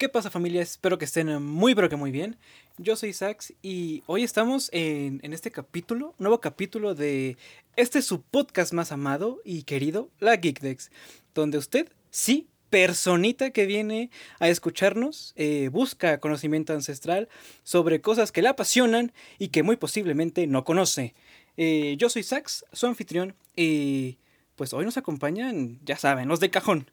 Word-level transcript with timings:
¿Qué 0.00 0.08
pasa 0.08 0.30
familia? 0.30 0.62
Espero 0.62 0.96
que 0.96 1.04
estén 1.04 1.42
muy 1.42 1.74
pero 1.74 1.90
que 1.90 1.96
muy 1.96 2.10
bien. 2.10 2.38
Yo 2.78 2.96
soy 2.96 3.12
Sax 3.12 3.52
y 3.60 4.02
hoy 4.06 4.22
estamos 4.24 4.70
en, 4.72 5.20
este 5.34 5.50
capítulo, 5.50 6.14
nuevo 6.16 6.40
capítulo 6.40 6.94
de 6.94 7.36
este 7.76 8.00
su 8.00 8.22
podcast 8.22 8.72
más 8.72 8.92
amado 8.92 9.42
y 9.44 9.64
querido, 9.64 10.08
la 10.18 10.38
Geekdex, 10.38 10.90
donde 11.34 11.58
usted, 11.58 11.92
sí, 12.08 12.48
personita 12.70 13.50
que 13.50 13.66
viene 13.66 14.08
a 14.38 14.48
escucharnos, 14.48 15.34
eh, 15.36 15.68
busca 15.70 16.18
conocimiento 16.18 16.72
ancestral 16.72 17.28
sobre 17.62 18.00
cosas 18.00 18.32
que 18.32 18.40
le 18.40 18.48
apasionan 18.48 19.12
y 19.38 19.48
que 19.48 19.62
muy 19.62 19.76
posiblemente 19.76 20.46
no 20.46 20.64
conoce. 20.64 21.12
Eh, 21.58 21.96
yo 21.98 22.08
soy 22.08 22.22
Sax, 22.22 22.64
su 22.72 22.86
anfitrión, 22.86 23.34
y 23.54 24.16
pues 24.56 24.72
hoy 24.72 24.86
nos 24.86 24.96
acompañan, 24.96 25.78
ya 25.84 25.98
saben, 25.98 26.26
los 26.26 26.40
de 26.40 26.48
cajón. 26.48 26.90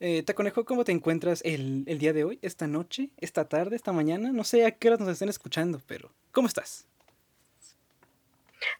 Eh, 0.00 0.22
Taconejo, 0.22 0.64
¿cómo 0.64 0.84
te 0.84 0.92
encuentras 0.92 1.42
el, 1.44 1.84
día 1.84 2.12
de 2.12 2.22
hoy, 2.22 2.38
esta 2.40 2.68
noche, 2.68 3.10
esta 3.16 3.48
tarde, 3.48 3.74
esta 3.74 3.92
mañana? 3.92 4.30
No 4.30 4.44
sé 4.44 4.64
a 4.64 4.70
qué 4.70 4.88
horas 4.88 5.00
nos 5.00 5.08
estén 5.08 5.28
escuchando, 5.28 5.80
pero 5.88 6.12
¿cómo 6.30 6.46
estás? 6.46 6.86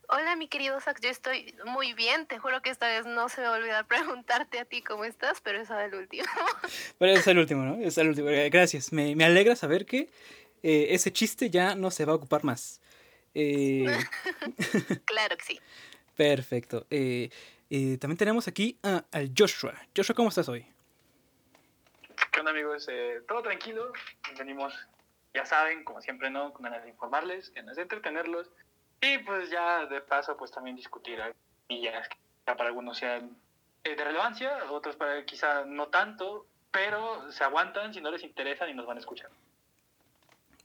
Hola, 0.08 0.36
mi 0.36 0.46
querido 0.46 0.80
Sax, 0.80 1.00
yo 1.00 1.10
estoy 1.10 1.54
muy 1.66 1.92
bien. 1.92 2.26
Te 2.26 2.38
juro 2.38 2.62
que 2.62 2.70
esta 2.70 2.86
vez 2.86 3.04
no 3.04 3.28
se 3.28 3.40
me 3.40 3.48
va 3.48 3.56
a 3.56 3.58
olvidar 3.58 3.86
preguntarte 3.88 4.60
a 4.60 4.64
ti 4.64 4.80
cómo 4.80 5.04
estás, 5.04 5.40
pero 5.40 5.60
es 5.60 5.70
el 5.70 5.94
último. 5.94 6.24
Pero 6.98 7.12
es 7.12 7.26
el 7.26 7.38
último, 7.38 7.64
¿no? 7.64 7.74
Es 7.84 7.98
el 7.98 8.08
último. 8.08 8.28
Eh, 8.28 8.48
gracias. 8.50 8.92
Me, 8.92 9.12
alegra 9.24 9.56
saber 9.56 9.86
que 9.86 10.10
eh, 10.62 10.88
ese 10.90 11.12
chiste 11.12 11.50
ya 11.50 11.74
no 11.74 11.90
se 11.90 12.04
va 12.04 12.12
a 12.12 12.16
ocupar 12.16 12.44
más. 12.44 12.80
Eh... 13.34 13.86
claro 15.04 15.36
que 15.36 15.44
sí. 15.44 15.60
Perfecto. 16.14 16.86
también 16.88 18.16
tenemos 18.16 18.46
aquí 18.46 18.78
a, 18.84 19.04
al 19.10 19.32
Joshua. 19.36 19.74
Joshua, 19.96 20.14
¿cómo 20.14 20.28
estás 20.28 20.48
hoy? 20.48 20.66
¿Qué 22.38 22.42
onda 22.42 22.52
amigos? 22.52 22.86
Eh, 22.88 23.22
todo 23.26 23.42
tranquilo, 23.42 23.92
venimos, 24.38 24.72
ya 25.34 25.44
saben, 25.44 25.82
como 25.82 26.00
siempre, 26.00 26.30
¿no? 26.30 26.52
Con 26.52 26.62
ganas 26.62 26.84
de 26.84 26.90
informarles, 26.90 27.52
ganas 27.52 27.74
de 27.74 27.82
entretenerlos 27.82 28.48
y 29.00 29.18
pues 29.24 29.50
ya 29.50 29.86
de 29.86 30.00
paso 30.02 30.36
pues 30.36 30.52
también 30.52 30.76
discutir 30.76 31.18
y 31.66 31.82
ya, 31.82 32.00
para 32.44 32.68
algunos 32.68 32.98
sean 32.98 33.36
eh, 33.82 33.96
de 33.96 34.04
relevancia, 34.04 34.56
otros 34.70 34.94
para 34.94 35.24
quizá 35.24 35.64
no 35.64 35.88
tanto, 35.88 36.46
pero 36.70 37.28
se 37.32 37.42
aguantan 37.42 37.92
si 37.92 38.00
no 38.00 38.08
les 38.12 38.22
interesan 38.22 38.70
y 38.70 38.74
nos 38.74 38.86
van 38.86 38.98
a 38.98 39.00
escuchar. 39.00 39.30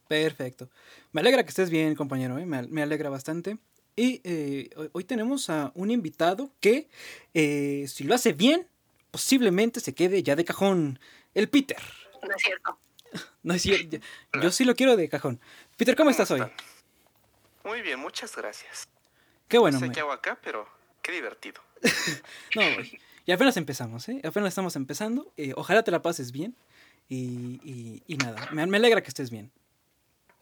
Perfecto. 0.08 0.70
Me 1.12 1.22
alegra 1.22 1.42
que 1.42 1.50
estés 1.50 1.72
bien, 1.72 1.96
compañero, 1.96 2.38
¿eh? 2.38 2.46
me, 2.46 2.84
alegra 2.84 3.10
bastante. 3.10 3.58
Y 3.96 4.22
eh, 4.24 4.70
hoy 4.92 5.06
tenemos 5.06 5.50
a 5.50 5.72
un 5.74 5.90
invitado 5.90 6.52
que, 6.60 6.88
si 7.34 8.04
lo 8.04 8.14
hace 8.14 8.34
bien, 8.34 8.68
posiblemente 9.10 9.80
se 9.80 9.96
quede 9.96 10.22
ya 10.22 10.36
de 10.36 10.46
cajón. 10.46 11.00
El 11.34 11.50
Peter. 11.50 11.82
No 12.22 12.36
es 12.36 12.42
cierto. 12.42 12.80
No 13.44 13.54
es 13.54 13.62
cierto. 13.62 13.98
Yo 14.42 14.50
sí 14.52 14.66
lo 14.66 14.74
quiero 14.74 14.96
de 14.96 15.08
cajón. 15.08 15.40
Peter, 15.78 15.96
¿cómo, 15.96 16.10
estás 16.10 16.32
hoy? 16.32 16.42
Muy 17.64 17.82
bien, 17.84 18.00
muchas 18.00 18.36
gracias. 18.36 18.88
Qué 19.48 19.60
bueno. 19.60 19.80
No 19.80 19.86
sé 19.86 19.92
qué 19.92 20.00
hago 20.00 20.12
acá, 20.12 20.40
pero 20.42 20.68
qué 21.02 21.12
divertido. 21.12 21.62
no, 22.56 22.64
y 23.26 23.32
apenas 23.32 23.56
empezamos, 23.58 24.10
¿eh? 24.10 24.20
Apenas 24.24 24.50
estamos 24.50 24.76
empezando. 24.76 25.32
Eh, 25.38 25.54
ojalá 25.56 25.84
te 25.84 25.92
la 25.92 26.02
pases 26.02 26.32
bien. 26.32 26.56
Y, 27.10 28.02
y, 28.08 28.18
nada, 28.18 28.50
me, 28.52 28.66
me, 28.66 28.78
alegra 28.78 29.02
que 29.02 29.10
estés 29.10 29.30
bien. 29.30 29.52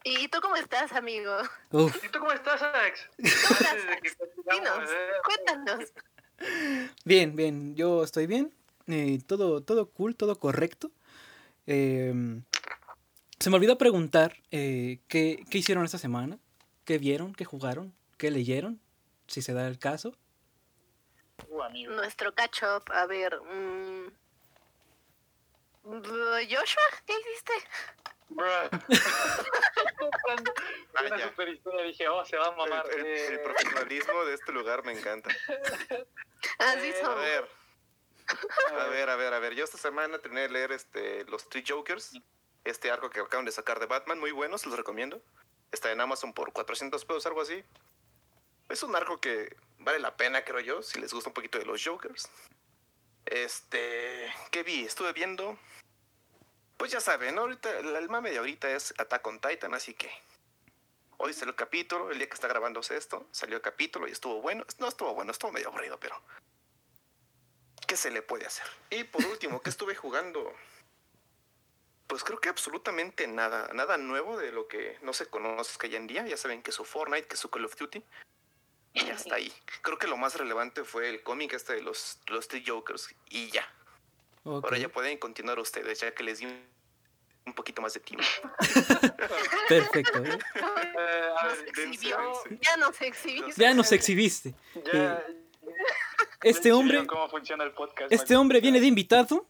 ¿Y 0.04 0.28
tú 0.30 0.40
cómo 0.42 0.56
estás, 0.56 0.94
amigo? 0.94 1.36
¿Y 1.72 2.08
tú 2.08 2.20
cómo 2.20 2.32
estás, 2.32 2.62
Alex? 2.62 3.10
Dinos, 3.18 4.90
cuéntanos. 5.26 5.92
Bien, 7.04 7.36
bien, 7.36 7.76
yo 7.76 8.04
estoy 8.04 8.28
bien. 8.28 8.54
Eh, 8.92 9.20
todo, 9.26 9.62
todo 9.62 9.90
cool, 9.90 10.16
todo 10.16 10.38
correcto. 10.38 10.92
Em, 11.66 12.44
se 13.40 13.50
me 13.50 13.56
olvidó 13.56 13.78
preguntar 13.78 14.36
eh, 14.52 15.00
¿qué, 15.08 15.44
hicieron 15.52 15.86
esta 15.86 15.98
semana, 15.98 16.40
qué 16.86 16.98
vieron, 16.98 17.34
qué 17.34 17.46
jugaron, 17.46 17.96
qué 18.18 18.32
leyeron, 18.32 18.82
si 19.28 19.42
se 19.42 19.54
da 19.54 19.68
el 19.68 19.80
caso. 19.80 20.18
Uh, 21.48 21.70
Nuestro 21.90 22.34
catch 22.34 22.64
up, 22.64 22.84
a 22.92 23.06
ver. 23.06 23.40
Mm, 23.42 24.08
Joshua, 25.84 26.84
¿qué 27.06 27.14
hiciste? 27.14 27.54
Una 31.06 31.20
super 31.20 31.50
historia 31.50 31.84
dije, 31.84 32.08
oh, 32.08 32.24
se 32.26 32.38
va 32.38 32.48
a 32.48 32.52
mamar. 32.52 32.86
El, 32.92 33.06
el, 33.06 33.34
eh. 33.34 33.40
profesionalismo 33.40 34.26
de 34.26 34.34
este 34.36 34.52
lugar 34.52 34.86
me 34.86 34.94
encanta. 34.94 35.30
Así 36.60 36.94
son. 37.02 37.12
A 37.12 37.16
ver, 37.16 37.48
a 38.78 38.86
ver, 38.86 39.10
a 39.10 39.16
ver, 39.16 39.34
a 39.34 39.40
ver. 39.40 39.54
Yo 39.54 39.64
esta 39.64 39.78
semana 39.78 40.20
terminé 40.20 40.42
de 40.42 40.50
leer 40.50 40.72
este, 40.72 41.26
los 41.26 41.50
Three 41.50 41.64
Jokers, 41.68 42.14
este 42.64 42.92
arco 42.92 43.10
que 43.10 43.20
acaban 43.20 43.46
de 43.46 43.52
sacar 43.52 43.80
de 43.80 43.86
Batman, 43.86 44.20
muy 44.20 44.32
bueno, 44.32 44.58
se 44.58 44.68
los 44.68 44.78
recomiendo. 44.78 45.22
Está 45.72 45.92
en 45.92 46.02
Amazon 46.02 46.34
por 46.34 46.52
400 46.52 47.06
pesos, 47.06 47.26
algo 47.26 47.42
así. 47.42 47.64
Es 48.70 48.84
un 48.84 48.96
arco 48.96 49.20
que 49.20 49.56
vale 49.80 50.00
la 50.00 50.16
pena, 50.16 50.44
creo 50.44 50.60
yo, 50.60 50.82
si 50.82 51.00
les 51.00 51.14
gusta 51.14 51.30
un 51.30 51.34
poquito 51.34 51.58
de 51.58 51.66
los 51.66 51.84
Jokers. 51.84 52.30
Este, 53.26 54.34
¿qué 54.52 54.64
vi? 54.64 54.84
Estuve 54.84 55.14
viendo. 55.14 55.58
Pues 56.78 56.92
ya 56.92 57.00
saben, 57.00 57.38
ahorita 57.38 57.80
el 57.80 58.10
mame 58.10 58.32
de 58.32 58.40
ahorita 58.40 58.72
es 58.72 58.94
Attack 58.98 59.26
on 59.28 59.40
Titan, 59.40 59.74
así 59.76 59.94
que 59.94 60.12
hoy 61.18 61.34
salió 61.34 61.52
el 61.52 61.56
capítulo, 61.56 62.10
el 62.10 62.18
día 62.18 62.28
que 62.28 62.34
está 62.34 62.48
grabándose 62.48 62.98
esto, 62.98 63.28
salió 63.32 63.58
el 63.58 63.62
capítulo 63.62 64.08
y 64.08 64.12
estuvo 64.12 64.42
bueno. 64.42 64.66
No 64.80 64.88
estuvo 64.88 65.14
bueno, 65.14 65.32
estuvo 65.32 65.52
medio 65.52 65.68
aburrido, 65.68 66.00
pero 66.00 66.20
¿qué 67.92 67.98
se 67.98 68.10
le 68.10 68.22
puede 68.22 68.46
hacer? 68.46 68.66
Y 68.90 69.04
por 69.04 69.26
último, 69.26 69.62
¿qué 69.62 69.70
estuve 69.70 69.96
jugando? 69.96 70.56
Pues 72.08 72.24
creo 72.24 72.40
que 72.40 72.48
absolutamente 72.48 73.28
nada, 73.28 73.70
nada 73.74 73.98
nuevo 73.98 74.38
de 74.38 74.54
lo 74.54 74.70
que 74.70 74.98
no 75.02 75.12
se 75.12 75.26
conoce 75.26 75.78
que 75.78 75.88
hoy 75.88 75.98
en 75.98 76.08
día. 76.08 76.26
Ya 76.26 76.38
saben 76.38 76.64
que 76.64 76.72
su 76.72 76.86
Fortnite, 76.86 77.28
que 77.28 77.36
su 77.36 77.50
Call 77.50 77.66
of 77.66 77.76
Duty. 77.76 78.02
Y 78.94 79.04
ya 79.04 79.16
está 79.16 79.36
ahí. 79.36 79.52
Creo 79.82 79.98
que 79.98 80.08
lo 80.08 80.16
más 80.16 80.36
relevante 80.36 80.86
fue 80.86 81.10
el 81.10 81.22
cómic 81.22 81.52
este 81.52 81.74
de 81.74 81.82
los, 81.82 82.22
los 82.28 82.48
Three 82.48 82.64
Jokers. 82.66 83.14
Y 83.30 83.52
ya. 83.52 83.68
Ahora 84.46 84.78
ya 84.78 84.88
pueden 84.88 85.18
continuar 85.18 85.60
ustedes, 85.60 86.00
ya 86.00 86.16
que 86.16 86.24
les 86.24 86.40
di 86.40 86.46
un 86.46 87.54
poquito 87.54 87.82
más 87.82 87.94
de 87.94 88.00
tiempo. 88.00 88.26
Perfecto. 89.68 90.24
¿eh? 90.24 90.40
ya 92.62 92.78
nos 92.78 93.02
exhibiste. 93.02 93.62
Ya 93.62 93.74
nos 93.74 93.92
exhibiste. 93.92 94.56
Ya, 94.94 95.26
este 96.44 96.72
hombre. 96.72 97.06
Este 98.10 98.36
hombre 98.36 98.60
viene 98.62 98.80
de 98.80 98.88
invitado 98.88 99.46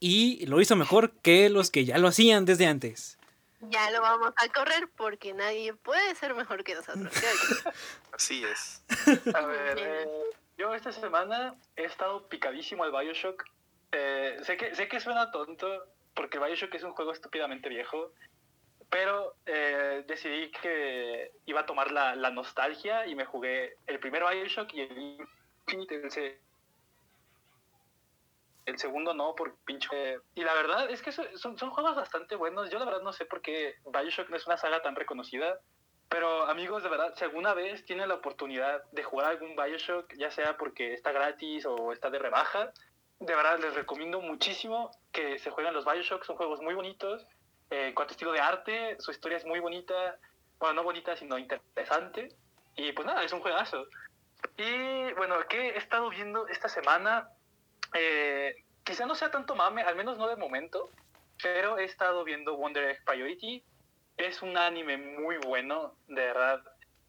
y 0.00 0.46
lo 0.46 0.60
hizo 0.60 0.76
mejor 0.76 1.12
que 1.22 1.50
los 1.50 1.70
que 1.70 1.84
ya 1.84 1.98
lo 1.98 2.08
hacían 2.08 2.44
desde 2.44 2.66
antes. 2.66 3.18
Ya 3.60 3.90
lo 3.90 4.00
vamos 4.00 4.32
a 4.36 4.48
correr 4.48 4.88
porque 4.96 5.34
nadie 5.34 5.74
puede 5.74 6.14
ser 6.14 6.34
mejor 6.34 6.64
que 6.64 6.74
nosotros. 6.74 7.12
Así 8.12 8.42
es. 8.42 8.82
A 9.34 9.44
ver, 9.44 9.78
eh, 9.78 10.08
yo 10.56 10.74
esta 10.74 10.92
semana 10.92 11.54
he 11.76 11.84
estado 11.84 12.26
picadísimo 12.28 12.84
al 12.84 12.90
Bioshock. 12.90 13.44
Eh, 13.92 14.38
sé, 14.44 14.56
que, 14.56 14.74
sé 14.74 14.88
que 14.88 15.00
suena 15.00 15.30
tonto 15.30 15.66
porque 16.14 16.38
Bioshock 16.38 16.74
es 16.74 16.84
un 16.84 16.92
juego 16.92 17.12
estúpidamente 17.12 17.68
viejo, 17.68 18.12
pero 18.88 19.34
eh, 19.44 20.04
decidí 20.06 20.50
que 20.62 21.32
iba 21.44 21.60
a 21.60 21.66
tomar 21.66 21.92
la, 21.92 22.14
la, 22.16 22.30
nostalgia 22.30 23.06
y 23.06 23.14
me 23.14 23.26
jugué 23.26 23.76
el 23.86 24.00
primer 24.00 24.24
Bioshock 24.24 24.72
y 24.74 24.80
el 24.80 25.28
el, 28.66 28.78
segundo 28.78 29.14
no, 29.14 29.34
por 29.34 29.56
pincho. 29.64 29.90
Eh, 29.92 30.20
y 30.34 30.42
la 30.42 30.54
verdad 30.54 30.90
es 30.90 31.02
que 31.02 31.12
son, 31.12 31.26
son 31.36 31.70
juegos 31.70 31.96
bastante 31.96 32.36
buenos. 32.36 32.70
Yo 32.70 32.78
la 32.78 32.84
verdad 32.84 33.02
no 33.02 33.12
sé 33.12 33.24
por 33.24 33.42
qué 33.42 33.76
Bioshock 33.84 34.28
no 34.30 34.36
es 34.36 34.46
una 34.46 34.56
saga 34.56 34.82
tan 34.82 34.96
reconocida. 34.96 35.58
Pero 36.08 36.46
amigos, 36.46 36.82
de 36.82 36.88
verdad, 36.88 37.14
si 37.16 37.24
alguna 37.24 37.54
vez 37.54 37.84
tienen 37.84 38.08
la 38.08 38.16
oportunidad 38.16 38.82
de 38.90 39.04
jugar 39.04 39.30
algún 39.30 39.54
Bioshock, 39.54 40.12
ya 40.18 40.30
sea 40.30 40.56
porque 40.56 40.92
está 40.92 41.12
gratis 41.12 41.64
o 41.66 41.92
está 41.92 42.10
de 42.10 42.18
rebaja, 42.18 42.72
de 43.20 43.34
verdad 43.34 43.60
les 43.60 43.74
recomiendo 43.74 44.20
muchísimo 44.20 44.90
que 45.12 45.38
se 45.38 45.50
jueguen 45.50 45.74
los 45.74 45.84
Bioshock. 45.84 46.24
Son 46.24 46.36
juegos 46.36 46.60
muy 46.62 46.74
bonitos. 46.74 47.26
Eh, 47.70 47.94
en 47.96 48.06
estilo 48.08 48.32
de 48.32 48.40
arte, 48.40 48.96
su 48.98 49.12
historia 49.12 49.38
es 49.38 49.44
muy 49.44 49.60
bonita. 49.60 50.18
Bueno, 50.58 50.76
no 50.76 50.82
bonita, 50.82 51.16
sino 51.16 51.38
interesante. 51.38 52.34
Y 52.76 52.92
pues 52.92 53.06
nada, 53.06 53.22
es 53.22 53.32
un 53.32 53.40
juegazo. 53.40 53.86
Y 54.60 55.14
bueno, 55.14 55.36
¿qué 55.48 55.70
he 55.70 55.78
estado 55.78 56.10
viendo 56.10 56.46
esta 56.48 56.68
semana? 56.68 57.30
Eh, 57.94 58.54
quizá 58.84 59.06
no 59.06 59.14
sea 59.14 59.30
tanto 59.30 59.54
mame, 59.56 59.80
al 59.80 59.96
menos 59.96 60.18
no 60.18 60.28
de 60.28 60.36
momento, 60.36 60.90
pero 61.42 61.78
he 61.78 61.84
estado 61.84 62.24
viendo 62.24 62.58
Wonder 62.58 62.90
Egg 62.90 63.02
Priority. 63.06 63.64
Es 64.18 64.42
un 64.42 64.58
anime 64.58 64.98
muy 64.98 65.38
bueno, 65.38 65.94
de 66.08 66.26
verdad. 66.26 66.62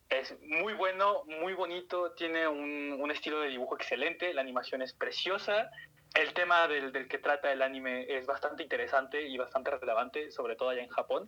Es 0.08 0.34
muy 0.42 0.74
bueno, 0.76 1.26
muy 1.26 1.54
bonito, 1.54 2.14
tiene 2.14 2.48
un, 2.48 2.98
un 2.98 3.12
estilo 3.12 3.42
de 3.42 3.50
dibujo 3.50 3.76
excelente, 3.76 4.34
la 4.34 4.42
animación 4.42 4.82
es 4.82 4.94
preciosa. 4.94 5.70
El 6.14 6.34
tema 6.34 6.70
del, 6.70 6.94
del, 6.94 7.10
que 7.10 7.18
trata 7.18 7.52
el 7.52 7.62
anime 7.62 8.06
es 8.08 8.26
bastante 8.28 8.64
interesante 8.64 9.28
y 9.28 9.38
bastante 9.38 9.72
relevante, 9.72 10.32
sobre 10.32 10.56
todo 10.56 10.70
allá 10.70 10.84
en 10.84 10.90
Japón. 10.90 11.28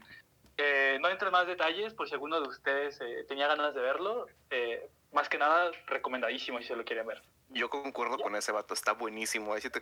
Eh, 0.57 0.97
no 1.01 1.09
entro 1.09 1.27
en 1.29 1.31
más 1.31 1.47
detalles, 1.47 1.93
por 1.93 2.07
si 2.07 2.13
alguno 2.13 2.39
de 2.39 2.47
ustedes 2.47 2.99
eh, 3.01 3.25
tenía 3.27 3.47
ganas 3.47 3.73
de 3.73 3.81
verlo. 3.81 4.27
Eh, 4.49 4.89
más 5.11 5.29
que 5.29 5.37
nada, 5.37 5.71
recomendadísimo 5.87 6.59
si 6.59 6.65
se 6.65 6.75
lo 6.75 6.83
quieren 6.85 7.07
ver. 7.07 7.21
Yo 7.49 7.69
concuerdo 7.69 8.17
con 8.17 8.35
ese 8.35 8.51
vato, 8.51 8.73
está 8.73 8.93
buenísimo. 8.93 9.53
Ahí 9.53 9.61
sí 9.61 9.69
te 9.69 9.81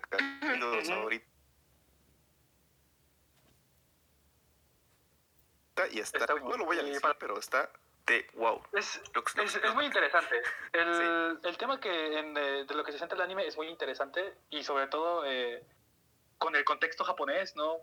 los 0.57 0.89
ahorita 0.89 1.25
y 5.91 5.99
está, 5.99 6.19
Está 6.19 6.35
no 6.35 6.41
bueno. 6.41 6.57
lo 6.57 6.65
voy 6.65 6.77
a 6.79 6.83
decir, 6.83 7.01
para- 7.01 7.17
pero 7.17 7.37
está 7.39 7.69
de 8.05 8.27
wow. 8.33 8.61
Es, 8.73 9.01
Lo 9.13 9.23
que- 9.23 9.37
lo 9.37 9.43
es, 9.43 9.73
muy 9.75 9.85
interesante. 9.85 10.41
El, 10.73 11.39
el 11.43 11.57
tema 11.57 11.79
que 11.79 12.19
en, 12.19 12.37
eh, 12.37 12.65
de 12.65 12.75
lo 12.75 12.83
que 12.83 12.91
se 12.91 12.99
centra 12.99 13.15
el 13.15 13.21
anime 13.21 13.47
es 13.47 13.55
muy 13.57 13.67
interesante 13.67 14.35
y 14.49 14.63
sobre 14.63 14.87
todo 14.87 15.23
eh, 15.25 15.63
con 16.37 16.55
el 16.55 16.63
contexto 16.65 17.03
japonés, 17.03 17.55
¿no? 17.55 17.77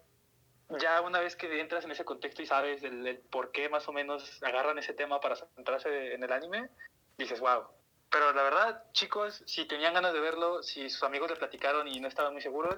Ya 0.70 1.00
una 1.00 1.20
vez 1.20 1.34
que 1.34 1.60
entras 1.60 1.84
en 1.84 1.90
ese 1.90 2.04
contexto 2.04 2.42
y 2.42 2.46
sabes 2.46 2.82
el, 2.82 3.06
el 3.06 3.18
por 3.18 3.52
qué 3.52 3.68
más 3.68 3.88
o 3.88 3.92
menos 3.92 4.42
agarran 4.42 4.78
ese 4.78 4.92
tema 4.92 5.20
para 5.20 5.36
centrarse 5.36 6.14
en 6.14 6.22
el 6.22 6.32
anime, 6.32 6.68
dices, 7.16 7.40
wow. 7.40 7.64
Pero 8.10 8.32
la 8.32 8.42
verdad, 8.42 8.84
chicos, 8.92 9.42
si 9.46 9.64
tenían 9.66 9.94
ganas 9.94 10.12
de 10.12 10.20
verlo, 10.20 10.62
si 10.62 10.88
sus 10.90 11.02
amigos 11.02 11.30
le 11.30 11.36
platicaron 11.36 11.88
y 11.88 12.00
no 12.00 12.08
estaban 12.08 12.32
muy 12.32 12.42
seguros, 12.42 12.76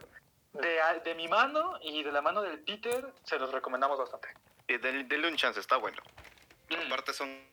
de, 0.52 0.78
de 1.04 1.14
mi 1.14 1.28
mano 1.28 1.78
y 1.82 2.02
de 2.02 2.12
la 2.12 2.22
mano 2.22 2.42
del 2.42 2.60
Peter, 2.60 3.12
se 3.24 3.38
los 3.38 3.50
recomendamos 3.52 3.98
bastante. 3.98 4.28
Eh, 4.68 4.78
denle, 4.78 5.04
denle 5.04 5.28
un 5.28 5.36
chance, 5.36 5.58
está 5.60 5.76
bueno. 5.76 6.02
Mm. 6.70 6.86
Aparte 6.86 7.12
son 7.12 7.44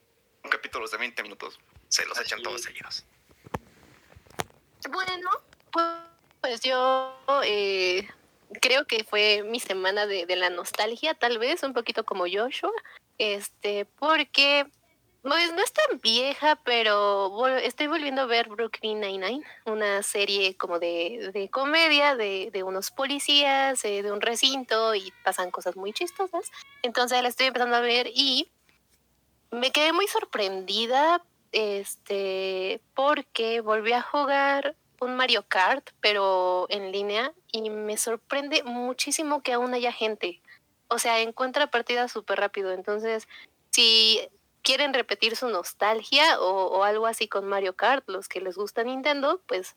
capítulos 0.49 0.91
de 0.91 0.97
20 0.97 1.23
minutos. 1.23 1.59
Se 1.87 2.05
los 2.05 2.19
echan 2.19 2.37
Así 2.37 2.43
todos 2.43 2.59
es. 2.59 2.65
seguidos. 2.65 3.05
Bueno, 4.89 5.29
pues, 5.71 5.85
pues 6.41 6.61
yo 6.61 7.19
eh, 7.43 8.07
creo 8.61 8.85
que 8.85 9.03
fue 9.03 9.43
mi 9.43 9.59
semana 9.59 10.05
de, 10.05 10.25
la 10.35 10.49
nostalgia, 10.49 11.13
tal 11.13 11.37
vez, 11.37 11.63
un 11.63 11.73
poquito 11.73 12.05
como 12.05 12.25
Joshua, 12.31 12.71
este, 13.17 13.85
porque 13.85 14.65
pues, 15.21 15.51
no 15.53 15.61
es 15.61 15.73
tan 15.73 15.99
vieja, 15.99 16.57
pero 16.63 17.47
estoy 17.57 17.87
volviendo 17.87 18.21
a 18.21 18.25
ver 18.25 18.47
Brooklyn 18.47 19.01
Nine-Nine, 19.01 19.43
una 19.65 20.01
serie 20.03 20.55
como 20.55 20.79
de, 20.79 21.31
de 21.33 21.49
comedia 21.49 22.15
de, 22.15 22.49
de 22.51 22.63
unos 22.63 22.91
policías, 22.91 23.83
eh, 23.83 24.03
de 24.03 24.11
un 24.11 24.21
recinto 24.21 24.95
y 24.95 25.11
pasan 25.23 25.51
cosas 25.51 25.75
muy 25.75 25.91
chistosas. 25.91 26.49
Entonces 26.81 27.21
la 27.21 27.29
estoy 27.29 27.47
empezando 27.47 27.75
a 27.75 27.81
ver 27.81 28.09
y 28.13 28.49
me 29.51 29.71
quedé 29.71 29.93
muy 29.93 30.07
sorprendida 30.07 31.21
este 31.51 32.81
porque 32.93 33.61
volví 33.61 33.93
a 33.93 34.01
jugar 34.01 34.75
un 34.99 35.15
Mario 35.15 35.45
Kart 35.47 35.89
pero 36.01 36.67
en 36.69 36.91
línea 36.91 37.33
y 37.65 37.69
me 37.69 37.97
sorprende 37.97 38.63
muchísimo 38.63 39.41
que 39.41 39.53
aún 39.53 39.73
haya 39.73 39.91
gente 39.91 40.41
o 40.87 40.99
sea 40.99 41.21
encuentra 41.21 41.67
partidas 41.67 42.11
súper 42.11 42.39
rápido 42.39 42.71
entonces 42.71 43.27
si 43.71 44.19
quieren 44.61 44.93
repetir 44.93 45.35
su 45.35 45.49
nostalgia 45.49 46.39
o, 46.39 46.83
algo 46.83 47.07
así 47.07 47.27
con 47.27 47.45
Mario 47.45 47.75
Kart 47.75 48.07
los 48.07 48.27
que 48.27 48.41
les 48.41 48.55
gusta 48.55 48.83
Nintendo 48.83 49.41
pues 49.47 49.75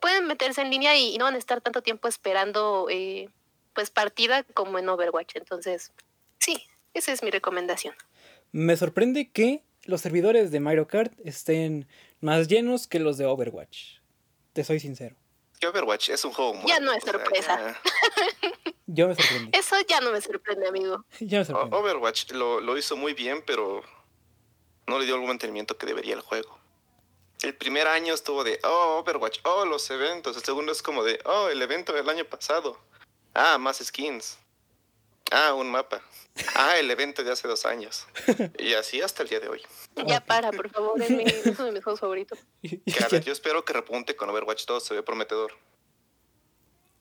pueden 0.00 0.26
meterse 0.26 0.62
en 0.62 0.70
línea 0.70 0.96
y, 0.96 1.14
y 1.14 1.18
no 1.18 1.24
van 1.24 1.34
a 1.34 1.38
estar 1.38 1.60
tanto 1.60 1.82
tiempo 1.82 2.08
esperando 2.08 2.86
eh, 2.90 3.28
pues 3.74 3.90
partida 3.90 4.42
como 4.54 4.78
en 4.78 4.88
Overwatch 4.88 5.36
entonces 5.36 5.92
sí 6.38 6.64
esa 6.94 7.12
es 7.12 7.22
mi 7.22 7.30
recomendación 7.30 7.94
Me 8.52 8.76
sorprende 8.76 9.30
que 9.30 9.62
los 9.84 10.00
servidores 10.00 10.50
de 10.50 10.60
Mario 10.60 10.86
Kart 10.86 11.12
estén 11.24 11.86
más 12.20 12.48
llenos 12.48 12.86
que 12.86 13.00
los 13.00 13.18
de 13.18 13.26
Overwatch. 13.26 13.98
Te 14.52 14.64
soy 14.64 14.78
sincero. 14.78 15.16
Que 15.62 15.68
Overwatch 15.68 16.08
es 16.08 16.24
un 16.24 16.32
juego 16.32 16.54
Ya 16.66 16.80
muerto, 16.80 16.82
no 16.82 16.92
es 16.92 17.04
sorpresa. 17.04 17.56
ya- 17.56 17.80
Yo 18.86 19.06
me 19.06 19.14
sorprendí. 19.14 19.56
Eso 19.56 19.76
ya 19.88 20.00
no 20.00 20.10
me 20.10 20.20
sorprende, 20.20 20.66
amigo. 20.66 21.04
Ya 21.20 21.38
me 21.38 21.44
sorprendí. 21.44 21.76
Overwatch 21.76 22.32
lo, 22.32 22.60
lo 22.60 22.76
hizo 22.76 22.96
muy 22.96 23.14
bien, 23.14 23.44
pero 23.46 23.80
no 24.88 24.98
le 24.98 25.04
dio 25.04 25.14
el 25.14 25.22
mantenimiento 25.22 25.78
que 25.78 25.86
debería 25.86 26.14
el 26.14 26.20
juego. 26.20 26.58
El 27.44 27.54
primer 27.54 27.86
año 27.86 28.12
estuvo 28.12 28.42
de, 28.42 28.58
oh, 28.64 28.98
Overwatch, 29.04 29.38
oh, 29.44 29.64
los 29.64 29.88
eventos. 29.92 30.36
El 30.36 30.42
segundo 30.42 30.72
es 30.72 30.82
como 30.82 31.04
de, 31.04 31.20
oh, 31.26 31.48
el 31.48 31.62
evento 31.62 31.92
del 31.92 32.08
año 32.10 32.24
pasado. 32.24 32.76
Ah, 33.32 33.56
más 33.56 33.78
skins. 33.78 34.38
Ah, 35.32 35.54
un 35.54 35.70
mapa. 35.70 36.02
Ah, 36.54 36.76
el 36.78 36.90
evento 36.90 37.22
de 37.24 37.32
hace 37.32 37.48
dos 37.48 37.64
años. 37.66 38.06
Y 38.58 38.74
así 38.74 39.00
hasta 39.00 39.22
el 39.22 39.28
día 39.28 39.40
de 39.40 39.48
hoy. 39.48 39.62
Ya 40.06 40.20
para, 40.24 40.50
por 40.52 40.68
favor, 40.70 41.00
es, 41.02 41.10
mi- 41.10 41.22
es 41.24 41.46
uno 41.46 41.64
de 41.66 41.72
mis 41.72 41.82
juegos 41.84 42.00
favoritos. 42.00 42.38
Que 42.62 43.04
a 43.04 43.08
ver, 43.08 43.22
yo 43.24 43.32
espero 43.32 43.64
que 43.64 43.72
repunte 43.72 44.14
con 44.16 44.28
Overwatch 44.30 44.64
2, 44.66 44.84
se 44.84 44.94
ve 44.94 45.02
prometedor. 45.02 45.52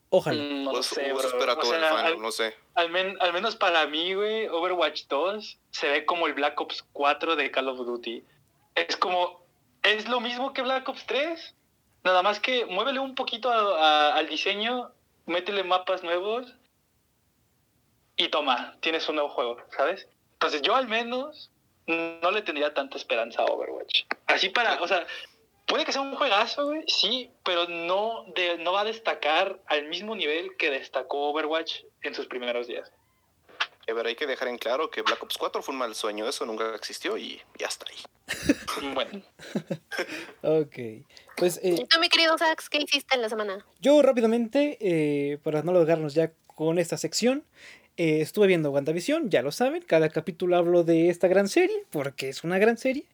Ojalá. 0.10 0.44
No 0.44 0.74
lo 0.74 0.83
sé, 0.83 1.12
o 1.13 1.18
bro. 1.18 1.28
espera 1.28 1.54
O 1.54 1.57
todo 1.57 1.74
el 1.74 1.80
sea, 1.80 1.89
fan, 1.94 2.06
al- 2.06 2.22
no 2.22 2.31
sé. 2.31 2.56
Al, 2.75 2.89
men- 2.89 3.18
al 3.22 3.31
menos 3.33 3.56
para 3.56 3.88
mí, 3.88 4.13
güey, 4.13 4.48
Overwatch 4.50 5.04
2 5.07 5.57
se 5.72 5.89
ve 5.89 6.06
como 6.06 6.27
el 6.27 6.34
Black 6.34 6.60
Ops 6.60 6.84
4 6.92 7.36
de 7.38 7.50
Call 7.51 7.69
of 7.69 7.77
Duty. 7.77 8.24
Es 8.75 8.98
como, 8.98 9.45
es 9.84 10.10
lo 10.10 10.19
mismo 10.19 10.51
que 10.54 10.62
Black 10.62 10.88
Ops 10.89 11.06
3, 11.06 11.56
nada 12.04 12.22
más 12.24 12.39
que 12.42 12.66
muévele 12.66 13.00
un 13.00 13.16
poquito 13.16 13.50
a- 13.51 14.10
a- 14.12 14.16
al 14.16 14.27
diseño, 14.27 14.92
métele 15.25 15.63
mapas 15.63 16.04
nuevos 16.04 16.54
y 18.24 18.30
toma, 18.30 18.78
tienes 18.82 19.08
un 19.10 19.16
nuevo 19.16 19.30
juego, 19.30 19.58
¿sabes? 19.76 20.08
Entonces 20.34 20.62
yo 20.62 20.76
al 20.76 20.88
menos 20.88 21.50
no 21.88 22.32
le 22.32 22.42
tendría 22.42 22.74
tanta 22.74 22.98
esperanza 22.98 23.42
a 23.42 23.46
Overwatch. 23.46 24.04
Así 24.28 24.50
para, 24.50 24.82
o 24.82 24.88
sea, 24.88 25.06
puede 25.66 25.86
que 25.86 25.92
sea 25.92 26.02
un 26.02 26.16
juegazo, 26.16 26.66
güey, 26.66 26.84
sí, 26.88 27.32
pero 27.44 27.68
no, 27.68 28.26
de, 28.36 28.58
no 28.60 28.74
va 28.74 28.82
a 28.82 28.86
destacar 28.86 29.60
al 29.68 29.88
mismo 29.88 30.16
nivel 30.16 30.56
que 30.58 30.70
destacó 30.70 31.30
Overwatch 31.30 31.84
en 32.04 32.14
sus 32.14 32.28
primeros 32.28 32.68
días. 32.68 32.92
A 33.90 33.94
ver, 33.94 34.06
hay 34.06 34.16
que 34.16 34.28
dejar 34.28 34.48
en 34.48 34.58
claro 34.58 34.90
que 34.92 35.02
Black 35.02 35.22
Ops 35.24 35.38
4 35.38 35.64
fue 35.64 35.74
un 35.74 35.80
mal 35.80 35.96
sueño, 35.96 36.28
eso 36.28 36.46
nunca 36.46 36.76
existió 36.76 37.18
y 37.18 37.42
ya 37.58 37.68
está 37.68 37.86
ahí. 37.90 37.98
Bueno, 38.94 39.22
Ok. 40.44 41.06
Pues 41.36 41.58
eh, 41.58 41.76
¿Y 41.80 41.86
tú, 41.86 42.00
mi 42.00 42.08
querido 42.08 42.38
Sax, 42.38 42.70
qué 42.70 42.78
hiciste 42.78 43.16
en 43.16 43.22
la 43.22 43.30
semana? 43.30 43.66
yo 43.80 44.02
rápidamente, 44.02 44.78
eh, 44.80 45.40
para 45.40 45.64
no 45.64 45.74
lograrnos 45.74 46.14
ya 46.14 46.32
con 46.56 46.78
esta 46.78 46.96
sección, 46.96 47.44
eh, 47.98 48.22
estuve 48.22 48.48
viendo 48.48 48.72
WandaVision, 48.72 49.30
ya 49.30 49.42
lo 49.42 49.52
saben, 49.52 49.84
cada 49.86 50.10
capítulo 50.10 50.56
hablo 50.56 50.84
de 50.84 51.10
esta 51.10 51.28
gran 51.28 51.48
serie, 51.48 51.84
porque 51.90 52.30
es 52.30 52.44
una 52.44 52.58
gran 52.58 52.78
serie. 52.78 53.06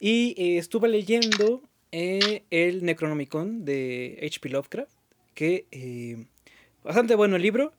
Y 0.00 0.34
eh, 0.38 0.58
estuve 0.58 0.88
leyendo 0.88 1.62
eh, 1.92 2.42
el 2.50 2.84
Necronomicon 2.84 3.64
de 3.64 4.18
H.P. 4.22 4.48
Lovecraft, 4.48 4.90
que 5.34 6.26
bastante 6.82 7.14
bueno 7.14 7.36
el 7.36 7.42
libro, 7.42 7.72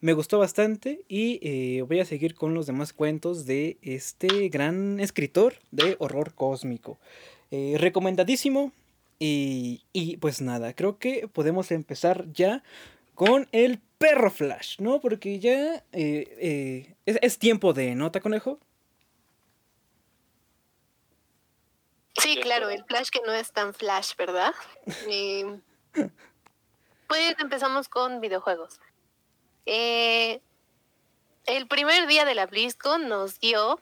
me 0.00 0.12
gustó 0.12 0.38
bastante 0.38 1.00
y 1.08 1.80
voy 1.82 2.00
a 2.00 2.04
seguir 2.04 2.34
con 2.34 2.54
los 2.54 2.66
demás 2.66 2.92
cuentos 2.92 3.46
de 3.46 3.78
este 3.82 4.48
gran 4.48 5.00
escritor 5.00 5.54
de 5.70 5.96
horror 5.98 6.34
cósmico. 6.34 6.98
Recomendadísimo 7.50 8.72
y, 9.18 9.82
y 9.92 10.18
pues 10.18 10.42
nada, 10.42 10.74
creo 10.74 10.98
que 10.98 11.28
podemos 11.28 11.70
empezar 11.70 12.26
ya 12.32 12.62
con 13.14 13.48
el 13.52 13.80
perro 14.04 14.30
Flash, 14.30 14.80
¿no? 14.80 15.00
Porque 15.00 15.38
ya 15.38 15.76
eh, 15.92 16.36
eh, 16.38 16.94
es, 17.06 17.18
es 17.22 17.38
tiempo 17.38 17.72
de 17.72 17.94
nota, 17.94 18.20
conejo. 18.20 18.60
Sí, 22.20 22.34
Sí, 22.34 22.40
claro, 22.42 22.68
el 22.68 22.84
Flash 22.84 23.08
que 23.08 23.20
no 23.24 23.32
es 23.32 23.50
tan 23.52 23.72
Flash, 23.72 24.14
¿verdad? 24.16 24.52
Eh, 25.08 25.60
pues 27.06 27.36
empezamos 27.38 27.88
con 27.88 28.20
videojuegos. 28.20 28.78
Eh, 29.64 30.40
el 31.46 31.66
primer 31.66 32.06
día 32.06 32.26
de 32.26 32.34
la 32.34 32.46
BlizzCon 32.46 33.08
nos 33.08 33.40
dio 33.40 33.80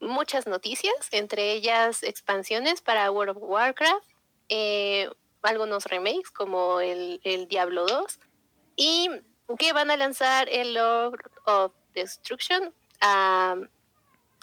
muchas 0.00 0.48
noticias, 0.48 0.94
entre 1.12 1.52
ellas 1.52 2.02
expansiones 2.02 2.80
para 2.80 3.10
World 3.10 3.36
of 3.36 3.42
Warcraft, 3.42 4.08
eh, 4.48 5.10
algunos 5.42 5.84
remakes 5.84 6.30
como 6.30 6.80
el, 6.80 7.20
el 7.22 7.46
Diablo 7.46 7.86
2 7.86 8.18
y 8.76 9.10
que 9.56 9.72
van 9.72 9.90
a 9.90 9.96
lanzar 9.96 10.48
el 10.50 10.74
Lord 10.74 11.30
of 11.46 11.72
Destruction 11.94 12.72
a, 13.00 13.56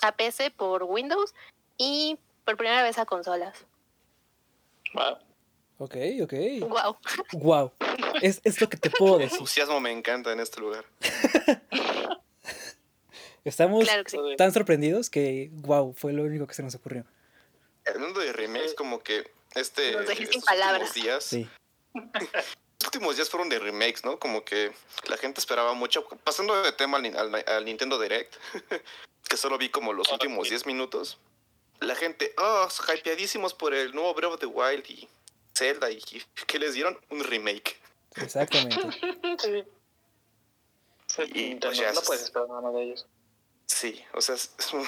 a 0.01 0.11
PC 0.13 0.51
por 0.51 0.83
Windows 0.83 1.33
y 1.77 2.17
por 2.45 2.57
primera 2.57 2.83
vez 2.83 2.97
a 2.97 3.05
consolas. 3.05 3.65
wow. 4.93 5.17
Ok, 5.79 5.95
ok. 6.21 6.33
Wow. 6.69 6.97
Wow. 7.33 7.71
Es, 8.21 8.39
es 8.43 8.61
lo 8.61 8.69
que 8.69 8.77
te 8.77 8.91
puedo 8.91 9.15
El 9.15 9.21
decir. 9.21 9.37
entusiasmo 9.39 9.79
me 9.79 9.91
encanta 9.91 10.31
en 10.31 10.39
este 10.39 10.61
lugar. 10.61 10.85
Estamos 13.43 13.85
Claro 13.85 14.03
que 14.03 14.11
sí. 14.11 14.17
tan 14.37 14.53
sorprendidos 14.53 15.09
que, 15.09 15.49
wow, 15.53 15.93
fue 15.93 16.13
lo 16.13 16.21
único 16.23 16.45
que 16.45 16.53
se 16.53 16.61
nos 16.61 16.75
ocurrió. 16.75 17.05
Hablando 17.87 18.19
de 18.19 18.31
remakes, 18.31 18.75
como 18.75 18.99
que 18.99 19.31
este 19.55 19.93
Nos 19.93 20.07
dejé 20.07 20.27
sin 20.27 20.41
palabras. 20.43 20.93
días, 20.93 21.23
Sí. 21.23 21.49
los 22.91 22.97
últimos 22.97 23.15
días 23.15 23.29
fueron 23.29 23.47
de 23.47 23.57
remakes, 23.57 24.03
¿no? 24.03 24.19
Como 24.19 24.43
que 24.43 24.73
la 25.07 25.15
gente 25.15 25.39
esperaba 25.39 25.73
mucho. 25.73 26.05
Pasando 26.25 26.61
de 26.61 26.73
tema 26.73 26.97
al, 26.97 27.03
nin- 27.03 27.15
al- 27.15 27.43
al 27.47 27.63
Nintendo 27.65 27.97
Direct, 27.97 28.35
que 29.29 29.37
solo 29.37 29.57
vi 29.57 29.69
como 29.69 29.93
los 29.93 30.09
Ah, 30.09 30.13
últimos 30.15 30.45
sí. 30.47 30.49
10 30.51 30.65
minutos. 30.65 31.17
La 31.79 31.95
gente, 31.95 32.33
oh, 32.37 32.67
hypeadísimos 32.93 33.53
por 33.53 33.73
el 33.73 33.95
nuevo 33.95 34.13
Breath 34.13 34.33
of 34.33 34.39
the 34.41 34.45
Wild 34.45 34.85
y 34.89 35.07
Zelda. 35.55 35.89
¿Y 35.89 36.01
qué 36.47 36.59
les 36.59 36.73
dieron? 36.73 36.99
Un 37.09 37.23
remake. 37.23 37.77
Exactamente. 38.15 38.77
Sí. 39.39 39.63
Sí, 41.07 41.21
Y, 41.33 41.55
pues, 41.55 41.77
ya 41.77 41.91
no 41.93 41.99
es- 42.01 42.05
puedes 42.05 42.23
esperar 42.23 42.47
nada 42.49 42.71
de 42.71 42.83
ellos. 42.83 43.05
Sí, 43.67 44.01
o 44.13 44.19
sea, 44.21 44.35
es- 44.35 44.51
es 44.59 44.73
un- 44.73 44.85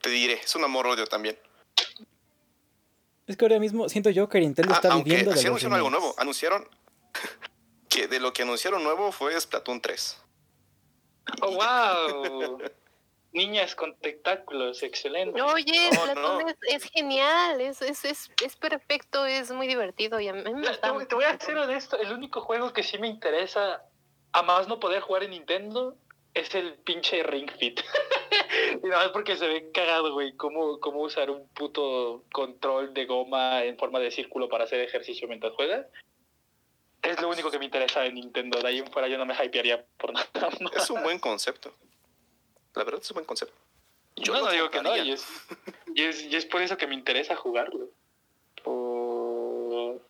te 0.00 0.08
diré, 0.10 0.34
es 0.34 0.54
un 0.54 0.64
amor-odio 0.64 1.06
también. 1.06 1.38
Es 3.26 3.36
que 3.36 3.44
ahora 3.44 3.58
mismo 3.58 3.88
siento 3.90 4.08
yo 4.10 4.28
que 4.28 4.38
Nintendo 4.40 4.72
Ah, 4.72 4.76
está 4.76 4.92
aunque 4.92 5.10
viviendo 5.10 5.32
de 5.32 5.36
sí 5.36 5.42
los 5.44 5.50
anunciaron 5.50 5.76
algo 5.76 5.90
nuevo. 5.90 6.14
Anunciaron 6.18 6.68
que 7.88 8.08
de 8.08 8.20
lo 8.20 8.32
que 8.32 8.42
anunciaron 8.42 8.82
nuevo 8.82 9.12
fue 9.12 9.38
Splatoon 9.40 9.80
3. 9.80 10.22
¡Oh, 11.42 11.50
wow! 11.52 12.58
niñas 13.36 13.74
con 13.74 13.94
tentáculos, 13.96 14.82
excelente. 14.82 15.40
Oye, 15.40 15.90
No, 15.92 16.04
Platón 16.04 16.22
no. 16.22 16.48
Es, 16.48 16.56
es 16.62 16.90
genial, 16.90 17.60
es, 17.60 17.82
es, 17.82 18.04
es, 18.04 18.30
es 18.42 18.56
perfecto, 18.56 19.26
es 19.26 19.52
muy 19.52 19.66
divertido 19.66 20.18
y 20.18 20.28
a 20.28 20.32
mí 20.32 20.42
me 20.42 20.62
Te, 20.62 20.68
gusta. 20.68 21.06
te 21.06 21.14
voy 21.14 21.24
a 21.24 21.38
ser 21.38 21.56
honesto, 21.58 21.98
el 21.98 22.12
único 22.12 22.40
juego 22.40 22.72
que 22.72 22.82
sí 22.82 22.98
me 22.98 23.08
interesa, 23.08 23.82
a 24.32 24.42
más 24.42 24.66
no 24.68 24.80
poder 24.80 25.02
jugar 25.02 25.22
en 25.24 25.30
Nintendo, 25.30 25.96
es 26.32 26.54
el 26.54 26.74
pinche 26.78 27.22
Ring 27.22 27.50
Fit. 27.58 27.80
y 28.82 28.86
nada 28.86 29.04
más 29.04 29.12
porque 29.12 29.36
se 29.36 29.46
ve 29.46 29.70
cagado, 29.72 30.12
güey, 30.12 30.34
cómo, 30.36 30.80
cómo 30.80 31.02
usar 31.02 31.30
un 31.30 31.46
puto 31.48 32.24
control 32.32 32.94
de 32.94 33.04
goma 33.04 33.64
en 33.64 33.78
forma 33.78 34.00
de 34.00 34.10
círculo 34.10 34.48
para 34.48 34.64
hacer 34.64 34.80
ejercicio 34.80 35.28
mientras 35.28 35.52
juegas. 35.54 35.86
Es 37.10 37.20
lo 37.20 37.28
único 37.28 37.50
que 37.50 37.58
me 37.58 37.64
interesa 37.64 38.00
de 38.00 38.12
Nintendo, 38.12 38.60
de 38.60 38.68
ahí 38.68 38.78
en 38.78 38.86
fuera 38.90 39.08
yo 39.08 39.16
no 39.18 39.26
me 39.26 39.34
hypearía 39.34 39.84
por 39.98 40.12
nada 40.14 40.26
más. 40.60 40.72
Es 40.76 40.90
un 40.90 41.02
buen 41.02 41.18
concepto. 41.18 41.72
La 42.74 42.84
verdad 42.84 43.00
es 43.02 43.10
un 43.10 43.14
buen 43.16 43.24
concepto. 43.26 43.54
Yo 44.16 44.32
no 44.32 44.50
digo 44.50 44.70
que 44.70 44.80
no, 44.82 44.96
y 44.96 45.12
es, 45.12 45.24
y, 45.94 46.02
es, 46.04 46.22
y 46.22 46.36
es 46.36 46.46
por 46.46 46.62
eso 46.62 46.76
que 46.76 46.86
me 46.86 46.94
interesa 46.94 47.36
jugarlo. 47.36 47.90
Por- 48.64 50.00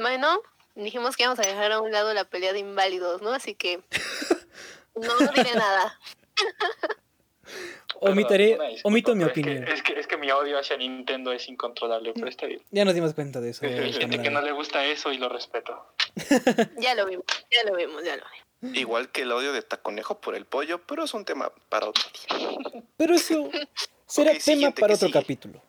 Bueno, 0.00 0.40
dijimos 0.74 1.16
que 1.16 1.24
íbamos 1.24 1.38
a 1.38 1.42
dejar 1.48 1.72
a 1.72 1.80
un 1.80 1.92
lado 1.92 2.14
la 2.14 2.24
pelea 2.24 2.52
de 2.54 2.60
inválidos, 2.60 3.20
¿no? 3.20 3.30
Así 3.32 3.54
que 3.54 3.82
no 4.94 5.18
diré 5.34 5.54
nada. 5.54 5.98
Omitaré, 8.10 8.56
Perdón, 8.56 8.76
omito 8.84 9.14
mi 9.14 9.24
pero 9.24 9.28
es 9.28 9.34
que- 9.34 9.40
opinión. 9.40 9.68
Es 9.68 9.82
que, 9.82 9.92
es 10.00 10.06
que 10.06 10.16
mi 10.16 10.30
odio 10.30 10.58
hacia 10.58 10.76
Nintendo 10.76 11.32
es 11.32 11.48
incontrolable, 11.48 12.12
pero 12.14 12.28
está 12.28 12.46
bien. 12.46 12.60
Ya 12.70 12.84
nos 12.84 12.94
dimos 12.94 13.14
cuenta 13.14 13.40
de 13.40 13.50
eso. 13.50 13.64
Hay 13.66 13.92
gente 13.92 14.20
que 14.20 14.30
no 14.30 14.40
le 14.42 14.52
gusta 14.52 14.84
eso 14.84 15.12
y 15.12 15.18
lo 15.18 15.28
respeto. 15.28 15.86
Ya 16.78 16.94
lo 16.94 17.06
vimos, 17.06 17.24
ya 17.50 17.70
lo 17.70 17.76
vimos, 17.76 18.02
ya 18.04 18.16
lo 18.16 18.24
vimos. 18.60 18.76
Igual 18.78 19.10
que 19.10 19.22
el 19.22 19.32
odio 19.32 19.52
de 19.52 19.62
Taconejo 19.62 20.20
por 20.20 20.34
el 20.36 20.46
pollo, 20.46 20.80
pero 20.86 21.04
es 21.04 21.14
un 21.14 21.24
tema 21.24 21.50
para 21.68 21.88
otro 21.88 22.04
día. 22.28 22.82
Pero 22.96 23.14
eso 23.14 23.48
será 24.06 24.32
tema 24.44 24.70
para 24.72 24.88
¿qué 24.88 24.94
otro 24.94 25.08
sigue? 25.08 25.12
capítulo. 25.20 25.62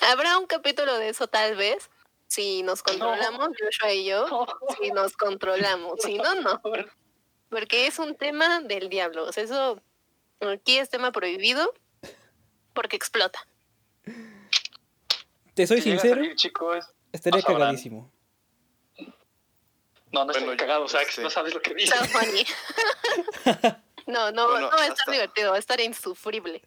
Habrá 0.00 0.38
un 0.38 0.46
capítulo 0.46 0.96
de 0.98 1.08
eso 1.10 1.26
tal 1.28 1.56
vez, 1.56 1.90
si 2.26 2.62
nos 2.62 2.82
controlamos, 2.82 3.48
Joshua 3.60 3.92
y 3.92 4.04
yo, 4.06 4.46
si 4.80 4.90
nos 4.90 5.16
controlamos, 5.16 6.00
si 6.02 6.16
no, 6.18 6.34
no. 6.36 6.60
Porque 7.48 7.86
es 7.86 7.98
un 7.98 8.14
tema 8.16 8.60
del 8.60 8.88
diablo. 8.88 9.24
O 9.24 9.32
sea, 9.32 9.44
eso 9.44 9.80
aquí 10.40 10.78
es 10.78 10.88
tema 10.90 11.12
prohibido 11.12 11.74
porque 12.72 12.96
explota. 12.96 13.46
Te 15.54 15.66
soy 15.66 15.78
Si 15.82 15.90
sincero, 15.90 16.16
salir, 16.16 16.36
chicos, 16.36 16.86
sabrán. 17.42 17.58
cagadísimo. 17.60 18.10
no, 20.12 20.24
no 20.24 20.26
Bueno, 20.26 20.38
estoy 20.52 20.56
cagado, 20.56 20.88
sí. 20.88 20.96
no 21.20 21.30
sabes 21.30 21.54
lo 21.54 21.60
que 21.60 21.74
dices. 21.74 21.94
Funny. 22.10 22.44
No, 24.06 24.32
no, 24.32 24.48
Bueno, 24.50 24.70
no 24.70 24.76
va 24.76 24.82
a 24.82 24.86
estar 24.88 25.12
divertido, 25.12 25.50
va 25.50 25.56
a 25.56 25.60
estar 25.60 25.80
insufrible. 25.80 26.62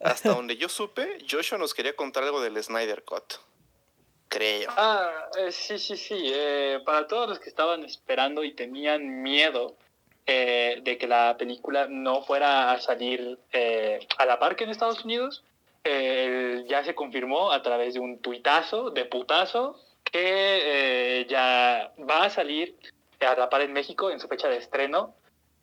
Hasta 0.00 0.28
donde 0.30 0.58
yo 0.58 0.68
supe, 0.68 1.18
Joshua 1.30 1.56
nos 1.56 1.72
quería 1.72 1.96
contar 1.96 2.22
algo 2.24 2.42
del 2.42 2.62
Snyder 2.62 3.02
Cut. 3.04 3.34
Creo. 4.28 4.70
Ah, 4.76 5.10
eh, 5.38 5.52
sí, 5.52 5.78
sí, 5.78 5.96
sí. 5.96 6.32
eh, 6.34 6.80
para 6.84 7.06
todos 7.06 7.30
los 7.30 7.38
que 7.38 7.48
estaban 7.48 7.82
esperando 7.84 8.44
y 8.44 8.52
tenían 8.54 9.22
miedo 9.22 9.78
eh, 10.26 10.80
de 10.82 10.98
que 10.98 11.06
la 11.06 11.36
película 11.36 11.86
no 11.88 12.22
fuera 12.22 12.72
a 12.72 12.80
salir 12.80 13.38
eh, 13.52 14.06
a 14.18 14.26
la 14.26 14.38
par 14.38 14.56
que 14.56 14.64
en 14.64 14.70
Estados 14.70 15.04
Unidos, 15.04 15.44
eh, 15.84 16.64
ya 16.68 16.84
se 16.84 16.94
confirmó 16.94 17.50
a 17.50 17.62
través 17.62 17.94
de 17.94 18.00
un 18.00 18.18
tuitazo, 18.18 18.90
de 18.90 19.04
putazo, 19.04 19.80
que 20.04 20.20
eh, 21.20 21.26
ya 21.28 21.92
va 22.08 22.24
a 22.24 22.30
salir 22.30 22.76
a 23.20 23.34
la 23.34 23.48
par 23.48 23.62
en 23.62 23.72
México 23.72 24.10
en 24.10 24.20
su 24.20 24.28
fecha 24.28 24.48
de 24.48 24.58
estreno, 24.58 25.14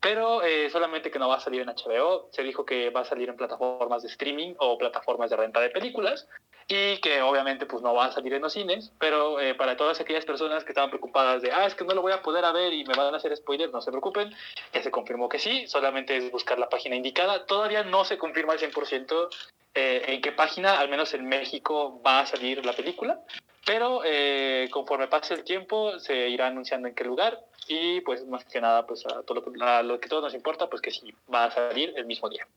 pero 0.02 0.42
solamente 0.72 1.12
que 1.12 1.20
no 1.20 1.28
va 1.28 1.36
a 1.36 1.40
salir 1.42 1.62
en 1.62 1.68
HBO. 1.68 2.30
Se 2.32 2.42
dijo 2.42 2.66
que 2.66 2.90
va 2.90 3.02
a 3.02 3.06
salir 3.06 3.28
en 3.28 3.36
plataformas 3.36 4.02
de 4.02 4.08
streaming 4.08 4.54
o 4.58 4.78
plataformas 4.78 5.30
de 5.30 5.36
renta 5.36 5.60
de 5.60 5.70
películas 5.70 6.26
y 6.70 7.00
que 7.00 7.22
obviamente 7.24 7.66
pues 7.66 7.82
no 7.82 7.96
va 7.96 8.06
a 8.06 8.12
salir 8.12 8.32
en 8.34 8.44
los 8.44 8.54
cines, 8.54 8.92
pero 9.00 9.40
eh, 9.40 9.56
para 9.56 9.76
todas 9.76 10.00
aquellas 10.00 10.24
personas 10.24 10.64
que 10.64 10.70
estaban 10.70 10.92
preocupadas 10.92 11.42
de, 11.42 11.52
ah, 11.52 11.66
es 11.66 11.74
que 11.74 11.84
no 11.84 11.96
lo 11.96 12.04
voy 12.04 12.12
a 12.12 12.22
poder 12.22 12.46
a 12.46 12.52
ver 12.52 12.72
y 12.74 12.86
me 12.86 12.94
van 12.94 13.12
a 13.12 13.18
hacer 13.18 13.36
spoilers, 13.36 13.74
no 13.74 13.82
se 13.82 13.90
preocupen, 13.90 14.32
ya 14.72 14.84
se 14.84 14.92
confirmó 14.92 15.28
que 15.28 15.40
sí, 15.40 15.66
solamente 15.68 16.16
es 16.16 16.32
buscar 16.32 16.60
la 16.60 16.70
página 16.70 16.96
indicada, 16.96 17.48
todavía 17.48 17.84
no 17.84 18.06
se 18.06 18.20
confirma 18.20 18.54
al 18.54 18.60
100% 18.60 19.30
eh, 19.74 20.04
en 20.08 20.22
qué 20.22 20.32
página, 20.32 20.80
al 20.80 20.90
menos 20.90 21.12
en 21.16 21.28
México, 21.28 22.00
va 22.06 22.20
a 22.20 22.26
salir 22.28 22.64
la 22.64 22.74
película, 22.74 23.20
pero 23.66 24.02
eh, 24.06 24.68
conforme 24.70 25.08
pase 25.08 25.34
el 25.34 25.44
tiempo 25.44 25.98
se 26.00 26.30
irá 26.30 26.48
anunciando 26.48 26.88
en 26.88 26.94
qué 26.94 27.04
lugar 27.04 27.40
y 27.68 28.02
pues 28.02 28.28
más 28.28 28.46
que 28.46 28.62
nada, 28.62 28.86
pues 28.86 29.08
a, 29.08 29.24
todo 29.24 29.42
lo, 29.42 29.66
a 29.66 29.82
lo 29.82 30.00
que 30.00 30.08
todo 30.08 30.22
nos 30.22 30.36
importa, 30.36 30.70
pues 30.70 30.84
que 30.84 30.92
sí, 30.92 31.12
va 31.34 31.46
a 31.46 31.52
salir 31.52 31.94
el 31.96 32.06
mismo 32.06 32.30
día. 32.30 32.48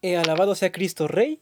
He 0.00 0.16
alabado 0.16 0.54
sea 0.54 0.72
Cristo 0.72 1.06
Rey, 1.06 1.38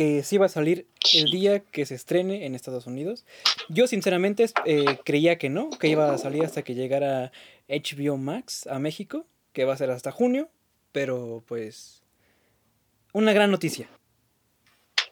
que 0.00 0.22
sí 0.22 0.38
va 0.38 0.46
a 0.46 0.48
salir 0.48 0.86
el 1.12 1.30
día 1.30 1.60
que 1.60 1.84
se 1.84 1.94
estrene 1.94 2.46
en 2.46 2.54
Estados 2.54 2.86
Unidos. 2.86 3.26
Yo 3.68 3.86
sinceramente 3.86 4.46
eh, 4.64 4.98
creía 5.04 5.36
que 5.36 5.50
no, 5.50 5.68
que 5.68 5.88
iba 5.88 6.10
a 6.10 6.16
salir 6.16 6.42
hasta 6.42 6.62
que 6.62 6.74
llegara 6.74 7.32
HBO 7.68 8.16
Max 8.16 8.66
a 8.66 8.78
México, 8.78 9.26
que 9.52 9.66
va 9.66 9.74
a 9.74 9.76
ser 9.76 9.90
hasta 9.90 10.10
junio, 10.10 10.48
pero 10.90 11.44
pues 11.46 12.02
una 13.12 13.34
gran 13.34 13.50
noticia. 13.50 13.90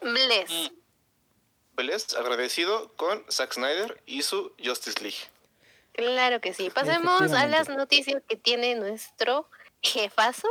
Bless. 0.01 0.49
Mm. 0.49 0.75
Bless, 1.75 2.15
agradecido 2.15 2.91
con 2.95 3.23
Zack 3.29 3.53
Snyder 3.53 4.01
y 4.07 4.23
su 4.23 4.53
Justice 4.57 5.03
League. 5.03 5.19
Claro 5.91 6.41
que 6.41 6.55
sí. 6.55 6.71
Pasemos 6.71 7.31
a 7.31 7.45
las 7.45 7.69
noticias 7.69 8.23
que 8.27 8.37
tiene 8.37 8.73
nuestro 8.73 9.47
jefazo, 9.83 10.47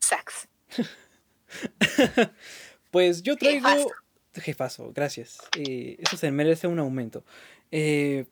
Sax. 0.00 0.48
Pues 2.90 3.22
yo 3.22 3.36
traigo... 3.36 3.68
Jefazo. 3.68 3.90
Jefazo, 4.34 4.92
gracias. 4.92 5.38
Eh, 5.56 5.96
eso 5.98 6.16
se 6.16 6.30
merece 6.30 6.66
un 6.66 6.78
aumento. 6.78 7.24
Eh, 7.70 8.26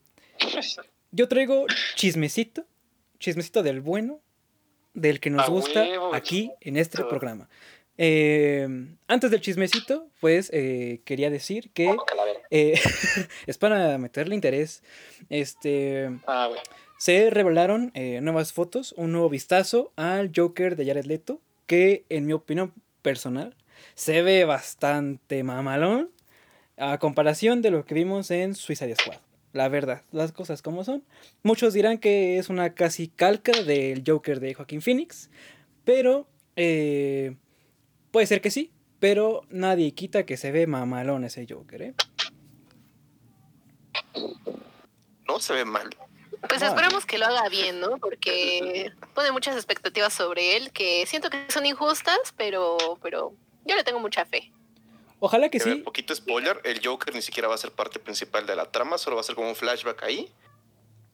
yo 1.11 1.29
traigo 1.29 1.67
chismecito, 1.95 2.67
chismecito 3.19 3.63
del 3.63 3.81
bueno, 3.81 4.21
del 4.95 5.21
que 5.21 5.31
nos 5.31 5.47
A 5.47 5.51
gusta 5.51 5.83
huevo, 5.83 6.15
aquí 6.15 6.53
en 6.61 6.77
este 6.77 7.05
programa. 7.05 7.49
Eh, 7.97 8.67
antes 9.07 9.31
del 9.31 9.41
chismecito, 9.41 10.09
pues 10.21 10.51
eh, 10.53 11.01
quería 11.05 11.31
decir 11.31 11.71
que 11.71 11.95
eh, 12.51 12.75
es 13.47 13.59
para 13.59 13.99
meterle 13.99 14.35
interés. 14.35 14.83
Este 15.29 16.11
Ah, 16.27 16.51
se 16.99 17.31
revelaron 17.31 17.93
nuevas 18.23 18.53
fotos, 18.53 18.95
un 18.97 19.13
nuevo 19.13 19.29
vistazo 19.29 19.93
al 19.97 20.33
Joker 20.35 20.75
de 20.77 20.87
Jared 20.87 21.05
Leto, 21.05 21.41
que 21.67 22.05
en 22.09 22.27
mi 22.27 22.33
opinión 22.33 22.73
personal 23.03 23.55
se 23.95 24.23
ve 24.23 24.45
bastante 24.45 25.43
mamalón 25.43 26.11
a 26.77 26.99
comparación 26.99 27.63
de 27.63 27.71
lo 27.71 27.85
que 27.85 27.95
vimos 27.95 28.31
en 28.31 28.55
Suicide 28.55 28.95
Squad. 28.97 29.19
La 29.53 29.69
verdad, 29.69 30.03
las 30.11 30.33
cosas 30.33 30.63
como 30.63 30.83
son. 30.83 31.05
Muchos 31.45 31.75
dirán 31.75 31.99
que 31.99 32.39
es 32.39 32.49
una 32.49 32.75
casi 32.75 33.07
calca 33.09 33.53
del 33.63 34.03
Joker 34.05 34.41
de 34.41 34.55
Joaquín 34.55 34.83
Phoenix, 34.83 35.31
pero 35.85 36.27
eh, 36.57 37.37
puede 38.11 38.27
ser 38.27 38.41
que 38.41 38.51
sí, 38.51 38.73
pero 38.99 39.43
nadie 39.51 39.93
quita 39.93 40.27
que 40.27 40.37
se 40.37 40.51
ve 40.51 40.67
mamalón 40.67 41.25
ese 41.25 41.47
Joker, 41.49 41.83
¿eh? 41.83 41.95
No 45.29 45.39
se 45.41 45.53
ve 45.55 45.65
mal. 45.65 45.89
Pues 46.49 46.61
No. 46.61 46.69
esperamos 46.69 47.07
que 47.07 47.19
lo 47.19 47.27
haga 47.27 47.49
bien, 47.49 47.81
¿no? 47.81 47.97
Porque 47.99 48.91
pone 49.15 49.33
muchas 49.33 49.57
expectativas 49.57 50.13
sobre 50.13 50.57
él 50.57 50.73
que 50.73 51.07
siento 51.07 51.31
que 51.31 51.39
son 51.49 51.65
injustas, 51.65 52.19
pero, 52.37 52.77
pero 53.03 53.33
yo 53.65 53.77
le 53.77 53.85
tengo 53.85 53.99
mucha 54.01 54.25
fe. 54.25 54.51
Ojalá 55.21 55.49
que 55.49 55.59
Eh, 55.59 55.61
sí. 55.61 55.75
Poquito 55.77 56.15
spoiler, 56.15 56.61
el 56.65 56.85
Joker 56.87 57.15
ni 57.15 57.23
siquiera 57.23 57.49
va 57.49 57.55
a 57.55 57.59
ser 57.59 57.71
parte 57.73 57.99
principal 57.99 58.47
de 58.47 58.57
la 58.57 58.71
trama, 58.71 58.99
solo 58.99 59.17
va 59.17 59.21
a 59.21 59.25
ser 59.25 59.35
como 59.35 59.49
un 59.49 59.57
flashback 59.57 60.03
ahí. 60.03 60.31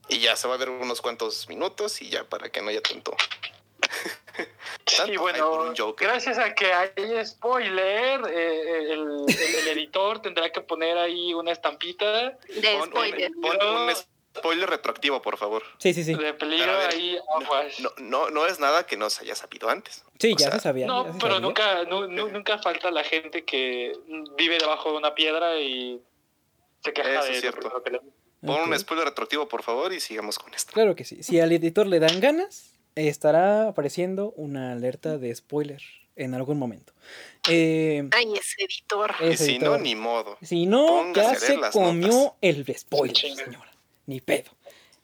Y 0.09 0.19
ya 0.19 0.35
se 0.35 0.49
va 0.49 0.55
a 0.55 0.57
ver 0.59 0.71
unos 0.71 1.01
cuantos 1.01 1.49
minutos 1.49 2.03
y 2.03 2.09
ya 2.09 2.25
para 2.25 2.49
que 2.51 2.61
no 2.63 2.71
haya 2.71 2.81
tanto. 2.83 3.15
Hype 4.87 5.19
bueno, 5.19 5.51
un 5.71 5.75
gracias 5.97 6.39
a 6.39 6.55
que 6.55 6.73
hay 6.73 6.91
spoiler, 7.25 8.21
eh, 8.33 8.93
el, 8.93 9.01
el- 9.29 9.55
el 9.61 9.69
editor 9.69 10.21
tendrá 10.21 10.51
que 10.51 10.61
poner 10.61 10.97
ahí 10.99 11.33
una 11.35 11.53
estampita 11.53 12.31
De 12.49 12.77
Pon, 12.79 12.89
spoiler. 12.89 13.31
un, 13.37 13.41
pon 13.43 13.57
un 13.63 13.95
spoiler 14.37 14.69
retroactivo, 14.71 15.21
por 15.23 15.37
favor. 15.39 15.63
Sí, 15.79 15.93
sí, 15.95 16.05
sí. 16.05 16.15
de 16.15 16.35
peligro 16.35 16.77
ver, 16.79 16.91
ahí 16.91 17.19
aguas. 17.41 17.81
No, 17.81 17.91
no, 17.99 18.31
no 18.31 18.47
es 18.47 18.59
nada 18.61 18.87
que 18.87 18.97
no 18.97 19.11
se 19.11 19.23
haya 19.25 19.35
sabido 19.35 19.69
antes. 19.69 20.05
Sí, 20.19 20.33
O 20.35 20.37
ya 20.37 20.47
sea, 20.51 20.53
se 20.53 20.61
sabía. 20.61 20.87
No, 20.87 21.05
se 21.05 21.19
pero 21.19 21.35
sabía. 21.35 21.41
nunca, 21.41 21.85
nu- 21.85 22.07
nu- 22.09 22.29
nunca 22.29 22.59
falta 22.59 22.91
la 22.91 23.05
gente 23.05 23.45
que 23.45 23.93
vive 24.37 24.59
debajo 24.59 24.93
de 24.93 24.99
una 24.99 25.15
piedra 25.15 25.59
y 25.61 26.01
se 26.85 26.93
queja 26.93 27.15
Eso 27.21 27.25
de 27.25 27.33
es 27.33 27.41
cierto. 27.41 27.61
primero 27.61 27.83
que 27.83 27.91
le- 27.91 28.01
Pon 28.47 28.71
un 28.71 28.79
spoiler 28.79 29.05
retroactivo, 29.07 29.49
por 29.49 29.63
favor, 29.63 29.93
y 29.93 30.01
sigamos 30.01 30.39
con 30.39 30.55
esto. 30.55 30.73
Claro 30.73 30.97
que 30.97 31.05
sí. 31.05 31.23
Si 31.23 31.39
al 31.41 31.53
editor 31.53 31.87
le 31.87 31.99
dan 32.01 32.21
ganas, 32.21 32.79
estará 32.95 33.69
apareciendo 33.69 34.33
una 34.37 34.73
alerta 34.73 35.19
de 35.19 35.35
spoiler 35.35 35.83
en 36.17 36.33
algún 36.35 36.59
momento. 36.59 36.95
Eh, 37.51 38.09
Ay, 38.13 38.33
ese 38.35 38.63
editor. 38.65 39.15
Y 39.21 39.25
ese 39.33 39.45
si 39.45 39.59
no, 39.59 39.67
editor. 39.75 39.81
ni 39.83 39.95
modo. 39.95 40.39
Si 40.43 40.65
no, 40.67 40.87
póngase 40.87 41.33
ya 41.35 41.39
se 41.39 41.57
las 41.59 41.73
comió 41.73 42.09
notas. 42.09 42.33
el 42.41 42.77
spoiler, 42.79 43.17
señora. 43.17 43.70
Ni 44.11 44.21
pedo. 44.21 44.51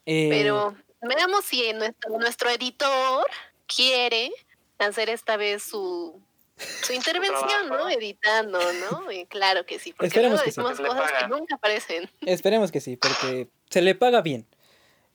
Eh, 0.05 0.27
Pero 0.29 0.75
veamos 1.01 1.45
si 1.45 1.71
nuestro, 1.71 2.17
nuestro 2.19 2.49
editor 2.49 3.25
quiere 3.73 4.31
hacer 4.79 5.09
esta 5.09 5.37
vez 5.37 5.63
su, 5.63 6.21
su 6.57 6.91
intervención, 6.93 7.69
¿no? 7.69 7.89
Editando, 7.89 8.59
¿no? 8.91 9.09
Y 9.11 9.25
claro 9.27 9.65
que 9.65 9.79
sí, 9.79 9.93
porque 9.93 10.07
Esperemos 10.07 10.41
luego 10.41 10.43
que 10.43 10.51
sí. 10.51 10.59
decimos 10.59 10.79
Le 10.81 10.87
cosas 10.89 11.11
que 11.21 11.27
nunca 11.29 11.55
aparecen. 11.55 12.09
Esperemos 12.25 12.69
que 12.73 12.81
sí, 12.81 12.97
porque 12.97 13.47
se 13.69 13.81
le 13.81 13.95
paga 13.95 14.21
bien. 14.21 14.45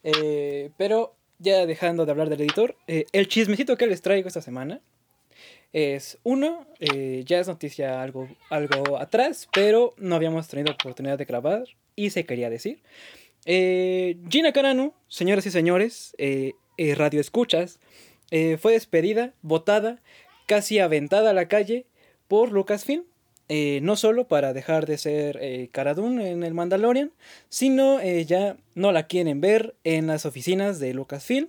Eh, 0.04 0.70
pero 0.78 1.14
ya 1.38 1.66
dejando 1.66 2.06
de 2.06 2.12
hablar 2.12 2.30
del 2.30 2.40
editor, 2.40 2.74
eh, 2.86 3.04
el 3.12 3.28
chismecito 3.28 3.76
que 3.76 3.86
les 3.86 4.00
traigo 4.00 4.26
esta 4.26 4.40
semana 4.40 4.80
es 5.74 6.16
uno, 6.22 6.66
eh, 6.80 7.24
ya 7.26 7.40
es 7.40 7.46
noticia 7.46 8.02
algo, 8.02 8.26
algo 8.48 8.96
atrás, 8.98 9.48
pero 9.52 9.92
no 9.98 10.16
habíamos 10.16 10.48
tenido 10.48 10.72
oportunidad 10.72 11.18
de 11.18 11.26
grabar 11.26 11.64
y 11.94 12.08
se 12.08 12.24
quería 12.24 12.48
decir. 12.48 12.82
Eh, 13.44 14.18
Gina 14.28 14.52
Carano, 14.52 14.94
señoras 15.08 15.46
y 15.46 15.50
señores, 15.50 16.14
eh, 16.18 16.52
eh, 16.76 16.94
radio 16.94 17.20
escuchas, 17.20 17.80
eh, 18.30 18.56
fue 18.56 18.72
despedida, 18.72 19.34
botada, 19.42 20.00
casi 20.46 20.78
aventada 20.78 21.30
a 21.30 21.34
la 21.34 21.48
calle 21.48 21.86
por 22.28 22.52
Lucasfilm. 22.52 23.04
no 23.82 23.96
solo 23.96 24.28
para 24.28 24.54
dejar 24.54 24.86
de 24.86 24.96
ser 24.96 25.68
Cara 25.72 25.92
Dune 25.92 26.30
en 26.30 26.42
el 26.42 26.54
Mandalorian, 26.54 27.12
sino 27.50 28.02
ya 28.02 28.56
no 28.74 28.92
la 28.92 29.06
quieren 29.06 29.42
ver 29.42 29.74
en 29.84 30.06
las 30.06 30.24
oficinas 30.24 30.78
de 30.78 30.94
Lucasfilm, 30.94 31.48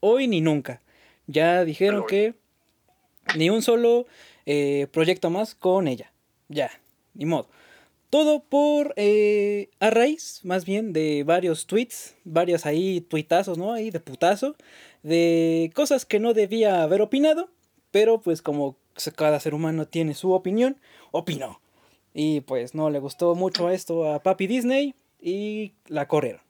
hoy 0.00 0.28
ni 0.28 0.42
nunca. 0.42 0.82
Ya 1.26 1.64
dijeron 1.64 2.04
que 2.06 2.34
ni 3.34 3.48
un 3.48 3.62
solo 3.62 4.06
proyecto 4.92 5.30
más 5.30 5.54
con 5.54 5.88
ella. 5.88 6.12
Ya, 6.48 6.70
ni 7.14 7.24
modo. 7.24 7.48
Todo 8.10 8.44
por 8.44 8.94
eh, 8.96 9.68
a 9.80 9.90
raíz, 9.90 10.40
más 10.44 10.64
bien, 10.64 10.92
de 10.92 11.24
varios 11.24 11.66
tweets, 11.66 12.14
varios 12.24 12.64
ahí 12.64 13.00
tuitazos, 13.00 13.58
¿no? 13.58 13.72
Ahí 13.72 13.90
de 13.90 14.00
putazo, 14.00 14.56
de 15.02 15.72
cosas 15.74 16.06
que 16.06 16.20
no 16.20 16.32
debía 16.32 16.82
haber 16.82 17.02
opinado, 17.02 17.50
pero 17.90 18.20
pues 18.20 18.42
como 18.42 18.76
cada 19.16 19.40
ser 19.40 19.54
humano 19.54 19.86
tiene 19.86 20.14
su 20.14 20.32
opinión, 20.32 20.80
opinó. 21.10 21.60
Y 22.14 22.40
pues 22.42 22.74
no 22.74 22.90
le 22.90 22.98
gustó 22.98 23.34
mucho 23.34 23.70
esto 23.70 24.10
a 24.10 24.22
Papi 24.22 24.46
Disney 24.46 24.94
y 25.20 25.74
la 25.86 26.08
corrieron. 26.08 26.40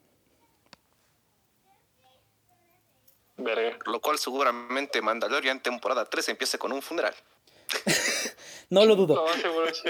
Verga. 3.38 3.78
Lo 3.86 4.00
cual 4.00 4.18
seguramente 4.18 5.02
Mandalorian 5.02 5.62
temporada 5.62 6.04
3 6.04 6.30
empiece 6.30 6.58
con 6.58 6.72
un 6.72 6.82
funeral. 6.82 7.14
No 8.68 8.84
lo 8.84 8.96
dudo. 8.96 9.24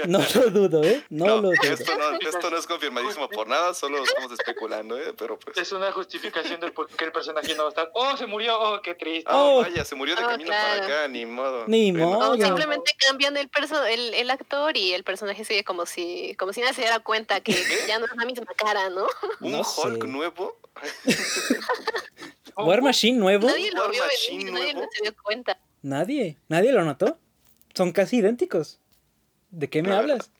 No. 0.05 0.19
No 0.19 0.19
lo 0.35 0.49
dudo, 0.51 0.83
¿eh? 0.83 1.03
No, 1.09 1.25
No, 1.25 1.35
lo 1.41 1.41
dudo. 1.49 1.53
esto, 1.63 1.97
no, 1.97 2.11
esto 2.19 2.49
no 2.51 2.57
es 2.57 2.67
confirmadísimo 2.67 3.27
por 3.27 3.47
nada, 3.47 3.73
solo 3.73 4.03
estamos 4.03 4.31
especulando, 4.33 4.97
¿eh? 4.99 5.13
Pero 5.17 5.39
pues... 5.39 5.57
Es 5.57 5.71
una 5.71 5.91
justificación 5.91 6.59
del 6.59 6.71
por 6.73 6.87
qué 6.87 7.05
el 7.05 7.11
personaje 7.11 7.55
no 7.55 7.63
va 7.63 7.69
a 7.69 7.69
estar. 7.69 7.89
¡Oh, 7.95 8.15
se 8.15 8.27
murió! 8.27 8.55
¡Oh, 8.59 8.79
qué 8.81 8.93
triste! 8.93 9.23
Ah, 9.27 9.43
Oh. 9.43 9.61
vaya, 9.61 9.83
se 9.83 9.95
murió 9.95 10.15
de 10.15 10.23
Oh, 10.23 10.27
camino 10.27 10.49
claro. 10.49 10.81
para 10.83 10.85
acá, 10.99 11.07
ni 11.07 11.25
modo. 11.25 11.63
Ni 11.67 11.91
modo. 11.91 12.29
O 12.29 12.31
Oye. 12.33 12.45
simplemente 12.45 12.91
cambian 13.07 13.35
el, 13.37 13.49
perso 13.49 13.83
el, 13.85 14.13
el 14.13 14.29
actor 14.29 14.77
y 14.77 14.93
el 14.93 15.03
personaje 15.03 15.43
sigue 15.43 15.63
como 15.63 15.85
si, 15.87 16.35
como 16.37 16.53
si 16.53 16.61
nadie 16.61 16.75
se 16.75 16.81
diera 16.81 16.99
cuenta 16.99 17.39
que 17.41 17.53
ya 17.87 17.97
no 17.97 18.05
es 18.05 18.11
la 18.15 18.25
misma 18.25 18.45
cara, 18.55 18.89
¿no? 18.91 19.07
Un 19.41 19.51
No 19.53 19.61
Hulk 19.61 20.01
sé. 20.03 20.07
nuevo. 20.07 20.55
War 22.57 22.81
Machine 22.81 23.17
nuevo. 23.17 23.47
Nadie 23.47 23.71
lo 23.71 23.81
War 23.81 23.91
vio 23.91 24.03
venir, 24.29 24.51
nadie 24.51 24.73
se 24.91 25.01
dio 25.03 25.15
cuenta. 25.23 25.57
Nadie. 25.81 26.37
Nadie 26.47 26.71
lo 26.71 26.83
notó. 26.83 27.17
Son 27.77 27.91
casi 27.91 28.17
idénticos. 28.17 28.79
¿De 29.51 29.69
qué 29.69 29.83
me 29.83 29.93
Ah. 29.93 29.99
hablas? 29.99 30.31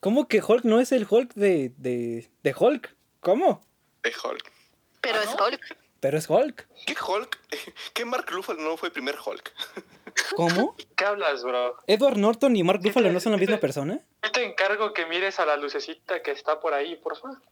¿Cómo 0.00 0.26
que 0.26 0.40
Hulk 0.42 0.64
no 0.64 0.80
es 0.80 0.90
el 0.90 1.06
Hulk 1.08 1.34
de, 1.34 1.74
de, 1.76 2.30
de 2.42 2.54
Hulk? 2.58 2.96
¿Cómo? 3.20 3.62
De 4.02 4.10
Hulk. 4.10 4.50
Pero 5.02 5.18
¿Ah, 5.18 5.22
es 5.22 5.36
no? 5.38 5.44
Hulk. 5.46 5.76
Pero 6.00 6.16
es 6.16 6.30
Hulk. 6.30 6.66
¿Qué 6.86 6.94
Hulk? 7.06 7.38
¿Qué 7.92 8.04
Mark 8.06 8.24
Ruffalo 8.30 8.62
no 8.62 8.78
fue 8.78 8.88
el 8.88 8.92
primer 8.94 9.16
Hulk? 9.24 9.52
¿Cómo? 10.36 10.74
¿Qué 10.96 11.04
hablas, 11.04 11.44
bro? 11.44 11.76
¿Edward 11.86 12.16
Norton 12.16 12.56
y 12.56 12.62
Mark 12.62 12.80
Ruffalo 12.82 13.12
no 13.12 13.20
son 13.20 13.32
la 13.32 13.38
misma 13.38 13.58
persona? 13.58 14.00
Yo 14.24 14.32
te 14.32 14.44
encargo 14.46 14.94
que 14.94 15.04
mires 15.04 15.38
a 15.40 15.44
la 15.44 15.56
lucecita 15.58 16.22
que 16.22 16.30
está 16.30 16.58
por 16.58 16.72
ahí, 16.72 16.96
por 16.96 17.18
favor. 17.18 17.42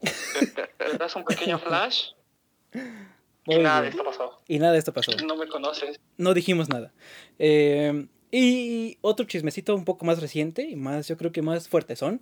Le 0.78 0.96
das 0.98 1.14
un 1.14 1.24
pequeño 1.26 1.58
flash 1.58 2.12
y 3.44 3.58
nada 3.58 3.82
de 3.82 3.88
esto 3.88 4.02
pasó. 4.02 4.40
Y 4.48 4.58
nada 4.58 4.72
de 4.72 4.78
esto 4.78 4.94
pasó. 4.94 5.12
No 5.26 5.36
me 5.36 5.46
conoces. 5.46 6.00
No 6.16 6.32
dijimos 6.32 6.70
nada. 6.70 6.90
Eh, 7.38 8.06
y 8.30 8.98
otro 9.00 9.26
chismecito 9.26 9.74
un 9.74 9.84
poco 9.84 10.04
más 10.04 10.20
reciente 10.20 10.62
y 10.68 10.76
más, 10.76 11.08
yo 11.08 11.16
creo 11.16 11.32
que 11.32 11.42
más 11.42 11.68
fuerte 11.68 11.96
son, 11.96 12.20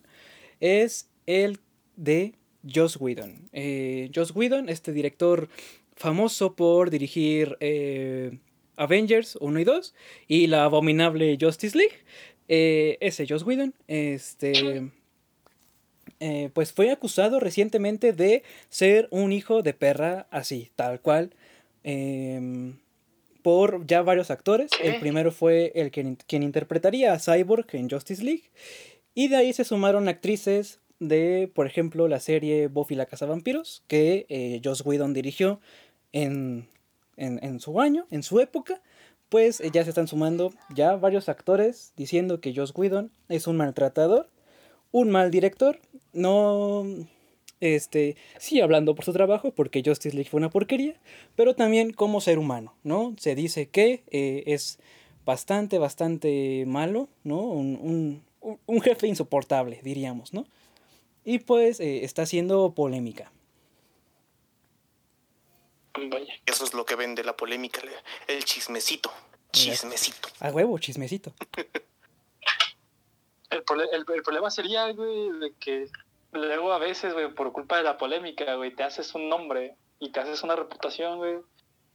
es 0.60 1.08
el 1.26 1.58
de 1.96 2.34
Joss 2.66 2.96
Whedon. 2.96 3.48
Eh, 3.52 4.10
Joss 4.14 4.34
Whedon, 4.34 4.68
este 4.68 4.92
director 4.92 5.48
famoso 5.96 6.54
por 6.54 6.90
dirigir 6.90 7.56
eh, 7.60 8.38
Avengers 8.76 9.36
1 9.40 9.60
y 9.60 9.64
2 9.64 9.94
y 10.28 10.46
la 10.46 10.64
abominable 10.64 11.36
Justice 11.40 11.76
League. 11.76 11.96
Eh, 12.48 12.96
ese 13.00 13.26
Joss 13.28 13.42
Whedon, 13.42 13.74
este, 13.88 14.90
eh, 16.20 16.50
pues 16.54 16.72
fue 16.72 16.90
acusado 16.90 17.40
recientemente 17.40 18.12
de 18.12 18.42
ser 18.70 19.08
un 19.10 19.32
hijo 19.32 19.62
de 19.62 19.74
perra 19.74 20.26
así, 20.30 20.70
tal 20.76 21.00
cual. 21.00 21.34
em, 21.84 22.78
por 23.48 23.86
ya 23.86 24.02
varios 24.02 24.30
actores. 24.30 24.70
¿Qué? 24.78 24.88
El 24.88 25.00
primero 25.00 25.32
fue 25.32 25.72
el 25.74 25.90
que, 25.90 26.18
quien 26.26 26.42
interpretaría 26.42 27.14
a 27.14 27.18
Cyborg 27.18 27.64
en 27.72 27.88
Justice 27.88 28.22
League. 28.22 28.50
Y 29.14 29.28
de 29.28 29.36
ahí 29.36 29.54
se 29.54 29.64
sumaron 29.64 30.06
actrices 30.06 30.80
de, 30.98 31.50
por 31.54 31.66
ejemplo, 31.66 32.08
la 32.08 32.20
serie 32.20 32.66
Buffy 32.66 32.94
la 32.94 33.06
Cazavampiros, 33.06 33.84
que 33.86 34.26
eh, 34.28 34.60
Joss 34.62 34.84
Whedon 34.84 35.14
dirigió 35.14 35.60
en, 36.12 36.68
en, 37.16 37.42
en 37.42 37.58
su 37.58 37.80
año, 37.80 38.06
en 38.10 38.22
su 38.22 38.38
época. 38.38 38.82
Pues 39.30 39.62
eh, 39.62 39.70
ya 39.72 39.82
se 39.82 39.88
están 39.88 40.08
sumando 40.08 40.52
ya 40.74 40.96
varios 40.96 41.30
actores 41.30 41.94
diciendo 41.96 42.42
que 42.42 42.54
Joss 42.54 42.74
Whedon 42.76 43.10
es 43.30 43.46
un 43.46 43.56
maltratador, 43.56 44.28
un 44.92 45.08
mal 45.08 45.30
director, 45.30 45.80
no 46.12 46.84
este, 47.60 48.16
sí 48.38 48.60
hablando 48.60 48.94
por 48.94 49.04
su 49.04 49.12
trabajo, 49.12 49.50
porque 49.52 49.82
Justice 49.84 50.14
League 50.14 50.30
fue 50.30 50.38
una 50.38 50.50
porquería, 50.50 50.94
pero 51.36 51.54
también 51.54 51.92
como 51.92 52.20
ser 52.20 52.38
humano, 52.38 52.74
¿no? 52.84 53.14
Se 53.18 53.34
dice 53.34 53.68
que 53.68 54.02
eh, 54.10 54.44
es 54.46 54.78
bastante, 55.24 55.78
bastante 55.78 56.64
malo, 56.66 57.08
¿no? 57.24 57.38
Un, 57.40 57.78
un- 58.40 58.58
un- 58.66 58.80
jefe 58.80 59.06
insoportable, 59.08 59.80
diríamos, 59.82 60.32
¿no? 60.32 60.46
Y 61.24 61.40
pues 61.40 61.80
eh, 61.80 62.04
está 62.04 62.22
haciendo 62.22 62.72
polémica. 62.74 63.30
Vaya. 66.10 66.32
Eso 66.46 66.64
es 66.64 66.74
lo 66.74 66.84
que 66.86 66.94
vende 66.94 67.24
la 67.24 67.36
polémica, 67.36 67.80
el 68.28 68.44
chismecito. 68.44 69.10
Chismecito. 69.52 70.28
A 70.40 70.50
huevo, 70.50 70.78
chismecito. 70.78 71.32
El, 73.50 73.64
el- 73.92 74.04
el 74.14 74.22
problema 74.22 74.50
sería, 74.50 74.92
güey, 74.92 75.30
de 75.40 75.54
que 75.58 75.86
luego 76.32 76.72
a 76.72 76.78
veces, 76.78 77.12
güey, 77.14 77.28
por 77.34 77.52
culpa 77.52 77.76
de 77.78 77.82
la 77.84 77.96
polémica, 77.98 78.54
güey, 78.54 78.74
te 78.74 78.82
haces 78.82 79.14
un 79.14 79.28
nombre 79.28 79.74
y 79.98 80.10
te 80.10 80.20
haces 80.20 80.42
una 80.42 80.56
reputación, 80.56 81.18
güey. 81.18 81.38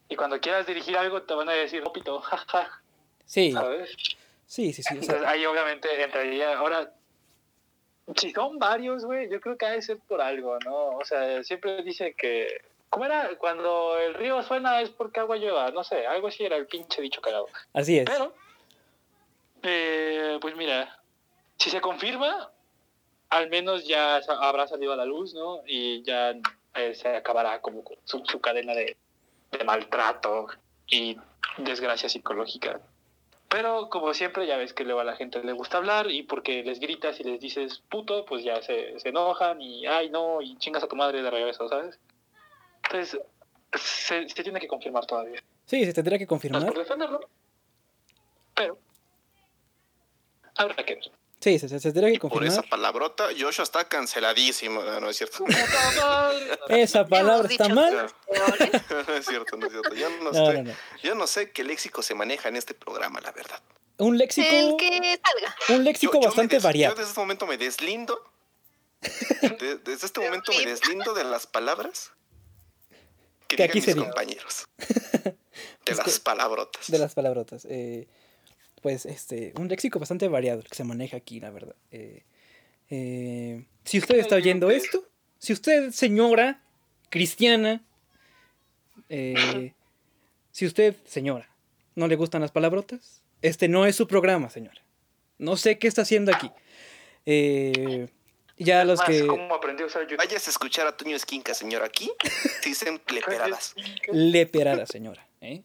Y 0.10 0.15
cuando 0.15 0.39
quieras 0.39 0.65
dirigir 0.67 0.98
algo 0.98 1.24
te 1.24 1.34
van 1.34 1.50
a 1.50 1.54
decir, 1.54 1.84
opito, 1.86 2.19
jaja, 2.22 2.82
Sí, 3.26 3.52
¿sabes? 3.52 3.89
sí, 4.46 4.74
sí, 4.74 4.84
sí. 4.84 4.93
Entonces 4.93 5.24
ahí 5.26 5.46
obviamente 5.46 5.88
entraría, 6.04 6.58
ahora, 6.58 6.91
si 8.17 8.32
son 8.32 8.60
varios, 8.60 9.06
güey, 9.06 9.30
yo 9.32 9.39
creo 9.39 9.58
que 9.58 9.65
ha 9.65 9.72
de 9.72 9.82
ser 9.82 9.98
por 10.08 10.22
algo, 10.22 10.60
¿no? 10.65 10.98
O 10.98 11.06
sea, 11.06 11.41
siempre 11.43 11.82
dicen 11.84 12.13
que, 12.17 12.48
¿cómo 12.89 13.06
era? 13.06 13.30
Cuando 13.38 13.98
el 13.98 14.13
río 14.13 14.43
suena 14.43 14.82
es 14.82 14.89
porque 14.89 15.22
agua 15.22 15.38
lleva, 15.38 15.72
no 15.72 15.84
sé, 15.86 16.06
algo 16.06 16.28
así 16.28 16.43
era 16.43 16.58
el 16.58 16.67
pinche 16.67 17.02
dicho 17.02 17.22
cagado. 17.22 17.48
así 17.74 17.98
es. 18.00 18.06
Pero, 18.06 18.34
eh, 19.63 20.38
pues 20.41 20.56
mira, 20.56 21.00
si 21.58 21.69
se 21.69 21.80
confirma, 21.80 22.52
al 23.36 23.50
menos 23.50 23.86
ya 23.88 24.17
habrá 24.41 24.67
salido 24.67 24.93
a 24.93 24.96
la 24.96 25.06
luz, 25.06 25.34
¿no? 25.34 25.62
Y 25.65 26.04
ya 26.04 26.36
eh, 26.76 26.93
se 26.96 27.15
acabará 27.15 27.62
como 27.62 27.84
su, 28.04 28.24
su 28.26 28.39
cadena 28.39 28.74
de, 28.74 28.96
de 29.52 29.63
maltrato 29.63 30.48
y 30.88 31.17
desgracia 31.58 32.10
psicológica. 32.10 32.80
Pero 33.50 33.89
como 33.89 34.13
siempre, 34.13 34.48
ya 34.48 34.58
ves 34.58 34.74
que 34.74 34.84
luego 34.84 35.00
a 35.02 35.04
la 35.04 35.15
gente 35.15 35.43
le 35.43 35.52
gusta 35.54 35.78
hablar 35.78 36.10
y 36.10 36.24
porque 36.24 36.63
les 36.63 36.80
gritas 36.80 37.19
y 37.19 37.24
les 37.24 37.39
dices 37.39 37.84
puto, 37.89 38.26
pues 38.26 38.43
ya 38.43 38.62
se, 38.62 39.00
se 39.00 39.10
enojan 39.10 39.62
y 39.62 39.86
ay 39.86 40.10
no, 40.10 40.41
y 40.41 40.56
chingas 40.58 40.84
a 40.84 40.88
tu 40.88 40.96
madre 40.96 41.22
de 41.22 41.30
regreso, 41.30 41.67
¿sabes? 41.69 42.00
Entonces, 42.84 43.19
se, 43.74 44.28
se 44.30 44.43
tiene 44.43 44.60
que 44.60 44.67
confirmar 44.67 45.06
todavía. 45.06 45.39
Sí, 45.65 45.86
se 45.86 45.93
tendría 45.93 46.17
que 46.17 46.24
No 46.24 46.26
es 46.26 46.30
confirmar. 46.30 46.65
por 46.65 46.78
defenderlo, 46.78 47.19
pero 48.56 48.78
habrá 50.56 50.76
que 50.84 50.96
ver. 50.96 51.12
Sí, 51.43 51.60
se, 51.60 51.67
se 51.67 51.79
tendría 51.91 52.10
que 52.13 52.19
Por 52.19 52.32
esa 52.45 52.56
confirmar. 52.62 52.69
palabrota, 52.69 53.27
Joshua 53.38 53.63
está 53.63 53.88
canceladísimo. 53.89 54.82
No, 54.82 54.99
no 55.01 55.10
es 55.10 55.17
cierto. 55.17 55.43
Esa 56.69 57.06
palabra 57.06 57.49
está 57.49 57.67
mal. 57.67 58.10
peores. 58.32 58.71
no 59.08 59.13
es 59.15 59.25
cierto, 59.25 59.58
no 59.58 59.65
es 59.65 59.71
cierto. 59.73 59.93
Yo 59.95 60.10
no, 60.10 60.23
No, 60.23 60.29
estoy- 60.32 60.58
no, 60.63 60.71
no. 60.71 60.75
yo 61.03 61.15
no 61.15 61.27
sé 61.27 61.51
qué 61.51 61.63
léxico 61.65 62.01
se 62.01 62.15
maneja 62.15 62.47
en 62.49 62.56
este 62.56 62.73
programa, 62.73 63.19
la 63.19 63.32
verdad. 63.32 63.62
Un 63.97 64.13
El 64.13 64.19
léxico, 64.19 64.77
que 64.77 64.89
salga. 65.21 65.56
un 65.69 65.84
léxico 65.84 66.13
yo 66.13 66.27
bastante 66.27 66.56
des- 66.56 66.63
variado. 66.63 66.93
Yo 66.95 66.99
desde 66.99 67.10
este 67.10 67.19
momento 67.19 67.45
me 67.45 67.58
deslindo. 67.58 68.23
de- 69.01 69.79
desde 69.84 70.06
este 70.08 70.21
momento 70.21 70.51
me 70.53 70.65
deslindo 70.65 71.13
de 71.13 71.25
las 71.25 71.45
palabras 71.45 72.12
que, 73.47 73.58
Que 73.58 73.63
digan 73.63 73.69
aquí 73.69 73.77
mis 73.79 73.86
se 73.86 73.95
compañeros. 73.95 74.65
De 75.86 75.95
las 75.95 76.19
palabrotas. 76.21 76.89
De 76.89 76.97
las 76.97 77.13
palabrotas. 77.13 77.65
eh, 77.69 78.08
pues, 78.84 79.08
este, 79.08 79.54
un 79.58 79.69
léxico 79.69 79.98
bastante 79.98 80.28
variado 80.28 80.60
el 80.60 80.67
que 80.67 80.76
se 80.76 80.84
maneja 80.84 81.17
aquí, 81.17 81.39
la 81.39 81.50
verdad. 81.50 81.76
Eh, 81.89 82.24
eh, 82.89 83.65
si 83.86 83.98
usted 83.98 84.17
está 84.19 84.36
oyendo 84.36 84.69
esto, 84.69 85.08
si 85.39 85.54
usted, 85.54 85.91
señora 85.91 86.62
cristiana, 87.10 87.82
eh, 89.10 89.74
si 90.52 90.65
usted, 90.65 90.96
señora, 91.06 91.50
no 91.96 92.08
le 92.08 92.15
gustan 92.17 92.41
las 92.41 92.52
palabrotas, 92.52 93.24
este 93.41 93.67
no 93.69 93.86
es 93.86 93.96
su 93.96 94.06
programa, 94.08 94.50
señora. 94.50 94.82
No 95.38 95.56
sé 95.58 95.80
qué 95.80 95.88
está 95.88 96.04
haciendo 96.04 96.36
aquí. 96.36 96.52
Eh, 97.26 98.10
ya 98.58 98.84
los 98.84 99.02
que 99.02 99.26
¿Cómo 99.26 99.56
aprendió 99.56 99.86
a 99.86 99.88
usar 99.88 100.04
YouTube? 100.04 100.17
Vayas 100.17 100.46
a 100.48 100.50
escuchar 100.50 100.88
a 100.88 100.96
Toño 100.96 101.15
Esquinca, 101.15 101.54
señor. 101.54 101.84
Aquí 101.84 102.12
se 102.62 102.69
dicen 102.69 102.98
cleperadas. 103.00 103.76
le 104.12 104.46
perara, 104.46 104.86
señora. 104.86 105.26
¿eh? 105.41 105.63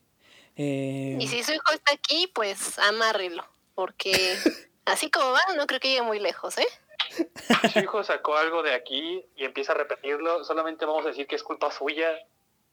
Eh, 0.58 1.16
Y 1.20 1.26
si 1.28 1.42
su 1.42 1.52
hijo 1.52 1.72
está 1.72 1.94
aquí, 1.94 2.30
pues 2.34 2.78
amárrelo, 2.80 3.44
porque 3.74 4.12
así 4.84 5.10
como 5.10 5.30
va, 5.30 5.40
no 5.56 5.66
creo 5.66 5.80
que 5.80 5.88
llegue 5.88 6.02
muy 6.02 6.18
lejos, 6.18 6.58
¿eh? 6.58 6.66
Si 7.10 7.68
su 7.70 7.78
hijo 7.78 8.02
sacó 8.04 8.36
algo 8.36 8.62
de 8.62 8.74
aquí 8.74 9.24
y 9.36 9.44
empieza 9.44 9.72
a 9.72 9.76
repetirlo, 9.76 10.44
solamente 10.44 10.84
vamos 10.84 11.04
a 11.06 11.08
decir 11.08 11.26
que 11.26 11.36
es 11.36 11.42
culpa 11.42 11.70
suya 11.70 12.08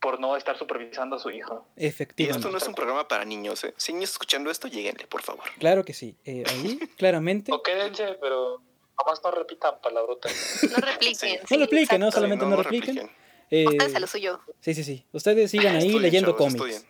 por 0.02 0.19
no 0.19 0.36
estar 0.36 0.58
supervisando 0.58 1.15
a 1.15 1.19
su 1.19 1.30
hijo. 1.30 1.67
Y 1.78 1.86
efectivamente. 1.86 2.39
esto 2.39 2.52
no 2.52 2.58
es 2.58 2.67
un 2.67 2.76
programa 2.76 3.08
para 3.08 3.24
niños, 3.24 3.63
¿eh? 3.63 3.74
Si 3.78 3.93
niños 3.93 4.12
escuchando 4.12 4.52
esto, 4.52 4.67
lleguenle, 4.67 5.08
por 5.08 5.21
favor. 5.21 5.45
Claro 5.60 5.86
que 5.86 5.93
sí. 5.93 6.17
Eh, 6.26 6.43
ahí, 6.48 6.78
claramente. 6.98 7.52
O 7.54 7.62
quédense, 7.63 8.17
pero 8.19 8.62
nomás 8.98 9.21
no 9.24 9.32
repitan 9.32 9.80
palabrotas. 9.82 10.34
No 10.69 10.78
repliquen. 10.78 11.15
Sí. 11.15 11.39
sí, 11.48 11.54
No 11.58 11.60
repliquen, 11.65 12.02
¿no? 12.02 12.12
Solamente 12.12 12.45
no 12.45 12.56
repliquen. 12.56 13.10
Eh, 13.52 13.65
Pónganse 13.65 13.98
a 13.98 14.00
lo 14.00 14.08
suyo. 14.08 14.41
sí, 14.60 14.74
sí, 14.74 14.84
sí. 14.84 15.06
Ustedes 15.12 15.52
sigan 15.52 15.76
ahí 15.76 15.84
Estudien, 15.88 16.02
leyendo 16.02 16.32
chavos, 16.36 16.56
cómics. 16.56 16.86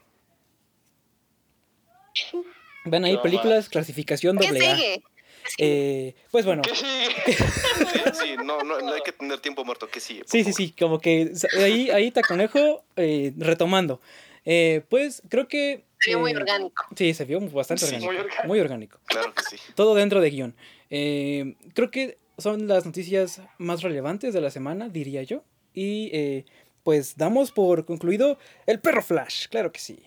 Van 2.86 3.04
ahí 3.06 3.16
Qué 3.18 3.22
películas, 3.24 3.70
clasificación 3.70 4.38
¿Qué 4.38 4.48
doble 4.48 4.68
A. 4.68 4.76
sigue? 4.76 5.04
Eh, 5.60 6.16
pues 6.32 6.46
bueno, 6.46 6.62
¿Qué 6.64 6.76
sigue? 6.76 7.36
Sí, 7.36 8.00
sí, 8.14 8.36
no, 8.44 8.64
no, 8.64 8.80
no 8.80 8.94
hay 8.94 9.02
que 9.02 9.12
tener 9.12 9.40
tiempo 9.40 9.64
muerto, 9.66 9.88
que 9.88 10.00
sí. 10.00 10.20
por 10.20 10.28
sí, 10.30 10.44
sí, 10.44 10.54
sí, 10.54 10.72
como 10.78 11.00
que 11.00 11.32
ahí, 11.60 11.90
ahí 11.92 12.12
Taconejo 12.12 12.84
eh, 12.96 13.34
retomando. 13.38 14.02
Eh, 14.46 14.84
pues 14.90 15.22
creo 15.30 15.48
que... 15.48 15.84
Se 16.00 16.12
vio 16.12 16.20
muy 16.20 16.32
eh, 16.32 16.38
orgánico. 16.38 16.86
Sí, 16.96 17.14
se 17.14 17.26
vio 17.26 17.40
bastante 17.42 17.86
Sí, 17.86 17.96
orgánico. 17.96 18.12
muy 18.12 18.18
orgánico. 18.20 18.48
Muy 18.48 18.60
orgánico. 18.60 19.00
Claro 19.06 19.34
que 19.34 19.44
sí. 19.44 19.58
Todo 19.76 19.96
dentro 19.96 20.22
de 20.22 20.30
guion. 20.30 20.56
Eh, 20.90 21.56
creo 21.74 21.90
que 21.90 22.18
son 22.38 22.68
las 22.68 22.86
noticias 22.86 23.42
más 23.58 23.82
relevantes 23.82 24.34
de 24.34 24.42
la 24.42 24.52
semana, 24.52 24.90
diría 24.90 25.24
yo. 25.24 25.44
Y 25.74 26.10
eh, 26.14 26.46
pues 26.84 27.18
damos 27.18 27.52
por 27.52 27.86
concluido 27.86 28.38
el 28.68 28.80
perro 28.80 29.02
Flash, 29.02 29.48
claro 29.50 29.72
que 29.72 29.80
sí. 29.80 30.04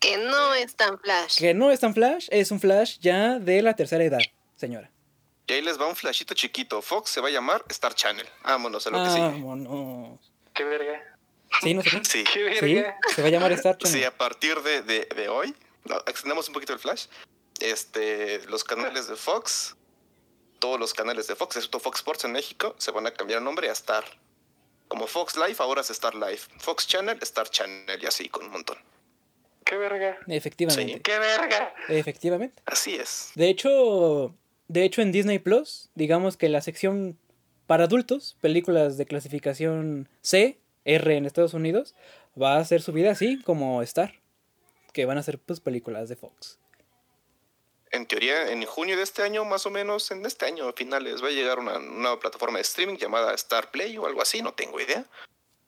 Que 0.00 0.18
no 0.18 0.54
es 0.54 0.76
tan 0.76 0.98
flash. 0.98 1.38
Que 1.38 1.54
no 1.54 1.70
es 1.70 1.80
tan 1.80 1.94
Flash, 1.94 2.28
es 2.30 2.50
un 2.50 2.60
Flash 2.60 2.98
ya 3.00 3.38
de 3.38 3.62
la 3.62 3.74
tercera 3.74 4.04
edad, 4.04 4.20
señora. 4.56 4.90
Y 5.46 5.52
ahí 5.54 5.62
les 5.62 5.80
va 5.80 5.86
un 5.86 5.94
flashito 5.96 6.34
chiquito. 6.34 6.82
Fox 6.82 7.10
se 7.10 7.20
va 7.20 7.28
a 7.28 7.30
llamar 7.30 7.64
Star 7.68 7.94
Channel. 7.94 8.26
Vámonos 8.42 8.86
a 8.86 8.90
lo 8.90 9.04
que 9.04 9.10
sigue. 9.10 9.20
Vámonos. 9.22 10.18
¿Qué 10.52 10.64
verga? 10.64 11.00
Sí, 11.62 11.72
no 11.72 11.82
sé 11.82 11.90
qué. 11.90 12.04
Sí. 12.04 12.24
¿Qué 12.24 12.56
Sí, 12.58 12.74
verga? 12.74 12.96
se 13.14 13.22
va 13.22 13.28
a 13.28 13.30
llamar 13.30 13.52
Star 13.52 13.78
Channel. 13.78 13.98
Sí, 13.98 14.04
a 14.04 14.16
partir 14.16 14.60
de, 14.62 14.82
de, 14.82 15.06
de 15.14 15.28
hoy, 15.28 15.54
no, 15.84 15.96
extendemos 16.06 16.48
un 16.48 16.54
poquito 16.54 16.72
el 16.72 16.78
flash. 16.80 17.06
Este, 17.60 18.44
los 18.48 18.64
canales 18.64 19.08
de 19.08 19.16
Fox, 19.16 19.76
todos 20.58 20.78
los 20.80 20.92
canales 20.92 21.26
de 21.28 21.36
Fox, 21.36 21.56
excepto 21.56 21.78
Fox 21.80 22.00
Sports 22.00 22.24
en 22.24 22.32
México, 22.32 22.74
se 22.78 22.90
van 22.90 23.06
a 23.06 23.12
cambiar 23.12 23.38
el 23.38 23.44
nombre 23.44 23.68
a 23.70 23.72
Star. 23.72 24.04
Como 24.88 25.06
Fox 25.06 25.36
Live, 25.36 25.56
ahora 25.60 25.80
es 25.80 25.90
Star 25.90 26.14
Live. 26.14 26.40
Fox 26.58 26.86
Channel, 26.86 27.18
Star 27.22 27.48
Channel, 27.48 28.02
y 28.02 28.06
así 28.06 28.28
con 28.28 28.44
un 28.46 28.50
montón. 28.52 28.76
¿Qué 29.66 29.76
verga? 29.76 30.16
Efectivamente. 30.28 31.02
¿Qué 31.02 31.18
verga? 31.18 31.74
Efectivamente. 31.88 32.62
Así 32.66 32.94
es. 32.94 33.32
De 33.34 33.48
hecho, 33.48 34.32
de 34.68 34.84
hecho 34.84 35.02
en 35.02 35.10
Disney 35.10 35.40
Plus, 35.40 35.90
digamos 35.96 36.36
que 36.36 36.48
la 36.48 36.60
sección 36.60 37.18
para 37.66 37.84
adultos, 37.84 38.36
películas 38.40 38.96
de 38.96 39.06
clasificación 39.06 40.08
C, 40.22 40.60
R 40.84 41.16
en 41.16 41.26
Estados 41.26 41.52
Unidos, 41.52 41.96
va 42.40 42.58
a 42.58 42.64
ser 42.64 42.80
subida 42.80 43.10
así 43.10 43.42
como 43.42 43.82
Star, 43.82 44.14
que 44.92 45.04
van 45.04 45.18
a 45.18 45.24
ser 45.24 45.40
pues 45.40 45.58
películas 45.58 46.08
de 46.08 46.14
Fox. 46.14 46.60
En 47.90 48.06
teoría, 48.06 48.52
en 48.52 48.64
junio 48.66 48.96
de 48.96 49.02
este 49.02 49.22
año, 49.22 49.44
más 49.44 49.66
o 49.66 49.70
menos, 49.70 50.12
en 50.12 50.24
este 50.26 50.46
año 50.46 50.68
a 50.68 50.74
finales, 50.74 51.24
va 51.24 51.26
a 51.26 51.32
llegar 51.32 51.58
una 51.58 51.80
nueva 51.80 52.20
plataforma 52.20 52.58
de 52.58 52.62
streaming 52.62 52.98
llamada 52.98 53.34
Star 53.34 53.72
Play 53.72 53.98
o 53.98 54.06
algo 54.06 54.22
así, 54.22 54.42
no 54.42 54.54
tengo 54.54 54.80
idea. 54.80 55.04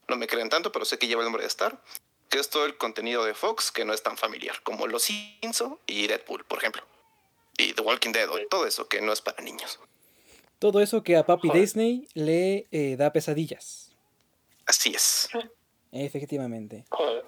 No 0.06 0.16
me 0.16 0.28
creen 0.28 0.50
tanto, 0.50 0.70
pero 0.70 0.84
sé 0.84 0.98
que 0.98 1.08
lleva 1.08 1.22
el 1.22 1.26
nombre 1.26 1.42
de 1.42 1.48
Star. 1.48 1.80
Que 2.28 2.38
es 2.38 2.50
todo 2.50 2.66
el 2.66 2.76
contenido 2.76 3.24
de 3.24 3.34
Fox 3.34 3.70
que 3.70 3.84
no 3.84 3.94
es 3.94 4.02
tan 4.02 4.16
familiar, 4.16 4.62
como 4.62 4.86
Los 4.86 5.04
Simpson 5.04 5.78
y 5.86 6.06
Deadpool, 6.06 6.44
por 6.44 6.58
ejemplo. 6.58 6.82
Y 7.56 7.72
The 7.72 7.82
Walking 7.82 8.12
Dead, 8.12 8.28
o 8.30 8.38
todo 8.48 8.66
eso 8.66 8.88
que 8.88 9.00
no 9.00 9.12
es 9.12 9.20
para 9.20 9.42
niños. 9.42 9.80
Todo 10.58 10.80
eso 10.80 11.02
que 11.02 11.16
a 11.16 11.24
Papi 11.24 11.48
Joder. 11.48 11.62
Disney 11.62 12.08
le 12.14 12.66
eh, 12.70 12.96
da 12.96 13.12
pesadillas. 13.12 13.96
Así 14.66 14.92
es. 14.94 15.28
Efectivamente. 15.92 16.84
Joder. 16.90 17.24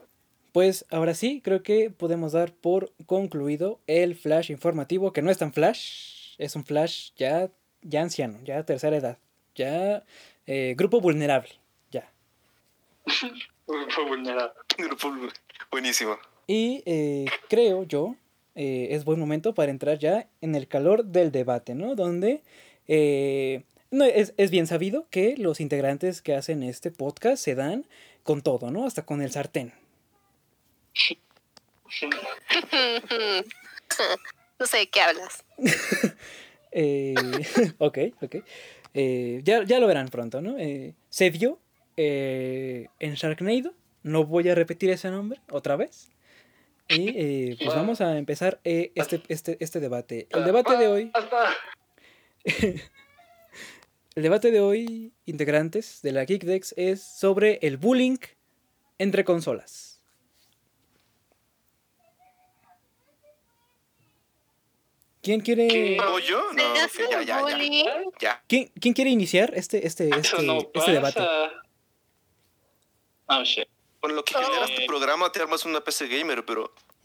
Pues 0.52 0.84
ahora 0.90 1.14
sí, 1.14 1.40
creo 1.42 1.62
que 1.62 1.90
podemos 1.90 2.32
dar 2.32 2.52
por 2.52 2.92
concluido 3.06 3.80
el 3.86 4.16
flash 4.16 4.50
informativo, 4.50 5.12
que 5.12 5.22
no 5.22 5.30
es 5.30 5.38
tan 5.38 5.52
flash, 5.52 6.34
es 6.38 6.56
un 6.56 6.64
flash 6.64 7.12
ya, 7.16 7.50
ya 7.82 8.02
anciano, 8.02 8.40
ya 8.42 8.64
tercera 8.64 8.96
edad, 8.96 9.18
ya 9.54 10.04
eh, 10.46 10.74
grupo 10.76 11.00
vulnerable, 11.00 11.50
ya. 11.90 12.10
Grupo 14.78 15.12
Buenísimo. 15.70 16.18
Y 16.46 16.82
eh, 16.86 17.26
creo 17.48 17.84
yo, 17.84 18.16
eh, 18.54 18.88
es 18.90 19.04
buen 19.04 19.20
momento 19.20 19.54
para 19.54 19.70
entrar 19.70 19.98
ya 19.98 20.26
en 20.40 20.54
el 20.54 20.66
calor 20.66 21.04
del 21.04 21.30
debate, 21.30 21.74
¿no? 21.74 21.94
Donde 21.94 22.42
eh, 22.88 23.62
no, 23.90 24.04
es, 24.04 24.34
es 24.36 24.50
bien 24.50 24.66
sabido 24.66 25.06
que 25.10 25.36
los 25.36 25.60
integrantes 25.60 26.22
que 26.22 26.34
hacen 26.34 26.62
este 26.62 26.90
podcast 26.90 27.42
se 27.42 27.54
dan 27.54 27.86
con 28.24 28.42
todo, 28.42 28.70
¿no? 28.70 28.86
Hasta 28.86 29.06
con 29.06 29.22
el 29.22 29.30
sartén. 29.30 29.72
no 34.58 34.66
sé 34.66 34.76
de 34.78 34.88
qué 34.88 35.00
hablas. 35.00 35.44
Eh, 36.72 37.14
ok, 37.78 37.98
ok. 38.22 38.36
Eh, 38.94 39.40
ya, 39.44 39.64
ya 39.64 39.80
lo 39.80 39.86
verán 39.86 40.08
pronto, 40.08 40.40
¿no? 40.40 40.58
Eh, 40.58 40.94
se 41.08 41.30
vio 41.30 41.58
eh, 41.96 42.88
en 42.98 43.14
Sharknado. 43.14 43.74
No 44.02 44.24
voy 44.24 44.48
a 44.48 44.54
repetir 44.54 44.90
ese 44.90 45.10
nombre 45.10 45.40
otra 45.50 45.76
vez. 45.76 46.10
Y 46.88 47.08
eh, 47.10 47.56
pues 47.62 47.74
vamos 47.74 48.00
a 48.00 48.18
empezar 48.18 48.60
eh, 48.64 48.90
este, 48.94 49.22
este, 49.28 49.56
este 49.60 49.78
debate. 49.78 50.26
El 50.30 50.44
debate 50.44 50.76
de 50.76 50.88
hoy, 50.88 51.10
Hasta. 51.14 51.54
el 54.14 54.22
debate 54.22 54.50
de 54.50 54.60
hoy, 54.60 55.12
integrantes 55.24 56.02
de 56.02 56.12
la 56.12 56.24
Geekdex, 56.24 56.74
es 56.76 57.02
sobre 57.02 57.60
el 57.62 57.76
bullying 57.76 58.18
entre 58.98 59.24
consolas. 59.24 59.90
¿Quién 65.22 65.40
quiere, 65.40 65.98
quién, 68.48 68.72
quién 68.80 68.94
quiere 68.94 69.10
iniciar 69.10 69.52
este, 69.54 69.86
este, 69.86 70.08
este, 70.08 70.42
no 70.42 70.58
este 70.58 70.70
pasa. 70.72 70.92
debate? 70.92 71.20
Oh, 73.32 73.42
shit. 73.44 73.68
Con 74.00 74.14
lo 74.16 74.24
que 74.24 74.34
Oh. 74.36 74.42
generas 74.42 74.70
tu 74.74 74.86
programa 74.86 75.30
te 75.30 75.40
armas 75.40 75.64
una 75.64 75.80
PC 75.82 76.06
gamer, 76.08 76.44
pero 76.44 76.72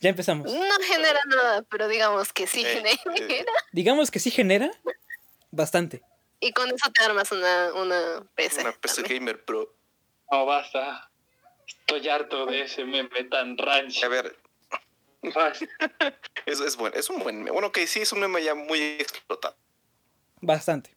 Ya 0.00 0.10
empezamos. 0.10 0.52
No 0.52 0.74
genera 0.86 1.20
nada, 1.26 1.62
pero 1.62 1.88
digamos 1.88 2.32
que 2.32 2.46
sí 2.46 2.64
Eh, 2.64 2.74
genera. 2.74 3.00
eh. 3.34 3.44
Digamos 3.72 4.10
que 4.10 4.18
sí 4.20 4.30
genera 4.30 4.70
bastante. 5.50 6.02
Y 6.40 6.52
con 6.52 6.68
eso 6.68 6.90
te 6.92 7.04
armas 7.04 7.32
una, 7.32 7.72
una 7.74 8.22
PC. 8.34 8.60
una 8.62 8.72
PC 8.72 9.02
también. 9.02 9.20
gamer 9.24 9.44
pro. 9.44 9.74
No, 10.30 10.44
basta. 10.46 11.10
Estoy 11.66 12.06
harto 12.08 12.44
de 12.46 12.62
ese 12.62 12.84
meme 12.84 13.24
tan 13.30 13.56
ranch. 13.56 14.02
A 14.04 14.08
ver, 14.08 14.36
Basta. 15.34 15.64
es, 16.46 16.60
es 16.60 16.76
bueno, 16.76 16.94
es 16.96 17.08
un 17.08 17.20
buen 17.20 17.38
meme. 17.38 17.50
Bueno, 17.50 17.72
que 17.72 17.86
sí, 17.86 18.00
es 18.00 18.12
un 18.12 18.20
meme 18.20 18.42
ya 18.44 18.54
muy 18.54 18.78
explotado. 19.00 19.56
Bastante. 20.40 20.94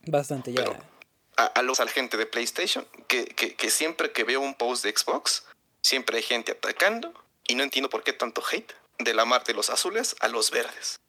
Bastante 0.00 0.52
ya. 0.52 0.64
Pero- 0.64 0.97
A, 1.38 1.46
a 1.46 1.62
los 1.62 1.80
al 1.80 1.88
gente 1.88 2.16
de 2.16 2.26
PlayStation, 2.26 2.86
que, 3.06 3.24
que, 3.24 3.54
que 3.54 3.70
siempre 3.70 4.10
que 4.12 4.24
veo 4.24 4.40
un 4.40 4.54
post 4.54 4.84
de 4.84 4.90
Xbox, 4.94 5.46
siempre 5.80 6.16
hay 6.16 6.22
gente 6.22 6.52
atacando 6.52 7.14
y 7.46 7.54
no 7.54 7.62
entiendo 7.62 7.88
por 7.88 8.02
qué 8.02 8.12
tanto 8.12 8.42
hate 8.50 8.72
de 8.98 9.14
la 9.14 9.24
mar 9.24 9.44
de 9.44 9.54
los 9.54 9.70
azules 9.70 10.16
a 10.20 10.28
los 10.28 10.50
verdes. 10.50 11.00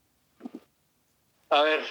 A 1.49 1.63
ver, 1.63 1.83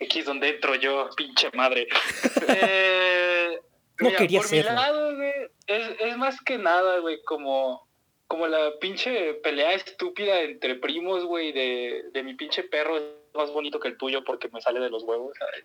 aquí 0.00 0.20
es 0.20 0.26
donde 0.26 0.50
entro 0.50 0.74
yo, 0.74 1.08
pinche 1.16 1.50
madre. 1.54 1.88
Eh, 2.48 3.58
No 3.98 4.10
quería 4.16 4.40
por 4.40 4.50
mi 4.50 4.62
lado, 4.62 5.16
güey, 5.16 5.32
es, 5.66 5.88
es 6.00 6.16
más 6.16 6.40
que 6.42 6.58
nada, 6.58 6.98
güey, 6.98 7.22
como, 7.22 7.86
como 8.26 8.46
la 8.46 8.78
pinche 8.78 9.34
pelea 9.34 9.72
estúpida 9.72 10.40
entre 10.40 10.74
primos, 10.76 11.24
güey, 11.24 11.52
de, 11.52 12.04
de 12.12 12.22
mi 12.22 12.34
pinche 12.34 12.62
perro 12.62 12.96
es 12.98 13.04
más 13.34 13.50
bonito 13.50 13.80
que 13.80 13.88
el 13.88 13.96
tuyo 13.98 14.24
porque 14.24 14.48
me 14.48 14.60
sale 14.60 14.80
de 14.80 14.90
los 14.90 15.02
huevos, 15.02 15.32
¿sabes? 15.38 15.64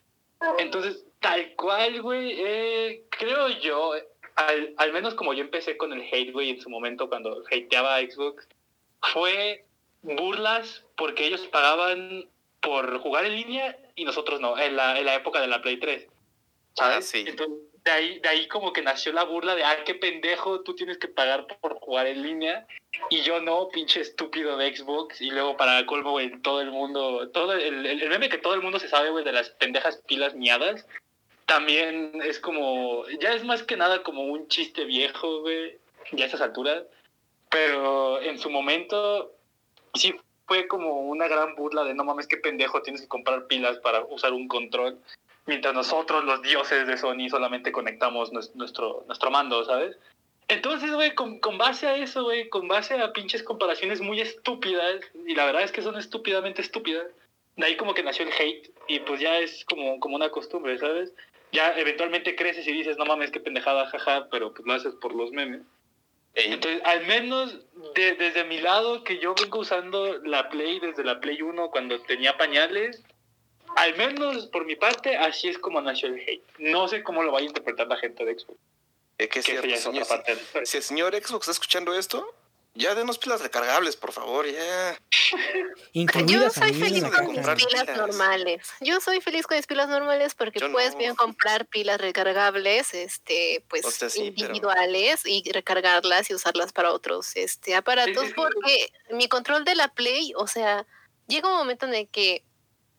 Entonces, 0.60 1.06
tal 1.20 1.56
cual, 1.56 2.02
güey, 2.02 2.36
eh, 2.38 3.04
creo 3.10 3.50
yo, 3.50 3.94
al, 4.36 4.74
al 4.78 4.94
menos 4.94 5.16
como 5.16 5.34
yo 5.34 5.42
empecé 5.42 5.78
con 5.78 5.94
el 5.94 6.02
hate, 6.02 6.32
güey, 6.32 6.50
en 6.52 6.62
su 6.62 6.70
momento 6.70 7.10
cuando 7.10 7.44
hateaba 7.52 7.96
a 7.96 8.02
Xbox, 8.02 8.48
fue 9.02 9.66
burlas 10.02 10.84
porque 10.98 11.28
ellos 11.28 11.48
pagaban 11.48 12.30
por 12.62 13.00
jugar 13.00 13.26
en 13.26 13.36
línea 13.36 13.78
y 13.96 14.06
nosotros 14.06 14.40
no, 14.40 14.58
en 14.58 14.76
la, 14.76 15.00
en 15.00 15.06
la 15.06 15.16
época 15.16 15.42
de 15.42 15.48
la 15.48 15.62
Play 15.62 15.78
3. 15.80 16.08
Ah, 16.08 16.12
¿sabes? 16.76 17.08
sí. 17.10 17.24
Entonces, 17.28 17.75
de 17.86 17.92
ahí, 17.92 18.20
de 18.20 18.30
ahí 18.30 18.48
como 18.48 18.74
que 18.74 18.82
nació 18.82 19.14
la 19.14 19.24
burla 19.24 19.56
de, 19.56 19.64
ah, 19.64 19.84
qué 19.86 19.94
pendejo, 19.94 20.62
tú 20.62 20.76
tienes 20.76 20.98
que 20.98 21.08
pagar 21.08 21.46
por 21.46 21.76
jugar 21.76 22.08
en 22.08 22.24
línea 22.24 22.66
y 23.12 23.22
yo 23.22 23.40
no, 23.40 23.70
pinche 23.70 24.02
estúpido 24.02 24.58
de 24.58 24.76
Xbox. 24.76 25.22
Y 25.22 25.30
luego 25.30 25.56
para 25.56 25.86
colmo, 25.86 26.12
güey, 26.12 26.42
todo 26.42 26.62
el 26.62 26.72
mundo, 26.72 27.30
todo 27.30 27.54
el, 27.54 27.86
el, 27.86 28.10
meme 28.10 28.30
que 28.30 28.40
todo 28.40 28.56
el 28.56 28.64
mundo 28.64 28.80
se 28.80 28.90
sabe, 28.90 29.12
güey, 29.12 29.24
de 29.24 29.32
las 29.32 29.52
pendejas 29.52 30.02
pilas 30.08 30.34
miadas, 30.34 30.88
también 31.46 32.20
es 32.24 32.40
como, 32.40 33.08
ya 33.22 33.34
es 33.34 33.44
más 33.44 33.62
que 33.62 33.78
nada 33.78 34.02
como 34.02 34.24
un 34.24 34.48
chiste 34.48 34.86
viejo, 34.86 35.42
güey, 35.42 35.78
ya 36.12 36.26
a 36.26 36.28
esas 36.28 36.42
alturas. 36.42 36.84
Pero 37.50 38.20
en 38.20 38.40
su 38.40 38.50
momento 38.50 39.32
sí 39.94 40.16
fue 40.48 40.68
como 40.68 41.02
una 41.02 41.28
gran 41.28 41.56
burla 41.56 41.84
de 41.84 41.94
no 41.94 42.04
mames, 42.04 42.26
qué 42.26 42.38
pendejo, 42.38 42.82
tienes 42.82 43.02
que 43.02 43.08
comprar 43.08 43.46
pilas 43.46 43.78
para 43.78 44.04
usar 44.06 44.34
un 44.34 44.48
control. 44.48 44.98
Mientras 45.48 45.74
nosotros, 45.74 46.24
los 46.24 46.42
dioses 46.42 46.88
de 46.88 46.98
Sony, 46.98 47.30
solamente 47.30 47.72
conectamos 47.72 48.32
nues- 48.32 48.54
nuestro, 48.56 49.04
nuestro 49.08 49.30
mando, 49.32 49.64
¿sabes? 49.66 49.96
Entonces, 50.48 50.94
güey, 50.94 51.14
con, 51.16 51.40
con 51.40 51.58
base 51.58 51.88
a 51.88 51.96
eso, 51.98 52.24
güey, 52.24 52.50
con 52.50 52.68
base 52.68 53.00
a 53.00 53.14
pinches 53.14 53.44
comparaciones 53.44 54.02
muy 54.02 54.22
estúpidas, 54.22 55.02
y 55.28 55.36
la 55.36 55.46
verdad 55.46 55.64
es 55.64 55.72
que 55.72 55.82
son 55.82 55.98
estúpidamente 55.98 56.62
estúpidas, 56.62 57.06
de 57.56 57.66
ahí 57.66 57.78
como 57.78 57.94
que 57.94 58.04
nació 58.04 58.26
el 58.26 58.34
hate, 58.34 58.70
y 58.88 59.00
pues 59.00 59.20
ya 59.22 59.38
es 59.40 59.66
como, 59.66 60.00
como 60.00 60.16
una 60.16 60.30
costumbre, 60.30 60.78
¿sabes? 60.78 61.12
Ya 61.52 61.78
eventualmente 61.80 62.36
creces 62.36 62.68
y 62.68 62.72
dices, 62.74 62.98
no 62.98 63.06
mames, 63.06 63.32
qué 63.32 63.40
pendejada, 63.40 63.88
jaja, 63.88 64.28
pero 64.30 64.54
pues 64.54 64.66
lo 64.68 64.74
haces 64.74 64.94
por 64.96 65.16
los 65.16 65.32
memes. 65.32 65.62
Ey, 66.34 66.52
Entonces, 66.52 66.82
al 66.84 67.06
menos 67.08 67.58
de- 67.96 68.16
desde 68.16 68.44
mi 68.44 68.60
lado, 68.60 69.04
que 69.04 69.20
yo 69.20 69.34
vengo 69.42 69.60
usando 69.60 70.18
la 70.24 70.50
Play 70.50 70.80
desde 70.80 71.04
la 71.06 71.20
Play 71.22 71.42
1 71.42 71.70
cuando 71.72 72.00
tenía 72.02 72.36
pañales, 72.38 73.04
al 73.76 73.96
menos 73.98 74.48
por 74.48 74.66
mi 74.66 74.76
parte, 74.76 75.16
así 75.18 75.48
es 75.50 75.58
como 75.58 75.82
nació 75.82 76.08
el 76.10 76.20
hate. 76.20 76.44
No 76.60 76.88
sé 76.88 77.04
cómo 77.04 77.24
lo 77.24 77.32
vaya 77.32 77.46
a 77.46 77.48
interpretar 77.50 77.88
la 77.88 77.98
gente 77.98 78.24
de 78.26 78.38
Xbox. 78.40 78.60
eh, 79.18 79.30
que 79.30 79.40
es 79.40 79.46
Que 79.46 79.52
cierto, 79.62 79.78
señor. 79.92 80.08
parte. 80.08 80.38
Si 80.66 80.78
el 80.78 80.84
señor 80.84 81.14
Xbox 81.16 81.44
está 81.48 81.52
escuchando 81.54 81.94
esto, 81.98 82.28
ya 82.74 82.94
denos 82.96 83.18
pilas 83.18 83.40
recargables, 83.42 83.96
por 83.96 84.12
favor, 84.12 84.46
ya. 84.46 84.98
Yo 86.28 86.50
soy 86.50 86.74
feliz 86.74 87.04
con 87.06 87.28
mis 87.32 87.40
pilas 87.40 87.56
pilas. 87.84 87.98
normales. 87.98 88.68
Yo 88.82 89.00
soy 89.00 89.22
feliz 89.22 89.48
con 89.48 89.56
mis 89.58 89.68
pilas 89.68 89.88
normales 89.88 90.36
porque 90.36 90.60
Yo 90.60 90.72
puedes 90.72 90.94
no. 90.94 90.98
bien 91.00 91.16
comprar 91.16 91.66
pilas 91.68 92.00
recargables, 92.02 92.94
este, 92.94 93.64
pues 93.70 93.86
O 93.86 93.92
sea, 93.92 94.10
sí, 94.10 94.32
pero- 94.36 94.48
individuales 94.50 95.22
y 95.26 95.50
recargarlas 95.52 96.30
y 96.30 96.34
usarlas 96.34 96.74
para 96.74 96.92
otros 96.92 97.36
este 97.36 97.76
aparatos 97.76 98.14
Sí, 98.14 98.20
sí, 98.20 98.28
sí. 98.28 98.34
porque 98.36 98.90
mi 99.12 99.28
control 99.30 99.64
de 99.64 99.76
la 99.76 99.88
Play, 99.94 100.34
o 100.36 100.48
sea, 100.48 100.86
llega 101.28 101.48
un 101.50 101.58
momento 101.58 101.86
en 101.86 101.94
el 101.96 102.08
que 102.10 102.44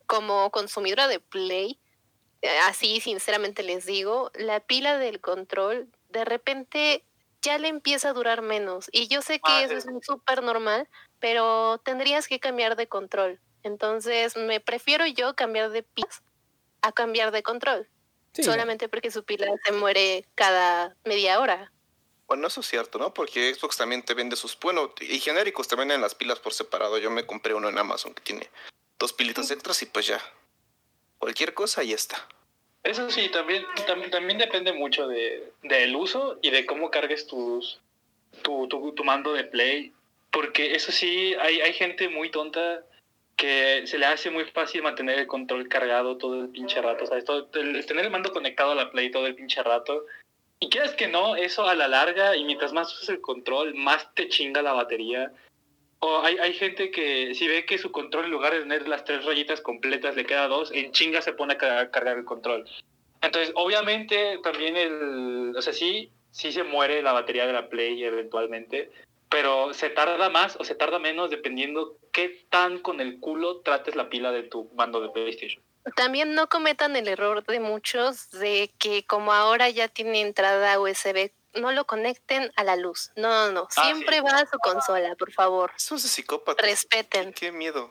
como 0.07 0.51
consumidora 0.51 1.09
de 1.09 1.21
Play, 1.21 1.79
eh, 2.43 2.59
así 2.65 3.01
sinceramente 3.01 3.63
les 3.63 3.87
digo, 3.87 4.31
la 4.35 4.61
pila 4.61 4.99
del 4.99 5.21
control 5.21 5.89
de 6.11 6.25
repente 6.25 7.05
ya 7.43 7.59
le 7.59 7.69
empieza 7.69 8.11
a 8.11 8.13
durar 8.13 8.43
menos. 8.43 8.89
Y 8.93 9.09
yo 9.09 9.23
sé 9.23 9.35
que 9.41 9.53
Ah, 9.53 9.63
eso 9.63 9.75
es 9.77 9.87
súper 10.03 10.43
normal, 10.43 10.89
pero 11.21 11.79
tendrías 11.79 12.27
que 12.29 12.41
cambiar 12.41 12.77
de 12.77 12.89
control. 12.89 13.41
Entonces, 13.63 14.37
me 14.37 14.61
prefiero 14.61 15.07
yo 15.07 15.35
cambiar 15.35 15.71
de 15.71 15.83
pilas 15.83 16.23
a 16.83 16.93
cambiar 16.93 17.33
de 17.33 17.43
control, 17.43 17.89
Sí, 18.33 18.43
solamente 18.43 18.89
porque 18.89 19.11
su 19.11 19.25
pila 19.25 19.47
se 19.65 19.73
muere 19.73 20.27
cada 20.35 20.97
media 21.05 21.41
hora. 21.41 21.73
Bueno, 22.29 22.49
eso 22.49 22.61
es 22.61 22.67
cierto, 22.67 22.99
¿no? 22.99 23.15
Porque 23.15 23.55
Xbox 23.55 23.77
también 23.77 24.05
te 24.05 24.15
vende 24.15 24.37
sus. 24.37 24.59
Bueno, 24.59 24.93
y 25.01 25.21
genéricos 25.21 25.69
te 25.69 25.77
venden 25.77 26.01
las 26.01 26.15
pilas 26.15 26.41
por 26.41 26.53
separado. 26.53 26.99
Yo 26.99 27.11
me 27.11 27.25
compré 27.27 27.55
uno 27.55 27.69
en 27.69 27.79
Amazon 27.79 28.15
que 28.15 28.23
tiene 28.23 28.51
dos 28.99 29.13
pilitas 29.13 29.51
extras 29.51 29.83
y 29.83 29.87
pues 29.87 30.07
ya. 30.07 30.21
Cualquier 31.19 31.55
cosa, 31.55 31.81
ahí 31.81 31.93
está. 31.93 32.27
Eso 32.83 33.11
sí, 33.11 33.29
también, 33.31 33.65
también, 33.87 34.11
también 34.11 34.39
depende 34.39 34.73
mucho 34.73 35.09
de, 35.09 35.53
del 35.63 35.97
uso 35.97 36.39
y 36.43 36.51
de 36.51 36.65
cómo 36.67 36.91
cargues 36.91 37.27
tus, 37.27 37.81
tu, 38.43 38.69
tu, 38.69 38.93
tu 38.93 39.05
mando 39.05 39.33
de 39.33 39.45
Play. 39.45 39.93
Porque 40.31 40.75
eso 40.75 40.93
sí, 40.93 41.35
hay, 41.41 41.61
hay 41.61 41.73
gente 41.73 42.09
muy 42.09 42.31
tonta 42.31 42.85
que 43.37 43.87
se 43.87 43.99
le 43.99 44.07
hace 44.07 44.31
muy 44.31 44.45
fácil 44.45 44.83
mantener 44.83 45.19
el 45.19 45.27
control 45.27 45.69
cargado 45.69 46.17
todo 46.17 46.41
el 46.43 46.49
pinche 46.49 46.81
rato, 46.81 47.07
¿sabes? 47.07 47.25
Todo, 47.25 47.49
el- 47.55 47.85
tener 47.87 48.05
el 48.05 48.11
mando 48.11 48.33
conectado 48.33 48.73
a 48.73 48.75
la 48.75 48.91
Play 48.91 49.11
todo 49.11 49.27
el 49.27 49.35
pinche 49.35 49.63
rato. 49.63 50.07
Y 50.59 50.71
quieras 50.71 50.95
que 50.95 51.09
no, 51.09 51.37
eso 51.37 51.67
a 51.69 51.75
la 51.75 51.87
larga, 51.89 52.35
y 52.37 52.45
mientras 52.45 52.73
más 52.73 52.93
usas 52.95 53.11
el 53.11 53.21
control, 53.21 53.75
más 53.75 54.15
te 54.15 54.29
chinga 54.29 54.63
la 54.63 54.73
batería. 54.73 55.33
Hay, 56.23 56.39
hay 56.39 56.53
gente 56.55 56.91
que 56.91 57.35
si 57.35 57.47
ve 57.49 57.65
que 57.65 57.79
su 57.79 57.91
control 57.93 58.27
en 58.27 58.31
lugar 58.31 58.53
de 58.53 58.61
tener 58.61 58.87
las 58.89 59.05
tres 59.05 59.25
rayitas 59.25 59.61
completas 59.61 60.17
le 60.17 60.25
queda 60.27 60.49
dos, 60.49 60.71
en 60.73 60.93
chinga 60.93 61.21
se 61.23 61.33
pone 61.33 61.55
a 61.55 61.59
ca- 61.59 61.91
cargar 61.91 62.17
el 62.19 62.25
control. 62.25 62.69
Entonces, 63.23 63.53
obviamente, 63.55 64.39
también 64.43 64.77
el... 64.77 65.55
O 65.57 65.63
sea, 65.63 65.73
sí, 65.73 66.11
sí 66.31 66.53
se 66.53 66.63
muere 66.65 67.03
la 67.03 67.13
batería 67.13 67.47
de 67.47 67.53
la 67.53 67.69
Play 67.69 68.03
eventualmente, 68.05 68.91
pero 69.29 69.73
se 69.75 69.91
tarda 69.91 70.29
más 70.31 70.57
o 70.61 70.65
se 70.65 70.75
tarda 70.75 70.99
menos 70.99 71.31
dependiendo 71.31 71.97
qué 72.13 72.45
tan 72.51 72.79
con 72.79 73.01
el 73.01 73.19
culo 73.21 73.61
trates 73.61 73.97
la 73.97 74.09
pila 74.09 74.31
de 74.33 74.45
tu 74.45 74.71
mando 74.75 75.01
de 75.01 75.09
PlayStation. 75.11 75.63
También 75.95 76.35
no 76.35 76.49
cometan 76.49 76.97
el 76.97 77.07
error 77.09 77.45
de 77.45 77.61
muchos 77.61 78.31
de 78.31 78.71
que 78.79 79.05
como 79.07 79.33
ahora 79.33 79.71
ya 79.71 79.89
tiene 79.89 80.21
entrada 80.21 80.81
USB, 80.81 81.31
no 81.57 81.73
lo 81.73 81.85
conecten 81.87 82.53
a 82.57 82.65
la 82.65 82.77
luz. 82.77 83.11
No, 83.17 83.29
no, 83.47 83.53
no. 83.53 83.69
Ah, 83.77 83.85
Siempre 83.85 84.17
sí. 84.17 84.23
va 84.23 84.39
a 84.39 84.47
su 84.47 84.59
consola, 84.59 85.15
por 85.17 85.33
favor. 85.33 85.73
Eso 85.77 85.97
es 85.97 86.03
de 86.05 86.09
psicópata. 86.09 86.63
Respeten. 86.65 87.33
Qué 87.33 87.53
miedo. 87.53 87.91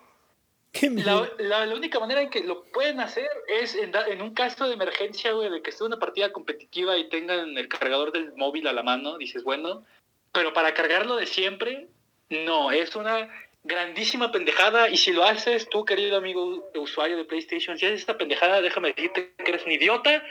Qué 0.72 0.90
miedo. 0.90 1.30
La, 1.38 1.44
la- 1.60 1.66
la 1.66 1.76
única 1.76 2.00
manera 2.00 2.22
en 2.22 2.30
que 2.30 2.42
lo 2.44 2.64
pueden 2.66 3.00
hacer 3.00 3.30
es 3.48 3.76
en, 3.76 3.92
da- 3.92 4.08
en 4.08 4.22
un 4.22 4.34
caso 4.34 4.68
de 4.68 4.74
emergencia, 4.74 5.32
güey, 5.32 5.50
de 5.50 5.62
que 5.62 5.70
esté 5.70 5.84
una 5.84 5.98
partida 6.00 6.32
competitiva 6.34 6.98
y 6.98 7.08
tengan 7.10 7.58
el 7.58 7.68
cargador 7.70 8.12
del 8.12 8.34
móvil 8.36 8.68
a 8.68 8.74
la 8.74 8.84
mano, 8.84 9.18
dices, 9.18 9.44
bueno, 9.44 9.86
pero 10.34 10.52
para 10.54 10.74
cargarlo 10.74 11.16
de 11.16 11.28
siempre, 11.28 11.88
no, 12.30 12.72
es 12.72 12.96
una 12.98 13.30
grandísima 13.64 14.32
pendejada 14.32 14.90
y 14.90 14.98
si 14.98 15.12
lo 15.14 15.24
haces, 15.24 15.70
tú, 15.70 15.86
querido 15.86 16.18
amigo 16.18 16.70
usuario 16.76 17.16
de 17.18 17.24
PlayStation, 17.26 17.80
si 17.80 17.86
haces 17.86 18.02
esta 18.02 18.18
pendejada, 18.18 18.62
déjame 18.62 18.90
decirte 18.94 19.34
que 19.38 19.52
eres 19.52 19.66
un 19.66 19.72
idiota, 19.72 20.24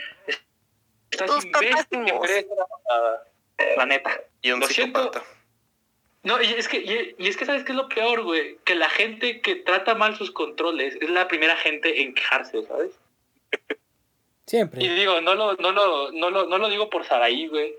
estás 1.14 1.30
Tus 1.30 1.44
imbécil, 1.44 2.04
que 3.56 3.76
la 3.76 3.86
neta. 3.86 4.20
Y 4.42 4.50
un 4.52 4.60
Lo 4.60 4.66
siento. 4.66 5.00
psicópata. 5.02 5.26
No, 6.22 6.40
y 6.40 6.46
es 6.54 6.68
que, 6.68 6.78
y, 6.78 7.14
y 7.22 7.28
es 7.28 7.36
que 7.36 7.44
sabes 7.44 7.64
qué 7.64 7.72
es 7.72 7.76
lo 7.76 7.88
peor, 7.88 8.22
güey, 8.22 8.56
que 8.64 8.74
la 8.74 8.88
gente 8.88 9.42
que 9.42 9.56
trata 9.56 9.94
mal 9.94 10.16
sus 10.16 10.30
controles 10.30 10.96
es 11.00 11.10
la 11.10 11.28
primera 11.28 11.54
gente 11.56 12.00
en 12.02 12.14
quejarse, 12.14 12.62
¿sabes? 12.66 12.92
Y 14.46 14.50
Siempre. 14.50 14.88
digo, 14.94 15.20
no 15.20 15.34
lo, 15.34 15.54
no 15.56 15.72
lo, 15.72 16.12
no 16.12 16.30
lo, 16.30 16.46
no 16.46 16.58
lo 16.58 16.68
digo 16.68 16.88
por 16.90 17.04
Saraí, 17.04 17.46
güey. 17.48 17.74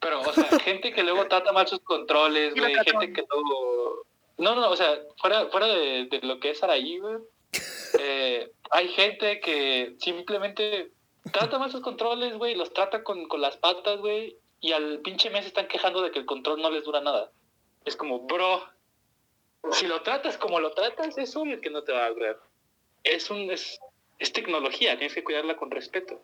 Pero, 0.00 0.20
o 0.22 0.32
sea, 0.32 0.44
gente 0.64 0.92
que 0.92 1.02
luego 1.02 1.26
trata 1.26 1.52
mal 1.52 1.68
sus 1.68 1.80
controles, 1.80 2.54
güey, 2.54 2.74
gente 2.84 3.12
que 3.12 3.24
luego. 3.30 4.06
No, 4.38 4.54
no, 4.54 4.70
o 4.70 4.76
sea, 4.76 4.98
fuera, 5.18 5.46
fuera 5.48 5.66
de, 5.66 6.06
de 6.06 6.20
lo 6.22 6.40
que 6.40 6.50
es 6.50 6.58
Saraí, 6.58 6.98
güey. 6.98 7.16
eh, 7.98 8.50
hay 8.70 8.88
gente 8.88 9.40
que 9.40 9.94
simplemente 9.98 10.88
trata 11.32 11.58
mal 11.58 11.70
sus 11.70 11.80
controles, 11.80 12.36
güey, 12.36 12.54
los 12.54 12.72
trata 12.72 13.02
con, 13.04 13.28
con 13.28 13.40
las 13.40 13.56
patas, 13.56 13.98
güey, 14.00 14.36
y 14.60 14.72
al 14.72 15.00
pinche 15.00 15.30
mes 15.30 15.46
están 15.46 15.68
quejando 15.68 16.02
de 16.02 16.10
que 16.10 16.18
el 16.18 16.26
control 16.26 16.60
no 16.60 16.70
les 16.70 16.84
dura 16.84 17.00
nada. 17.00 17.30
Es 17.84 17.96
como, 17.96 18.20
bro, 18.20 18.62
si 19.72 19.86
lo 19.86 20.02
tratas 20.02 20.36
como 20.36 20.60
lo 20.60 20.72
tratas, 20.72 21.16
es 21.18 21.34
obvio 21.36 21.60
que 21.60 21.70
no 21.70 21.82
te 21.82 21.92
va 21.92 22.04
a 22.04 22.10
durar. 22.10 22.38
Es 23.02 23.30
un, 23.30 23.50
es, 23.50 23.80
es 24.18 24.32
tecnología, 24.32 24.96
tienes 24.96 25.14
que 25.14 25.24
cuidarla 25.24 25.56
con 25.56 25.70
respeto. 25.70 26.20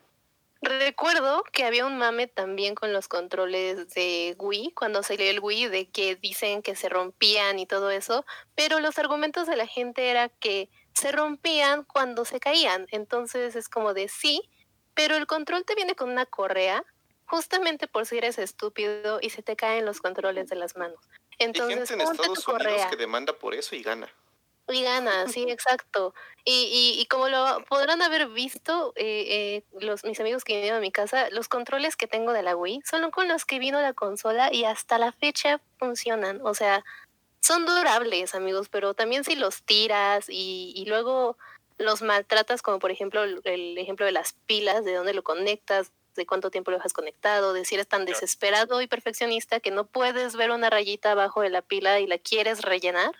Recuerdo 0.62 1.44
que 1.52 1.64
había 1.64 1.86
un 1.86 1.98
mame 1.98 2.26
también 2.26 2.74
con 2.74 2.92
los 2.92 3.08
controles 3.08 3.90
de 3.94 4.34
Wii, 4.38 4.72
cuando 4.72 5.02
salió 5.02 5.30
el 5.30 5.40
Wii, 5.40 5.68
de 5.68 5.88
que 5.88 6.16
dicen 6.16 6.62
que 6.62 6.74
se 6.74 6.88
rompían 6.88 7.58
y 7.58 7.66
todo 7.66 7.90
eso, 7.90 8.24
pero 8.54 8.80
los 8.80 8.98
argumentos 8.98 9.46
de 9.46 9.56
la 9.56 9.66
gente 9.66 10.08
era 10.08 10.28
que 10.28 10.70
se 10.94 11.12
rompían 11.12 11.84
cuando 11.84 12.24
se 12.24 12.40
caían. 12.40 12.86
Entonces 12.90 13.54
es 13.54 13.68
como 13.68 13.92
de 13.92 14.08
sí, 14.08 14.48
pero 14.96 15.14
el 15.14 15.26
control 15.28 15.64
te 15.64 15.76
viene 15.76 15.94
con 15.94 16.10
una 16.10 16.26
correa, 16.26 16.82
justamente 17.26 17.86
por 17.86 18.06
si 18.06 18.18
eres 18.18 18.38
estúpido 18.38 19.18
y 19.20 19.30
se 19.30 19.42
te 19.42 19.54
caen 19.54 19.84
los 19.84 20.00
controles 20.00 20.48
de 20.48 20.56
las 20.56 20.76
manos. 20.76 20.98
Hay 21.38 21.46
Entonces, 21.46 21.88
gente 21.88 21.92
en 21.92 21.98
tu 21.98 22.12
Estados 22.12 22.28
Unidos 22.28 22.44
correa. 22.44 22.90
que 22.90 22.96
demanda 22.96 23.32
por 23.34 23.54
eso 23.54 23.76
y 23.76 23.82
gana. 23.82 24.08
Y 24.68 24.82
gana, 24.82 25.26
sí, 25.28 25.44
exacto. 25.48 26.14
Y, 26.44 26.94
y, 26.96 27.00
y 27.00 27.06
como 27.06 27.28
lo 27.28 27.62
podrán 27.68 28.00
haber 28.00 28.28
visto, 28.28 28.94
eh, 28.96 29.26
eh, 29.28 29.64
los, 29.80 30.02
mis 30.04 30.18
amigos 30.18 30.44
que 30.44 30.54
vinieron 30.54 30.78
a 30.78 30.80
mi 30.80 30.90
casa, 30.90 31.28
los 31.30 31.48
controles 31.48 31.94
que 31.94 32.06
tengo 32.06 32.32
de 32.32 32.42
la 32.42 32.56
Wii 32.56 32.80
son 32.88 33.10
con 33.10 33.28
los 33.28 33.44
que 33.44 33.58
vino 33.58 33.80
la 33.82 33.92
consola 33.92 34.52
y 34.52 34.64
hasta 34.64 34.96
la 34.96 35.12
fecha 35.12 35.60
funcionan. 35.78 36.40
O 36.42 36.54
sea, 36.54 36.84
son 37.40 37.66
durables, 37.66 38.34
amigos, 38.34 38.70
pero 38.70 38.94
también 38.94 39.24
si 39.24 39.36
los 39.36 39.62
tiras 39.62 40.24
y, 40.30 40.72
y 40.74 40.86
luego 40.86 41.36
los 41.78 42.02
maltratas, 42.02 42.62
como 42.62 42.78
por 42.78 42.90
ejemplo 42.90 43.22
el, 43.22 43.40
el 43.44 43.78
ejemplo 43.78 44.06
de 44.06 44.12
las 44.12 44.34
pilas, 44.46 44.84
de 44.84 44.94
dónde 44.94 45.14
lo 45.14 45.22
conectas, 45.22 45.92
de 46.16 46.26
cuánto 46.26 46.50
tiempo 46.50 46.70
lo 46.70 46.78
dejas 46.78 46.92
conectado, 46.92 47.52
de 47.52 47.64
si 47.64 47.74
eres 47.74 47.86
tan 47.86 48.04
desesperado 48.04 48.80
y 48.80 48.86
perfeccionista 48.86 49.60
que 49.60 49.70
no 49.70 49.86
puedes 49.86 50.34
ver 50.36 50.50
una 50.50 50.70
rayita 50.70 51.12
abajo 51.12 51.42
de 51.42 51.50
la 51.50 51.62
pila 51.62 52.00
y 52.00 52.06
la 52.06 52.18
quieres 52.18 52.62
rellenar, 52.62 53.14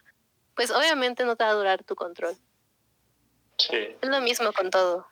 pues 0.55 0.71
obviamente 0.71 1.25
no 1.25 1.37
te 1.37 1.45
va 1.45 1.51
a 1.51 1.55
durar 1.55 1.85
tu 1.85 1.95
control. 1.95 2.37
Sí. 3.59 3.77
Es 4.01 4.09
lo 4.09 4.21
mismo 4.21 4.53
con 4.53 4.71
todo. 4.71 5.07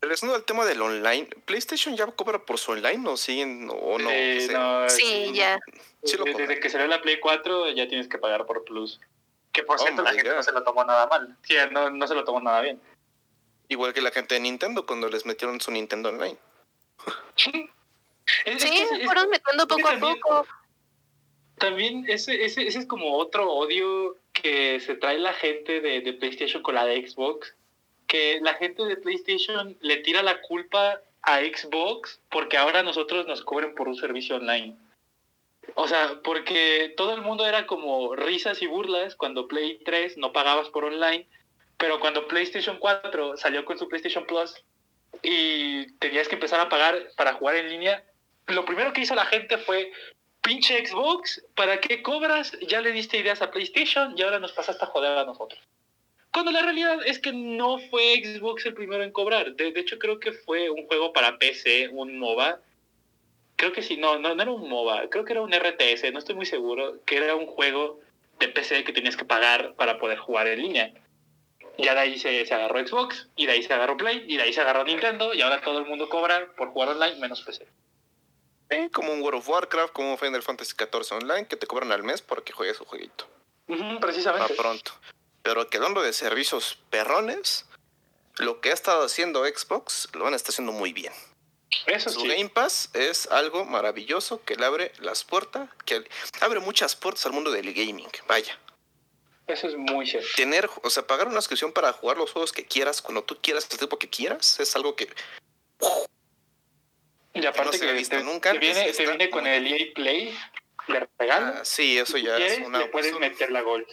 Regresando 0.00 0.34
al 0.34 0.44
tema 0.44 0.64
del 0.64 0.82
online, 0.82 1.28
¿PlayStation 1.44 1.96
ya 1.96 2.06
cobra 2.06 2.44
por 2.44 2.58
su 2.58 2.72
online 2.72 3.08
o 3.08 3.16
siguen 3.16 3.68
o 3.70 3.98
no? 3.98 4.10
Eh, 4.10 4.38
O 4.38 4.46
sea, 4.46 4.58
no, 4.58 4.90
Sí, 4.90 5.32
ya. 5.32 5.58
Sí 6.02 6.16
desde, 6.16 6.38
desde 6.38 6.60
que 6.60 6.68
salió 6.68 6.86
la 6.86 7.00
Play 7.00 7.18
4 7.18 7.70
ya 7.70 7.88
tienes 7.88 8.08
que 8.08 8.18
pagar 8.18 8.44
por 8.46 8.64
Plus. 8.64 9.00
Que 9.54 9.62
por 9.62 9.76
Oh 9.76 9.78
cierto 9.82 10.02
la 10.02 10.12
gente 10.12 10.28
God. 10.28 10.36
no 10.36 10.42
se 10.42 10.52
lo 10.52 10.62
tomó 10.64 10.84
nada 10.84 11.06
mal. 11.06 11.34
Sí, 11.42 11.54
no, 11.70 11.88
no 11.88 12.06
se 12.06 12.14
lo 12.14 12.24
tomó 12.24 12.40
nada 12.40 12.60
bien. 12.60 12.78
Igual 13.68 13.94
que 13.94 14.02
la 14.02 14.10
gente 14.10 14.34
de 14.34 14.40
Nintendo 14.40 14.84
cuando 14.84 15.08
les 15.08 15.24
metieron 15.24 15.60
su 15.60 15.70
Nintendo 15.70 16.10
Online. 16.10 16.36
Es 18.46 18.62
Sí, 18.62 18.68
es- 18.74 18.90
es- 18.92 19.04
fueron 19.04 19.28
metiendo 19.28 19.66
poco 19.68 19.86
a 19.86 19.90
también- 19.92 20.18
poco. 20.20 20.46
También 21.58 22.04
ese, 22.08 22.42
ese, 22.44 22.66
ese 22.66 22.78
es 22.80 22.86
como 22.86 23.16
otro 23.16 23.50
odio 23.52 24.16
que 24.32 24.80
se 24.80 24.96
trae 24.96 25.18
la 25.18 25.32
gente 25.34 25.80
de, 25.80 26.00
de 26.00 26.12
PlayStation 26.14 26.62
con 26.62 26.74
la 26.74 26.84
de 26.86 27.06
Xbox. 27.06 27.54
Que 28.08 28.40
la 28.42 28.54
gente 28.54 28.82
de 28.84 28.96
PlayStation 28.96 29.76
le 29.80 29.98
tira 29.98 30.22
la 30.22 30.40
culpa 30.42 31.00
a 31.22 31.40
Xbox 31.40 32.18
porque 32.30 32.56
ahora 32.56 32.82
nosotros 32.82 33.26
nos 33.26 33.42
cobren 33.42 33.74
por 33.74 33.88
un 33.88 33.94
servicio 33.96 34.36
online. 34.36 34.76
O 35.74 35.88
sea, 35.88 36.20
porque 36.22 36.94
todo 36.96 37.14
el 37.14 37.22
mundo 37.22 37.46
era 37.46 37.66
como 37.66 38.14
risas 38.14 38.62
y 38.62 38.66
burlas 38.66 39.14
cuando 39.16 39.48
Play 39.48 39.80
3 39.84 40.18
no 40.18 40.32
pagabas 40.32 40.68
por 40.68 40.84
online, 40.84 41.26
pero 41.78 42.00
cuando 42.00 42.28
PlayStation 42.28 42.78
4 42.78 43.36
salió 43.36 43.64
con 43.64 43.78
su 43.78 43.88
PlayStation 43.88 44.26
Plus 44.26 44.54
y 45.22 45.92
tenías 45.98 46.28
que 46.28 46.34
empezar 46.34 46.60
a 46.60 46.68
pagar 46.68 47.10
para 47.16 47.34
jugar 47.34 47.56
en 47.56 47.70
línea, 47.70 48.04
lo 48.46 48.64
primero 48.64 48.92
que 48.92 49.00
hizo 49.00 49.14
la 49.14 49.26
gente 49.26 49.58
fue, 49.58 49.90
pinche 50.42 50.86
Xbox, 50.86 51.44
¿para 51.54 51.80
qué 51.80 52.02
cobras? 52.02 52.52
Ya 52.68 52.80
le 52.80 52.92
diste 52.92 53.18
ideas 53.18 53.42
a 53.42 53.50
PlayStation 53.50 54.14
y 54.16 54.22
ahora 54.22 54.38
nos 54.38 54.52
pasaste 54.52 54.84
a 54.84 54.88
joder 54.88 55.18
a 55.18 55.24
nosotros. 55.24 55.60
Cuando 56.32 56.50
la 56.50 56.62
realidad 56.62 56.98
es 57.06 57.20
que 57.20 57.32
no 57.32 57.78
fue 57.78 58.20
Xbox 58.22 58.66
el 58.66 58.74
primero 58.74 59.04
en 59.04 59.12
cobrar. 59.12 59.54
De, 59.54 59.70
de 59.70 59.80
hecho, 59.80 59.98
creo 59.98 60.18
que 60.18 60.32
fue 60.32 60.68
un 60.68 60.86
juego 60.88 61.12
para 61.12 61.38
PC, 61.38 61.88
un 61.90 62.18
MOBA. 62.18 62.58
Creo 63.56 63.72
que 63.72 63.82
sí, 63.82 63.96
no, 63.96 64.18
no, 64.18 64.34
no 64.34 64.42
era 64.42 64.50
un 64.50 64.68
MOBA, 64.68 65.08
creo 65.10 65.24
que 65.24 65.32
era 65.32 65.42
un 65.42 65.52
RTS, 65.52 66.12
no 66.12 66.18
estoy 66.18 66.34
muy 66.34 66.46
seguro, 66.46 67.02
que 67.04 67.16
era 67.16 67.34
un 67.36 67.46
juego 67.46 68.00
de 68.38 68.48
PC 68.48 68.84
que 68.84 68.92
tenías 68.92 69.16
que 69.16 69.24
pagar 69.24 69.74
para 69.74 69.98
poder 69.98 70.18
jugar 70.18 70.48
en 70.48 70.60
línea. 70.60 70.92
Ya 71.78 71.94
de 71.94 72.00
ahí 72.00 72.18
se, 72.18 72.46
se 72.46 72.54
agarró 72.54 72.84
Xbox, 72.86 73.28
y 73.36 73.46
de 73.46 73.52
ahí 73.52 73.62
se 73.62 73.72
agarró 73.72 73.96
Play, 73.96 74.24
y 74.26 74.36
de 74.36 74.44
ahí 74.44 74.52
se 74.52 74.60
agarró 74.60 74.84
Nintendo, 74.84 75.34
y 75.34 75.42
ahora 75.42 75.60
todo 75.60 75.78
el 75.78 75.86
mundo 75.86 76.08
cobra 76.08 76.52
por 76.56 76.70
jugar 76.70 76.90
online 76.90 77.16
menos 77.16 77.42
PC. 77.42 77.66
Como 78.92 79.12
un 79.12 79.22
World 79.22 79.38
of 79.40 79.48
Warcraft, 79.48 79.92
como 79.92 80.12
un 80.12 80.18
Final 80.18 80.42
Fantasy 80.42 80.74
XIV 80.76 81.18
Online, 81.18 81.46
que 81.46 81.56
te 81.56 81.66
cobran 81.66 81.92
al 81.92 82.02
mes 82.02 82.22
para 82.22 82.42
que 82.42 82.52
juegues 82.52 82.76
su 82.76 82.84
jueguito. 82.84 83.26
Ujú, 83.68 83.78
Para 83.78 84.00
precisamente. 84.00 84.54
pronto. 84.54 84.92
Pero 85.42 85.68
quedando 85.68 86.02
de 86.02 86.12
servicios 86.12 86.78
perrones, 86.90 87.66
lo 88.38 88.60
que 88.60 88.70
ha 88.70 88.74
estado 88.74 89.04
haciendo 89.04 89.44
Xbox 89.44 90.08
lo 90.14 90.24
van 90.24 90.32
a 90.32 90.36
estar 90.36 90.50
haciendo 90.50 90.72
muy 90.72 90.92
bien. 90.92 91.12
Eso 91.86 92.10
Su 92.10 92.20
sí. 92.20 92.28
Game 92.28 92.48
Pass 92.48 92.90
es 92.94 93.26
algo 93.26 93.64
maravilloso 93.64 94.42
que 94.44 94.56
le 94.56 94.64
abre 94.64 94.92
las 95.00 95.24
puertas, 95.24 95.68
que 95.84 96.04
abre 96.40 96.60
muchas 96.60 96.96
puertas 96.96 97.26
al 97.26 97.32
mundo 97.32 97.50
del 97.50 97.72
gaming. 97.74 98.08
Vaya. 98.26 98.58
Eso 99.46 99.66
es 99.66 99.76
muy 99.76 100.06
cierto. 100.06 100.28
Tener, 100.36 100.70
o 100.82 100.90
sea, 100.90 101.06
pagar 101.06 101.26
una 101.26 101.40
suscripción 101.40 101.72
para 101.72 101.92
jugar 101.92 102.16
los 102.16 102.32
juegos 102.32 102.52
que 102.52 102.64
quieras, 102.64 103.02
cuando 103.02 103.24
tú 103.24 103.38
quieras, 103.42 103.68
el 103.70 103.78
tiempo 103.78 103.98
que 103.98 104.08
quieras, 104.08 104.58
es 104.58 104.74
algo 104.74 104.96
que 104.96 105.08
Y 107.34 107.44
aparte 107.44 107.64
no 107.64 107.72
se 107.72 107.86
que 107.86 107.92
visto 107.92 108.16
te, 108.16 108.22
nunca 108.24 108.52
te 108.52 108.58
viene, 108.58 108.88
está 108.88 109.02
te 109.02 109.08
viene 109.08 109.28
con 109.28 109.46
el 109.46 109.66
EA 109.66 109.92
Play, 109.94 110.38
le 110.88 111.08
regalan. 111.18 111.58
ah, 111.58 111.64
sí, 111.64 111.98
eso 111.98 112.16
ya 112.16 112.36
si 112.36 112.42
es 112.42 112.48
quieres, 112.52 112.66
una 112.66 112.78
le 112.78 112.86
puedes 112.86 113.18
meter 113.18 113.50
la 113.50 113.60
Gold. 113.60 113.86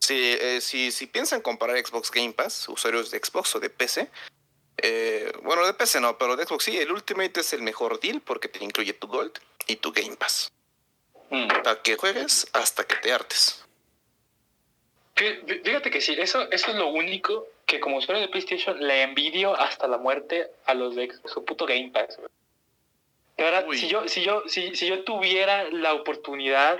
Sí, 0.00 0.36
eh, 0.38 0.60
si, 0.60 0.92
si 0.92 1.06
piensan 1.06 1.40
comparar 1.40 1.78
Xbox 1.78 2.10
Game 2.10 2.32
Pass, 2.32 2.68
usuarios 2.68 3.10
de 3.10 3.18
Xbox 3.18 3.54
o 3.54 3.60
de 3.60 3.70
PC, 3.70 4.10
eh, 4.78 5.32
bueno, 5.42 5.66
de 5.66 5.74
PC 5.74 6.00
no, 6.00 6.16
pero 6.18 6.36
de 6.36 6.44
Xbox 6.46 6.64
sí, 6.64 6.76
el 6.78 6.90
Ultimate 6.92 7.40
es 7.40 7.52
el 7.52 7.62
mejor 7.62 8.00
deal 8.00 8.20
porque 8.20 8.48
te 8.48 8.62
incluye 8.64 8.92
tu 8.94 9.06
Gold 9.08 9.32
y 9.66 9.76
tu 9.76 9.92
Game 9.92 10.16
Pass. 10.16 10.52
Mm. 11.30 11.48
Para 11.48 11.82
que 11.82 11.96
juegues 11.96 12.48
hasta 12.52 12.84
que 12.84 12.96
te 12.96 13.12
hartes. 13.12 13.64
Fí- 15.16 15.44
fí- 15.44 15.62
Fíjate 15.64 15.90
que 15.90 16.00
sí, 16.00 16.16
eso, 16.18 16.50
eso 16.50 16.70
es 16.70 16.76
lo 16.76 16.88
único 16.88 17.46
que 17.66 17.78
como 17.78 17.98
usuario 17.98 18.22
de 18.22 18.28
PlayStation 18.28 18.78
le 18.84 19.02
envidio 19.02 19.54
hasta 19.54 19.86
la 19.86 19.98
muerte 19.98 20.50
a 20.66 20.74
los 20.74 20.96
de 20.96 21.06
Xbox, 21.10 21.32
su 21.32 21.44
puto 21.44 21.66
Game 21.66 21.90
Pass. 21.92 22.16
güey. 22.16 22.28
De 23.36 23.44
verdad, 23.44 23.64
Uy. 23.68 23.78
si 23.78 23.88
yo, 23.88 24.06
si, 24.08 24.22
yo, 24.22 24.42
si, 24.48 24.74
si 24.74 24.86
yo 24.88 25.04
tuviera 25.04 25.64
la 25.70 25.94
oportunidad 25.94 26.78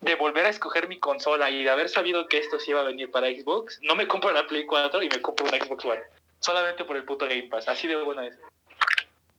de 0.00 0.14
volver 0.14 0.46
a 0.46 0.50
escoger 0.50 0.88
mi 0.88 0.98
consola 0.98 1.50
y 1.50 1.62
de 1.64 1.70
haber 1.70 1.88
sabido 1.88 2.26
que 2.28 2.38
esto 2.38 2.58
sí 2.58 2.70
iba 2.70 2.80
a 2.80 2.84
venir 2.84 3.10
para 3.10 3.28
Xbox, 3.28 3.78
no 3.82 3.94
me 3.94 4.06
compro 4.08 4.30
la 4.32 4.46
Play 4.46 4.66
4 4.66 5.02
y 5.02 5.08
me 5.08 5.20
compro 5.22 5.46
una 5.46 5.58
Xbox 5.62 5.84
One. 5.84 6.02
Solamente 6.40 6.84
por 6.84 6.96
el 6.96 7.04
puto 7.04 7.26
Game 7.26 7.44
Pass. 7.44 7.68
Así 7.68 7.86
de 7.86 7.96
buena 8.02 8.26
es. 8.26 8.34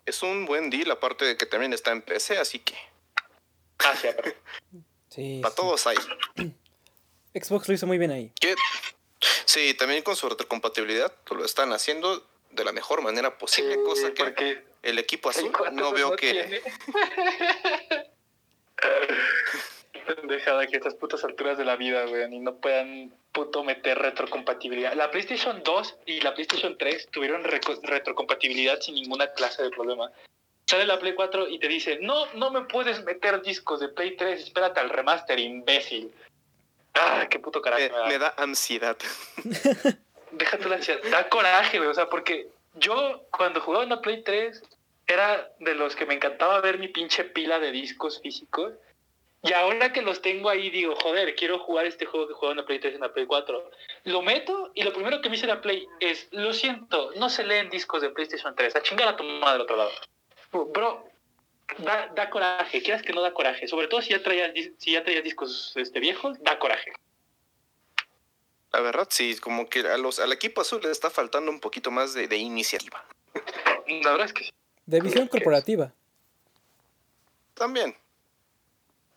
Es 0.06 0.24
un 0.24 0.46
buen 0.46 0.70
deal, 0.70 0.90
aparte 0.92 1.26
de 1.26 1.38
que 1.38 1.46
también 1.46 1.74
está 1.74 1.92
en 1.92 2.02
PC, 2.02 2.38
así 2.38 2.60
que 2.60 2.76
Ah, 3.80 3.94
sí, 4.00 4.08
Sí, 5.10 5.40
para 5.42 5.52
sí. 5.54 5.62
todos 5.62 5.88
hay. 5.88 5.98
Xbox 7.34 7.68
lo 7.68 7.74
hizo 7.74 7.88
muy 7.88 7.98
bien 7.98 8.12
ahí. 8.12 8.32
Que- 8.40 8.56
Sí, 9.46 9.74
también 9.76 10.02
con 10.02 10.16
su 10.16 10.28
retrocompatibilidad 10.30 11.14
lo 11.30 11.46
están 11.46 11.72
haciendo 11.74 12.26
de 12.52 12.64
la 12.66 12.72
mejor 12.72 13.02
manera 13.02 13.38
posible, 13.38 13.76
cosa 13.84 14.14
que 14.14 14.24
porque 14.24 14.64
el 14.82 14.98
equipo 14.98 15.30
azul 15.30 15.52
no 15.74 15.92
veo 15.92 16.16
que... 16.16 16.64
Pendejada 20.16 20.68
que 20.68 20.78
estas 20.78 20.96
putas 20.96 21.24
alturas 21.24 21.58
de 21.58 21.66
la 21.66 21.76
vida, 21.76 22.06
weón, 22.06 22.34
y 22.34 22.40
no 22.40 22.56
puedan 22.56 23.14
puto 23.32 23.64
meter 23.64 23.98
retrocompatibilidad. 23.98 24.94
La 24.94 25.12
PlayStation 25.12 25.62
2 25.64 25.98
y 26.06 26.22
la 26.22 26.34
PlayStation 26.34 26.78
3 26.78 27.08
tuvieron 27.12 27.44
retrocompatibilidad 27.44 28.80
sin 28.80 28.96
ninguna 28.96 29.28
clase 29.34 29.64
de 29.64 29.70
problema. 29.70 30.12
Sale 30.68 30.86
la 30.86 31.00
Play 31.00 31.14
4 31.16 31.50
y 31.50 31.60
te 31.60 31.68
dice, 31.68 32.00
no, 32.02 32.32
no 32.34 32.50
me 32.50 32.62
puedes 32.62 33.04
meter 33.04 33.42
discos 33.42 33.80
de 33.80 33.90
Play 33.90 34.16
3, 34.16 34.42
espérate 34.42 34.80
al 34.80 34.90
remaster, 34.90 35.38
imbécil. 35.40 36.14
Ah, 36.94 37.28
qué 37.30 37.40
puto 37.40 37.62
Me, 37.62 37.90
da. 37.90 38.06
me 38.06 38.18
da 38.18 38.34
ansiedad. 38.38 38.98
Déjate 40.32 40.70
la 40.70 40.76
ansiedad. 40.76 41.02
Da 41.10 41.30
coraje, 41.30 41.78
güey. 41.78 41.90
O 41.90 41.94
sea, 41.94 42.10
porque 42.10 42.48
yo 42.76 43.24
cuando 43.32 43.60
jugaba 43.62 43.84
en 43.84 43.90
la 43.90 44.02
Play 44.02 44.24
3 44.24 44.62
era 45.08 45.52
de 45.60 45.76
los 45.76 45.96
que 45.96 46.06
me 46.06 46.14
encantaba 46.14 46.62
ver 46.62 46.80
mi 46.80 46.88
pinche 46.88 47.24
pila 47.26 47.60
de 47.60 47.72
discos 47.72 48.22
físicos. 48.22 48.74
Y 49.44 49.54
ahora 49.54 49.92
que 49.92 50.04
los 50.04 50.22
tengo 50.22 50.50
ahí, 50.50 50.70
digo, 50.70 50.96
joder, 50.96 51.36
quiero 51.36 51.58
jugar 51.58 51.88
este 51.88 52.06
juego 52.06 52.28
que 52.28 52.34
jugaba 52.34 52.52
en 52.52 52.58
la 52.58 52.66
Play 52.66 52.80
3 52.80 52.94
y 52.94 52.96
en 52.96 53.02
la 53.02 53.14
Play 53.14 53.26
4. 53.26 53.72
Lo 54.04 54.22
meto 54.22 54.72
y 54.76 54.84
lo 54.84 54.94
primero 54.94 55.20
que 55.20 55.30
me 55.30 55.36
dice 55.36 55.48
la 55.48 55.62
Play 55.62 55.88
es, 56.00 56.28
lo 56.32 56.54
siento, 56.54 57.12
no 57.16 57.30
se 57.30 57.44
leen 57.44 57.70
discos 57.70 58.04
de 58.04 58.12
PlayStation 58.12 58.56
3. 58.56 58.76
A 58.76 58.84
chingar 58.84 59.08
a 59.08 59.16
tu 59.16 59.24
madre 59.24 59.56
al 59.56 59.62
otro 59.62 59.78
lado. 59.78 59.92
Bro, 60.52 61.08
da, 61.80 62.12
da 62.14 62.30
coraje. 62.30 62.84
Quieras 62.84 63.02
que 63.02 63.14
no 63.14 63.22
da 63.22 63.34
coraje. 63.34 63.68
Sobre 63.68 63.88
todo 63.88 64.02
si 64.04 64.12
ya 64.12 64.22
traías, 64.22 64.52
si 64.78 64.92
ya 64.92 65.04
traías 65.04 65.24
discos 65.24 65.74
este, 65.76 66.00
viejos, 66.00 66.38
da 66.44 66.60
coraje. 66.60 66.94
La 68.72 68.82
verdad, 68.82 69.08
sí, 69.10 69.36
como 69.38 69.68
que 69.70 69.80
a 69.80 69.98
los, 69.98 70.20
al 70.20 70.32
equipo 70.32 70.62
azul 70.62 70.82
le 70.84 70.92
está 70.92 71.10
faltando 71.10 71.52
un 71.52 71.60
poquito 71.60 71.90
más 71.90 72.14
de, 72.14 72.28
de 72.28 72.38
iniciativa. 72.38 73.04
La 74.04 74.12
verdad 74.12 74.28
es 74.28 74.34
que 74.34 74.44
sí. 74.46 74.52
De 74.86 75.02
visión 75.02 75.28
corporativa. 75.28 75.94
También. 77.56 77.96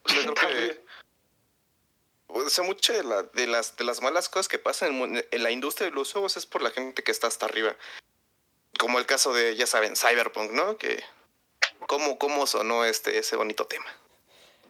O 0.04 0.08
sea, 0.10 0.22
creo 0.22 0.34
que... 0.34 0.84
O 2.26 2.48
sea, 2.50 2.64
muchas 2.64 2.96
de, 2.96 3.04
la- 3.04 3.22
de 3.22 3.46
las, 3.46 3.76
de 3.76 3.84
las 3.84 4.00
malas 4.02 4.28
cosas 4.28 4.48
que 4.48 4.58
pasan 4.58 5.22
en, 5.30 5.42
la 5.42 5.50
industria 5.50 5.88
de 5.88 5.94
los 5.94 6.12
juegos 6.12 6.36
es 6.36 6.46
por 6.46 6.62
la 6.62 6.70
gente 6.70 7.02
que 7.04 7.12
está 7.12 7.26
hasta 7.28 7.46
arriba. 7.46 7.76
Como 8.78 8.98
el 8.98 9.06
caso 9.06 9.32
de, 9.32 9.54
ya 9.56 9.66
saben, 9.66 9.96
Cyberpunk, 9.96 10.50
¿no? 10.52 10.76
Que... 10.76 11.02
¿Cómo, 11.86 12.18
cómo 12.18 12.46
sonó 12.46 12.84
este, 12.84 13.18
ese 13.18 13.36
bonito 13.36 13.66
tema? 13.66 13.86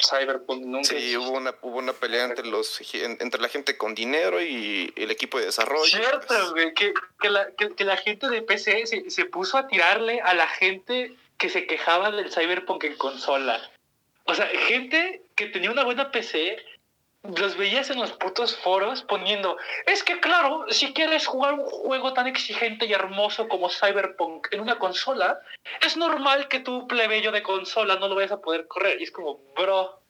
Cyberpunk 0.01 0.64
nunca 0.64 0.89
Sí, 0.89 1.16
hubo 1.16 1.30
una, 1.30 1.55
hubo 1.62 1.78
una 1.78 1.93
pelea 1.93 2.24
entre, 2.24 2.47
los, 2.47 2.80
entre 2.93 3.41
la 3.41 3.49
gente 3.49 3.78
con 3.78 3.95
dinero 3.95 4.43
y 4.43 4.93
el 4.97 5.11
equipo 5.12 5.39
de 5.39 5.47
desarrollo. 5.47 5.85
Cierto, 5.87 6.51
güey, 6.53 6.74
que, 6.74 6.93
que, 7.20 7.30
la, 7.30 7.51
que, 7.53 7.74
que 7.74 7.85
la 7.85 7.97
gente 7.97 8.28
de 8.28 8.43
PC 8.43 8.87
se, 8.87 9.11
se 9.11 9.24
puso 9.26 9.57
a 9.57 9.68
tirarle 9.68 10.20
a 10.20 10.35
la 10.35 10.49
gente 10.49 11.16
que 11.39 11.49
se 11.49 11.66
quejaba 11.66 12.11
del 12.11 12.32
Cyberpunk 12.32 12.85
en 12.85 12.97
consola. 12.97 13.70
O 14.25 14.35
sea, 14.35 14.47
gente 14.47 15.22
que 15.37 15.47
tenía 15.47 15.70
una 15.70 15.85
buena 15.85 16.11
PC, 16.11 16.57
los 17.37 17.57
veías 17.57 17.89
en 17.91 17.99
los 17.99 18.12
putos 18.12 18.57
foros 18.57 19.03
poniendo, 19.03 19.57
es 19.87 20.03
que 20.03 20.20
claro, 20.20 20.66
si 20.68 20.93
quieres 20.93 21.27
jugar 21.27 21.55
un 21.55 21.64
juego 21.64 22.12
tan 22.12 22.27
exigente 22.27 22.87
y 22.87 22.93
hermoso 22.93 23.49
como 23.49 23.70
Cyberpunk 23.70 24.49
en 24.51 24.61
una 24.61 24.79
consola, 24.79 25.41
es 25.81 25.97
normal 25.97 26.49
que 26.49 26.61
tu 26.61 26.87
plebeyo 26.87 27.33
de 27.33 27.43
consola 27.43 27.97
no 27.97 28.09
lo 28.09 28.14
vayas 28.14 28.33
a 28.33 28.41
poder 28.41 28.66
correr. 28.66 29.01
Y 29.01 29.05
es 29.05 29.11
como, 29.11 29.39
bro, 29.57 30.01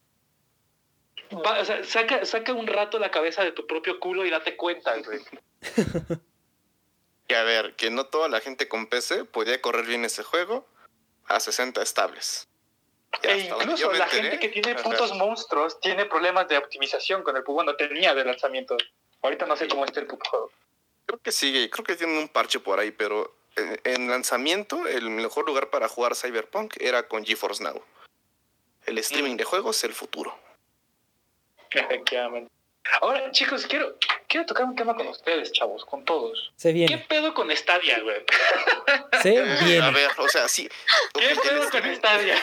saca, 1.82 2.52
un 2.52 2.66
rato 2.66 2.98
la 2.98 3.10
cabeza 3.10 3.44
de 3.44 3.52
tu 3.52 3.66
propio 3.66 4.00
culo 4.00 4.24
y 4.24 4.30
date 4.30 4.56
cuenta, 4.56 4.96
güey. 4.98 5.20
A 7.34 7.42
ver, 7.42 7.74
que 7.74 7.90
no 7.90 8.06
toda 8.06 8.28
la 8.28 8.40
gente 8.40 8.68
con 8.68 8.86
PC 8.86 9.24
podía 9.24 9.60
correr 9.60 9.86
bien 9.86 10.04
ese 10.04 10.22
juego. 10.22 10.66
a 11.26 11.40
60 11.40 11.82
estables. 11.82 12.46
E 13.22 13.38
incluso 13.38 13.92
la 13.92 14.04
enteré, 14.04 14.22
gente 14.22 14.38
que 14.40 14.48
tiene 14.48 14.72
ajá. 14.72 14.82
putos 14.82 15.14
monstruos 15.14 15.80
tiene 15.80 16.04
problemas 16.06 16.48
de 16.48 16.58
optimización 16.58 17.22
con 17.22 17.36
el 17.36 17.42
bueno, 17.42 17.74
tenía 17.76 18.14
de 18.14 18.24
lanzamiento. 18.24 18.76
Ahorita 19.22 19.46
no 19.46 19.56
sé 19.56 19.68
cómo 19.68 19.84
está 19.84 20.00
el 20.00 20.08
juego. 20.08 20.50
Creo 21.06 21.18
que 21.20 21.32
sigue, 21.32 21.70
creo 21.70 21.84
que 21.84 21.96
tienen 21.96 22.16
un 22.18 22.28
parche 22.28 22.60
por 22.60 22.78
ahí, 22.78 22.90
pero 22.90 23.36
en, 23.56 23.80
en 23.84 24.10
lanzamiento 24.10 24.86
el 24.86 25.10
mejor 25.10 25.46
lugar 25.46 25.70
para 25.70 25.88
jugar 25.88 26.14
Cyberpunk 26.14 26.74
era 26.80 27.08
con 27.08 27.24
GeForce 27.24 27.62
Now. 27.62 27.82
El 28.86 28.98
streaming 28.98 29.36
de 29.36 29.44
juegos, 29.44 29.82
el 29.84 29.94
futuro. 29.94 30.38
Efectivamente. 31.70 32.50
Ahora, 33.00 33.30
chicos, 33.30 33.66
quiero, 33.66 33.96
quiero 34.34 34.46
tocar 34.46 34.64
un 34.64 34.74
tema 34.74 34.96
con 34.96 35.06
ustedes, 35.06 35.52
chavos, 35.52 35.84
con 35.84 36.04
todos. 36.04 36.52
Se 36.56 36.70
¿Qué 36.70 36.74
viene. 36.74 36.98
pedo 37.08 37.32
con 37.34 37.54
Stadia, 37.56 38.00
güey? 38.00 38.16
Se 39.22 39.34
Eh, 39.36 39.38
a 39.60 39.64
viene. 39.64 39.90
ver, 39.92 40.10
o 40.18 40.28
sea, 40.28 40.48
sí. 40.48 40.68
¿Qué 41.12 41.36
pedo 41.40 41.70
con 41.70 41.94
Stadia? 41.94 42.36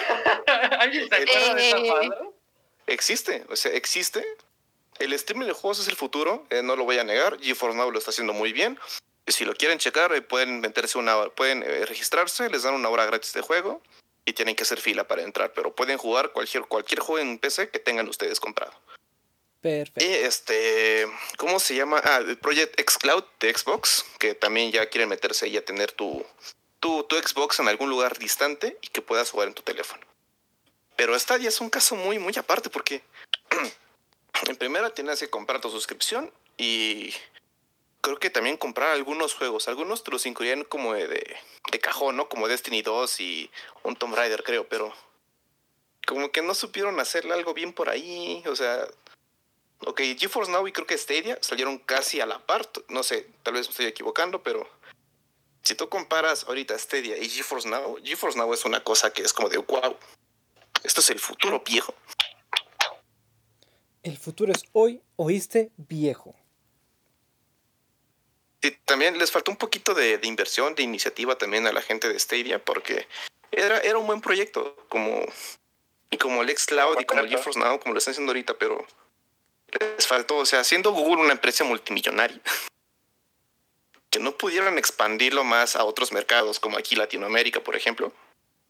¿Alguien 0.80 1.10
se 1.10 1.16
acuerda 1.16 1.54
de 1.56 1.68
esa 1.68 1.78
Eh. 1.80 1.90
madre? 1.92 2.10
Existe, 2.88 3.44
o 3.50 3.58
sea, 3.58 3.74
existe. 3.74 4.26
El 5.00 5.12
streaming 5.12 5.48
de 5.48 5.52
juegos 5.54 5.80
es 5.80 5.90
el 5.90 5.98
futuro, 5.98 6.46
eh, 6.50 6.62
no 6.64 6.78
lo 6.78 6.86
voy 6.86 6.98
a 6.98 7.04
negar. 7.04 7.38
GeForce 7.42 7.78
Now 7.78 7.92
lo 7.92 8.00
está 8.00 8.12
haciendo 8.12 8.32
muy 8.32 8.54
bien. 8.54 8.80
Si 9.28 9.44
lo 9.44 9.54
quieren 9.54 9.78
checar, 9.78 10.14
eh, 10.14 10.22
pueden 10.22 10.62
meterse 10.62 10.98
una 10.98 11.18
hora, 11.18 11.30
pueden 11.30 11.62
eh, 11.64 11.86
registrarse, 11.86 12.50
les 12.50 12.64
dan 12.64 12.74
una 12.74 12.88
hora 12.88 13.06
gratis 13.06 13.34
de 13.34 13.42
juego 13.42 13.82
y 14.26 14.32
tienen 14.32 14.56
que 14.56 14.64
hacer 14.64 14.80
fila 14.80 15.10
para 15.10 15.24
entrar, 15.24 15.52
pero 15.52 15.76
pueden 15.76 15.98
jugar 15.98 16.32
cualquier, 16.32 16.64
cualquier 16.64 17.02
juego 17.02 17.20
en 17.20 17.38
PC 17.38 17.70
que 17.70 17.80
tengan 17.80 18.08
ustedes 18.08 18.40
comprado. 18.40 18.72
Y 19.62 19.68
Perfecto. 19.68 20.04
este, 20.04 21.08
¿cómo 21.38 21.60
se 21.60 21.76
llama? 21.76 22.02
Ah, 22.04 22.18
el 22.18 22.38
Project 22.38 22.82
xCloud 22.82 23.24
de 23.40 23.54
Xbox, 23.54 24.06
que 24.18 24.34
también 24.34 24.72
ya 24.72 24.90
quieren 24.90 25.10
meterse 25.10 25.48
y 25.48 25.58
a 25.58 25.64
tener 25.64 25.92
tu, 25.92 26.26
tu, 26.80 27.04
tu 27.04 27.16
Xbox 27.16 27.60
en 27.60 27.68
algún 27.68 27.90
lugar 27.90 28.18
distante 28.18 28.78
y 28.82 28.88
que 28.88 29.04
puedas 29.04 29.30
jugar 29.30 29.48
en 29.48 29.54
tu 29.54 29.62
teléfono. 29.62 30.04
Pero 30.96 31.18
Stadia 31.18 31.50
es 31.50 31.62
un 31.62 31.70
caso 31.70 31.96
muy, 31.96 32.18
muy 32.18 32.34
aparte 32.38 32.72
porque 32.72 33.04
en 34.48 34.56
primera 34.56 34.90
tienes 34.90 35.20
que 35.20 35.30
comprar 35.30 35.62
tu 35.62 35.70
suscripción 35.70 36.32
y 36.58 37.14
creo 38.02 38.18
que 38.18 38.32
también 38.32 38.58
comprar 38.58 38.90
algunos 38.90 39.36
juegos. 39.36 39.68
Algunos 39.68 40.04
te 40.04 40.10
los 40.10 40.26
incluían 40.26 40.64
como 40.64 40.94
de, 40.94 41.08
de, 41.08 41.38
de 41.72 41.80
cajón, 41.80 42.18
¿no? 42.18 42.30
Como 42.30 42.48
Destiny 42.48 42.82
2 42.82 43.20
y 43.20 43.52
un 43.84 43.96
Tomb 43.96 44.16
Raider, 44.16 44.44
creo, 44.44 44.68
pero 44.68 44.92
como 46.08 46.32
que 46.32 46.42
no 46.42 46.56
supieron 46.56 47.00
hacerle 47.00 47.34
algo 47.34 47.54
bien 47.54 47.74
por 47.74 47.90
ahí. 47.90 48.44
O 48.48 48.56
sea, 48.56 48.88
Ok, 49.86 50.02
GeForce 50.18 50.52
Now 50.52 50.68
y 50.68 50.72
creo 50.72 50.86
que 50.86 50.98
Stadia 50.98 51.38
salieron 51.42 51.80
casi 51.80 52.22
a 52.22 52.26
la 52.26 52.40
par. 52.46 52.70
No 52.90 53.04
sé, 53.04 53.28
tal 53.44 53.56
vez 53.56 53.68
me 53.68 53.72
estoy 53.72 53.86
equivocando, 53.88 54.44
pero 54.44 54.70
si 55.64 55.76
tú 55.76 55.90
comparas 55.90 56.44
ahorita 56.44 56.78
Stadia 56.78 57.18
y 57.18 57.30
GeForce 57.30 57.68
Now, 57.68 57.98
GeForce 58.04 58.38
Now 58.38 58.54
es 58.54 58.66
una 58.66 58.84
cosa 58.84 59.12
que 59.12 59.24
es 59.24 59.34
como 59.34 59.50
de 59.50 59.58
wow. 59.58 59.98
Esto 60.84 61.02
es 61.02 61.10
el 61.10 61.20
futuro 61.20 61.62
viejo. 61.66 61.94
El 64.04 64.18
futuro 64.18 64.52
es 64.52 64.64
hoy, 64.74 65.02
oíste, 65.16 65.72
viejo. 65.78 66.36
Y 68.62 68.72
también 68.72 69.18
les 69.18 69.32
faltó 69.32 69.52
un 69.52 69.58
poquito 69.58 69.94
de, 69.94 70.18
de 70.18 70.28
inversión, 70.28 70.76
de 70.76 70.84
iniciativa 70.84 71.36
también 71.38 71.66
a 71.66 71.72
la 71.72 71.82
gente 71.82 72.08
de 72.08 72.20
Stadia, 72.20 72.64
porque 72.64 73.08
era, 73.52 73.80
era 73.80 73.98
un 73.98 74.08
buen 74.08 74.22
proyecto, 74.22 74.76
como, 74.90 75.26
como 76.20 76.42
el 76.44 76.56
xCloud 76.56 77.00
y 77.00 77.06
como 77.06 77.22
el 77.22 77.30
GeForce 77.30 77.60
Now, 77.60 77.80
como 77.80 77.94
lo 77.94 78.00
están 78.00 78.14
haciendo 78.14 78.32
ahorita, 78.32 78.56
pero 78.58 78.86
les 79.80 80.08
faltó, 80.08 80.38
o 80.38 80.46
sea, 80.46 80.64
siendo 80.64 80.92
Google 80.92 81.24
una 81.24 81.34
empresa 81.34 81.64
multimillonaria, 81.64 82.40
que 84.10 84.20
no 84.20 84.34
pudieran 84.34 84.78
expandirlo 84.78 85.44
más 85.44 85.76
a 85.76 85.86
otros 85.86 86.12
mercados, 86.12 86.60
como 86.60 86.78
aquí 86.78 86.96
Latinoamérica, 86.96 87.62
por 87.62 87.76
ejemplo, 87.76 88.12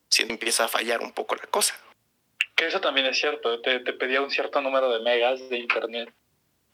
si 0.09 0.23
empieza 0.23 0.65
a 0.65 0.67
fallar 0.67 1.01
un 1.01 1.13
poco 1.13 1.35
la 1.35 1.47
cosa. 1.47 1.75
Que 2.55 2.67
eso 2.67 2.79
también 2.79 3.07
es 3.07 3.17
cierto. 3.17 3.59
Te, 3.61 3.79
te 3.79 3.93
pedía 3.93 4.21
un 4.21 4.29
cierto 4.29 4.61
número 4.61 4.91
de 4.91 4.99
megas 5.03 5.49
de 5.49 5.57
internet 5.57 6.13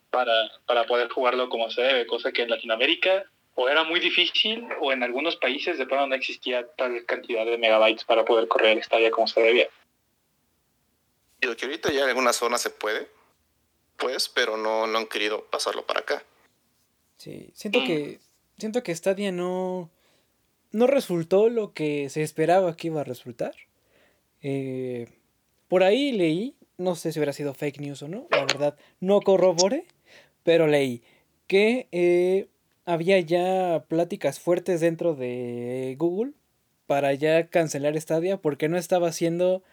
para, 0.09 0.33
para 0.65 0.85
poder 0.85 1.09
jugarlo 1.09 1.47
como 1.47 1.69
se 1.69 1.81
debe, 1.81 2.07
cosa 2.07 2.31
que 2.31 2.41
en 2.41 2.49
Latinoamérica 2.49 3.25
o 3.59 3.67
era 3.69 3.83
muy 3.83 3.99
difícil 3.99 4.67
o 4.81 4.91
en 4.91 5.01
algunos 5.01 5.35
países 5.37 5.79
de 5.79 5.85
pronto 5.87 6.07
no 6.07 6.15
existía 6.15 6.67
tal 6.75 7.03
cantidad 7.05 7.43
de 7.43 7.57
megabytes 7.57 8.03
para 8.03 8.23
poder 8.23 8.47
correr 8.47 8.73
el 8.73 8.79
estadio 8.79 9.09
como 9.09 9.27
se 9.27 9.41
debía. 9.41 9.67
Digo 11.41 11.55
que 11.55 11.65
ahorita 11.65 11.91
ya 11.91 12.03
en 12.03 12.09
algunas 12.09 12.35
zonas 12.35 12.61
se 12.61 12.69
puede, 12.69 13.07
pues, 13.97 14.29
pero 14.29 14.57
no, 14.57 14.87
no 14.87 14.97
han 14.97 15.07
querido 15.07 15.45
pasarlo 15.45 15.85
para 15.85 16.01
acá. 16.01 16.23
Sí, 17.17 17.49
siento 17.53 17.83
que 17.83 18.19
siento 18.57 18.83
que 18.83 18.95
Stadia 18.95 19.31
no 19.31 19.89
no 20.71 20.87
resultó 20.87 21.49
lo 21.49 21.73
que 21.73 22.09
se 22.09 22.21
esperaba 22.21 22.75
que 22.75 22.87
iba 22.87 23.01
a 23.01 23.05
resultar. 23.05 23.55
Eh, 24.41 25.07
por 25.67 25.83
ahí 25.83 26.11
leí, 26.11 26.55
no 26.77 26.95
sé 26.95 27.11
si 27.11 27.19
hubiera 27.19 27.33
sido 27.33 27.53
fake 27.53 27.79
news 27.79 28.01
o 28.03 28.07
no, 28.07 28.27
la 28.29 28.45
verdad 28.45 28.77
no 28.99 29.21
corroboré, 29.21 29.85
pero 30.43 30.67
leí 30.67 31.01
que 31.47 31.87
eh, 31.91 32.47
había 32.85 33.19
ya 33.19 33.85
pláticas 33.87 34.39
fuertes 34.39 34.81
dentro 34.81 35.15
de 35.15 35.95
Google 35.97 36.33
para 36.85 37.13
ya 37.13 37.47
cancelar 37.47 37.99
Stadia 37.99 38.37
porque 38.37 38.69
no 38.69 38.77
estaba 38.77 39.09
haciendo 39.09 39.63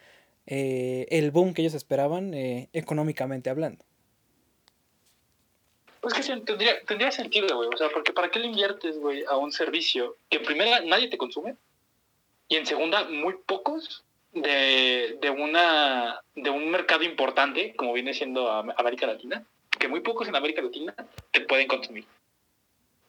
eh, 0.47 1.07
el 1.09 1.31
boom 1.31 1.53
que 1.53 1.61
ellos 1.61 1.73
esperaban 1.73 2.33
eh, 2.33 2.69
económicamente 2.73 3.49
hablando. 3.49 3.83
Pues 6.05 6.27
que 6.27 6.35
tendría, 6.41 6.79
tendría 6.83 7.11
sentido, 7.11 7.55
güey. 7.57 7.67
O 7.73 7.77
sea, 7.77 7.89
porque 7.89 8.13
¿para 8.13 8.29
qué 8.29 8.37
le 8.37 8.45
inviertes, 8.45 8.99
güey, 8.99 9.23
a 9.27 9.37
un 9.37 9.51
servicio 9.51 10.17
que 10.29 10.37
en 10.37 10.43
primera 10.43 10.81
nadie 10.81 11.09
te 11.09 11.17
consume 11.17 11.55
y 12.47 12.57
en 12.57 12.67
segunda 12.67 13.05
muy 13.05 13.33
pocos 13.43 14.03
de, 14.31 15.17
de, 15.19 15.29
una, 15.31 16.21
de 16.35 16.51
un 16.51 16.69
mercado 16.69 17.01
importante 17.03 17.73
como 17.75 17.91
viene 17.93 18.13
siendo 18.13 18.51
Am- 18.51 18.71
América 18.77 19.07
Latina? 19.07 19.43
Que 19.79 19.87
muy 19.87 20.01
pocos 20.01 20.27
en 20.27 20.35
América 20.35 20.61
Latina 20.61 20.93
te 21.31 21.41
pueden 21.41 21.67
consumir. 21.67 22.05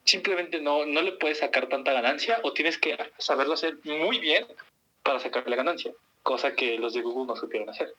Simplemente 0.05 0.59
no, 0.63 0.87
no 0.87 1.03
le 1.03 1.13
puedes 1.13 1.41
sacar 1.41 1.69
tanta 1.69 1.93
ganancia 1.93 2.41
o 2.45 2.55
tienes 2.55 2.79
que 2.79 2.97
saberlo 3.19 3.53
hacer 3.53 3.77
muy 3.85 4.21
bien 4.21 4.47
para 5.03 5.21
sacarle 5.21 5.55
ganancia, 5.55 5.93
cosa 6.23 6.55
que 6.55 6.79
los 6.79 6.95
de 6.95 7.03
Google 7.03 7.27
no 7.27 7.37
supieron 7.37 7.69
hacer. 7.69 7.93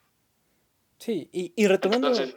Sí, 0.97 1.29
y, 1.31 1.53
y 1.55 1.67
retomando, 1.67 2.07
Entonces, 2.07 2.35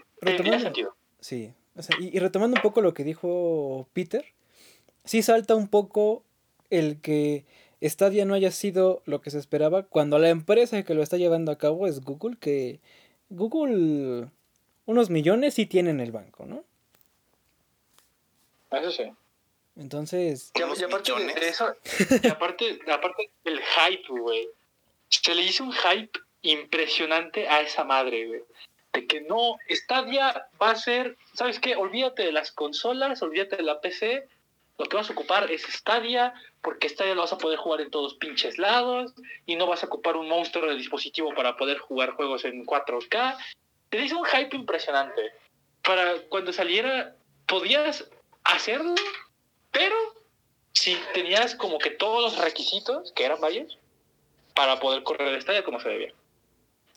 sentido. 0.61 0.95
Sí, 1.21 1.55
o 1.77 1.83
sea, 1.83 1.97
y, 2.01 2.15
y 2.17 2.19
retomando 2.21 2.57
un 2.57 2.63
poco 2.63 2.81
lo 2.83 2.95
que 2.95 3.05
dijo 3.05 3.89
Peter, 3.93 4.25
sí 5.05 5.23
salta 5.23 5.55
un 5.55 5.69
poco 5.69 6.23
el 6.71 7.01
que 7.01 7.45
Stadia 7.83 8.25
no 8.25 8.35
haya 8.35 8.51
sido 8.51 9.03
lo 9.07 9.21
que 9.23 9.31
se 9.31 9.39
esperaba 9.39 9.85
cuando 9.85 10.19
la 10.19 10.29
empresa 10.29 10.83
que 10.83 10.95
lo 10.95 11.03
está 11.03 11.17
llevando 11.17 11.51
a 11.53 11.59
cabo 11.59 11.87
es 11.87 12.01
Google, 12.03 12.37
que 12.39 12.81
Google 13.31 14.29
unos 14.87 15.09
millones 15.11 15.55
sí 15.55 15.67
tiene 15.67 15.91
en 15.91 16.01
el 16.01 16.13
banco, 16.13 16.45
¿no? 16.47 16.65
Eso 18.71 18.91
sí. 18.91 19.05
Entonces, 19.77 20.53
Y, 20.55 20.63
aparte 20.63 20.81
de- 20.87 20.89
millones. 21.19 21.35
de 21.37 21.49
eso, 21.49 21.75
y 22.23 22.27
aparte, 22.29 22.79
aparte 22.93 23.31
el 23.45 23.59
hype, 23.61 24.09
güey. 24.21 24.49
Se 25.09 25.35
le 25.35 25.43
hizo 25.43 25.65
un 25.65 25.73
hype 25.73 26.19
impresionante 26.43 27.49
a 27.49 27.61
esa 27.63 27.85
madre, 27.85 28.27
güey. 28.27 28.43
De 28.93 29.07
que 29.07 29.21
no, 29.21 29.57
Stadia 29.71 30.49
va 30.61 30.71
a 30.71 30.77
ser, 30.77 31.17
¿sabes 31.35 31.61
qué? 31.61 31.77
Olvídate 31.77 32.25
de 32.25 32.33
las 32.33 32.51
consolas, 32.51 33.23
olvídate 33.23 33.57
de 33.57 33.63
la 33.63 33.81
PC. 33.81 34.29
Lo 34.79 34.87
que 34.87 34.97
vas 34.97 35.11
a 35.11 35.13
ocupar 35.13 35.51
es 35.51 35.63
Stadia, 35.63 36.35
porque 36.63 36.89
Stadia 36.89 37.15
lo 37.15 37.21
vas 37.23 37.33
a 37.33 37.39
poder 37.39 37.59
jugar 37.59 37.83
en 37.83 37.91
todos 37.91 38.15
pinches 38.15 38.59
lados 38.59 39.13
y 39.47 39.57
no 39.57 39.67
vas 39.67 39.83
a 39.83 39.87
ocupar 39.87 40.17
un 40.17 40.29
monstruo 40.29 40.69
de 40.69 40.77
dispositivo 40.77 41.33
para 41.35 41.57
poder 41.57 41.79
jugar 41.79 42.13
juegos 42.13 42.45
en 42.45 42.65
4K. 42.65 43.37
Te 43.91 44.05
hizo 44.05 44.19
un 44.19 44.25
hype 44.25 44.57
impresionante. 44.57 45.33
Para 45.83 46.21
cuando 46.29 46.53
saliera, 46.53 47.15
podías 47.47 48.11
hacerlo, 48.45 48.95
pero 49.71 49.97
si 50.73 50.97
tenías 51.15 51.55
como 51.55 51.79
que 51.79 51.91
todos 51.91 52.23
los 52.23 52.43
requisitos, 52.43 53.13
que 53.13 53.25
eran 53.25 53.41
varios, 53.41 53.79
para 54.55 54.81
poder 54.81 55.03
correr 55.03 55.29
el 55.29 55.37
estadio 55.37 55.65
como 55.65 55.81
se 55.81 55.89
debía. 55.89 56.15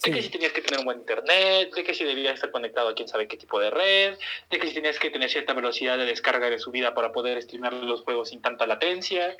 De 0.03 0.11
que 0.11 0.21
si 0.21 0.29
tenías 0.29 0.51
que 0.51 0.61
tener 0.61 0.79
un 0.79 0.85
buen 0.85 0.99
internet, 0.99 1.73
de 1.73 1.83
que 1.83 1.93
si 1.93 2.03
debías 2.03 2.33
estar 2.33 2.51
conectado 2.51 2.89
a 2.89 2.93
quién 2.93 3.07
sabe 3.07 3.27
qué 3.27 3.37
tipo 3.37 3.59
de 3.59 3.69
red, 3.69 4.17
de 4.49 4.59
que 4.59 4.67
si 4.67 4.73
tenías 4.73 4.99
que 4.99 5.09
tener 5.09 5.29
cierta 5.29 5.53
velocidad 5.53 5.97
de 5.97 6.05
descarga 6.05 6.49
de 6.49 6.59
subida 6.59 6.93
para 6.93 7.13
poder 7.13 7.41
streamear 7.41 7.73
los 7.73 8.01
juegos 8.01 8.29
sin 8.29 8.41
tanta 8.41 8.67
latencia. 8.67 9.37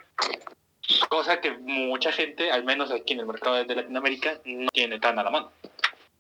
Cosa 1.10 1.42
que 1.42 1.52
mucha 1.52 2.12
gente, 2.14 2.50
al 2.52 2.64
menos 2.64 2.92
aquí 2.92 3.14
en 3.14 3.20
el 3.20 3.26
mercado 3.26 3.64
de 3.64 3.76
Latinoamérica, 3.76 4.40
no 4.46 4.70
tiene 4.70 5.00
tan 5.00 5.20
a 5.20 5.24
la 5.24 5.30
mano. 5.32 5.52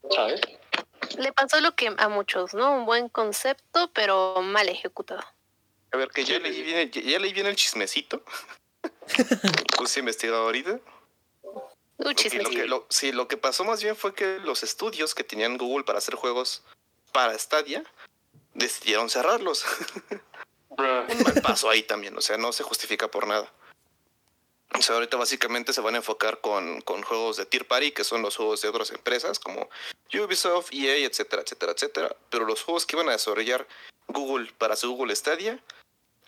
¿Sabes? 0.09 0.41
Le 1.17 1.31
pasó 1.31 1.61
lo 1.61 1.75
que 1.75 1.93
a 1.97 2.09
muchos, 2.09 2.53
¿no? 2.53 2.75
Un 2.75 2.85
buen 2.85 3.07
concepto, 3.07 3.91
pero 3.93 4.41
mal 4.41 4.67
ejecutado. 4.67 5.23
A 5.91 5.97
ver, 5.97 6.09
que 6.09 6.25
ya 6.25 6.39
leí 6.39 6.63
bien, 6.63 6.91
ya, 6.91 7.01
ya 7.01 7.19
leí 7.19 7.31
bien 7.31 7.45
el 7.45 7.55
chismecito. 7.55 8.23
Puse 9.77 9.99
investigado 9.99 10.43
ahorita. 10.43 10.79
Un 12.05 12.09
Lo 12.09 12.15
que- 12.15 12.23
chisme. 12.23 12.43
lo 12.43 12.49
que- 12.49 12.65
lo- 12.67 12.85
sí, 12.89 13.11
lo 13.11 13.27
que 13.27 13.37
pasó 13.37 13.63
más 13.63 13.81
bien 13.81 13.95
fue 13.95 14.13
que 14.13 14.39
los 14.39 14.63
estudios 14.63 15.15
que 15.15 15.23
tenían 15.23 15.57
Google 15.57 15.83
para 15.85 15.99
hacer 15.99 16.15
juegos 16.15 16.63
para 17.11 17.37
Stadia 17.37 17.83
decidieron 18.53 19.09
cerrarlos. 19.09 19.63
Un 20.69 20.77
mal 21.23 21.41
paso 21.41 21.69
ahí 21.69 21.83
también, 21.83 22.17
o 22.17 22.21
sea, 22.21 22.37
no 22.37 22.51
se 22.51 22.63
justifica 22.63 23.07
por 23.09 23.27
nada. 23.27 23.51
O 24.75 24.81
sea, 24.81 24.95
ahorita 24.95 25.17
básicamente 25.17 25.71
se 25.71 25.81
van 25.81 25.93
a 25.93 25.97
enfocar 25.97 26.41
con, 26.41 26.81
con 26.81 27.03
juegos 27.03 27.37
de 27.37 27.45
Tier 27.45 27.67
Party, 27.67 27.91
que 27.91 28.03
son 28.03 28.23
los 28.23 28.35
juegos 28.35 28.61
de 28.63 28.69
otras 28.69 28.89
empresas 28.89 29.37
como 29.39 29.69
Ubisoft, 30.11 30.73
EA, 30.73 31.05
etcétera, 31.05 31.43
etcétera, 31.43 31.73
etcétera. 31.73 32.15
Pero 32.31 32.45
los 32.45 32.63
juegos 32.63 32.87
que 32.87 32.95
iban 32.95 33.07
a 33.09 33.11
desarrollar 33.11 33.67
Google 34.07 34.51
para 34.57 34.75
su 34.75 34.89
Google 34.95 35.15
Stadia, 35.15 35.63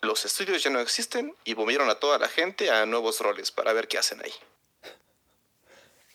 los 0.00 0.24
estudios 0.24 0.62
ya 0.62 0.70
no 0.70 0.78
existen 0.78 1.34
y 1.44 1.56
movieron 1.56 1.90
a 1.90 1.96
toda 1.96 2.18
la 2.20 2.28
gente 2.28 2.70
a 2.70 2.86
nuevos 2.86 3.18
roles 3.20 3.50
para 3.50 3.72
ver 3.72 3.88
qué 3.88 3.98
hacen 3.98 4.22
ahí. 4.24 4.32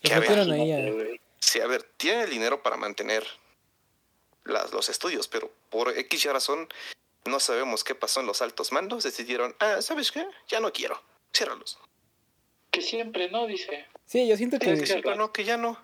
Que 0.01 0.13
a 0.13 0.19
ver, 0.19 0.29
metieron 0.29 0.51
ahí 0.51 0.71
a- 0.71 0.79
Imagínate, 0.79 0.91
güey. 1.05 1.21
Sí, 1.39 1.59
a 1.59 1.67
ver, 1.67 1.83
tienen 1.97 2.21
el 2.21 2.29
dinero 2.29 2.61
para 2.63 2.77
mantener 2.77 3.25
las, 4.43 4.71
los 4.73 4.89
estudios, 4.89 5.27
pero 5.27 5.51
por 5.69 5.95
X 5.97 6.25
razón 6.25 6.67
no 7.25 7.39
sabemos 7.39 7.83
qué 7.83 7.93
pasó 7.95 8.19
en 8.19 8.27
los 8.27 8.41
altos 8.41 8.71
mandos. 8.71 9.03
Decidieron, 9.03 9.55
ah, 9.59 9.81
¿sabes 9.81 10.11
qué? 10.11 10.25
Ya 10.47 10.59
no 10.59 10.71
quiero. 10.71 11.01
Ciérralos. 11.35 11.79
Que 12.71 12.81
siempre, 12.81 13.29
¿no? 13.29 13.47
Dice. 13.47 13.85
Sí, 14.05 14.27
yo 14.27 14.37
siento 14.37 14.57
Sí, 14.57 14.65
que 14.65 14.79
que 14.79 14.85
siempre 14.85 15.15
no, 15.15 15.31
que 15.33 15.43
ya 15.43 15.57
no. 15.57 15.77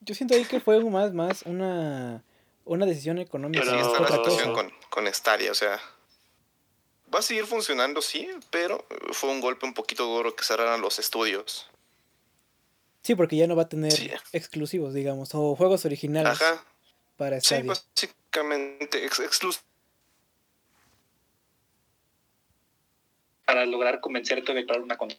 yo 0.00 0.14
siento 0.14 0.34
ahí 0.34 0.44
que 0.44 0.60
fue 0.60 0.82
más 0.84 1.12
más 1.12 1.42
una 1.42 2.22
una 2.64 2.86
decisión 2.86 3.18
económica 3.18 3.64
Pero- 3.64 3.78
Sí, 3.82 3.86
está 3.86 4.00
la 4.00 4.08
situación 4.08 4.52
con, 4.52 4.72
con 4.90 5.12
Stadia, 5.12 5.50
o 5.50 5.54
sea. 5.54 5.80
Va 7.14 7.20
a 7.20 7.22
seguir 7.22 7.46
funcionando, 7.46 8.02
sí, 8.02 8.28
pero 8.50 8.84
fue 9.12 9.30
un 9.30 9.40
golpe 9.40 9.64
un 9.64 9.72
poquito 9.72 10.04
duro 10.04 10.36
que 10.36 10.44
cerraran 10.44 10.82
los 10.82 10.98
estudios. 10.98 11.66
Sí, 13.08 13.14
porque 13.14 13.36
ya 13.36 13.46
no 13.46 13.56
va 13.56 13.62
a 13.62 13.68
tener 13.70 13.90
Sí. 13.90 14.10
exclusivos, 14.34 14.92
digamos, 14.92 15.34
o 15.34 15.56
juegos 15.56 15.86
originales 15.86 16.42
Ajá, 16.42 16.62
para 17.16 17.40
sí, 17.40 17.46
Stadia. 17.54 17.72
básicamente 17.72 19.02
ex 19.06 19.18
exclus- 19.20 19.62
Para 23.46 23.64
lograr 23.64 24.02
convencerte 24.02 24.52
de 24.52 24.60
comprar 24.60 24.82
una 24.82 24.98
consola. 24.98 25.18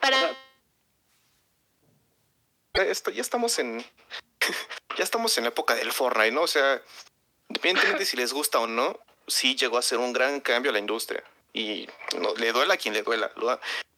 Para 0.00 0.34
esto, 2.88 3.10
ya 3.10 3.20
estamos 3.20 3.58
en 3.58 3.84
ya 4.96 5.04
estamos 5.04 5.36
en 5.36 5.44
la 5.44 5.48
época 5.50 5.74
del 5.74 5.92
Fortnite, 5.92 6.32
¿no? 6.32 6.40
O 6.40 6.46
sea, 6.46 6.80
independientemente 7.50 8.06
si 8.06 8.16
les 8.16 8.32
gusta 8.32 8.60
o 8.60 8.66
no, 8.66 8.98
sí 9.26 9.56
llegó 9.56 9.76
a 9.76 9.82
ser 9.82 9.98
un 9.98 10.14
gran 10.14 10.40
cambio 10.40 10.70
a 10.70 10.72
la 10.72 10.78
industria. 10.78 11.22
Y 11.52 11.86
no, 12.18 12.34
le 12.36 12.52
duela 12.52 12.72
a 12.72 12.76
quien 12.78 12.94
le 12.94 13.02
duela. 13.02 13.30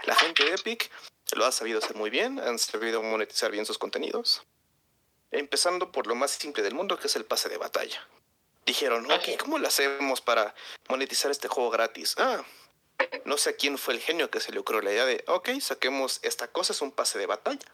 La 0.04 0.14
gente 0.16 0.44
de 0.44 0.54
Epic 0.56 0.90
lo 1.36 1.44
ha 1.44 1.52
sabido 1.52 1.78
hacer 1.78 1.96
muy 1.96 2.10
bien, 2.10 2.40
han 2.40 2.58
sabido 2.58 3.02
monetizar 3.02 3.50
bien 3.50 3.66
sus 3.66 3.78
contenidos. 3.78 4.42
Empezando 5.30 5.92
por 5.92 6.06
lo 6.06 6.14
más 6.14 6.30
simple 6.30 6.62
del 6.62 6.74
mundo, 6.74 6.98
que 6.98 7.06
es 7.06 7.16
el 7.16 7.24
pase 7.24 7.48
de 7.48 7.58
batalla. 7.58 8.06
Dijeron, 8.64 9.10
ok, 9.10 9.38
¿cómo 9.38 9.58
lo 9.58 9.68
hacemos 9.68 10.20
para 10.20 10.54
monetizar 10.88 11.30
este 11.30 11.48
juego 11.48 11.70
gratis? 11.70 12.14
Ah, 12.18 12.44
no 13.24 13.36
sé 13.36 13.50
a 13.50 13.56
quién 13.56 13.78
fue 13.78 13.94
el 13.94 14.00
genio 14.00 14.30
que 14.30 14.40
se 14.40 14.52
le 14.52 14.58
ocurrió 14.58 14.82
la 14.82 14.92
idea 14.92 15.06
de, 15.06 15.24
ok, 15.26 15.50
saquemos 15.60 16.20
esta 16.22 16.48
cosa, 16.48 16.72
es 16.72 16.82
un 16.82 16.92
pase 16.92 17.18
de 17.18 17.26
batalla. 17.26 17.66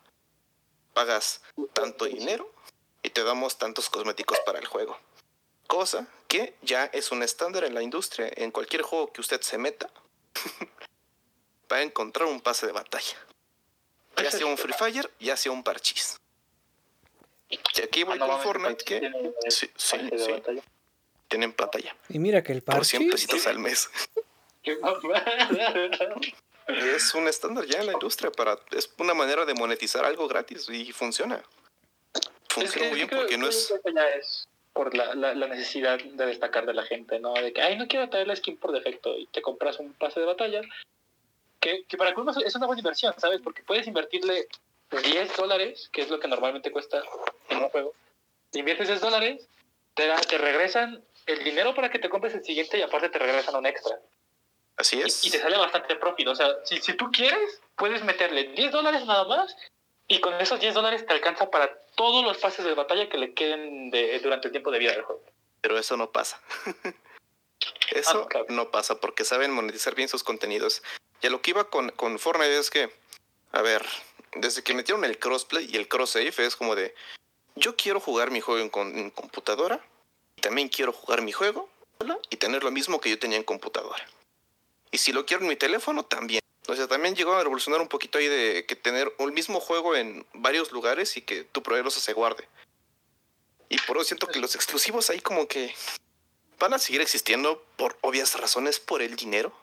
Pagas 0.93 1.43
tanto 1.73 2.05
dinero 2.05 2.53
y 3.03 3.11
te 3.11 3.25
damos 3.25 3.59
tantos 3.59 3.91
cosméticos 3.91 4.39
para 4.47 4.59
el 4.59 4.67
juego. 4.67 4.99
Cosa 5.67 6.07
que 6.29 6.55
ya 6.63 6.87
es 6.87 7.11
un 7.11 7.23
estándar 7.23 7.65
en 7.65 7.75
la 7.75 7.83
industria. 7.83 8.31
En 8.37 8.51
cualquier 8.51 8.83
juego 8.83 9.13
que 9.13 9.21
usted 9.21 9.41
se 9.41 9.59
meta, 9.59 9.91
va 11.73 11.77
a 11.77 11.83
encontrar 11.83 12.29
un 12.29 12.41
pase 12.41 12.67
de 12.67 12.73
batalla. 12.73 13.17
Ya 14.23 14.31
sea 14.31 14.47
un 14.47 14.57
Free 14.57 14.73
Fire, 14.73 15.11
ya 15.21 15.37
sea 15.37 15.53
un 15.53 15.63
parchís. 15.63 16.21
Y 17.49 17.59
aquí 17.83 18.05
voy 18.05 18.15
Ah, 18.15 18.19
no 18.19 18.27
con 18.29 18.41
Fortnite, 18.41 18.85
que 18.85 19.13
sí, 19.49 19.71
sí, 19.77 19.97
tienen 21.29 21.55
batalla. 21.57 21.97
Y 22.09 22.19
mira 22.19 22.43
que 22.43 22.53
el 22.53 22.63
Por 22.63 22.85
100 22.85 23.03
parche 23.03 23.13
pesitos 23.13 23.47
al 23.47 23.59
mes. 23.59 23.89
Qué 24.63 24.77
mamada. 24.77 25.25
Es 26.67 27.15
un 27.15 27.29
estándar 27.29 27.67
ya 27.67 27.81
en 27.81 27.87
la 27.87 27.93
industria 27.93 28.31
para 28.31 28.59
es 28.71 28.91
una 28.99 29.13
manera 29.13 29.45
de 29.45 29.53
monetizar 29.53 30.05
algo 30.05 30.27
gratis 30.27 30.69
y 30.71 30.93
funciona. 30.93 31.43
Funciona 32.49 32.65
Es 32.65 32.73
que 32.73 32.89
muy 32.89 32.97
bien 32.97 33.09
porque 33.11 33.37
no 33.37 33.49
es 33.49 33.75
por 34.73 34.95
la, 34.95 35.15
la, 35.15 35.35
la 35.35 35.47
necesidad 35.47 35.99
de 36.03 36.27
destacar 36.27 36.67
de 36.67 36.75
la 36.75 36.83
gente, 36.83 37.21
¿no? 37.21 37.35
De 37.35 37.53
que, 37.53 37.63
ay, 37.63 37.77
no 37.77 37.87
quiero 37.87 38.09
traer 38.09 38.27
la 38.27 38.35
skin 38.35 38.57
por 38.57 38.73
defecto 38.73 39.17
y 39.17 39.27
te 39.27 39.43
compras 39.43 39.79
un 39.79 39.93
pase 39.93 40.21
de 40.21 40.27
batalla. 40.27 40.63
Que, 41.65 41.83
que 41.89 41.97
para 41.97 42.11
algunos 42.11 42.37
es 42.37 42.55
una 42.57 42.67
buena 42.67 42.81
inversión, 42.81 43.15
¿sabes? 43.17 43.41
Porque 43.43 43.63
puedes 43.63 43.87
invertirle 43.87 44.49
10 44.91 45.35
dólares, 45.35 45.89
que 45.95 46.03
es 46.03 46.11
lo 46.11 46.21
que 46.21 46.29
normalmente 46.29 46.71
cuesta 46.71 47.03
en 47.49 47.57
un 47.57 47.71
juego. 47.71 47.95
Inviertes 48.53 48.87
10 48.89 49.01
dólares, 49.01 49.49
te, 49.95 50.07
da- 50.07 50.21
te 50.21 50.37
regresan 50.37 51.03
el 51.25 51.43
dinero 51.43 51.75
para 51.75 51.91
que 51.91 51.99
te 51.99 52.11
compres 52.11 52.35
el 52.35 52.45
siguiente 52.45 52.77
y 52.77 52.83
aparte 52.83 53.09
te 53.09 53.19
regresan 53.19 53.57
un 53.57 53.65
extra. 53.65 53.99
así 54.77 54.99
Y, 54.99 55.03
es. 55.05 55.25
y 55.25 55.31
te 55.31 55.39
sale 55.41 55.57
bastante 55.57 55.97
profit. 55.97 56.29
O 56.29 56.35
sea, 56.35 56.49
si, 56.65 56.83
si 56.83 56.93
tú 56.99 57.11
quieres, 57.11 57.63
puedes 57.77 58.05
meterle 58.05 58.45
10 58.53 58.71
dólares 58.71 59.07
nada 59.07 59.25
más 59.25 59.57
y 60.07 60.21
con 60.21 60.35
esos 60.35 60.61
10 60.61 60.75
dólares 60.75 61.07
te 61.07 61.15
alcanza 61.15 61.51
para 61.51 61.75
todos 61.97 62.23
los 62.25 62.37
pases 62.37 62.67
de 62.67 62.75
batalla 62.75 63.09
que 63.09 63.17
le 63.17 63.33
queden 63.33 63.91
de, 63.91 64.21
durante 64.21 64.49
el 64.49 64.53
tiempo 64.53 64.71
de 64.71 64.81
vida 64.81 64.93
del 64.93 65.03
juego. 65.03 65.23
Pero 65.63 65.79
eso 65.79 65.97
no 65.97 66.13
pasa. 66.13 66.39
eso 67.91 68.23
Ah, 68.25 68.29
claro. 68.29 68.47
no 68.51 68.71
pasa 68.71 69.01
porque 69.01 69.25
saben 69.25 69.51
monetizar 69.51 69.95
bien 69.95 70.11
sus 70.11 70.23
contenidos. 70.23 70.83
Y 71.23 71.27
a 71.27 71.31
lo 71.31 71.41
que 71.41 71.51
iba 71.51 71.71
con, 71.71 71.91
con 71.91 72.19
Fortnite 72.19 72.59
es 72.59 72.71
que, 72.71 72.91
a 73.53 73.63
ver, 73.63 73.85
desde 74.37 74.63
que 74.63 74.75
metieron 74.75 75.05
el 75.05 75.19
crossplay 75.19 75.69
y 75.71 75.77
el 75.77 75.89
cross 75.89 76.11
save 76.11 76.33
es 76.39 76.57
como 76.57 76.75
de, 76.75 76.95
yo 77.57 77.77
quiero 77.77 78.01
jugar 78.01 78.31
mi 78.31 78.41
juego 78.41 78.61
en, 78.61 79.11
computadora 79.11 79.85
también 80.41 80.69
quiero 80.69 80.93
jugar 80.93 81.23
mi 81.23 81.33
juego 81.33 81.71
y 82.29 82.37
tener 82.37 82.65
lo 82.65 82.71
mismo 82.71 83.01
que 83.01 83.09
yo 83.09 83.19
tenía 83.19 83.39
en 83.39 83.45
computadora. 83.45 84.05
Y 84.91 84.99
si 84.99 85.11
lo 85.11 85.25
quiero 85.25 85.43
en 85.43 85.49
mi 85.49 85.57
teléfono, 85.57 86.05
también. 86.05 86.41
O 86.67 86.75
sea, 86.77 86.87
también 86.87 87.15
llegó 87.15 87.33
a 87.33 87.43
revolucionar 87.43 87.81
un 87.81 87.89
poquito 87.89 88.19
ahí 88.19 88.29
de 88.29 88.67
que 88.67 88.77
tener 88.77 89.11
un 89.19 89.33
mismo 89.33 89.59
juego 89.59 89.97
en 89.97 90.27
varios 90.35 90.71
lugares 90.71 91.17
y 91.17 91.23
que 91.23 91.45
tu 91.45 91.63
progreso 91.63 91.99
se 91.99 92.13
guarde. 92.13 92.47
Y 93.71 93.79
por 93.79 93.97
eso 93.97 94.05
siento 94.05 94.27
que 94.27 94.39
los 94.39 94.55
exclusivos 94.55 95.09
ahí 95.09 95.21
como 95.21 95.49
que 95.49 95.75
van 96.59 96.75
a 96.75 96.79
seguir 96.79 97.01
existiendo 97.01 97.65
por 97.77 97.97
obvias 98.03 98.39
razones 98.39 98.81
por 98.81 99.01
el 99.01 99.17
dinero. 99.17 99.57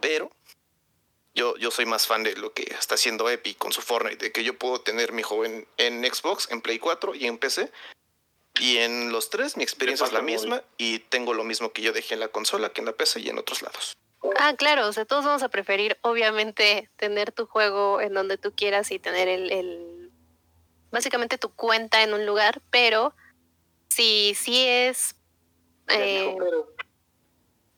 Pero 0.00 0.30
yo, 1.34 1.56
yo 1.56 1.70
soy 1.70 1.86
más 1.86 2.06
fan 2.06 2.22
de 2.22 2.36
lo 2.36 2.52
que 2.52 2.62
está 2.62 2.96
haciendo 2.96 3.28
Epic 3.28 3.58
con 3.58 3.72
su 3.72 3.82
Fortnite, 3.82 4.26
de 4.26 4.32
que 4.32 4.44
yo 4.44 4.58
puedo 4.58 4.80
tener 4.80 5.12
mi 5.12 5.22
juego 5.22 5.44
en, 5.44 5.66
en 5.76 6.04
Xbox, 6.04 6.50
en 6.50 6.60
Play 6.60 6.78
4 6.78 7.14
y 7.14 7.26
en 7.26 7.38
PC. 7.38 7.70
Y 8.58 8.78
en 8.78 9.12
los 9.12 9.30
tres 9.30 9.56
mi 9.56 9.62
experiencia 9.62 10.06
es 10.06 10.12
la 10.12 10.22
misma 10.22 10.62
y 10.76 10.98
tengo 10.98 11.32
lo 11.32 11.44
mismo 11.44 11.72
que 11.72 11.82
yo 11.82 11.92
dejé 11.92 12.14
en 12.14 12.20
la 12.20 12.28
consola, 12.28 12.72
que 12.72 12.80
en 12.80 12.86
la 12.86 12.92
PC 12.92 13.20
y 13.20 13.28
en 13.28 13.38
otros 13.38 13.62
lados. 13.62 13.96
Ah, 14.38 14.54
claro, 14.54 14.86
o 14.86 14.92
sea, 14.92 15.06
todos 15.06 15.24
vamos 15.24 15.42
a 15.42 15.48
preferir, 15.48 15.96
obviamente, 16.02 16.90
tener 16.96 17.32
tu 17.32 17.46
juego 17.46 18.02
en 18.02 18.12
donde 18.12 18.36
tú 18.36 18.52
quieras 18.54 18.90
y 18.90 18.98
tener 18.98 19.28
el, 19.28 19.50
el 19.50 20.10
básicamente 20.90 21.38
tu 21.38 21.54
cuenta 21.54 22.02
en 22.02 22.12
un 22.12 22.26
lugar, 22.26 22.60
pero 22.70 23.14
si 23.88 24.34
sí 24.34 24.66
es 24.66 25.16
eh, 25.88 26.36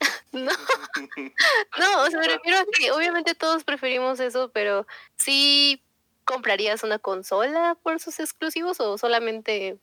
no, 0.32 0.50
no, 1.78 2.02
o 2.02 2.10
sea, 2.10 2.18
me 2.20 2.28
refiero 2.28 2.58
a 2.58 2.64
que 2.78 2.90
obviamente 2.92 3.34
todos 3.34 3.64
preferimos 3.64 4.20
eso, 4.20 4.50
pero 4.50 4.86
sí 5.16 5.82
comprarías 6.24 6.82
una 6.82 6.98
consola 6.98 7.76
por 7.82 7.98
sus 8.00 8.20
exclusivos 8.20 8.80
o 8.80 8.96
solamente 8.98 9.76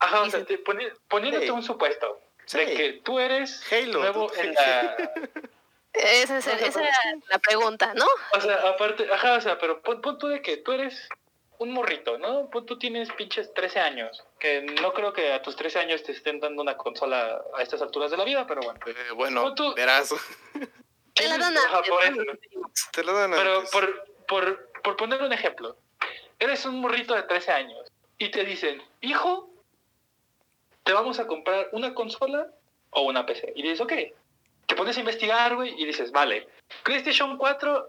Ajá, 0.00 0.22
o 0.22 0.30
sea, 0.30 0.44
te 0.44 0.62
poni- 0.62 0.92
poniéndote 1.08 1.46
Sí. 1.46 1.50
un 1.50 1.62
supuesto 1.62 2.20
de 2.52 2.66
Sí. 2.68 2.74
que 2.76 2.92
tú 3.04 3.18
eres 3.18 3.62
Halo. 3.72 3.98
nuevo 4.00 4.26
tú- 4.28 4.40
en 4.40 4.54
la... 4.54 4.96
esa, 5.92 6.38
es- 6.38 6.46
esa 6.46 6.80
era 6.82 6.96
la 7.30 7.38
pregunta, 7.38 7.94
¿no? 7.94 8.06
O 8.32 8.40
sea, 8.40 8.54
aparte, 8.68 9.12
ajá, 9.12 9.34
o 9.34 9.40
sea, 9.40 9.58
pero 9.58 9.82
pon, 9.82 10.00
pon 10.00 10.18
tú 10.18 10.28
de 10.28 10.40
que 10.42 10.56
tú 10.58 10.72
eres 10.72 11.08
un 11.58 11.72
morrito, 11.72 12.18
¿no? 12.18 12.48
Pon 12.50 12.64
tú 12.66 12.78
tienes 12.78 13.10
pinches 13.12 13.52
13 13.52 13.80
años, 13.80 14.24
que 14.38 14.62
no 14.62 14.92
creo 14.92 15.12
que 15.12 15.32
a 15.32 15.42
tus 15.42 15.56
13 15.56 15.80
años 15.80 16.02
te 16.02 16.12
estén 16.12 16.40
dando 16.40 16.62
una 16.62 16.76
consola 16.76 17.42
a 17.56 17.62
estas 17.62 17.82
alturas 17.82 18.10
de 18.10 18.16
la 18.16 18.24
vida, 18.24 18.46
pero 18.46 18.60
bueno. 18.62 18.78
Eh, 18.86 18.94
bueno, 19.14 19.42
Pon 19.42 19.54
tú- 19.54 19.74
verás, 19.74 20.14
Te 21.14 21.28
la 21.28 21.36
dan 21.36 21.54
te 22.92 23.02
lo 23.02 23.12
dan 23.12 23.32
Pero 23.32 23.64
por, 23.72 24.06
por, 24.28 24.70
por 24.84 24.96
poner 24.96 25.20
un 25.20 25.32
ejemplo, 25.32 25.76
eres 26.38 26.64
un 26.64 26.80
morrito 26.80 27.14
de 27.14 27.24
13 27.24 27.50
años 27.50 27.90
y 28.18 28.30
te 28.30 28.44
dicen, 28.44 28.80
hijo, 29.00 29.50
te 30.84 30.92
vamos 30.92 31.18
a 31.18 31.26
comprar 31.26 31.68
una 31.72 31.92
consola 31.92 32.46
o 32.90 33.02
una 33.02 33.26
PC. 33.26 33.52
Y 33.56 33.62
dices, 33.62 33.80
ok. 33.80 33.92
Te 34.66 34.76
pones 34.76 34.96
a 34.96 35.00
investigar, 35.00 35.56
güey, 35.56 35.74
y 35.80 35.86
dices, 35.86 36.12
vale, 36.12 36.46
PlayStation 36.84 37.38
4 37.38 37.88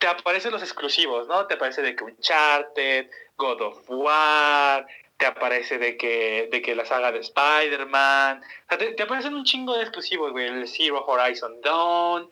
te 0.00 0.08
aparecen 0.08 0.50
los 0.50 0.62
exclusivos, 0.62 1.28
¿no? 1.28 1.46
Te 1.46 1.54
aparece 1.54 1.82
de 1.82 1.94
que 1.94 2.04
Uncharted, 2.04 3.10
God 3.36 3.60
of 3.60 3.84
War, 3.88 4.86
te 5.18 5.26
aparece 5.26 5.78
de 5.78 5.98
que, 5.98 6.48
de 6.50 6.62
que 6.62 6.74
la 6.74 6.86
saga 6.86 7.12
de 7.12 7.20
Spider-Man, 7.20 8.40
o 8.40 8.68
sea, 8.68 8.78
te, 8.78 8.94
te 8.94 9.02
aparecen 9.02 9.34
un 9.34 9.44
chingo 9.44 9.76
de 9.76 9.82
exclusivos, 9.82 10.32
güey, 10.32 10.46
el 10.46 10.66
Zero 10.66 11.04
Horizon 11.06 11.60
Dawn, 11.60 12.30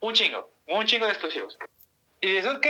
un 0.00 0.12
chingo, 0.12 0.50
un 0.66 0.84
chingo 0.84 1.06
de 1.06 1.12
exclusivos. 1.12 1.58
Y 2.20 2.32
dices, 2.32 2.54
ok, 2.54 2.66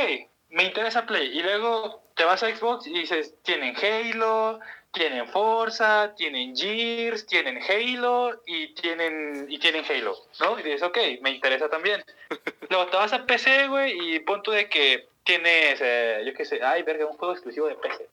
me 0.50 0.62
interesa 0.62 1.06
Play. 1.06 1.36
Y 1.36 1.42
luego 1.42 2.04
te 2.14 2.24
vas 2.24 2.44
a 2.44 2.54
Xbox 2.54 2.86
y 2.86 2.92
dices, 2.92 3.34
tienen 3.42 3.74
Halo, 3.76 4.60
tienen 4.92 5.28
Forza, 5.28 6.14
tienen 6.16 6.56
Gears, 6.56 7.26
tienen 7.26 7.60
Halo 7.62 8.42
y 8.46 8.74
tienen 8.74 9.46
y 9.48 9.58
tienen 9.58 9.84
Halo, 9.88 10.16
¿no? 10.40 10.58
Y 10.58 10.62
dices, 10.62 10.82
ok, 10.82 10.98
me 11.20 11.30
interesa 11.30 11.68
también. 11.68 12.04
Luego 12.68 12.86
te 12.88 12.96
vas 12.96 13.12
a 13.12 13.24
PC, 13.26 13.68
güey, 13.68 14.14
y 14.14 14.20
punto 14.20 14.50
de 14.50 14.68
que 14.68 15.08
tienes, 15.24 15.78
eh, 15.80 16.22
yo 16.26 16.34
qué 16.34 16.44
sé, 16.44 16.60
ay, 16.62 16.82
verga, 16.82 17.06
un 17.06 17.16
juego 17.16 17.32
exclusivo 17.34 17.66
de 17.68 17.76
PC. 17.76 18.08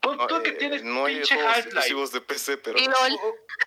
Pon 0.00 0.16
No, 0.16 0.26
tú 0.26 0.42
que 0.42 0.48
eh, 0.50 0.52
tienes 0.54 0.82
no 0.82 1.04
hay 1.04 1.16
pinche 1.16 1.34
juegos 1.34 1.52
Half-Life. 1.56 1.68
exclusivos 1.76 2.12
de 2.12 2.20
PC, 2.22 2.56
pero. 2.56 2.78
Y 2.78 2.86
LOL, 2.86 3.18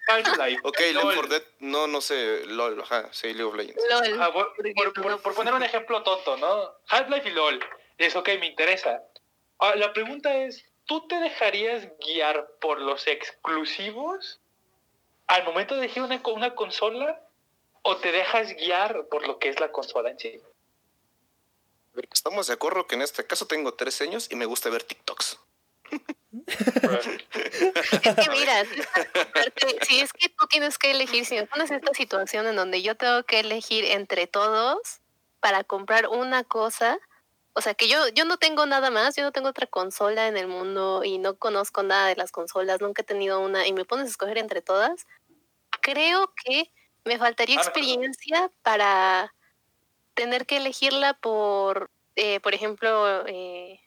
Half-Life. 0.08 0.62
Ok, 0.64 0.80
LOL. 0.94 1.06
Left 1.06 1.16
4 1.20 1.28
Dead, 1.28 1.44
no, 1.60 1.86
no 1.88 2.02
sé, 2.02 2.46
LOL, 2.48 2.82
ajá, 2.82 3.08
sí, 3.14 3.28
League 3.28 3.44
of 3.44 3.56
Legends. 3.56 3.84
LOL. 3.90 4.22
Ah, 4.22 4.34
por, 4.34 4.54
por 4.56 4.94
por- 4.94 5.22
por- 5.22 5.36
poner 5.36 5.54
un 5.54 5.62
ejemplo 5.64 6.02
tonto, 6.04 6.36
¿no? 6.38 6.72
Half-Life 6.90 7.30
y 7.30 7.34
LOL. 7.34 7.60
Es 8.00 8.16
ok, 8.16 8.28
me 8.40 8.48
interesa. 8.48 9.02
Ahora, 9.60 9.76
la 9.76 9.94
pregunta 9.94 10.36
es, 10.36 10.66
¿tú 10.86 11.08
te 11.08 11.16
dejarías 11.20 11.88
guiar 12.00 12.48
por 12.62 12.80
los 12.80 13.08
exclusivos 13.08 14.40
al 15.28 15.44
momento 15.46 15.76
de 15.76 15.86
elegir 15.86 16.04
una, 16.04 16.22
co- 16.22 16.34
una 16.34 16.56
consola 16.56 17.22
o 17.82 17.98
te 17.98 18.12
dejas 18.12 18.54
guiar 18.56 19.08
por 19.08 19.28
lo 19.28 19.40
que 19.40 19.50
es 19.50 19.60
la 19.60 19.72
consola 19.72 20.12
en 20.12 20.20
sí? 20.20 20.42
Estamos 22.12 22.48
de 22.48 22.54
acuerdo 22.54 22.88
que 22.88 22.96
en 22.96 23.02
este 23.04 23.26
caso 23.26 23.46
tengo 23.46 23.74
tres 23.76 24.02
años 24.02 24.28
y 24.32 24.36
me 24.36 24.46
gusta 24.46 24.70
ver 24.70 24.84
TikToks. 24.84 25.40
Es 26.32 28.16
que 28.16 28.30
mira, 28.32 28.66
si 29.88 30.00
es 30.00 30.12
que 30.14 30.30
tú 30.30 30.48
tienes 30.48 30.78
que 30.80 30.92
elegir, 30.92 31.26
si 31.26 31.36
me 31.36 31.46
pones 31.46 31.70
esta 31.70 31.94
situación 31.94 32.48
en 32.48 32.56
donde 32.56 32.82
yo 32.82 32.96
tengo 32.96 33.24
que 33.24 33.40
elegir 33.42 33.86
entre 33.86 34.26
todos 34.28 34.78
para 35.40 35.64
comprar 35.64 36.08
una 36.08 36.44
cosa, 36.44 36.98
o 37.54 37.62
sea 37.62 37.76
que 37.76 37.88
yo, 37.88 38.08
yo 38.10 38.26
no 38.26 38.38
tengo 38.38 38.66
nada 38.66 38.90
más, 38.90 39.16
yo 39.16 39.24
no 39.24 39.32
tengo 39.32 39.50
otra 39.50 39.68
consola 39.68 40.28
en 40.28 40.38
el 40.38 40.48
mundo 40.48 41.04
y 41.04 41.20
no 41.20 41.38
conozco 41.38 41.84
nada 41.84 42.08
de 42.08 42.16
las 42.16 42.32
consolas, 42.32 42.82
nunca 42.82 43.04
he 43.04 43.06
tenido 43.06 43.40
una 43.40 43.68
y 43.68 43.74
me 43.74 43.86
pones 43.86 44.08
a 44.08 44.10
escoger 44.10 44.38
entre 44.38 44.62
todas, 44.62 45.06
creo 45.82 46.34
que 46.44 46.72
me 47.06 47.18
faltaría 47.18 47.58
experiencia 47.58 48.52
para 48.64 49.34
tener 50.14 50.46
que 50.46 50.58
elegirla 50.58 51.14
por, 51.16 51.92
eh, 52.16 52.40
por 52.40 52.54
ejemplo, 52.54 53.26
eh, 53.28 53.82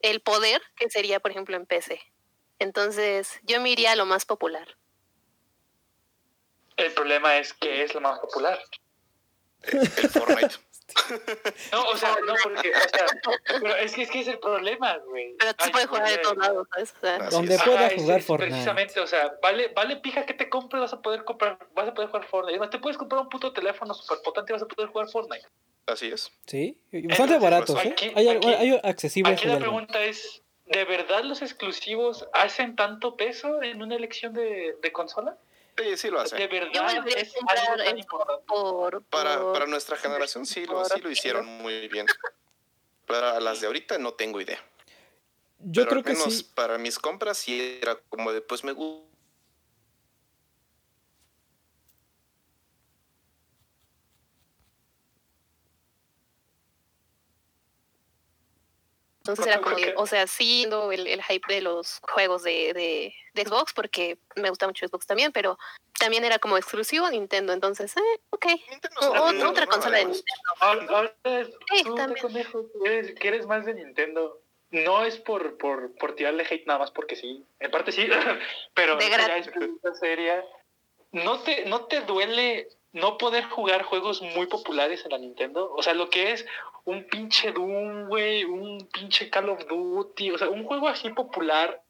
el 0.00 0.20
poder 0.20 0.62
que 0.76 0.90
sería, 0.90 1.20
por 1.20 1.30
ejemplo, 1.30 1.56
en 1.56 1.66
PC. 1.66 2.00
Entonces, 2.58 3.40
yo 3.42 3.60
me 3.60 3.70
iría 3.70 3.92
a 3.92 3.96
lo 3.96 4.06
más 4.06 4.24
popular. 4.24 4.76
El 6.76 6.92
problema 6.92 7.38
es 7.38 7.52
que 7.54 7.82
es 7.82 7.94
lo 7.94 8.00
más 8.00 8.18
popular. 8.20 8.58
El 9.62 10.08
Fortnite. 10.08 10.56
No, 11.72 11.82
o 11.88 11.96
sea, 11.96 12.16
no, 12.26 12.34
porque, 12.42 12.70
o 12.70 12.88
sea, 12.88 13.06
pero 13.60 13.76
es 13.76 13.92
que, 13.94 14.02
es 14.02 14.10
que 14.10 14.20
es 14.20 14.28
el 14.28 14.38
problema, 14.38 14.96
güey. 15.08 15.34
Pero 15.38 15.54
tú 15.54 15.64
Ay, 15.66 15.70
puedes 15.72 15.88
jugar 15.88 16.08
de 16.08 16.18
todos 16.18 16.36
lados, 16.36 16.68
¿sabes? 16.72 16.94
O 16.96 17.00
sea, 17.00 17.18
Donde 17.30 17.54
es. 17.54 17.62
pueda 17.62 17.78
Ajá, 17.78 17.86
es- 17.88 18.02
jugar 18.02 18.18
es 18.18 18.26
Fortnite. 18.26 18.50
Precisamente, 18.52 19.00
o 19.00 19.06
sea, 19.06 19.32
vale, 19.42 19.68
vale 19.74 19.96
pija 19.96 20.26
que 20.26 20.34
te 20.34 20.48
compres, 20.48 20.80
vas 20.80 20.92
a 20.92 21.00
poder 21.02 21.24
comprar, 21.24 21.58
vas 21.74 21.88
a 21.88 21.94
poder 21.94 22.10
jugar 22.10 22.26
Fortnite. 22.26 22.68
Te 22.68 22.78
puedes 22.78 22.96
comprar 22.98 23.22
un 23.22 23.28
puto 23.28 23.52
teléfono 23.52 23.94
super 23.94 24.18
potente 24.24 24.52
y 24.52 24.54
vas 24.54 24.62
a 24.62 24.66
poder 24.66 24.90
jugar 24.90 25.08
Fortnite. 25.08 25.46
Así 25.86 26.06
es. 26.08 26.30
Sí, 26.46 26.78
bastante 26.92 27.08
Entonces, 27.08 27.40
baratos, 27.40 27.74
pues, 27.76 27.86
¿eh? 27.86 27.90
aquí- 27.92 28.12
Hay, 28.14 28.28
aquí- 28.28 28.54
hay 28.54 28.80
accesibles 28.84 29.38
Aquí 29.38 29.48
la 29.48 29.58
pregunta 29.58 30.00
es, 30.04 30.42
¿de 30.66 30.84
verdad 30.84 31.24
los 31.24 31.42
exclusivos 31.42 32.28
hacen 32.32 32.76
tanto 32.76 33.16
peso 33.16 33.62
en 33.62 33.82
una 33.82 33.96
elección 33.96 34.32
de, 34.34 34.76
de 34.80 34.92
consola? 34.92 35.36
Sí, 35.80 35.96
sí 35.96 36.10
lo 36.10 36.18
¿De 36.18 36.24
hace. 36.24 36.36
yo 36.38 36.48
verdad 36.48 36.90
a 36.90 38.06
comprar 38.06 38.40
por, 38.46 39.02
Para, 39.04 39.52
para 39.52 39.66
nuestra 39.66 39.96
generación 39.96 40.46
sí 40.46 40.66
lo, 40.66 40.84
sí 40.84 41.00
lo 41.00 41.10
hicieron 41.10 41.46
muy 41.46 41.88
bien. 41.88 42.06
Para 43.06 43.40
las 43.40 43.60
de 43.60 43.66
ahorita 43.66 43.98
no 43.98 44.12
tengo 44.14 44.40
idea. 44.40 44.62
Yo 45.58 45.82
Pero 45.82 45.88
creo 45.88 45.98
al 45.98 46.04
que 46.04 46.12
menos 46.12 46.36
sí. 46.38 46.50
para 46.54 46.78
mis 46.78 46.98
compras 46.98 47.38
sí 47.38 47.78
era 47.82 47.96
como 48.08 48.32
de, 48.32 48.40
pues 48.40 48.64
me 48.64 48.72
gusta. 48.72 49.09
Entonces 59.20 59.46
era 59.46 59.60
como, 59.60 59.76
o 59.96 60.06
sea, 60.06 60.26
sí, 60.26 60.64
el, 60.64 61.06
el 61.06 61.22
hype 61.22 61.54
de 61.54 61.60
los 61.60 61.98
juegos 62.02 62.42
de, 62.42 62.72
de, 62.72 63.14
de 63.34 63.44
Xbox, 63.44 63.72
porque 63.74 64.18
me 64.36 64.48
gusta 64.48 64.66
mucho 64.66 64.86
Xbox 64.88 65.06
también, 65.06 65.30
pero 65.30 65.58
también 65.98 66.24
era 66.24 66.38
como 66.38 66.56
exclusivo 66.56 67.08
Nintendo, 67.10 67.52
entonces, 67.52 67.94
eh, 67.96 68.20
ok. 68.30 68.46
Nintendo 68.70 69.00
O- 69.00 69.50
otra 69.50 69.66
consola 69.66 69.98
de. 69.98 70.04
Nintendo. 70.06 70.50
Ahora, 70.60 70.86
ahora 70.88 71.14
Sí, 71.74 71.84
tú, 71.84 71.94
también. 71.94 72.22
conejo, 72.22 72.66
eres, 72.84 73.14
que 73.18 73.28
eres 73.28 73.46
más 73.46 73.66
de 73.66 73.74
Nintendo. 73.74 74.40
No 74.70 75.04
es 75.04 75.18
por, 75.18 75.58
por, 75.58 75.94
por 75.96 76.14
tirarle 76.14 76.46
hate 76.48 76.64
nada 76.66 76.78
más 76.78 76.90
porque 76.92 77.16
sí. 77.16 77.44
En 77.58 77.70
parte 77.72 77.90
sí, 77.92 78.06
pero 78.74 78.96
De 78.96 79.10
ya 79.10 79.36
es 79.36 79.50
seria. 79.98 80.44
¿No 81.12 81.40
te, 81.40 81.64
¿No 81.66 81.86
te 81.86 82.00
duele 82.02 82.68
no 82.92 83.18
poder 83.18 83.44
jugar 83.44 83.82
juegos 83.84 84.20
muy 84.22 84.46
populares 84.46 85.04
en 85.04 85.12
la 85.12 85.18
Nintendo? 85.18 85.72
O 85.72 85.82
sea, 85.82 85.94
lo 85.94 86.10
que 86.10 86.32
es 86.32 86.46
un 86.84 87.04
pinche 87.04 87.52
Doom, 87.52 88.08
güey, 88.08 88.44
un 88.44 88.88
pinche 88.92 89.30
Call 89.30 89.48
of 89.50 89.66
Duty, 89.66 90.32
o 90.32 90.38
sea, 90.38 90.48
un 90.48 90.64
juego 90.64 90.88
así 90.88 91.10
popular 91.10 91.80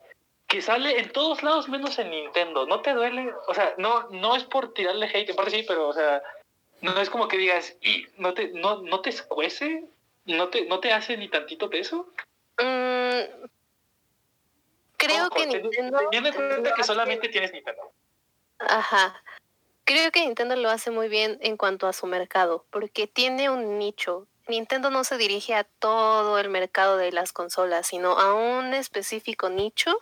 que 0.47 0.61
sale 0.61 0.99
en 0.99 1.11
todos 1.11 1.43
lados 1.43 1.69
menos 1.69 1.97
en 1.97 2.11
Nintendo. 2.11 2.65
¿No 2.67 2.81
te 2.81 2.93
duele? 2.93 3.33
O 3.47 3.53
sea, 3.53 3.73
no, 3.77 4.09
no 4.09 4.35
es 4.35 4.43
por 4.43 4.73
tirarle 4.73 5.07
hate, 5.07 5.29
en 5.29 5.35
parte 5.35 5.51
sí, 5.51 5.65
pero, 5.67 5.87
o 5.87 5.93
sea, 5.93 6.21
no 6.81 6.99
es 6.99 7.09
como 7.09 7.27
que 7.27 7.37
digas, 7.37 7.77
y 7.81 8.05
no 8.17 8.33
te, 8.33 8.49
no, 8.49 8.81
no 8.81 8.99
te 9.01 9.11
escuece, 9.11 9.85
no 10.25 10.49
te, 10.49 10.65
no 10.65 10.79
te 10.81 10.91
hace 10.91 11.15
ni 11.15 11.29
tantito 11.29 11.69
peso. 11.69 12.07
Mm, 12.59 13.45
creo 14.97 15.27
Ojo, 15.27 15.35
que 15.35 15.47
ten- 15.47 15.61
Nintendo... 15.63 15.97
Teniendo 15.99 16.29
en 16.29 16.35
cuenta 16.35 16.73
que 16.75 16.83
solamente 16.83 17.29
tienes 17.29 17.53
Nintendo. 17.53 17.91
Ajá. 18.59 19.23
Creo 19.91 20.09
que 20.09 20.21
Nintendo 20.21 20.55
lo 20.55 20.69
hace 20.69 20.89
muy 20.89 21.09
bien 21.09 21.37
en 21.41 21.57
cuanto 21.57 21.85
a 21.85 21.91
su 21.91 22.07
mercado, 22.07 22.65
porque 22.69 23.07
tiene 23.07 23.49
un 23.49 23.77
nicho. 23.77 24.25
Nintendo 24.47 24.89
no 24.89 25.03
se 25.03 25.17
dirige 25.17 25.53
a 25.53 25.65
todo 25.65 26.39
el 26.39 26.47
mercado 26.47 26.95
de 26.95 27.11
las 27.11 27.33
consolas, 27.33 27.87
sino 27.87 28.17
a 28.17 28.33
un 28.33 28.73
específico 28.73 29.49
nicho 29.49 29.93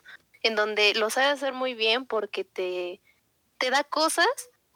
en 0.44 0.56
donde 0.56 0.94
lo 0.94 1.10
sabe 1.10 1.30
hacer 1.30 1.54
muy 1.54 1.74
bien 1.74 2.06
porque 2.06 2.44
te, 2.44 3.02
te 3.58 3.72
da 3.72 3.84
cosas 3.84 4.28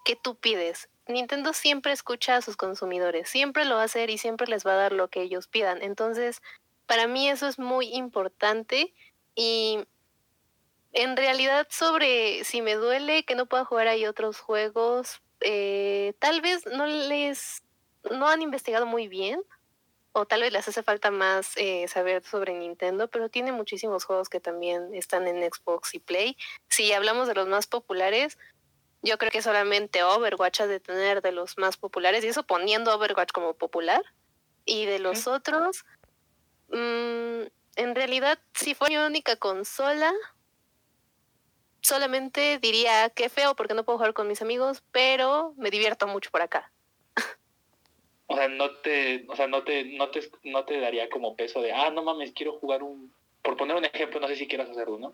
que 0.03 0.15
tú 0.15 0.33
pides. 0.33 0.89
Nintendo 1.07 1.53
siempre 1.53 1.91
escucha 1.91 2.37
a 2.37 2.41
sus 2.41 2.57
consumidores, 2.57 3.29
siempre 3.29 3.65
lo 3.65 3.75
va 3.75 3.81
a 3.81 3.85
hacer 3.85 4.09
y 4.09 4.17
siempre 4.17 4.47
les 4.47 4.65
va 4.65 4.71
a 4.71 4.77
dar 4.77 4.93
lo 4.93 5.09
que 5.09 5.21
ellos 5.21 5.45
pidan. 5.45 5.83
Entonces, 5.83 6.41
para 6.87 7.05
mí 7.05 7.29
eso 7.29 7.47
es 7.47 7.59
muy 7.59 7.85
importante 7.93 8.95
y 9.35 9.85
en 10.93 11.17
realidad 11.17 11.67
sobre 11.69 12.43
si 12.43 12.61
me 12.61 12.75
duele 12.75 13.25
que 13.25 13.35
no 13.35 13.47
pueda 13.47 13.65
jugar 13.65 13.87
ahí 13.87 14.05
otros 14.05 14.39
juegos, 14.39 15.21
eh, 15.41 16.13
tal 16.19 16.41
vez 16.41 16.65
no 16.67 16.85
les 16.85 17.63
no 18.11 18.27
han 18.27 18.41
investigado 18.41 18.85
muy 18.85 19.07
bien 19.07 19.41
o 20.13 20.25
tal 20.25 20.41
vez 20.41 20.53
les 20.53 20.67
hace 20.67 20.83
falta 20.83 21.09
más 21.09 21.53
eh, 21.57 21.87
saber 21.87 22.23
sobre 22.23 22.53
Nintendo, 22.53 23.07
pero 23.07 23.29
tiene 23.29 23.51
muchísimos 23.51 24.05
juegos 24.05 24.29
que 24.29 24.39
también 24.39 24.93
están 24.93 25.27
en 25.27 25.41
Xbox 25.51 25.95
y 25.95 25.99
Play. 25.99 26.37
Si 26.69 26.93
hablamos 26.93 27.27
de 27.27 27.33
los 27.33 27.47
más 27.47 27.65
populares, 27.65 28.37
yo 29.01 29.17
creo 29.17 29.31
que 29.31 29.41
solamente 29.41 30.03
Overwatch 30.03 30.61
ha 30.61 30.67
de 30.67 30.79
tener 30.79 31.23
de 31.23 31.31
los 31.31 31.57
más 31.57 31.77
populares, 31.77 32.23
y 32.23 32.27
eso 32.27 32.43
poniendo 32.43 32.93
Overwatch 32.93 33.31
como 33.31 33.55
popular. 33.55 34.03
Y 34.65 34.85
de 34.85 34.99
los 34.99 35.25
otros, 35.25 35.83
mm, 36.69 37.41
en 37.75 37.95
realidad, 37.95 38.37
si 38.53 38.75
fuera 38.75 38.99
mi 38.99 39.05
única 39.07 39.35
consola, 39.35 40.13
solamente 41.83 42.57
diría 42.59 43.09
que 43.09 43.29
feo 43.29 43.55
porque 43.55 43.73
no 43.73 43.83
puedo 43.83 43.99
jugar 43.99 44.13
con 44.13 44.27
mis 44.27 44.41
amigos, 44.41 44.81
pero 44.91 45.53
me 45.57 45.69
divierto 45.69 46.07
mucho 46.07 46.31
por 46.31 46.41
acá. 46.41 46.71
O 48.27 48.35
sea, 48.35 48.47
no 48.47 48.71
te, 48.77 49.25
o 49.27 49.35
sea, 49.35 49.47
no 49.47 49.63
te, 49.63 49.83
no 49.83 50.09
te, 50.09 50.21
no 50.43 50.63
te 50.63 50.79
daría 50.79 51.09
como 51.09 51.35
peso 51.35 51.61
de, 51.61 51.73
ah, 51.73 51.91
no 51.91 52.03
mames, 52.03 52.31
quiero 52.31 52.53
jugar 52.53 52.81
un, 52.81 53.13
por 53.41 53.57
poner 53.57 53.75
un 53.75 53.85
ejemplo, 53.85 54.19
no 54.19 54.27
sé 54.27 54.37
si 54.37 54.47
quieras 54.47 54.69
hacerlo, 54.69 54.97
¿no? 54.97 55.13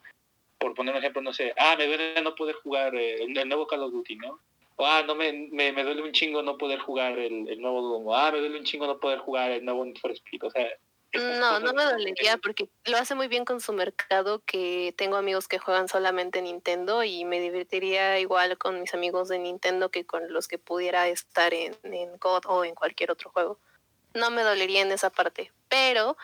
Por 0.60 0.76
poner 0.76 0.94
un 0.94 1.00
ejemplo, 1.00 1.22
no 1.22 1.34
sé, 1.34 1.54
ah, 1.58 1.76
me 1.78 1.88
duele 1.88 2.22
no 2.22 2.36
poder 2.36 2.56
jugar 2.58 2.96
eh, 2.96 3.16
el, 3.24 3.48
nuevo 3.48 3.68
Call 3.68 3.84
of 3.84 3.92
Duty, 3.92 4.16
¿no? 4.18 4.40
O, 4.76 4.86
ah, 4.86 5.04
no 5.06 5.16
me, 5.16 5.34
me, 5.34 5.74
me 5.74 5.84
duele 5.84 6.04
un 6.04 6.12
chingo 6.12 6.44
no 6.44 6.58
poder 6.58 6.80
jugar 6.80 7.18
el, 7.18 7.50
el 7.50 7.60
nuevo 7.60 7.82
Doom, 7.82 8.14
ah, 8.14 8.32
me 8.32 8.40
duele 8.40 8.60
un 8.60 8.64
chingo 8.64 8.86
no 8.86 9.00
poder 9.00 9.20
jugar 9.20 9.52
el 9.52 9.66
nuevo 9.66 9.84
Need 9.84 9.98
for 9.98 10.12
Speed, 10.12 10.44
o 10.44 10.52
sea... 10.52 10.70
No, 11.14 11.60
no 11.60 11.74
me 11.74 11.84
dolería 11.84 12.38
porque 12.38 12.70
lo 12.86 12.98
hace 12.98 13.16
muy 13.16 13.28
bien 13.28 13.44
con 13.44 13.62
su 13.62 13.74
mercado, 13.74 14.44
que 14.46 14.94
tengo 14.96 15.16
amigos 15.16 15.48
que 15.48 15.58
juegan 15.58 15.88
solamente 15.88 16.42
Nintendo 16.42 17.04
y 17.04 17.26
me 17.26 17.40
divertiría 17.40 18.20
igual 18.20 18.58
con 18.60 18.80
mis 18.80 18.94
amigos 18.94 19.28
de 19.28 19.40
Nintendo 19.40 19.90
que 19.90 20.06
con 20.06 20.32
los 20.32 20.48
que 20.48 20.60
pudiera 20.60 21.08
estar 21.08 21.54
en, 21.54 21.76
en 21.84 22.18
COD 22.20 22.44
o 22.46 22.64
en 22.64 22.76
cualquier 22.76 23.12
otro 23.12 23.32
juego. 23.32 23.60
No 24.14 24.30
me 24.30 24.44
dolería 24.44 24.82
en 24.82 24.92
esa 24.92 25.10
parte, 25.10 25.52
pero 25.68 26.16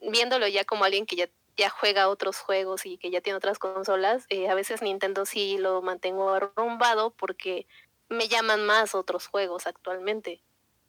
viéndolo 0.00 0.48
ya 0.48 0.64
como 0.64 0.84
alguien 0.84 1.06
que 1.06 1.16
ya, 1.16 1.28
ya 1.56 1.70
juega 1.70 2.08
otros 2.08 2.38
juegos 2.38 2.86
y 2.86 2.98
que 2.98 3.10
ya 3.10 3.20
tiene 3.20 3.36
otras 3.36 3.58
consolas, 3.60 4.26
eh, 4.30 4.48
a 4.48 4.54
veces 4.54 4.82
Nintendo 4.82 5.26
sí 5.26 5.58
lo 5.58 5.80
mantengo 5.82 6.30
arrumbado 6.30 7.10
porque 7.10 7.66
me 8.08 8.28
llaman 8.28 8.64
más 8.66 8.94
otros 8.94 9.26
juegos 9.28 9.66
actualmente. 9.66 10.42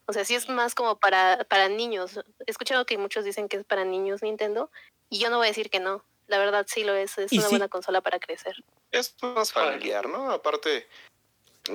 O 0.09 0.13
sea, 0.13 0.25
sí 0.25 0.33
es 0.33 0.49
más 0.49 0.73
como 0.73 0.97
para, 0.97 1.45
para 1.47 1.69
niños. 1.69 2.17
He 2.47 2.49
escuchado 2.49 2.83
que 2.87 2.97
muchos 2.97 3.23
dicen 3.23 3.47
que 3.47 3.57
es 3.57 3.63
para 3.63 3.85
niños 3.85 4.23
Nintendo 4.23 4.71
y 5.07 5.19
yo 5.19 5.29
no 5.29 5.37
voy 5.37 5.45
a 5.45 5.51
decir 5.51 5.69
que 5.69 5.79
no. 5.79 6.03
La 6.25 6.39
verdad 6.39 6.65
sí 6.67 6.83
lo 6.83 6.95
es. 6.95 7.19
Es 7.19 7.31
Y 7.31 7.37
una 7.37 7.47
sí. 7.47 7.53
buena 7.53 7.67
consola 7.67 8.01
para 8.01 8.19
crecer. 8.19 8.55
Es 8.89 9.15
más 9.21 9.51
familiar, 9.51 10.09
¿no? 10.09 10.31
Aparte, 10.31 10.87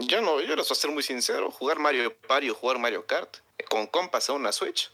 yo 0.00 0.20
no, 0.20 0.40
yo 0.40 0.56
les 0.56 0.66
voy 0.66 0.72
a 0.72 0.80
ser 0.80 0.90
muy 0.90 1.04
sincero, 1.04 1.52
jugar 1.52 1.78
Mario 1.78 2.12
Party 2.26 2.50
o 2.50 2.56
jugar 2.56 2.80
Mario 2.80 3.06
Kart 3.06 3.36
con 3.70 3.86
compas 3.86 4.28
en 4.28 4.34
una 4.34 4.50
Switch, 4.50 4.90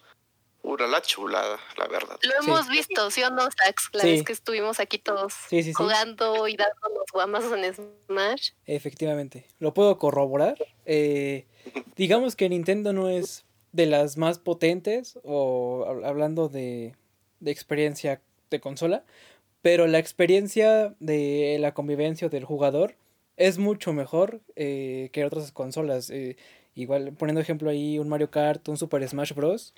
pura 0.62 0.86
la 0.86 1.00
chulada, 1.02 1.58
la 1.78 1.86
verdad. 1.88 2.18
Lo 2.22 2.42
Sí. 2.42 2.50
hemos 2.50 2.68
visto, 2.68 3.10
¿sí 3.10 3.22
o 3.22 3.30
no, 3.30 3.42
Sax? 3.42 3.88
La 3.92 4.02
Sí. 4.02 4.10
vez 4.12 4.22
que 4.24 4.32
estuvimos 4.32 4.78
aquí 4.80 4.98
todos 4.98 5.32
Sí, 5.48 5.62
sí, 5.62 5.70
sí. 5.70 5.72
jugando 5.72 6.46
y 6.48 6.56
dándonos 6.56 7.04
guamazos 7.12 7.52
en 7.58 7.74
Smash. 8.08 8.50
Efectivamente, 8.66 9.46
lo 9.58 9.72
puedo 9.74 9.96
corroborar. 9.98 10.56
Eh, 10.86 11.46
digamos 11.96 12.36
que 12.36 12.48
Nintendo 12.48 12.92
no 12.92 13.08
es 13.08 13.44
de 13.72 13.86
las 13.86 14.16
más 14.16 14.38
potentes, 14.38 15.18
o 15.24 15.84
hab- 15.88 16.04
hablando 16.06 16.48
de, 16.48 16.94
de 17.40 17.50
experiencia 17.50 18.20
de 18.50 18.60
consola, 18.60 19.04
pero 19.62 19.86
la 19.86 19.98
experiencia 19.98 20.94
de 21.00 21.56
la 21.60 21.72
convivencia 21.74 22.28
del 22.28 22.44
jugador 22.44 22.96
es 23.36 23.58
mucho 23.58 23.92
mejor 23.92 24.40
eh, 24.56 25.08
que 25.12 25.24
otras 25.24 25.52
consolas. 25.52 26.10
Eh, 26.10 26.36
igual, 26.74 27.12
poniendo 27.12 27.40
ejemplo 27.40 27.70
ahí 27.70 27.98
un 27.98 28.08
Mario 28.08 28.30
Kart, 28.30 28.68
un 28.68 28.76
Super 28.76 29.06
Smash 29.08 29.32
Bros., 29.34 29.72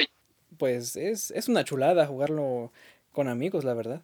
pues 0.59 0.97
es, 0.97 1.31
es 1.31 1.49
una 1.49 1.65
chulada 1.65 2.07
jugarlo 2.07 2.73
con 3.13 3.29
amigos, 3.29 3.65
la 3.65 3.75
verdad. 3.75 4.03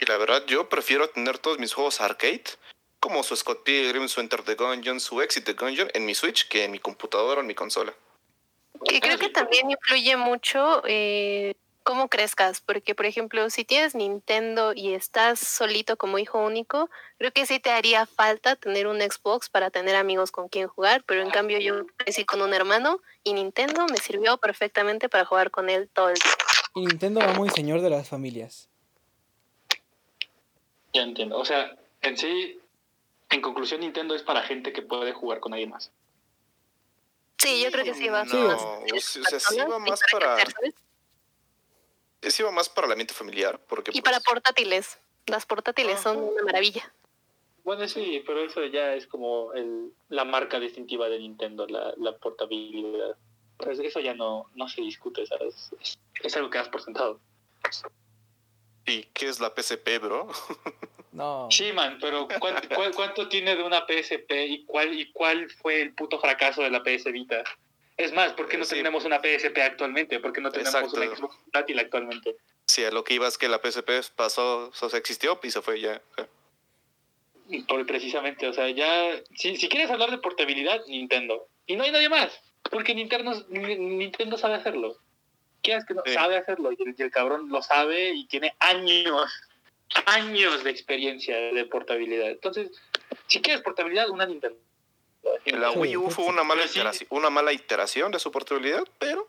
Y 0.00 0.06
la 0.06 0.16
verdad, 0.16 0.44
yo 0.46 0.68
prefiero 0.68 1.10
tener 1.10 1.38
todos 1.38 1.58
mis 1.58 1.74
juegos 1.74 2.00
arcade, 2.00 2.44
como 3.00 3.22
su 3.22 3.36
Scott 3.36 3.64
Pilgrim, 3.64 4.08
su 4.08 4.20
Enter 4.20 4.42
the 4.42 4.54
Gungeon, 4.54 5.00
su 5.00 5.20
Exit 5.20 5.44
the 5.44 5.52
Gungeon, 5.52 5.90
en 5.94 6.06
mi 6.06 6.14
Switch 6.14 6.48
que 6.48 6.64
en 6.64 6.70
mi 6.70 6.78
computadora 6.78 7.38
o 7.38 7.40
en 7.40 7.46
mi 7.46 7.54
consola. 7.54 7.94
Que 8.84 9.00
creo 9.00 9.18
que 9.18 9.28
también 9.28 9.70
influye 9.70 10.16
mucho 10.16 10.82
eh, 10.86 11.54
cómo 11.90 12.08
crezcas, 12.08 12.60
porque 12.60 12.94
por 12.94 13.04
ejemplo, 13.04 13.50
si 13.50 13.64
tienes 13.64 13.96
Nintendo 13.96 14.72
y 14.76 14.94
estás 14.94 15.40
solito 15.40 15.96
como 15.96 16.20
hijo 16.20 16.38
único, 16.38 16.88
creo 17.18 17.32
que 17.32 17.46
sí 17.46 17.58
te 17.58 17.70
haría 17.72 18.06
falta 18.06 18.54
tener 18.54 18.86
un 18.86 19.00
Xbox 19.00 19.48
para 19.50 19.70
tener 19.70 19.96
amigos 19.96 20.30
con 20.30 20.48
quien 20.48 20.68
jugar, 20.68 21.02
pero 21.02 21.20
en 21.20 21.30
cambio 21.30 21.58
yo 21.58 21.84
crecí 21.96 22.24
con 22.24 22.42
un 22.42 22.54
hermano 22.54 23.00
y 23.24 23.32
Nintendo 23.32 23.86
me 23.90 23.96
sirvió 23.96 24.38
perfectamente 24.38 25.08
para 25.08 25.24
jugar 25.24 25.50
con 25.50 25.68
él 25.68 25.90
todo 25.92 26.10
el 26.10 26.14
día. 26.14 26.32
Y 26.76 26.86
Nintendo 26.86 27.18
va 27.18 27.32
muy 27.32 27.50
señor 27.50 27.80
de 27.80 27.90
las 27.90 28.08
familias. 28.08 28.68
Ya 30.92 31.02
entiendo. 31.02 31.38
O 31.38 31.44
sea, 31.44 31.76
en 32.02 32.16
sí, 32.16 32.60
en 33.30 33.42
conclusión, 33.42 33.80
Nintendo 33.80 34.14
es 34.14 34.22
para 34.22 34.42
gente 34.42 34.72
que 34.72 34.82
puede 34.82 35.12
jugar 35.12 35.40
con 35.40 35.54
alguien 35.54 35.70
más. 35.70 35.90
Sí, 37.38 37.64
yo 37.64 37.72
creo 37.72 37.84
que 37.84 37.94
sí 37.94 38.08
va 38.08 38.24
No, 38.26 38.80
más 38.92 39.16
o 39.16 39.24
sea, 39.28 39.40
sí 39.40 39.58
va 39.58 39.80
más 39.80 40.00
para- 40.12 40.36
Ese 42.22 42.42
iba 42.42 42.50
más 42.50 42.68
para 42.68 42.86
el 42.86 42.92
ambiente 42.92 43.14
familiar, 43.14 43.60
porque 43.68 43.90
Y 43.90 44.00
pues, 44.00 44.04
para 44.04 44.20
portátiles. 44.20 44.98
Las 45.26 45.46
portátiles 45.46 46.00
son 46.00 46.18
una 46.18 46.42
maravilla. 46.42 46.92
Bueno, 47.64 47.86
sí, 47.86 48.22
pero 48.26 48.40
eso 48.40 48.64
ya 48.66 48.94
es 48.94 49.06
como 49.06 49.52
el, 49.52 49.92
la 50.08 50.24
marca 50.24 50.58
distintiva 50.58 51.08
de 51.08 51.18
Nintendo, 51.18 51.66
la, 51.66 51.92
la 51.98 52.16
portabilidad. 52.16 53.16
Pues 53.58 53.78
eso 53.78 54.00
ya 54.00 54.14
no, 54.14 54.46
no 54.54 54.68
se 54.68 54.80
discute, 54.80 55.26
¿sabes? 55.26 55.70
Es, 55.80 55.98
es 56.22 56.36
algo 56.36 56.50
que 56.50 56.58
das 56.58 56.68
por 56.68 56.82
sentado. 56.82 57.20
¿y 58.86 59.02
qué 59.14 59.28
es 59.28 59.40
la 59.40 59.52
PSP, 59.54 59.98
bro? 60.00 60.28
No. 61.12 61.48
Sí, 61.50 61.72
man, 61.72 61.98
pero 62.00 62.28
¿cuánto, 62.38 62.68
cuál- 62.72 62.94
cuánto 62.94 63.28
tiene 63.28 63.56
de 63.56 63.64
una 63.64 63.84
PSP 63.84 64.30
y 64.46 64.64
cuál, 64.64 64.94
y 64.98 65.10
cuál 65.10 65.50
fue 65.50 65.82
el 65.82 65.92
puto 65.92 66.20
fracaso 66.20 66.62
de 66.62 66.70
la 66.70 66.84
PS 66.84 67.10
Vita? 67.10 67.42
Es 68.00 68.12
más, 68.14 68.32
¿por 68.32 68.48
qué 68.48 68.56
no 68.56 68.64
Sí. 68.64 68.76
tenemos 68.76 69.04
una 69.04 69.20
PSP 69.20 69.58
actualmente? 69.58 70.20
¿Por 70.20 70.32
qué 70.32 70.40
no 70.40 70.50
tenemos 70.50 70.74
Exacto. 70.74 70.96
una 70.96 71.14
Xbox 71.14 71.36
portátil 71.36 71.78
actualmente? 71.78 72.34
Sí, 72.66 72.82
a 72.82 72.90
lo 72.90 73.04
que 73.04 73.12
iba 73.14 73.28
es 73.28 73.36
que 73.36 73.46
la 73.48 73.58
PSP 73.58 73.90
pasó, 74.16 74.70
o 74.80 74.88
sea, 74.88 74.98
existió 74.98 75.38
y 75.42 75.50
se 75.50 75.60
fue 75.60 75.80
ya. 75.80 76.00
Por, 77.68 77.84
precisamente, 77.84 78.48
o 78.48 78.52
sea, 78.54 78.70
ya... 78.70 79.20
Si, 79.36 79.56
si 79.56 79.68
quieres 79.68 79.90
hablar 79.90 80.10
de 80.10 80.16
portabilidad, 80.18 80.80
Nintendo. 80.86 81.46
Y 81.66 81.76
no 81.76 81.84
hay 81.84 81.90
nadie 81.90 82.08
más, 82.08 82.32
porque 82.70 82.94
Nintendo, 82.94 83.44
Ni- 83.48 83.76
Nintendo 83.76 84.38
sabe 84.38 84.54
hacerlo. 84.54 84.96
Quieras 85.62 85.84
que 85.84 85.92
no, 85.92 86.02
Sí. 86.06 86.14
sabe 86.14 86.36
hacerlo, 86.38 86.72
y 86.72 86.82
el, 86.82 86.94
y 86.96 87.02
el 87.02 87.10
cabrón 87.10 87.50
lo 87.50 87.60
sabe 87.60 88.14
y 88.14 88.26
tiene 88.28 88.54
años, 88.60 89.30
años 90.06 90.64
de 90.64 90.70
experiencia 90.70 91.36
de 91.36 91.64
portabilidad. 91.66 92.30
Entonces, 92.30 92.70
si 93.26 93.42
quieres 93.42 93.62
portabilidad, 93.62 94.08
una 94.08 94.24
Nintendo. 94.24 94.58
La 95.46 95.70
Wii 95.72 95.96
U 95.96 96.10
fue 96.10 96.24
una 96.26 96.44
mala, 96.44 96.64
iteración, 96.64 97.08
una 97.10 97.30
mala 97.30 97.52
iteración 97.52 98.10
de 98.12 98.18
su 98.18 98.30
portabilidad, 98.30 98.84
pero 98.98 99.26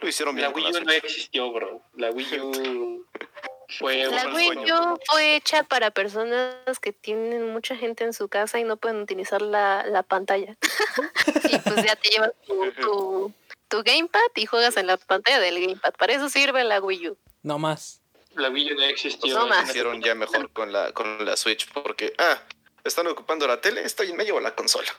lo 0.00 0.08
hicieron 0.08 0.34
bien 0.34 0.48
La 0.48 0.54
Wii 0.54 0.72
la 0.72 0.80
U 0.80 0.84
no 0.84 0.92
existió, 0.92 1.52
bro. 1.52 1.82
La 1.94 2.10
Wii 2.10 2.40
U 2.40 3.06
fue 3.78 4.06
La 4.06 4.28
un 4.28 4.34
Wii 4.34 4.46
sueño. 4.46 4.94
U 4.94 4.98
fue 5.06 5.36
hecha 5.36 5.62
para 5.64 5.90
personas 5.90 6.78
que 6.80 6.92
tienen 6.92 7.52
mucha 7.52 7.76
gente 7.76 8.04
en 8.04 8.12
su 8.12 8.28
casa 8.28 8.58
y 8.58 8.64
no 8.64 8.76
pueden 8.76 9.00
utilizar 9.00 9.42
la, 9.42 9.84
la 9.86 10.02
pantalla. 10.02 10.56
y 11.50 11.58
pues 11.58 11.84
ya 11.84 11.96
te 11.96 12.10
llevas 12.10 12.32
tu, 12.46 12.72
tu, 12.72 13.32
tu 13.68 13.82
gamepad 13.82 14.20
y 14.34 14.46
juegas 14.46 14.76
en 14.76 14.86
la 14.86 14.96
pantalla 14.96 15.40
del 15.40 15.60
gamepad. 15.60 15.94
Para 15.94 16.14
eso 16.14 16.28
sirve 16.28 16.62
la 16.64 16.80
Wii 16.80 17.08
U. 17.10 17.18
No 17.42 17.58
más. 17.58 18.02
La 18.34 18.50
Wii 18.50 18.72
U 18.72 18.76
no 18.76 18.82
existió. 18.84 19.34
No 19.34 19.46
Lo 19.46 19.62
hicieron 19.62 20.02
ya 20.02 20.14
mejor 20.14 20.50
con 20.52 20.72
la, 20.72 20.92
con 20.92 21.24
la 21.24 21.36
Switch, 21.36 21.70
porque, 21.72 22.12
ah, 22.18 22.42
están 22.86 23.06
ocupando 23.06 23.46
la 23.46 23.60
tele, 23.60 23.82
estoy 23.82 24.10
en 24.10 24.16
medio 24.16 24.36
de 24.36 24.40
la 24.42 24.54
consola. 24.54 24.94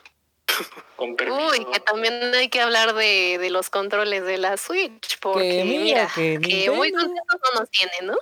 Con 0.96 1.16
permiso. 1.16 1.48
Uy, 1.50 1.64
que 1.72 1.80
también 1.80 2.34
hay 2.34 2.48
que 2.48 2.60
hablar 2.60 2.94
de, 2.94 3.38
de 3.38 3.50
los 3.50 3.70
controles 3.70 4.24
de 4.24 4.38
la 4.38 4.56
Switch, 4.56 5.18
porque 5.20 5.64
mira, 5.64 5.82
mira, 5.82 6.10
que 6.14 6.40
que, 6.40 6.70
muy 6.70 6.92
contentos 6.92 7.40
no 7.52 7.60
nos 7.60 7.70
tienen, 7.70 8.06
¿no? 8.06 8.16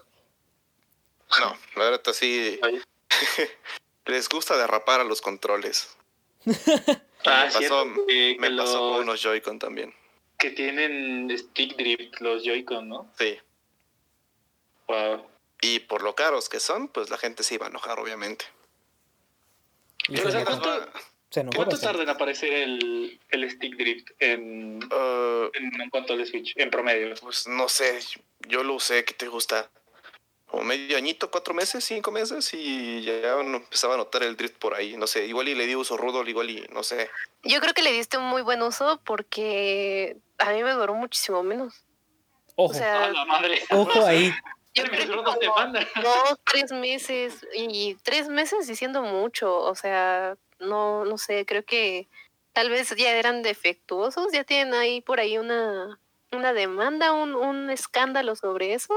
No, 1.41 1.59
la 1.75 1.91
verdad 1.91 2.13
sí 2.13 2.59
Ay. 2.63 2.81
les 4.07 4.29
gusta 4.29 4.57
derrapar 4.57 5.01
a 5.01 5.05
los 5.05 5.21
controles. 5.21 5.97
Ah, 7.25 7.47
me 7.47 7.53
pasó, 7.53 7.87
que, 8.07 8.37
me 8.39 8.57
pasó 8.57 8.79
con 8.79 9.01
unos 9.01 9.21
Joy-Con 9.21 9.59
también. 9.59 9.93
que 10.39 10.51
tienen 10.51 11.37
stick 11.37 11.77
drift 11.77 12.21
los 12.21 12.45
Joy-Con, 12.45 12.89
¿no? 12.89 13.11
Sí. 13.19 13.39
Wow. 14.87 15.27
Y 15.61 15.81
por 15.81 16.03
lo 16.03 16.15
caros 16.15 16.49
que 16.49 16.61
son, 16.61 16.87
pues 16.87 17.11
la 17.11 17.19
gente 17.19 17.43
se 17.43 17.57
iba 17.57 17.67
a 17.67 17.71
enojar, 17.71 17.99
obviamente. 17.99 18.45
Se 20.09 20.45
¿cuánto- 20.45 20.89
se 21.31 21.41
enojó 21.41 21.57
¿Cuánto 21.57 21.79
tarda 21.79 22.03
en 22.05 22.09
aparecer 22.09 22.53
el, 22.53 23.21
el 23.31 23.51
stick 23.51 23.77
drift 23.77 24.11
en, 24.21 24.83
Uh, 24.85 25.51
en, 25.55 25.81
en 25.81 25.91
cuanto 25.91 26.13
al 26.13 26.25
Switch, 26.27 26.53
en 26.57 26.71
promedio? 26.71 27.15
pues 27.21 27.47
no 27.49 27.69
sé, 27.69 27.99
yo 28.49 28.63
lo 28.63 28.75
usé, 28.75 29.05
¿qué 29.05 29.15
te 29.15 29.27
gusta? 29.29 29.69
Como 30.47 30.63
medio 30.63 30.97
añito, 30.97 31.29
cuatro 31.31 31.53
meses, 31.55 31.85
cinco 31.85 32.13
meses, 32.13 32.55
y 32.55 33.03
ya 33.03 33.41
empezaba 33.41 33.95
a 33.95 33.97
notar 33.97 34.23
el 34.23 34.37
drift 34.37 34.57
por 34.59 34.75
ahí. 34.75 34.97
No 34.97 35.09
sé, 35.09 35.27
igual 35.27 35.49
y 35.49 35.57
le 35.57 35.67
di 35.67 35.75
uso 35.75 35.97
rudo, 35.97 36.23
igual 36.25 36.49
y 36.51 36.65
no 36.73 36.85
sé. 36.85 37.11
Yo 37.43 37.61
creo 37.61 37.75
que 37.75 37.83
le 37.83 37.91
diste 37.93 38.17
un 38.17 38.25
muy 38.27 38.43
buen 38.43 38.63
uso 38.63 39.01
porque 39.05 40.17
a 40.39 40.53
mí 40.53 40.63
me 40.63 40.71
duró 40.71 40.95
muchísimo 40.95 41.43
menos. 41.43 41.85
Ojo, 42.55 42.71
O 42.71 42.75
sea, 42.75 43.05
¡A 43.07 43.11
la 43.11 43.25
madre! 43.25 43.61
ojo 43.71 44.07
ahí. 44.07 44.33
Yo 44.77 44.85
creo 44.85 45.07
que 45.07 45.07
como 45.09 45.73
dos, 46.03 46.39
tres 46.45 46.71
meses 46.71 47.47
y 47.55 47.97
tres 48.03 48.29
meses 48.29 48.67
diciendo 48.67 49.03
mucho, 49.03 49.59
o 49.59 49.75
sea, 49.75 50.37
no, 50.59 51.05
no 51.05 51.19
sé, 51.19 51.47
creo 51.47 51.65
que 51.65 52.07
tal 52.53 52.71
vez 52.71 52.95
ya 52.97 53.13
eran 53.17 53.43
defectuosos, 53.43 54.33
ya 54.33 54.45
tienen 54.45 54.75
ahí 54.75 55.01
por 55.01 55.19
ahí 55.19 55.39
una, 55.39 55.99
una 56.31 56.53
demanda, 56.53 57.13
un, 57.13 57.35
un 57.35 57.71
escándalo 57.71 58.37
sobre 58.37 58.75
eso, 58.75 58.95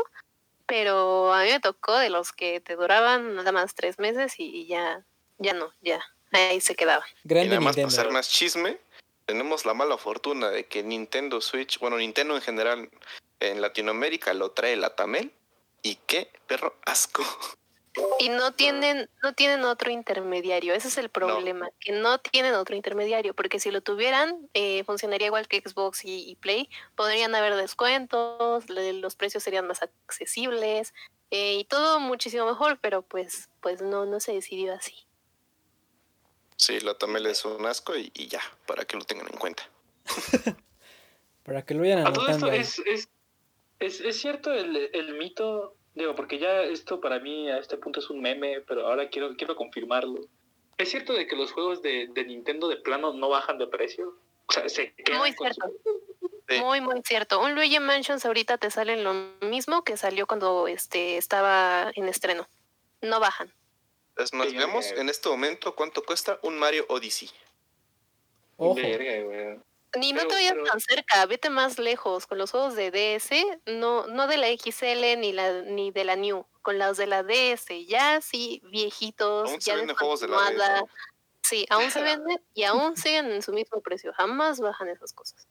pero 0.65 1.33
a 1.33 1.43
mí 1.43 1.49
me 1.49 1.59
tocó 1.59 1.97
de 1.97 2.09
los 2.09 2.31
que 2.33 2.59
te 2.59 2.75
duraban 2.75 3.35
nada 3.35 3.51
más 3.51 3.73
tres 3.73 3.99
meses 3.99 4.37
y, 4.37 4.43
y 4.43 4.67
ya, 4.67 5.03
ya 5.37 5.53
no, 5.53 5.73
ya, 5.81 6.01
ahí 6.31 6.59
se 6.59 6.75
quedaban. 6.75 7.07
Y 7.23 7.33
nada 7.33 7.59
más 7.61 7.75
para 7.75 7.87
Nintendo. 7.87 7.87
hacer 7.87 8.11
más 8.11 8.29
chisme, 8.29 8.77
tenemos 9.25 9.65
la 9.65 9.73
mala 9.73 9.97
fortuna 9.97 10.49
de 10.49 10.67
que 10.67 10.83
Nintendo 10.83 11.39
Switch, 11.39 11.79
bueno, 11.79 11.97
Nintendo 11.97 12.35
en 12.35 12.41
general 12.41 12.89
en 13.39 13.61
Latinoamérica 13.61 14.33
lo 14.33 14.51
trae 14.51 14.75
la 14.75 14.95
Tamel. 14.95 15.31
Y 15.81 15.95
qué 16.07 16.31
perro 16.47 16.75
asco. 16.85 17.23
Y 18.19 18.29
no 18.29 18.53
tienen, 18.53 19.09
no 19.23 19.33
tienen 19.33 19.63
otro 19.65 19.91
intermediario, 19.91 20.73
ese 20.73 20.87
es 20.89 20.97
el 20.97 21.09
problema, 21.09 21.69
que 21.79 21.91
no 21.91 22.19
tienen 22.19 22.53
otro 22.53 22.75
intermediario, 22.75 23.33
porque 23.33 23.59
si 23.59 23.71
lo 23.71 23.81
tuvieran, 23.81 24.47
eh, 24.53 24.83
funcionaría 24.85 25.27
igual 25.27 25.47
que 25.47 25.59
Xbox 25.61 26.05
y, 26.05 26.29
y 26.29 26.35
Play, 26.35 26.69
podrían 26.95 27.33
haber 27.35 27.55
descuentos, 27.55 28.69
le- 28.69 28.93
los 28.93 29.15
precios 29.15 29.43
serían 29.43 29.67
más 29.67 29.81
accesibles 29.81 30.93
eh, 31.31 31.55
y 31.55 31.65
todo 31.65 31.99
muchísimo 31.99 32.45
mejor, 32.45 32.79
pero 32.79 33.01
pues, 33.01 33.49
pues 33.59 33.81
no, 33.81 34.05
no 34.05 34.19
se 34.19 34.33
decidió 34.33 34.73
así. 34.73 34.95
Sí, 36.55 36.79
la 36.81 36.93
Tamel 36.97 37.25
es 37.25 37.43
un 37.43 37.65
asco 37.65 37.95
y, 37.97 38.11
y 38.13 38.27
ya, 38.27 38.41
para 38.67 38.85
que 38.85 38.97
lo 38.97 39.03
tengan 39.03 39.27
en 39.31 39.37
cuenta. 39.39 39.63
Para 41.43 41.63
que 41.65 41.73
lo 41.73 41.79
vayan 41.81 41.99
A 41.99 42.13
todo 42.13 42.27
anotando 42.27 42.51
esto 42.51 42.51
ahí. 42.51 42.59
es, 42.59 42.79
es, 43.03 43.09
es, 43.79 44.01
es 44.01 44.19
cierto 44.19 44.53
el, 44.53 44.89
el 44.93 45.13
mito, 45.17 45.75
digo, 45.95 46.15
porque 46.15 46.39
ya 46.39 46.61
esto 46.63 46.99
para 47.01 47.19
mí 47.19 47.49
a 47.49 47.57
este 47.57 47.77
punto 47.77 47.99
es 47.99 48.09
un 48.09 48.21
meme, 48.21 48.61
pero 48.61 48.87
ahora 48.87 49.09
quiero, 49.09 49.35
quiero 49.35 49.55
confirmarlo. 49.55 50.21
¿Es 50.77 50.89
cierto 50.91 51.13
de 51.13 51.27
que 51.27 51.35
los 51.35 51.51
juegos 51.51 51.81
de, 51.81 52.07
de 52.13 52.23
Nintendo 52.25 52.67
de 52.69 52.77
plano 52.77 53.13
no 53.13 53.29
bajan 53.29 53.57
de 53.57 53.67
precio? 53.67 54.15
O 54.47 54.51
sea, 54.53 54.67
se 54.69 54.93
quedan 54.93 55.19
Muy 55.19 55.33
con 55.35 55.53
cierto. 55.53 55.71
su- 55.83 56.09
Sí. 56.49 56.59
Muy, 56.61 56.81
muy 56.81 56.99
cierto. 57.03 57.39
Un 57.43 57.53
Luigi 57.53 57.79
Mansions 57.79 58.25
ahorita 58.25 58.57
te 58.57 58.71
salen 58.71 59.03
lo 59.03 59.13
mismo 59.47 59.83
que 59.83 59.97
salió 59.97 60.25
cuando 60.25 60.67
este 60.67 61.17
estaba 61.17 61.91
en 61.93 62.09
estreno. 62.09 62.49
No 63.01 63.19
bajan. 63.19 63.53
Es 64.17 64.33
más, 64.33 64.47
eh. 64.51 64.95
en 64.97 65.09
este 65.09 65.29
momento 65.29 65.75
cuánto 65.75 66.01
cuesta 66.01 66.39
un 66.41 66.57
Mario 66.57 66.87
Odyssey. 66.89 67.29
Ojo. 68.57 68.73
Verga, 68.73 69.61
Ni 69.97 70.13
no 70.13 70.27
te 70.27 70.35
vayas 70.35 70.53
pero- 70.53 70.63
tan 70.65 70.79
cerca, 70.79 71.25
vete 71.25 71.49
más 71.49 71.79
lejos. 71.79 72.27
Con 72.27 72.37
los 72.37 72.51
juegos 72.51 72.75
de 72.75 72.91
DS, 72.91 73.31
no, 73.65 74.07
no 74.07 74.27
de 74.27 74.37
la 74.37 74.47
XL 74.49 75.17
ni 75.17 75.33
la 75.33 75.61
ni 75.63 75.91
de 75.91 76.03
la 76.03 76.15
New, 76.15 76.45
con 76.61 76.77
los 76.77 76.97
de 76.97 77.07
la 77.07 77.23
DS, 77.23 77.85
ya 77.87 78.21
sí, 78.21 78.61
viejitos, 78.65 79.49
Aún 79.49 79.61
se 79.61 79.71
ya 79.71 79.75
venden 79.77 79.95
juegos 79.95 80.19
de 80.19 80.27
la 80.27 80.51
DS. 80.51 80.85
Sí, 81.41 81.65
aún 81.69 81.89
se 81.89 82.01
venden 82.21 82.41
y 82.53 82.63
aún 82.63 82.95
siguen 82.97 83.31
en 83.31 83.41
su 83.41 83.51
mismo 83.53 83.81
precio. 83.81 84.13
Jamás 84.13 84.59
bajan 84.59 84.89
esas 84.89 85.13
cosas. 85.13 85.47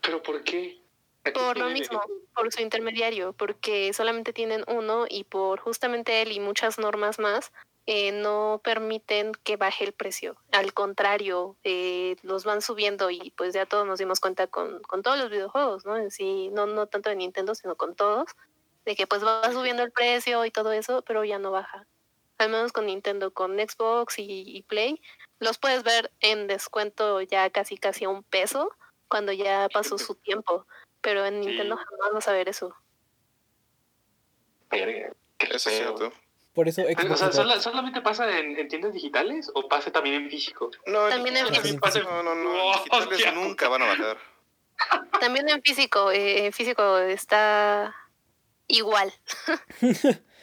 ¿Pero 0.00 0.22
por 0.22 0.44
qué? 0.44 0.80
¿A 1.24 1.30
qué 1.30 1.32
Por 1.32 1.56
se 1.56 1.62
lo 1.62 1.70
mismo, 1.70 2.00
por 2.34 2.52
su 2.52 2.60
intermediario, 2.62 3.32
porque 3.32 3.92
solamente 3.92 4.32
tienen 4.32 4.64
uno 4.68 5.06
y 5.08 5.24
por 5.24 5.60
justamente 5.60 6.22
él 6.22 6.32
y 6.32 6.40
muchas 6.40 6.78
normas 6.78 7.18
más, 7.20 7.52
eh, 7.86 8.12
no 8.12 8.60
permiten 8.62 9.32
que 9.42 9.56
baje 9.56 9.84
el 9.84 9.92
precio. 9.92 10.36
Al 10.52 10.72
contrario, 10.72 11.56
eh, 11.64 12.16
los 12.22 12.44
van 12.44 12.62
subiendo 12.62 13.10
y 13.10 13.32
pues 13.36 13.54
ya 13.54 13.66
todos 13.66 13.86
nos 13.86 13.98
dimos 13.98 14.20
cuenta 14.20 14.46
con, 14.46 14.80
con 14.82 15.02
todos 15.02 15.18
los 15.18 15.30
videojuegos, 15.30 15.84
¿no? 15.84 15.96
En 15.96 16.10
sí, 16.10 16.48
no, 16.50 16.66
no 16.66 16.86
tanto 16.86 17.10
de 17.10 17.16
Nintendo, 17.16 17.54
sino 17.54 17.76
con 17.76 17.94
todos, 17.96 18.30
de 18.84 18.94
que 18.94 19.06
pues 19.06 19.24
va 19.24 19.52
subiendo 19.52 19.82
el 19.82 19.92
precio 19.92 20.44
y 20.44 20.50
todo 20.50 20.72
eso, 20.72 21.02
pero 21.02 21.24
ya 21.24 21.38
no 21.38 21.50
baja. 21.50 21.86
Al 22.38 22.50
menos 22.50 22.72
con 22.72 22.86
Nintendo, 22.86 23.32
con 23.32 23.56
Xbox 23.58 24.18
y, 24.18 24.44
y 24.46 24.62
Play, 24.62 25.00
los 25.38 25.58
puedes 25.58 25.82
ver 25.82 26.12
en 26.20 26.46
descuento 26.46 27.20
ya 27.20 27.50
casi 27.50 27.76
casi 27.76 28.04
a 28.04 28.08
un 28.08 28.22
peso 28.22 28.70
cuando 29.08 29.32
ya 29.32 29.68
pasó 29.72 29.98
su 29.98 30.14
tiempo. 30.14 30.66
Pero 31.00 31.24
en 31.26 31.40
Nintendo 31.40 31.76
Sí. 31.76 31.84
jamás 31.88 32.12
vas 32.14 32.28
a 32.28 32.32
ver 32.32 32.48
eso. 32.48 32.74
Eso 34.70 35.68
es 35.70 35.76
cierto. 35.76 36.12
Por 36.54 36.68
eso 36.68 36.82
o 36.82 37.16
sea, 37.16 37.32
¿sola- 37.32 37.60
¿solamente 37.60 38.02
pasa 38.02 38.38
en, 38.38 38.58
en 38.58 38.68
tiendas 38.68 38.92
digitales 38.92 39.50
o 39.54 39.68
pasa 39.68 39.90
también 39.90 40.16
en 40.16 40.30
físico? 40.30 40.70
No, 40.86 41.08
También 41.08 41.36
en 41.38 41.46
físico. 41.48 41.88
No, 42.04 42.22
no, 42.22 42.34
no. 42.34 42.50
Oh, 42.50 42.72
digitales 42.78 43.08
hostia. 43.12 43.32
nunca 43.32 43.68
van 43.68 43.82
a 43.82 43.86
bajar. 43.86 44.18
También 45.20 45.48
en 45.48 45.62
físico, 45.62 46.10
eh, 46.10 46.46
en 46.46 46.52
físico 46.52 46.98
está 46.98 47.94
igual. 48.66 49.12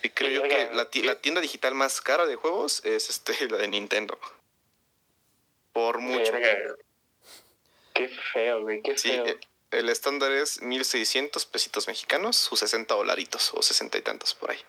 Y 0.02 0.10
creo 0.10 0.32
yo 0.32 0.44
que 0.44 0.70
la, 0.74 0.90
ti- 0.90 1.04
la 1.04 1.16
tienda 1.22 1.42
digital 1.42 1.76
más 1.76 2.02
cara 2.02 2.26
de 2.26 2.36
juegos 2.36 2.84
es 2.86 3.10
este 3.10 3.34
la 3.50 3.58
de 3.58 3.68
Nintendo. 3.68 4.18
Por 5.74 6.00
mucho. 6.00 6.32
Verga. 6.32 6.76
Qué 7.94 8.08
feo, 8.08 8.62
güey, 8.62 8.82
qué 8.82 8.98
Sí, 8.98 9.10
feo. 9.10 9.26
eh, 9.28 9.40
el 9.72 9.90
estándar 9.90 10.32
es 10.32 10.62
1600 10.62 11.46
pesitos 11.46 11.88
mexicanos, 11.88 12.36
sus 12.38 12.60
60 12.60 12.96
dolaritos 12.96 13.52
o 13.54 13.62
60 13.62 13.98
y 13.98 14.02
tantos 14.02 14.34
por 14.34 14.52
ahí. 14.52 14.60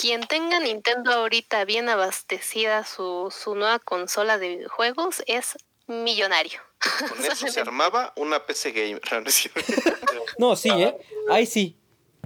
Quien 0.00 0.22
tenga 0.26 0.60
Nintendo 0.60 1.12
ahorita 1.12 1.64
bien 1.66 1.88
abastecida 1.90 2.84
su, 2.84 3.30
su 3.36 3.54
nueva 3.54 3.78
consola 3.80 4.38
de 4.38 4.48
videojuegos 4.48 5.22
es 5.26 5.58
millonario. 5.86 6.60
Con 7.08 7.24
eso 7.26 7.48
se 7.48 7.60
armaba 7.60 8.12
una 8.16 8.46
PC 8.46 8.72
gamer. 8.72 9.02
¿no 10.38 10.56
sí, 10.56 10.70
¿eh? 10.70 10.96
Ahí 11.28 11.44
sí. 11.44 11.76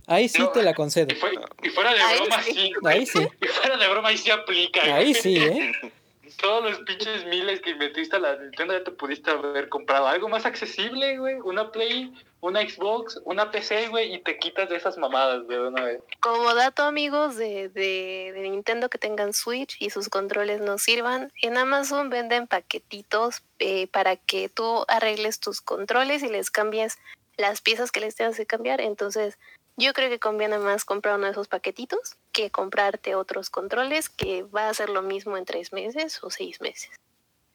Ahí 0.06 0.28
sí 0.28 0.40
No, 0.40 0.50
te 0.50 0.62
la 0.62 0.74
concedo. 0.74 1.08
Y, 1.12 1.16
fue- 1.16 1.32
y 1.62 1.70
fuera 1.70 1.92
de 1.94 2.00
Ahí 2.00 2.18
broma, 2.20 2.42
sí. 2.42 2.52
sí. 2.52 2.72
Ahí 2.84 3.06
sí. 3.06 3.26
Y 3.40 3.46
fuera 3.48 3.76
de 3.76 3.88
broma, 3.88 4.08
ahí 4.10 4.18
sí 4.18 4.30
aplica. 4.30 4.82
Ahí 4.82 5.10
güey. 5.10 5.14
sí, 5.14 5.36
¿eh? 5.38 5.72
Todos 6.40 6.62
los 6.64 6.78
pinches 6.80 7.24
miles 7.26 7.60
que 7.60 7.74
metiste 7.74 8.16
a 8.16 8.18
la 8.18 8.36
Nintendo 8.36 8.76
ya 8.76 8.84
te 8.84 8.90
pudiste 8.90 9.30
haber 9.30 9.68
comprado 9.68 10.06
algo 10.06 10.28
más 10.28 10.44
accesible, 10.44 11.16
güey. 11.18 11.36
Una 11.36 11.70
Play, 11.72 12.12
una 12.44 12.60
Xbox, 12.60 13.20
una 13.24 13.50
PC, 13.50 13.88
güey, 13.88 14.14
y 14.14 14.18
te 14.22 14.38
quitas 14.38 14.68
de 14.68 14.76
esas 14.76 14.98
mamadas 14.98 15.48
de 15.48 15.58
una 15.58 15.82
vez. 15.82 16.02
Como 16.20 16.54
dato, 16.54 16.82
amigos 16.82 17.36
de, 17.36 17.70
de, 17.70 18.32
de 18.34 18.40
Nintendo 18.42 18.90
que 18.90 18.98
tengan 18.98 19.32
Switch 19.32 19.76
y 19.80 19.88
sus 19.88 20.10
controles 20.10 20.60
no 20.60 20.76
sirvan, 20.76 21.32
en 21.40 21.56
Amazon 21.56 22.10
venden 22.10 22.46
paquetitos 22.46 23.42
eh, 23.60 23.86
para 23.86 24.16
que 24.16 24.50
tú 24.50 24.84
arregles 24.88 25.40
tus 25.40 25.62
controles 25.62 26.22
y 26.22 26.28
les 26.28 26.50
cambies 26.50 26.98
las 27.38 27.62
piezas 27.62 27.90
que 27.90 28.00
les 28.00 28.14
tengas 28.14 28.36
que 28.36 28.44
cambiar. 28.44 28.82
Entonces, 28.82 29.38
yo 29.78 29.94
creo 29.94 30.10
que 30.10 30.18
conviene 30.18 30.58
más 30.58 30.84
comprar 30.84 31.16
uno 31.16 31.24
de 31.24 31.32
esos 31.32 31.48
paquetitos 31.48 32.16
que 32.30 32.50
comprarte 32.50 33.14
otros 33.14 33.48
controles 33.48 34.10
que 34.10 34.42
va 34.42 34.68
a 34.68 34.74
ser 34.74 34.90
lo 34.90 35.00
mismo 35.00 35.38
en 35.38 35.46
tres 35.46 35.72
meses 35.72 36.22
o 36.22 36.28
seis 36.28 36.60
meses. 36.60 36.90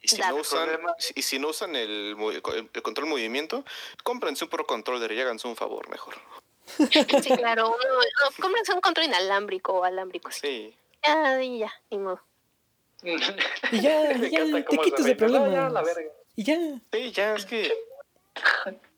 Y 0.02 0.08
si, 0.08 0.18
no 0.18 0.36
usan, 0.36 0.66
Problema. 0.66 0.94
y 1.14 1.22
si 1.22 1.38
no 1.38 1.48
usan 1.48 1.76
el, 1.76 2.16
el 2.72 2.82
control 2.82 3.06
movimiento, 3.06 3.64
cómprense 4.02 4.44
un 4.44 4.50
Pro 4.50 4.66
Controller 4.66 5.12
y 5.12 5.20
háganse 5.20 5.46
un 5.46 5.56
favor 5.56 5.90
mejor. 5.90 6.14
Sí, 6.66 7.30
claro, 7.36 7.68
uno, 7.68 7.94
no, 7.94 8.42
cómprense 8.42 8.72
un 8.72 8.80
control 8.80 9.06
inalámbrico 9.06 9.72
o 9.74 9.84
alámbrico. 9.84 10.30
Sí. 10.30 10.40
Sí. 10.40 10.76
Ya, 11.06 11.42
y 11.42 11.58
ya, 11.58 11.72
ni 11.90 11.98
modo. 11.98 12.20
Y 13.02 13.18
ya, 13.18 13.34
Me 14.20 14.30
ya, 14.30 14.44
te 14.68 14.78
quitas 14.78 15.04
de. 15.04 15.14
No, 15.16 15.50
ya, 15.50 15.68
la 15.68 15.82
verga. 15.82 16.10
Y 16.36 16.44
ya. 16.44 16.58
Sí, 16.92 17.12
ya, 17.12 17.34
es 17.34 17.46
que. 17.46 17.72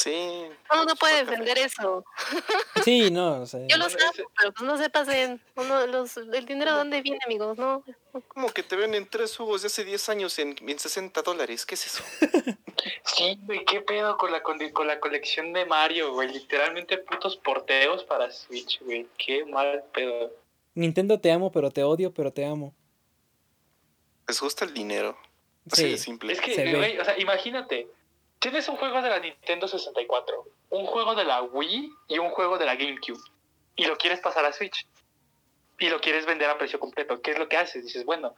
Sí. 0.00 0.46
Uno 0.72 0.84
no 0.84 0.94
puede 0.94 1.24
defender 1.24 1.58
eso. 1.58 2.04
Sí, 2.84 3.10
no, 3.10 3.42
o 3.42 3.46
sea, 3.46 3.66
Yo 3.66 3.76
lo 3.76 3.90
sé, 3.90 3.98
pero 4.38 4.52
pues 4.52 4.62
no 4.62 4.78
se 4.78 4.88
pasen. 4.88 5.42
Uno, 5.56 5.86
los, 5.88 6.16
el 6.16 6.46
dinero, 6.46 6.70
¿de 6.70 6.76
dónde 6.78 7.02
viene, 7.02 7.18
amigos? 7.26 7.58
No. 7.58 7.82
Como 8.28 8.48
que 8.50 8.62
te 8.62 8.76
venden 8.76 9.08
tres 9.10 9.36
juegos 9.36 9.62
de 9.62 9.66
hace 9.66 9.84
10 9.84 10.08
años 10.10 10.38
en, 10.38 10.54
en 10.66 10.78
60 10.78 11.20
dólares. 11.22 11.66
¿Qué 11.66 11.74
es 11.74 11.86
eso? 11.86 12.04
Sí, 13.04 13.36
güey, 13.42 13.64
qué 13.64 13.80
pedo 13.80 14.16
con 14.16 14.30
la, 14.30 14.40
con, 14.44 14.56
con 14.70 14.86
la 14.86 15.00
colección 15.00 15.52
de 15.52 15.66
Mario, 15.66 16.12
güey. 16.12 16.28
Literalmente 16.32 16.96
putos 16.98 17.36
porteos 17.36 18.04
para 18.04 18.30
Switch, 18.30 18.80
güey. 18.82 19.08
Qué 19.18 19.44
mal 19.44 19.82
pedo. 19.92 20.32
Nintendo 20.74 21.18
te 21.18 21.32
amo, 21.32 21.50
pero 21.50 21.72
te 21.72 21.82
odio, 21.82 22.14
pero 22.14 22.32
te 22.32 22.46
amo. 22.46 22.72
Les 24.28 24.40
gusta 24.40 24.64
el 24.64 24.72
dinero. 24.74 25.18
Así 25.70 25.82
Sí. 25.82 25.90
de 25.90 25.98
simple. 25.98 26.32
Es 26.34 26.40
que, 26.40 26.54
Se 26.54 26.62
ve. 26.64 26.76
güey, 26.76 26.98
o 26.98 27.04
sea, 27.04 27.18
imagínate. 27.18 27.88
Tienes 28.38 28.68
un 28.68 28.76
juego 28.76 29.02
de 29.02 29.08
la 29.08 29.18
Nintendo 29.18 29.66
64, 29.66 30.44
un 30.70 30.86
juego 30.86 31.14
de 31.14 31.24
la 31.24 31.42
Wii 31.42 31.90
y 32.08 32.18
un 32.18 32.30
juego 32.30 32.56
de 32.58 32.66
la 32.66 32.76
GameCube. 32.76 33.18
Y 33.74 33.84
lo 33.86 33.96
quieres 33.96 34.20
pasar 34.20 34.44
a 34.44 34.52
Switch. 34.52 34.86
Y 35.78 35.88
lo 35.88 36.00
quieres 36.00 36.26
vender 36.26 36.48
a 36.50 36.58
precio 36.58 36.78
completo. 36.78 37.20
¿Qué 37.20 37.32
es 37.32 37.38
lo 37.38 37.48
que 37.48 37.56
haces? 37.56 37.84
Dices, 37.84 38.04
bueno, 38.04 38.34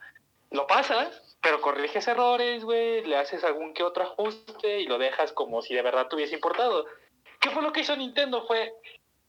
lo 0.51 0.67
pasas, 0.67 1.37
pero 1.41 1.61
corriges 1.61 2.07
errores, 2.07 2.63
güey, 2.63 3.03
le 3.05 3.17
haces 3.17 3.43
algún 3.43 3.73
que 3.73 3.83
otro 3.83 4.03
ajuste 4.03 4.81
y 4.81 4.85
lo 4.85 4.97
dejas 4.97 5.31
como 5.33 5.61
si 5.61 5.73
de 5.73 5.81
verdad 5.81 6.07
te 6.07 6.15
hubiese 6.15 6.35
importado. 6.35 6.85
¿Qué 7.39 7.49
fue 7.49 7.63
lo 7.63 7.71
que 7.71 7.81
hizo 7.81 7.95
Nintendo? 7.95 8.45
Fue 8.45 8.73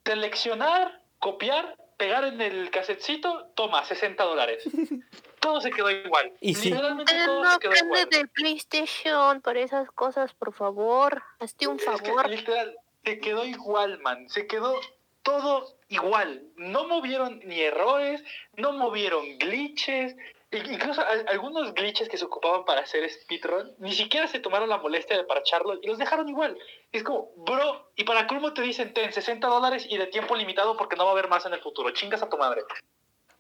seleccionar, 0.05 1.01
copiar, 1.19 1.77
pegar 2.03 2.25
en 2.25 2.41
el 2.41 2.69
casetcito, 2.71 3.53
toma, 3.55 3.85
60 3.85 4.25
dólares. 4.25 4.65
Todo 5.39 5.61
se 5.61 5.71
quedó 5.71 5.89
igual. 5.89 6.33
Y 6.41 6.55
sí. 6.55 6.71
Literalmente 6.71 7.13
todo 7.25 7.45
no 7.45 7.53
se 7.53 7.59
quedó 7.61 7.75
igual. 7.75 8.09
del 8.11 8.29
PlayStation 8.29 9.41
por 9.41 9.57
esas 9.57 9.89
cosas, 9.91 10.33
por 10.35 10.53
favor. 10.53 11.23
Hazte 11.39 11.67
un 11.69 11.77
Es 11.79 11.85
que, 11.85 11.91
favor. 11.91 12.29
literal, 12.29 12.77
se 13.05 13.19
quedó 13.19 13.45
igual, 13.45 14.01
man. 14.01 14.29
Se 14.29 14.47
quedó 14.49 14.81
todo 15.23 15.77
igual. 15.89 16.43
No 16.57 16.87
movieron 16.89 17.41
ni 17.45 17.61
errores, 17.61 18.23
no 18.57 18.73
movieron 18.73 19.39
glitches. 19.39 20.17
Incluso 20.53 21.01
a- 21.01 21.07
algunos 21.29 21.73
glitches 21.73 22.09
que 22.11 22.19
se 22.19 22.27
ocupaban 22.27 22.65
para 22.67 22.83
hacer 22.83 23.09
speedrun, 23.11 23.75
ni 23.79 23.93
siquiera 23.93 24.27
se 24.29 24.39
tomaron 24.39 24.69
la 24.69 24.77
molestia 24.77 25.17
de 25.17 25.25
parcharlos 25.25 25.79
y 25.83 25.87
los 25.87 25.97
dejaron 25.99 26.29
igual. 26.29 26.59
Es 26.93 27.03
como, 27.03 27.31
bro, 27.37 27.91
y 27.97 28.05
para 28.05 28.27
colmo 28.27 28.53
te 28.53 28.61
dicen, 28.63 28.93
ten 28.93 29.13
60 29.13 29.47
dólares 29.49 29.87
y 29.89 29.97
de 29.97 30.07
tiempo 30.09 30.37
limitado 30.37 30.77
porque 30.77 30.97
no 30.97 31.05
va 31.05 31.11
a 31.11 31.13
haber 31.15 31.29
más 31.29 31.47
en 31.47 31.55
el 31.55 31.61
futuro. 31.63 31.91
Chingas 31.93 32.23
a 32.23 32.29
tu 32.29 32.37
madre. 32.37 32.63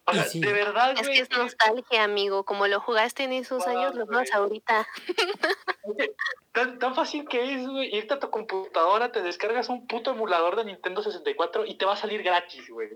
O 0.04 0.12
sea, 0.14 0.24
sí. 0.24 0.40
de 0.40 0.52
verdad, 0.52 0.92
Es 0.98 1.02
güey, 1.06 1.14
que 1.14 1.22
es 1.22 1.30
nostalgia, 1.30 2.02
amigo. 2.02 2.44
Como 2.44 2.66
lo 2.66 2.80
jugaste 2.80 3.22
en 3.24 3.32
esos 3.34 3.66
años, 3.68 3.94
lo 3.94 4.06
juegas 4.06 4.32
ahorita. 4.32 4.88
Tan, 6.52 6.78
tan 6.78 6.94
fácil 6.94 7.28
que 7.28 7.54
es, 7.54 7.68
güey, 7.68 7.94
irte 7.94 8.14
a 8.14 8.18
tu 8.18 8.28
computadora, 8.30 9.12
te 9.12 9.22
descargas 9.22 9.68
un 9.68 9.86
puto 9.86 10.10
emulador 10.10 10.56
de 10.56 10.64
Nintendo 10.64 11.02
64 11.02 11.66
y 11.66 11.76
te 11.76 11.84
va 11.84 11.92
a 11.92 11.96
salir 11.96 12.22
gratis, 12.22 12.68
güey. 12.68 12.88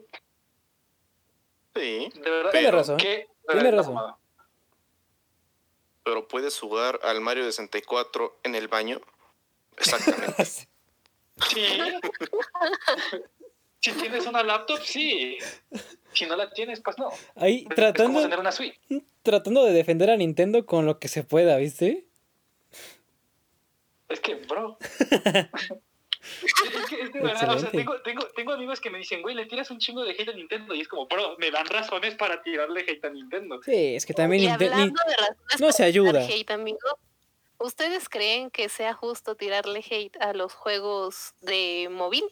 Sí. 1.75 2.11
De 2.15 2.31
verdad. 2.31 2.51
Tiene 2.51 2.71
razón. 2.71 2.97
qué 2.97 3.29
Tiene 3.49 3.71
razón. 3.71 3.97
Pero 6.05 6.29
puedes 6.29 6.59
jugar 6.59 7.01
al 7.03 7.21
Mario 7.21 7.45
de 7.45 7.53
64 7.53 8.39
en 8.45 8.55
el 8.55 8.69
baño. 8.69 9.01
Exactamente. 9.77 10.45
Sí. 11.51 11.67
si 13.81 13.93
tienes 13.93 14.25
una 14.25 14.43
laptop, 14.43 14.79
sí. 14.83 15.37
Si 16.15 16.25
no 16.25 16.35
la 16.35 16.51
tienes, 16.51 16.81
pues 16.81 16.97
no. 16.97 17.11
Ahí 17.35 17.59
Es 17.59 17.63
como 17.65 17.75
tratando, 17.75 18.23
tener 18.23 18.39
una 18.39 18.53
Switch. 18.53 18.81
tratando 19.23 19.63
de 19.65 19.75
defender 19.75 20.09
a 20.09 20.17
Nintendo 20.17 20.65
con 20.65 20.87
lo 20.87 20.99
que 20.99 21.09
se 21.09 21.25
pueda, 21.25 21.59
¿viste? 21.59 22.07
Es 24.09 24.21
que, 24.21 24.37
bro. 24.37 24.79
es 26.45 26.55
que, 26.55 26.79
es 26.79 27.11
que, 27.11 27.19
de 27.19 27.25
verdad, 27.25 27.55
o 27.55 27.59
sea, 27.59 27.71
tengo, 27.71 28.01
tengo, 28.03 28.27
tengo 28.35 28.53
amigos 28.53 28.81
que 28.81 28.91
me 28.91 28.99
dicen, 28.99 29.23
güey, 29.23 29.35
le 29.35 29.47
tiras 29.47 29.71
un 29.71 29.79
chingo 29.79 30.05
de 30.05 30.13
hate 30.13 30.29
a 30.29 30.33
Nintendo. 30.33 30.75
Y 30.75 30.81
es 30.81 30.89
como, 30.89 31.07
bro, 31.07 31.37
me 31.39 31.51
dan 31.51 31.67
razones 31.67 32.15
para 32.15 32.43
tirarle 32.43 32.81
hate 32.81 33.05
a 33.05 33.11
Nintendo. 33.11 33.61
Sí, 33.63 33.95
es 33.97 34.05
que 34.07 34.15
también 34.15 34.43
Y 34.45 34.49
hablando 34.49 34.85
Ni- 35.05 35.11
de 35.11 35.17
razones 35.17 35.61
no 35.61 35.73
se 35.73 35.85
ayuda. 35.85 36.21
hate, 36.25 36.51
amigo, 36.51 36.79
¿Ustedes 37.59 38.09
creen 38.11 38.51
que 38.51 38.69
sea 38.69 38.93
justo 38.93 39.35
tirarle 39.35 39.83
hate 39.89 40.17
a 40.21 40.35
los 40.35 40.53
juegos 40.53 41.33
de 41.41 41.89
móvil? 41.91 42.25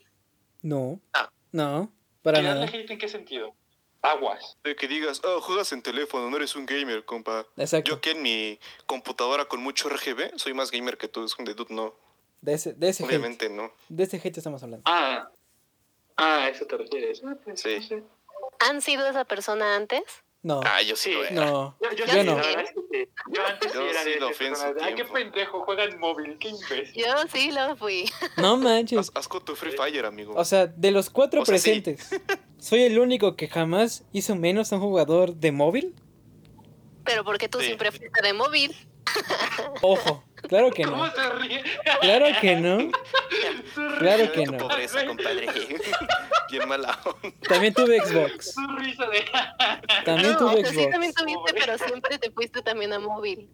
No. 0.61 1.01
Ah. 1.15 1.31
No, 1.51 1.91
para 2.23 2.41
¿Tirarle 2.41 2.67
nada. 2.67 2.77
hate 2.79 2.91
en 2.91 2.99
qué 2.99 3.09
sentido? 3.09 3.55
Aguas. 4.03 4.59
De 4.63 4.77
que 4.77 4.87
digas, 4.87 5.23
oh, 5.25 5.41
juegas 5.41 5.73
en 5.73 5.83
teléfono, 5.83 6.29
no 6.29 6.37
eres 6.37 6.55
un 6.57 6.67
gamer, 6.67 7.07
compa. 7.07 7.47
Exacto. 7.57 7.91
Yo 7.91 8.01
que 8.03 8.11
en 8.11 8.21
mi 8.21 8.59
computadora 8.85 9.47
con 9.47 9.63
mucho 9.63 9.89
RGB 9.89 10.37
soy 10.39 10.53
más 10.53 10.71
gamer 10.71 10.99
que 10.99 11.09
tú, 11.09 11.25
es 11.25 11.35
un 11.39 11.47
de 11.47 11.55
dude, 11.55 11.73
no. 11.75 11.95
De 12.45 12.53
ese, 12.55 12.75
de 12.75 12.89
ese 12.91 13.03
hate. 13.05 13.11
Obviamente 13.11 13.49
no. 13.49 13.73
De 13.89 14.05
ese 14.05 14.19
hate 14.23 14.37
estamos 14.39 14.63
hablando. 14.63 14.83
Ah. 14.87 15.31
Ah, 16.17 16.45
a 16.45 16.49
eso 16.51 16.67
te 16.67 16.77
refieres. 16.77 17.23
Ah, 17.27 17.35
pues, 17.43 17.61
Sí. 17.61 17.79
¿Han 18.61 18.83
sido 18.83 19.09
esa 19.09 19.25
persona 19.25 19.75
antes? 19.77 20.03
No. 20.43 20.61
Ah, 20.63 20.83
yo 20.83 20.95
sí, 20.95 21.09
Sí. 21.11 21.15
lo 21.15 21.25
era. 21.25 21.35
No. 21.35 21.77
Yo, 21.81 21.91
yo, 21.93 22.05
Yo 22.05 22.13
sí, 22.13 22.23
no. 22.27 22.43
sí. 22.45 23.09
Yo 23.33 23.47
antes 23.47 23.73
Yo 23.73 23.81
sí 23.81 23.89
era 23.89 24.03
sí 24.05 24.11
de 24.11 24.21
lo 24.21 24.31
fui 24.35 24.47
en 24.47 24.55
su 24.55 24.61
personas 24.63 24.75
de, 24.75 24.85
Ay, 24.85 24.95
qué 24.95 25.05
pendejo, 25.07 25.63
juega 25.65 25.85
en 25.85 25.99
móvil, 25.99 26.37
qué 26.39 26.49
imbécil. 26.51 27.03
Yo 27.03 27.15
sí 27.33 27.51
lo 27.51 27.77
fui. 27.77 28.05
No 28.37 28.59
manches. 28.59 29.11
Haz, 29.15 29.27
con 29.27 29.43
tu 29.43 29.57
Free 29.57 29.73
Fire, 29.73 30.05
amigo. 30.05 30.35
O 30.37 30.45
sea, 30.45 30.67
de 30.67 30.91
los 30.91 31.09
cuatro 31.09 31.41
O 31.41 31.47
sea, 31.47 31.57
sí. 31.59 31.81
presentes, 31.81 32.11
¿soy 32.59 32.83
el 32.83 32.99
único 32.99 33.37
que 33.37 33.49
jamás 33.49 34.05
hizo 34.13 34.37
menos 34.37 34.71
a 34.73 34.77
un 34.77 34.83
jugador 34.83 35.35
de 35.35 35.51
móvil? 35.51 35.95
Pero 37.07 37.25
porque 37.25 37.49
tú 37.49 37.61
Sí. 37.61 37.67
siempre 37.67 37.91
fuiste 37.91 38.21
de 38.23 38.33
móvil. 38.35 38.77
Ojo, 39.83 40.23
claro 40.49 40.71
que 40.71 40.83
¿Cómo 40.85 41.07
no. 41.07 41.13
se 41.13 41.29
ríe? 41.31 41.63
Claro 42.01 42.27
que 42.41 42.57
no. 42.57 42.79
Su 43.75 43.97
Claro 43.99 44.33
que 44.33 44.47
no. 44.47 44.59
pobreza, 44.59 45.07
compadre. 45.07 45.47
Bien 46.51 46.69
mala 46.69 46.99
onda. 47.05 47.37
También 47.49 47.75
tuve 47.75 48.01
Xbox. 48.01 48.53
Su 48.55 48.67
risa 48.77 49.07
de... 49.09 49.25
También 50.05 50.33
No, 50.33 50.39
tuve 50.39 50.61
o 50.61 50.65
sea, 50.65 50.71
sí 50.71 50.91
también 50.91 51.13
Xbox. 51.13 51.15
tuviste, 51.33 51.55
pero 51.61 51.79
siempre 51.79 52.19
te 52.19 52.31
fuiste 52.31 52.63
también 52.63 52.93
a 52.93 52.99
móvil. 52.99 53.49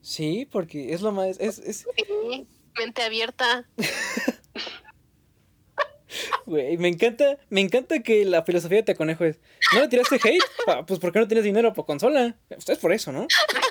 Sí, 0.00 0.48
porque 0.50 0.92
es 0.94 1.00
lo 1.00 1.12
más. 1.12 1.38
Es, 1.40 1.58
es, 1.58 1.86
Sí, 1.96 2.46
mente 2.76 3.02
abierta. 3.02 3.64
güey, 6.46 6.76
me 6.76 6.88
encanta, 6.88 7.38
me 7.48 7.60
encanta 7.60 8.00
que 8.00 8.24
la 8.24 8.42
filosofía 8.42 8.78
de 8.78 8.82
Te 8.82 8.94
Conejo 8.96 9.24
es. 9.24 9.38
¿No 9.72 9.80
le 9.80 9.88
tiraste 9.88 10.16
hate? 10.16 10.42
Ah, 10.66 10.84
pues 10.86 11.00
porque 11.00 11.18
no 11.18 11.26
tienes 11.26 11.44
dinero 11.44 11.72
por 11.72 11.86
consola. 11.86 12.36
Usted 12.56 12.74
es 12.74 12.78
por 12.78 12.92
eso, 12.92 13.12
¿no? 13.12 13.26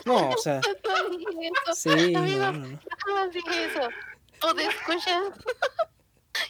No, 0.06 0.30
o 0.30 0.38
sea. 0.38 0.62
No 0.84 1.10
dije 1.10 1.52
eso. 1.66 1.76
Sí, 1.76 2.12
no, 2.12 2.26
no, 2.26 2.52
no. 2.52 2.80
jamás 3.06 3.32
dije 3.32 3.66
eso. 3.66 3.88
O 4.44 4.54
de 4.54 4.66
escuchas. 4.66 5.24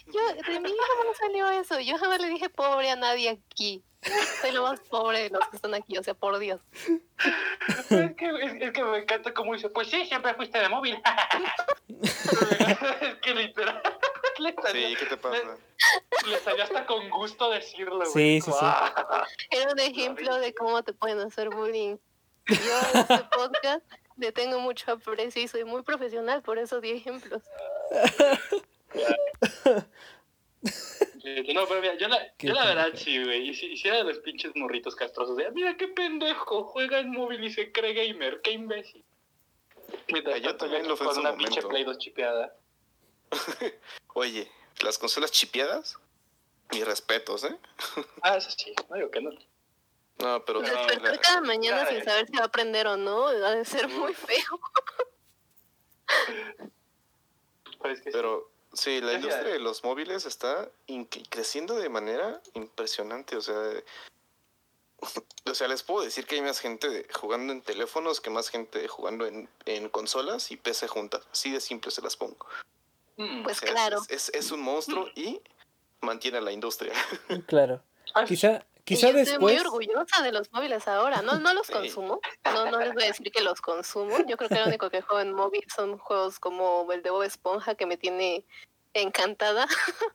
Yo, 0.06 0.52
de 0.52 0.60
mí 0.60 0.70
jamás 0.70 1.16
salió 1.18 1.50
eso. 1.50 1.80
Yo 1.80 1.98
jamás 1.98 2.20
le 2.20 2.28
dije 2.28 2.48
pobre 2.48 2.90
a 2.90 2.96
nadie 2.96 3.28
aquí. 3.30 3.82
Soy 4.40 4.50
lo 4.50 4.62
más 4.62 4.80
pobre 4.80 5.24
de 5.24 5.30
los 5.30 5.46
que 5.48 5.56
están 5.56 5.74
aquí, 5.74 5.96
o 5.96 6.02
sea, 6.02 6.14
por 6.14 6.38
Dios. 6.38 6.60
Es 7.90 8.16
que, 8.16 8.30
es, 8.42 8.54
es 8.60 8.72
que 8.72 8.82
me 8.82 8.98
encanta 8.98 9.32
cómo 9.32 9.54
dice, 9.54 9.68
pues 9.68 9.88
sí, 9.88 10.04
siempre 10.06 10.34
fuiste 10.34 10.58
de 10.58 10.68
móvil. 10.68 11.00
es 12.02 13.14
que 13.22 13.34
literal, 13.34 13.80
le 14.38 14.54
salió, 14.54 14.88
Sí, 14.88 14.96
¿qué 14.96 15.06
te 15.06 15.16
pasa? 15.16 15.56
le 16.26 16.38
salió 16.38 16.64
hasta 16.64 16.86
con 16.86 17.08
gusto 17.10 17.50
decirlo. 17.50 18.04
Sí, 18.06 18.12
güey. 18.12 18.40
sí, 18.40 18.50
sí. 18.50 18.50
Guau. 18.50 19.24
Era 19.50 19.72
un 19.72 19.78
ejemplo 19.78 20.36
de 20.38 20.54
cómo 20.54 20.82
te 20.82 20.92
pueden 20.92 21.18
hacer 21.20 21.50
bullying. 21.50 21.96
Yo 22.46 22.54
en 22.94 23.00
este 23.00 23.24
podcast 23.36 23.84
le 24.16 24.32
tengo 24.32 24.60
mucho 24.60 24.92
aprecio 24.92 25.42
y 25.42 25.48
soy 25.48 25.64
muy 25.64 25.82
profesional, 25.82 26.42
por 26.42 26.58
eso 26.58 26.80
di 26.80 26.90
ejemplos. 26.90 27.42
No, 31.54 31.66
pero 31.66 31.80
mira, 31.80 31.94
yo 31.98 32.08
la, 32.08 32.34
yo 32.38 32.52
la 32.52 32.66
verdad 32.66 32.88
sí, 32.94 33.22
güey. 33.22 33.48
Y 33.48 33.54
si 33.54 33.66
hiciera 33.66 33.98
de 33.98 34.04
los 34.04 34.18
pinches 34.18 34.52
morritos 34.56 34.94
castrosos, 34.96 35.36
de, 35.36 35.50
mira 35.52 35.76
qué 35.76 35.88
pendejo, 35.88 36.64
juega 36.64 36.98
en 36.98 37.10
móvil 37.10 37.42
y 37.44 37.50
se 37.50 37.72
cree 37.72 37.94
gamer, 37.94 38.40
qué 38.42 38.52
imbécil. 38.52 39.04
Mientras 40.08 40.40
Yo 40.40 40.56
también 40.56 40.88
lo 40.88 40.96
fui 40.96 41.06
en 41.06 41.12
con 41.12 41.20
una 41.20 41.36
pinche. 41.36 41.62
Play 41.62 41.84
2 41.84 41.98
chipeada. 41.98 42.56
Oye, 44.14 44.50
las 44.80 44.98
consolas 44.98 45.32
chipeadas, 45.32 45.98
mis 46.72 46.84
respetos, 46.86 47.44
¿eh? 47.44 47.58
Ah, 48.22 48.36
eso 48.36 48.50
sí, 48.50 48.74
no 48.88 48.96
digo 48.96 49.10
que 49.10 49.20
no. 49.20 49.30
No, 50.18 50.44
pero... 50.44 50.60
Despertar 50.60 51.02
la- 51.14 51.20
cada 51.20 51.40
mañana 51.40 51.86
sin 51.86 52.04
saber 52.04 52.26
si 52.26 52.36
va 52.36 52.42
a 52.42 52.46
aprender 52.46 52.86
o 52.86 52.96
no, 52.96 53.26
ha 53.26 53.54
de 53.54 53.64
ser 53.64 53.88
muy 53.88 54.14
feo. 54.14 54.60
Pero 57.80 57.94
que 57.94 57.96
sí. 57.96 58.10
Pero 58.12 58.50
sí, 58.72 59.00
la 59.00 59.14
industria 59.14 59.52
de 59.52 59.58
los 59.58 59.82
móviles 59.82 60.24
está 60.26 60.70
creciendo 61.30 61.74
de 61.74 61.88
manera 61.88 62.40
impresionante. 62.54 63.36
O 63.36 63.40
sea, 63.40 63.56
o 65.50 65.54
sea, 65.54 65.68
les 65.68 65.82
puedo 65.82 66.04
decir 66.04 66.26
que 66.26 66.36
hay 66.36 66.42
más 66.42 66.60
gente 66.60 67.08
jugando 67.12 67.52
en 67.52 67.62
teléfonos 67.62 68.20
que 68.20 68.30
más 68.30 68.48
gente 68.48 68.86
jugando 68.88 69.26
en, 69.26 69.48
en 69.64 69.88
consolas 69.88 70.50
y 70.50 70.56
PC 70.56 70.86
juntas. 70.88 71.26
Así 71.32 71.50
de 71.50 71.60
simple 71.60 71.90
se 71.90 72.02
las 72.02 72.16
pongo. 72.16 72.46
Mm. 73.16 73.42
Pues 73.42 73.58
O 73.58 73.60
sea, 73.60 73.68
es- 73.68 73.74
claro. 73.74 74.00
Es, 74.08 74.28
es 74.30 74.50
un 74.52 74.60
monstruo 74.62 75.06
y 75.14 75.40
mantiene 76.00 76.38
a 76.38 76.40
la 76.40 76.52
industria. 76.52 76.92
Claro. 77.46 77.82
Ah, 78.14 78.24
Quizá, 78.24 78.64
quizá 78.84 79.10
yo 79.10 79.18
estoy 79.18 79.38
muy 79.38 79.52
después. 79.52 79.66
orgullosa 79.72 80.22
de 80.22 80.32
los 80.32 80.50
móviles 80.52 80.86
ahora. 80.88 81.22
No, 81.22 81.38
no 81.38 81.54
los 81.54 81.66
Sí. 81.68 81.72
consumo. 81.72 82.20
No, 82.44 82.70
no 82.70 82.78
les 82.80 82.92
voy 82.94 83.04
a 83.04 83.06
decir 83.06 83.30
que 83.30 83.40
los 83.42 83.60
consumo. 83.60 84.16
Yo 84.26 84.36
creo 84.36 84.48
que 84.48 84.56
lo 84.58 84.66
único 84.66 84.90
que 84.90 85.00
juego 85.02 85.20
en 85.20 85.32
móvil 85.32 85.64
son 85.74 85.98
juegos 85.98 86.38
como 86.40 86.90
el 86.92 87.02
de 87.02 87.10
Bob 87.10 87.22
Esponja 87.22 87.74
que 87.74 87.86
me 87.86 87.96
tiene 87.96 88.44
encantada. 88.94 89.66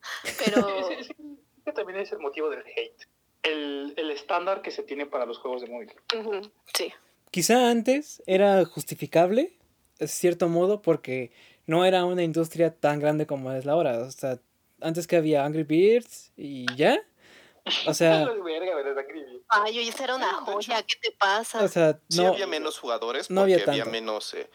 Pero 0.45 0.67
Sí, 0.89 0.95
sí, 1.03 1.03
sí, 1.17 1.37
que 1.65 1.71
también 1.71 1.99
es 1.99 2.11
el 2.11 2.19
motivo 2.19 2.49
del 2.49 2.61
hate. 2.65 3.07
El, 3.43 3.93
el 3.95 4.11
estándar 4.11 4.61
que 4.61 4.71
se 4.71 4.83
tiene 4.83 5.05
para 5.05 5.25
los 5.25 5.37
juegos 5.37 5.61
de 5.61 5.67
móvil. 5.67 5.93
sí. 6.73 6.93
Quizá 7.31 7.69
antes 7.69 8.23
era 8.25 8.63
justificable, 8.65 9.57
de 9.99 10.07
cierto 10.07 10.47
modo, 10.47 10.81
porque 10.81 11.31
no 11.67 11.85
era 11.85 12.05
una 12.05 12.23
industria 12.23 12.73
tan 12.73 12.99
grande 12.99 13.27
como 13.27 13.51
es 13.51 13.65
la 13.65 13.73
ahora. 13.73 13.99
O 13.99 14.09
sea, 14.11 14.39
antes 14.81 15.05
que 15.05 15.17
había 15.17 15.45
Angry 15.45 15.63
Birds 15.63 16.31
y 16.35 16.65
ya. 16.75 16.99
O 17.85 17.93
sea. 17.93 18.25
Ay, 19.49 19.79
oye, 19.79 19.89
esa 19.89 20.03
era 20.05 20.15
una 20.15 20.29
Sí, 20.29 20.35
de 20.45 20.51
joya. 20.53 20.83
¿Qué 20.83 20.95
te 21.01 21.11
pasa? 21.11 21.63
o 21.63 21.67
sea, 21.67 21.99
Sí 22.09 22.21
no. 22.21 22.29
había 22.29 22.47
menos 22.47 22.79
jugadores 22.79 23.27
porque 23.27 23.33
no 23.35 23.41
había 23.41 23.55
había, 23.57 23.65
tanto. 23.65 23.89
menos... 23.91 24.33
eh, 24.33 24.49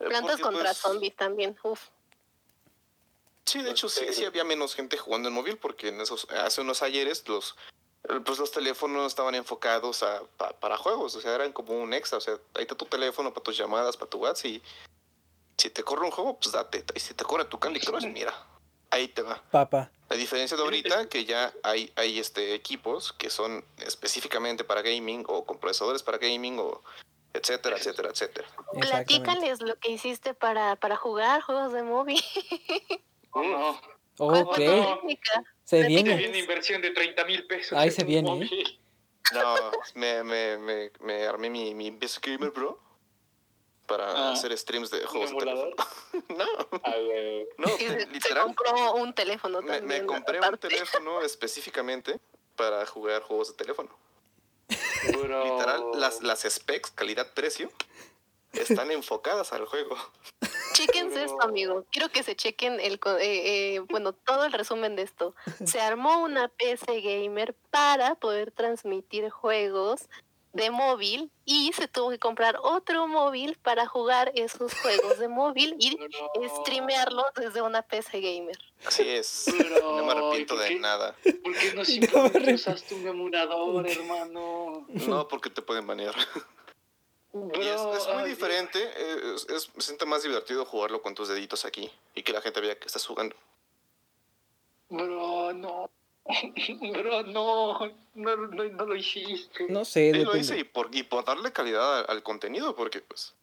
eh, 0.00 0.04
Plantas 0.08 0.22
porque, 0.40 0.42
contra 0.42 0.64
pues, 0.64 0.76
zombies 0.78 1.16
también. 1.16 1.56
Uf. 1.62 1.88
Sí, 3.46 3.62
de 3.62 3.70
hecho 3.70 3.88
sí, 3.88 4.04
sí 4.12 4.24
había 4.24 4.42
menos 4.44 4.74
gente 4.74 4.96
jugando 4.98 5.28
en 5.28 5.34
móvil 5.34 5.56
porque 5.56 5.88
en 5.88 6.00
esos 6.00 6.26
hace 6.30 6.60
unos 6.62 6.82
ayeres 6.82 7.26
los 7.28 7.54
eh, 8.08 8.20
pues 8.24 8.38
los 8.40 8.50
teléfonos 8.50 9.06
estaban 9.06 9.34
enfocados 9.36 10.02
a, 10.02 10.22
pa- 10.36 10.52
para 10.58 10.76
juegos, 10.76 11.14
o 11.14 11.20
sea, 11.20 11.32
eran 11.34 11.52
como 11.52 11.78
un 11.80 11.94
extra, 11.94 12.18
o 12.18 12.20
sea, 12.20 12.34
ahí 12.54 12.62
está 12.62 12.74
tu 12.74 12.86
teléfono 12.86 13.32
para 13.32 13.44
tus 13.44 13.56
llamadas, 13.56 13.96
para 13.96 14.10
tu 14.10 14.18
WhatsApp 14.18 14.46
y 14.46 14.62
si 15.56 15.70
te 15.70 15.82
corre 15.82 16.04
un 16.04 16.10
juego, 16.10 16.38
pues 16.38 16.52
date, 16.52 16.84
y 16.94 17.00
si 17.00 17.14
te 17.14 17.24
corre 17.24 17.44
tu 17.46 17.58
Candy 17.58 17.80
Crush, 17.80 18.06
mira, 18.06 18.34
ahí 18.90 19.08
te 19.08 19.22
va. 19.22 19.42
Papa. 19.50 19.90
La 20.08 20.16
diferencia 20.16 20.56
de 20.56 20.62
ahorita 20.62 21.08
que 21.08 21.24
ya 21.24 21.52
hay 21.64 21.92
hay 21.96 22.20
este 22.20 22.54
equipos 22.54 23.12
que 23.12 23.28
son 23.28 23.64
específicamente 23.78 24.62
para 24.62 24.82
gaming 24.82 25.24
o 25.26 25.44
con 25.44 25.58
procesadores 25.58 26.02
para 26.04 26.18
gaming 26.18 26.58
o 26.60 26.82
etcétera, 27.34 27.76
etcétera, 27.76 28.10
etcétera. 28.10 28.48
Platícales 28.80 29.60
lo 29.60 29.76
que 29.76 29.90
hiciste 29.90 30.32
para, 30.32 30.76
para 30.76 30.96
jugar 30.96 31.42
juegos 31.42 31.72
de 31.72 31.82
móvil. 31.82 32.22
Oh, 33.30 33.42
no. 33.42 33.80
¿Cuál 34.16 34.42
Ok, 34.44 34.56
se 35.64 35.82
viene. 35.86 36.16
viene 36.16 36.38
inversión 36.38 36.80
de 36.80 36.90
30 36.90 37.24
mil 37.26 37.46
pesos. 37.46 37.76
Ahí 37.76 37.90
se 37.90 38.04
viene, 38.04 38.44
¿eh? 38.44 38.64
No, 39.34 39.56
me, 39.94 40.22
me, 40.22 40.56
me, 40.56 40.90
me 41.00 41.26
armé 41.26 41.50
mi, 41.50 41.74
mi 41.74 41.90
PC 41.90 42.20
Gamer 42.22 42.52
Pro 42.52 42.80
para 43.86 44.10
Ah. 44.10 44.32
hacer 44.32 44.56
streams 44.58 44.90
de 44.90 45.00
¿Un 45.00 45.06
juegos 45.06 45.30
de 45.30 45.36
teléfono. 45.38 45.76
No, 46.28 46.44
Ah, 46.84 46.94
güey. 47.04 47.46
no, 47.58 47.68
se- 47.68 48.00
se 48.00 48.06
literal. 48.06 48.44
compró 48.44 48.94
un 48.94 49.14
teléfono 49.14 49.62
Me, 49.62 49.78
también. 49.78 50.02
me 50.02 50.06
compré 50.06 50.40
un 50.40 50.58
teléfono 50.58 51.20
específicamente 51.22 52.18
para 52.56 52.84
jugar 52.86 53.22
juegos 53.22 53.48
de 53.48 53.54
teléfono. 53.54 53.90
Bro. 55.22 55.44
Literal, 55.44 55.84
las, 55.94 56.22
las 56.22 56.40
specs, 56.42 56.90
calidad-precio, 56.90 57.70
están 58.52 58.90
enfocadas 58.90 59.52
al 59.52 59.66
juego. 59.66 59.96
Chéquense 60.72 61.24
esto, 61.24 61.42
amigo. 61.42 61.84
Quiero 61.92 62.08
que 62.08 62.22
se 62.22 62.34
chequen 62.34 62.80
el, 62.80 62.94
eh, 63.20 63.74
eh, 63.76 63.80
bueno, 63.88 64.12
todo 64.12 64.44
el 64.44 64.52
resumen 64.52 64.96
de 64.96 65.02
esto. 65.02 65.34
Se 65.64 65.80
armó 65.80 66.18
una 66.22 66.48
PC 66.48 67.00
gamer 67.02 67.54
para 67.70 68.14
poder 68.16 68.50
transmitir 68.50 69.30
juegos 69.30 70.08
de 70.56 70.70
móvil 70.70 71.30
y 71.44 71.72
se 71.74 71.86
tuvo 71.88 72.10
que 72.10 72.18
comprar 72.18 72.58
otro 72.62 73.06
móvil 73.06 73.56
para 73.62 73.86
jugar 73.86 74.32
esos 74.34 74.72
juegos 74.80 75.18
de 75.18 75.28
móvil 75.28 75.76
y 75.78 75.96
Bro. 76.34 76.60
streamearlos 76.62 77.26
desde 77.36 77.62
una 77.62 77.82
PC 77.82 78.20
gamer. 78.20 78.58
Así 78.84 79.08
es. 79.08 79.46
No 79.80 80.04
me 80.04 80.12
arrepiento 80.12 80.54
¿y 80.54 80.56
por 80.56 80.58
de 80.60 80.68
qué- 80.68 80.78
nada. 80.80 81.14
¿Por 81.22 81.54
qué 81.56 81.70
no 81.74 81.76
me 81.80 81.84
simplemente 81.84 82.38
arrepiento. 82.38 82.70
usaste 82.70 82.94
un 82.94 83.06
emulador, 83.06 83.88
hermano? 83.88 84.86
No, 84.88 85.28
porque 85.28 85.50
te 85.50 85.62
pueden 85.62 85.86
banear. 85.86 86.14
Bro, 87.32 87.50
Y 87.62 87.66
es, 87.66 87.80
es 87.80 88.06
muy 88.08 88.22
ay, 88.24 88.28
diferente. 88.30 88.78
eh, 88.82 89.34
Es, 89.34 89.46
es- 89.50 89.70
se 89.74 89.80
siente 89.82 90.06
más 90.06 90.22
divertido 90.22 90.64
jugarlo 90.64 91.02
con 91.02 91.14
tus 91.14 91.28
deditos 91.28 91.64
aquí 91.64 91.90
y 92.14 92.22
que 92.22 92.32
la 92.32 92.40
gente 92.40 92.60
vea 92.60 92.78
que 92.78 92.86
estás 92.86 93.06
jugando. 93.06 93.36
Bro, 94.88 95.52
no. 95.52 95.90
Bro, 96.92 97.22
no. 97.24 97.78
No, 98.14 98.36
no, 98.36 98.64
no 98.64 98.86
lo 98.86 98.96
hiciste. 98.96 99.66
No 99.68 99.84
sé, 99.84 100.12
Sí, 100.12 100.24
lo 100.24 100.36
hice 100.36 100.58
y 100.58 100.64
por, 100.64 100.88
y 100.94 101.02
por 101.02 101.24
darle 101.24 101.52
calidad 101.52 102.00
al, 102.00 102.06
al 102.08 102.22
contenido, 102.22 102.74
porque 102.74 103.00
pues 103.00 103.34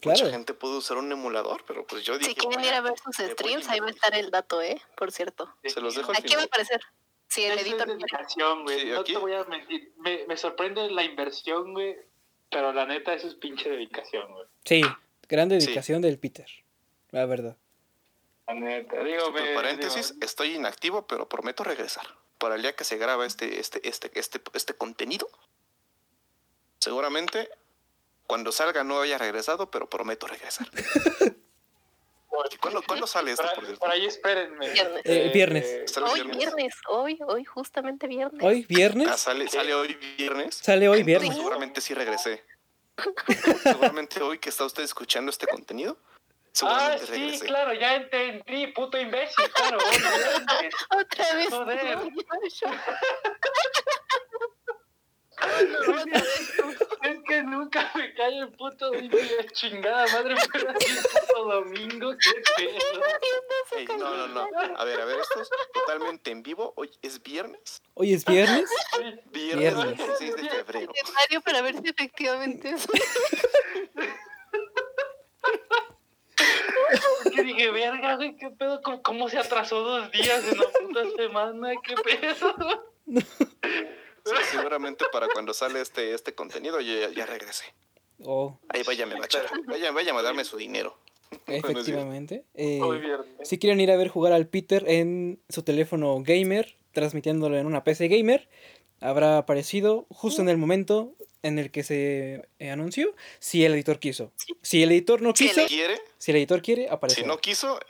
Claro. 0.00 0.18
Mucha 0.18 0.32
gente 0.32 0.52
puede 0.52 0.78
usar 0.78 0.96
un 0.96 1.12
emulador, 1.12 1.62
pero 1.64 1.86
pues 1.86 2.02
yo 2.02 2.18
dije. 2.18 2.30
Si 2.30 2.36
quieren 2.36 2.64
ir 2.64 2.72
a 2.74 2.80
ver 2.80 2.94
sus 2.98 3.14
streams, 3.24 3.68
ahí 3.68 3.78
va 3.78 3.86
a 3.86 3.90
estar 3.90 4.12
el 4.16 4.32
dato, 4.32 4.60
¿eh? 4.60 4.82
Por 4.96 5.12
cierto. 5.12 5.48
Se 5.62 5.80
los 5.80 5.94
dejo 5.94 6.10
al 6.10 6.16
Aquí 6.16 6.34
va 6.34 6.42
a 6.42 6.44
aparecer. 6.46 6.80
Si 7.28 7.44
el 7.44 7.56
Eso 7.56 7.68
editor 7.68 7.86
dedicación, 7.86 8.64
güey. 8.64 8.80
Sí, 8.80 8.86
no 8.88 9.00
aquí- 9.00 9.12
te 9.12 9.18
voy 9.20 9.32
a 9.34 9.44
mentir. 9.44 9.92
Me, 9.98 10.26
me 10.26 10.36
sorprende 10.36 10.90
la 10.90 11.04
inversión, 11.04 11.72
güey. 11.72 11.96
Pero 12.50 12.72
la 12.72 12.84
neta, 12.84 13.14
eso 13.14 13.28
es 13.28 13.34
pinche 13.36 13.70
dedicación, 13.70 14.32
güey. 14.32 14.44
Sí, 14.64 14.82
gran 15.28 15.48
dedicación 15.48 16.02
del 16.02 16.18
Peter. 16.18 16.48
La 17.12 17.24
verdad. 17.24 17.56
Neta. 18.54 19.02
Digo, 19.02 19.30
me- 19.32 19.54
paréntesis, 19.54 20.12
digo, 20.14 20.24
estoy 20.24 20.54
inactivo, 20.56 21.06
pero 21.06 21.28
prometo 21.28 21.64
regresar. 21.64 22.06
Para 22.38 22.56
el 22.56 22.62
día 22.62 22.74
que 22.74 22.84
se 22.84 22.96
graba 22.98 23.24
este, 23.26 23.60
este, 23.60 23.86
este, 23.88 24.10
este, 24.18 24.40
este 24.54 24.74
contenido. 24.74 25.28
Seguramente 26.80 27.48
cuando 28.26 28.50
salga 28.52 28.82
no 28.84 29.00
haya 29.00 29.18
regresado, 29.18 29.70
pero 29.70 29.88
prometo 29.90 30.26
regresar. 30.26 30.66
¿Cuándo, 32.60 32.82
cuándo 32.86 33.06
sale 33.06 33.32
esto, 33.32 33.44
por, 33.54 33.78
por 33.78 33.90
ahí, 33.90 34.06
espérenme. 34.06 34.70
Viernes. 34.70 35.02
Eh, 35.04 35.30
viernes. 35.34 35.82
¿Sale 35.92 36.06
el 36.06 36.12
Hoy 36.12 36.20
viernes? 36.22 36.38
viernes, 36.38 36.74
hoy, 36.88 37.18
hoy, 37.26 37.44
justamente 37.44 38.06
viernes. 38.06 38.42
Hoy, 38.42 38.62
Ah, 38.62 38.66
viernes. 38.68 39.20
sale, 39.20 39.48
sale 39.48 39.74
hoy 39.74 39.94
viernes. 40.16 40.54
Sale 40.56 40.88
hoy 40.88 41.00
Entonces, 41.00 41.06
viernes. 41.06 41.36
Seguramente 41.36 41.80
sí 41.82 41.92
regresé. 41.92 42.42
seguramente 43.62 44.22
hoy 44.22 44.38
que 44.38 44.48
está 44.48 44.64
usted 44.64 44.82
escuchando 44.82 45.30
este 45.30 45.46
contenido, 45.46 45.98
Ah, 46.64 46.96
sí, 46.98 47.06
regresé. 47.12 47.46
claro, 47.46 47.72
ya 47.72 47.94
entendí, 47.96 48.66
puto 48.68 48.98
imbécil, 48.98 49.50
claro. 49.54 49.78
Otra 50.90 51.34
vez. 51.34 51.48
Joder. 51.48 51.96
no, 51.96 52.04
no, 52.04 52.10
otra 55.80 56.04
vez. 56.04 56.52
Es 57.02 57.16
que 57.26 57.42
nunca 57.42 57.90
me 57.94 58.14
cae 58.14 58.38
el 58.38 58.52
puto 58.52 58.90
domingo 58.92 59.16
de 59.16 59.46
chingada 59.52 60.06
madre, 60.12 60.36
pero 60.52 60.70
así 60.70 60.94
puto 61.26 61.44
domingo, 61.44 62.12
qué 62.12 62.42
pedo. 62.56 63.02
Ey, 63.76 63.86
no, 63.98 64.14
no, 64.14 64.28
no. 64.28 64.48
A 64.78 64.84
ver, 64.84 65.00
a 65.00 65.04
ver, 65.04 65.18
esto 65.20 65.40
es 65.40 65.50
totalmente 65.72 66.30
en 66.30 66.42
vivo. 66.42 66.74
Hoy 66.76 66.90
es 67.00 67.20
viernes. 67.22 67.82
Hoy 67.94 68.12
es 68.12 68.24
viernes. 68.24 68.70
Viernes, 69.32 69.74
Viernes. 69.74 69.96
16 69.96 70.36
de 70.36 70.50
febrero. 70.50 70.92
Mario 71.14 71.40
para 71.40 71.62
ver 71.62 71.80
si 71.80 71.88
efectivamente 71.88 72.70
es. 72.70 72.86
Que 77.34 77.42
dije, 77.42 77.70
verga, 77.70 78.16
güey, 78.16 78.36
qué 78.36 78.50
pedo, 78.50 78.80
¿Cómo, 78.82 79.02
cómo 79.02 79.28
se 79.28 79.38
atrasó 79.38 79.80
dos 79.80 80.10
días 80.10 80.44
en 80.50 80.58
la 80.58 80.64
puta 80.64 81.02
semana? 81.16 81.70
¿Qué 81.82 81.94
pedo? 81.94 82.84
Sí, 84.24 84.34
seguramente 84.52 85.04
para 85.10 85.26
cuando 85.26 85.52
sale 85.52 85.80
este, 85.80 86.14
este 86.14 86.32
contenido 86.32 86.80
yo 86.80 86.94
ya, 86.94 87.10
ya 87.10 87.26
regresé. 87.26 87.64
Oh, 88.24 88.56
Ahí 88.68 88.84
váyame 88.86 89.16
a 89.16 89.18
bachar. 89.18 89.46
Váyame, 89.66 89.96
váyame 89.96 90.20
a 90.20 90.22
darme 90.22 90.44
su 90.44 90.56
dinero. 90.56 90.96
efectivamente. 91.48 92.44
Eh, 92.54 92.80
Hoy 92.80 93.00
viernes. 93.00 93.48
si 93.48 93.58
quieren 93.58 93.80
ir 93.80 93.90
a 93.90 93.96
ver 93.96 94.08
jugar 94.08 94.32
al 94.32 94.46
Peter 94.46 94.84
en 94.86 95.40
su 95.48 95.62
teléfono 95.64 96.22
gamer, 96.22 96.76
transmitiéndolo 96.92 97.58
en 97.58 97.66
una 97.66 97.82
PC 97.82 98.06
gamer, 98.06 98.48
habrá 99.00 99.38
aparecido 99.38 100.06
justo 100.08 100.40
en 100.40 100.48
el 100.48 100.56
momento 100.56 101.14
en 101.42 101.58
el 101.58 101.70
que 101.70 101.82
se 101.82 102.48
eh, 102.58 102.70
anunció, 102.70 103.14
si 103.38 103.64
el 103.64 103.74
editor 103.74 103.98
quiso. 103.98 104.32
Si 104.62 104.82
el 104.82 104.90
editor 104.92 105.20
no 105.22 105.32
Si 105.34 105.44
el 105.44 105.50
quiso, 105.50 105.62
Si 105.68 105.74
quiere, 105.74 106.00
si 106.18 106.30
el 106.30 106.36
editor 106.38 106.62
quiere, 106.62 106.88
aparece. 106.88 107.20
si 107.20 107.26
no 107.26 107.38
quiso, 107.38 107.80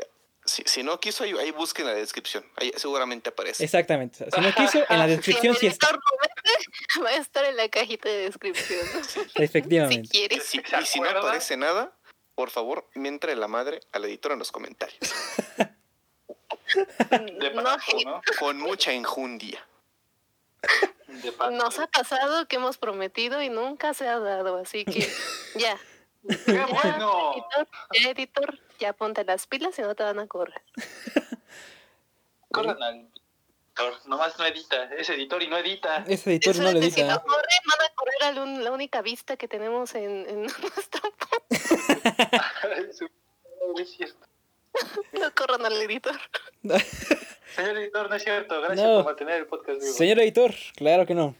si, 0.44 0.62
si 0.66 0.82
no 0.82 0.98
quiso, 1.00 1.24
ahí, 1.24 1.32
ahí 1.38 1.50
busquen 1.50 1.86
la 1.86 1.94
descripción. 1.94 2.44
Ahí 2.56 2.72
seguramente 2.76 3.30
aparece. 3.30 3.62
Exactamente. 3.64 4.26
Si 4.34 4.40
no 4.40 4.52
quiso, 4.56 4.78
en 4.88 4.98
la 4.98 5.04
Si 5.06 5.10
descripción 5.12 5.54
el 5.54 5.58
sí 5.60 5.66
está. 5.66 5.86
editor 5.88 6.00
no 6.02 6.18
vende, 6.22 7.04
va 7.04 7.10
a 7.10 7.20
estar 7.20 7.44
en 7.44 7.56
la 7.56 7.68
cajita 7.68 8.08
de 8.08 8.16
descripción. 8.30 8.80
Si 9.36 9.42
Efectivamente. 9.42 10.08
Si- 10.12 10.28
¿Se 10.40 10.56
y 10.80 10.86
si 10.86 11.00
no 11.00 11.10
aparece 11.10 11.56
nada, 11.56 11.94
por 12.34 12.48
favor, 12.50 12.88
mientre 12.94 13.36
la 13.36 13.48
madre 13.48 13.80
al 13.92 14.04
editor 14.06 14.32
en 14.32 14.38
los 14.38 14.50
comentarios. 14.50 14.98
De 17.10 17.50
No, 17.54 17.62
paso, 17.62 17.96
¿no? 18.04 18.22
Con 18.38 18.58
mucha 18.58 18.92
enjundia. 18.92 19.62
Nos 21.52 21.78
ha 21.78 21.86
pasado 21.88 22.48
que 22.48 22.56
hemos 22.56 22.78
prometido 22.78 23.42
y 23.42 23.48
nunca 23.50 23.92
se 23.94 24.08
ha 24.08 24.18
dado, 24.18 24.56
así 24.56 24.84
que 24.84 25.08
ya. 25.56 25.78
¡Qué 26.28 26.34
Ya, 26.46 26.66
bueno! 26.66 27.32
editor, 27.34 27.68
ya, 28.00 28.10
editor, 28.10 28.58
ya 28.78 28.92
ponte 28.92 29.24
las 29.24 29.46
pilas 29.46 29.76
y 29.78 29.82
no 29.82 29.94
te 29.96 30.04
van 30.04 30.18
a 30.20 30.26
correr. 30.28 30.62
Corran 32.50 32.82
al 32.82 32.94
editor. 32.96 33.12
Nomás 34.06 34.38
no 34.38 34.44
edita. 34.46 34.84
Es 34.94 35.08
editor 35.10 35.42
y 35.42 35.48
no 35.48 35.56
edita. 35.58 36.04
Ese 36.06 36.30
editor 36.30 36.56
no 36.56 36.62
lo 36.62 36.68
Espérate, 36.78 36.90
Si 36.94 37.00
edita. 37.00 37.14
lo 37.14 37.22
corren, 37.22 37.60
van 37.66 37.80
a 37.86 37.94
correr 37.94 38.22
a 38.22 38.32
la, 38.32 38.44
la 38.64 38.70
única 38.72 39.02
vista 39.02 39.36
que 39.36 39.48
tenemos 39.48 39.94
en, 39.94 40.26
en 40.28 40.42
nuestro 40.42 41.00
Es 43.78 43.90
cierto. 43.96 44.26
No 45.12 45.34
corran 45.34 45.64
al 45.66 45.80
editor. 45.82 46.18
Señor 47.56 47.76
editor, 47.78 48.08
no 48.08 48.16
es 48.16 48.22
cierto. 48.24 48.60
Gracias 48.62 48.86
No. 48.86 48.96
por 48.96 49.04
mantener 49.06 49.36
el 49.36 49.46
podcast 49.46 49.80
vivo. 49.80 49.92
Señor 49.92 50.18
editor, 50.20 50.54
claro 50.76 51.06
que 51.06 51.14
no. 51.14 51.34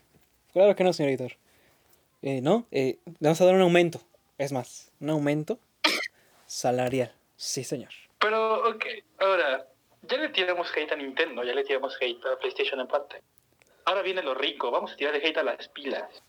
Claro 0.53 0.76
que 0.76 0.85
no, 0.85 0.93
señor 0.93 1.11
editor. 1.11 1.33
Eh, 2.20 2.41
no, 2.43 2.66
eh, 2.70 2.99
le 3.07 3.12
vamos 3.20 3.41
a 3.41 3.45
dar 3.47 3.55
un 3.55 3.62
aumento. 3.62 4.01
Es 4.39 4.53
más, 4.53 4.91
un 5.01 5.11
aumento 5.11 5.59
salarial. 6.47 7.12
Sí, 7.37 7.64
señor. 7.64 7.91
Pero, 8.18 8.68
ok, 8.68 8.85
ahora, 9.18 9.66
ya 10.03 10.16
le 10.18 10.28
tiramos 10.28 10.70
hate 10.76 10.93
a 10.93 10.97
Nintendo, 10.97 11.43
ya 11.45 11.55
le 11.55 11.64
tiramos 11.64 11.97
hate 12.01 12.24
a 12.26 12.39
PlayStation 12.39 12.78
en 12.80 12.87
parte. 12.89 13.22
Ahora 13.85 14.03
viene 14.03 14.22
lo 14.22 14.35
rico, 14.35 14.70
vamos 14.70 14.93
a 14.93 14.97
tirarle 14.97 15.26
hate 15.26 15.39
a 15.39 15.43
las 15.43 15.68
pilas. 15.68 16.22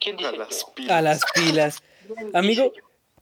¿Quién 0.00 0.16
dice 0.16 0.30
A 0.30 0.32
las 0.32 0.60
yo? 0.66 0.72
pilas. 0.74 0.90
A 0.96 1.00
las 1.02 1.20
pilas. 1.32 1.82
¿Quién 2.06 2.36
Amigo? 2.36 2.72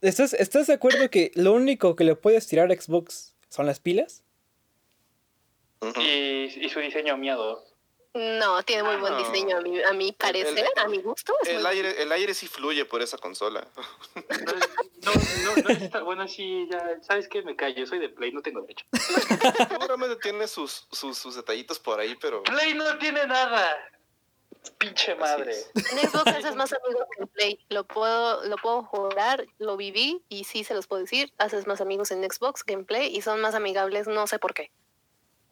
¿Estás, 0.03 0.35
¿estás 0.35 0.67
de 0.67 0.75
acuerdo 0.75 1.09
que 1.11 1.31
lo 1.35 1.53
único 1.53 1.97
que 1.97 2.05
le 2.05 2.15
puedes 2.15 2.47
tirar 2.47 2.71
a 2.71 2.75
Xbox 2.81 3.35
son 3.49 3.67
las 3.67 3.81
pilas? 3.81 4.23
Y, 5.99 6.65
y 6.65 6.69
su 6.69 6.79
diseño 6.81 7.17
miado. 7.17 7.65
No, 8.15 8.63
tiene 8.63 8.83
muy 8.83 8.97
buen 8.97 9.15
No. 9.15 9.19
diseño 9.19 9.57
a 9.57 9.61
mi, 9.63 9.83
a 9.83 9.93
mi 9.95 10.13
parecer, 10.13 10.67
a 10.77 10.87
mi 10.87 10.99
gusto. 11.01 11.33
es 11.45 11.49
El 11.49 11.65
aire, 11.65 12.03
el 12.03 12.13
aire 12.13 12.35
sí 12.35 12.47
fluye 12.47 12.85
por 12.85 13.01
esa 13.01 13.17
consola. 13.17 13.67
No, 14.15 15.13
no, 15.15 15.57
no, 15.57 15.63
no 15.63 15.71
está- 15.71 16.03
bueno, 16.03 16.29
sí, 16.29 16.69
ya, 16.71 16.99
¿sabes 17.01 17.27
qué? 17.27 17.43
Me 17.43 17.57
callo, 17.57 17.87
soy 17.87 17.99
de 18.01 18.11
Play, 18.11 18.31
no 18.33 18.43
tengo 18.43 18.61
derecho. 18.61 18.85
Seguramente 19.71 20.17
tiene 20.17 20.47
sus, 20.47 20.87
sus, 20.93 21.17
sus 21.17 21.37
detallitos 21.37 21.79
por 21.79 21.99
ahí, 22.01 22.15
pero 22.21 22.43
Play 22.43 22.75
no 22.75 22.99
tiene 22.99 23.27
nada. 23.27 23.75
Pinche 24.79 25.15
madre. 25.17 25.53
En 25.75 25.99
Xbox 26.11 26.27
haces 26.29 26.55
más 26.57 26.73
amigos 26.73 27.05
que 27.17 27.23
en 27.23 27.29
Play. 27.29 27.59
Lo 27.69 27.85
puedo, 27.85 28.45
lo 28.45 28.57
puedo 28.57 28.83
jugar, 28.85 29.45
lo 29.59 29.77
viví 29.77 30.23
y 30.29 30.45
sí 30.45 30.65
se 30.65 30.75
los 30.75 30.87
puedo 30.87 31.03
decir. 31.03 31.33
Haces 31.39 31.67
más 31.67 31.81
amigos 31.81 32.11
en 32.11 32.23
Xbox 32.29 32.63
que 32.65 32.73
en 32.75 32.85
Play 32.85 33.15
y 33.15 33.23
son 33.23 33.41
más 33.41 33.55
amigables, 33.55 34.07
no 34.09 34.27
sé 34.27 34.39
por 34.39 34.55
qué. 34.55 34.71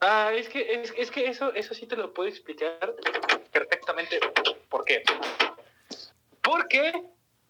Ah, 0.00 0.30
es 0.34 0.48
que, 0.48 0.80
es, 0.80 0.94
es 0.96 1.10
que 1.10 1.26
eso, 1.26 1.52
eso 1.54 1.74
sí 1.74 1.86
te 1.86 1.96
lo 1.96 2.14
puedo 2.14 2.28
explicar 2.28 2.94
perfectamente. 3.52 4.18
¿Por 4.68 4.84
qué? 4.84 5.02
Porque 6.42 7.02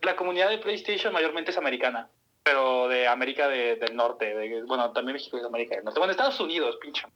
la 0.03 0.17
comunidad 0.17 0.51
de 0.51 0.59
PlayStation 0.59 1.13
mayormente 1.13 1.51
es 1.53 1.57
americana, 1.59 2.09
pero 2.43 2.89
de 2.89 3.07
América 3.07 3.49
de- 3.49 3.77
del 3.77 3.95
Norte. 3.95 4.35
de- 4.35 4.63
bueno, 4.65 4.93
también 4.93 5.15
México 5.15 5.37
es 5.39 5.45
América 5.45 5.77
del 5.77 5.85
Norte. 5.85 6.01
Bueno, 6.01 6.11
Estados 6.11 6.41
Unidos, 6.41 6.77
pinche. 6.81 7.07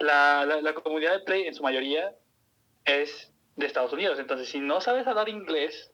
La, 0.00 0.44
la, 0.46 0.60
la 0.60 0.74
comunidad 0.74 1.12
de 1.12 1.20
Play 1.20 1.46
en 1.46 1.54
su 1.54 1.62
mayoría 1.62 2.14
es 2.84 3.30
de 3.56 3.66
Estados 3.66 3.92
Unidos. 3.92 4.18
Entonces, 4.18 4.48
si 4.48 4.60
no 4.60 4.80
sabes 4.80 5.06
hablar 5.06 5.28
inglés, 5.28 5.90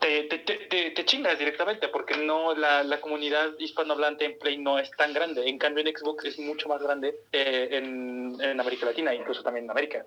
te, 0.00 0.24
te, 0.24 0.38
te, 0.38 0.56
te- 0.66 0.90
te 0.90 1.04
chingas 1.04 1.38
directamente 1.38 1.88
porque 1.88 2.16
no 2.16 2.54
la, 2.54 2.82
la 2.82 3.00
comunidad 3.00 3.50
hispanohablante 3.58 4.24
en 4.24 4.38
Play 4.38 4.58
no 4.58 4.78
es 4.78 4.90
tan 4.92 5.12
grande. 5.12 5.48
En 5.48 5.58
cambio, 5.58 5.84
en 5.86 5.96
Xbox 5.96 6.24
es 6.24 6.38
mucho 6.38 6.68
más 6.68 6.82
grande 6.82 7.14
eh, 7.32 7.68
en, 7.72 8.36
en 8.40 8.60
América 8.60 8.86
Latina, 8.86 9.14
incluso 9.14 9.42
también 9.42 9.64
en 9.66 9.70
América. 9.70 10.04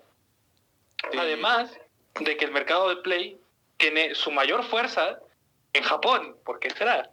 Sí. 1.10 1.16
Además 1.18 1.72
de 2.18 2.36
que 2.36 2.44
el 2.44 2.50
mercado 2.52 2.88
de 2.90 2.96
Play 2.96 3.38
tiene 3.78 4.14
su 4.14 4.30
mayor 4.30 4.64
fuerza 4.64 5.20
en 5.72 5.82
Japón, 5.84 6.36
¿por 6.44 6.58
qué 6.58 6.68
será? 6.70 7.08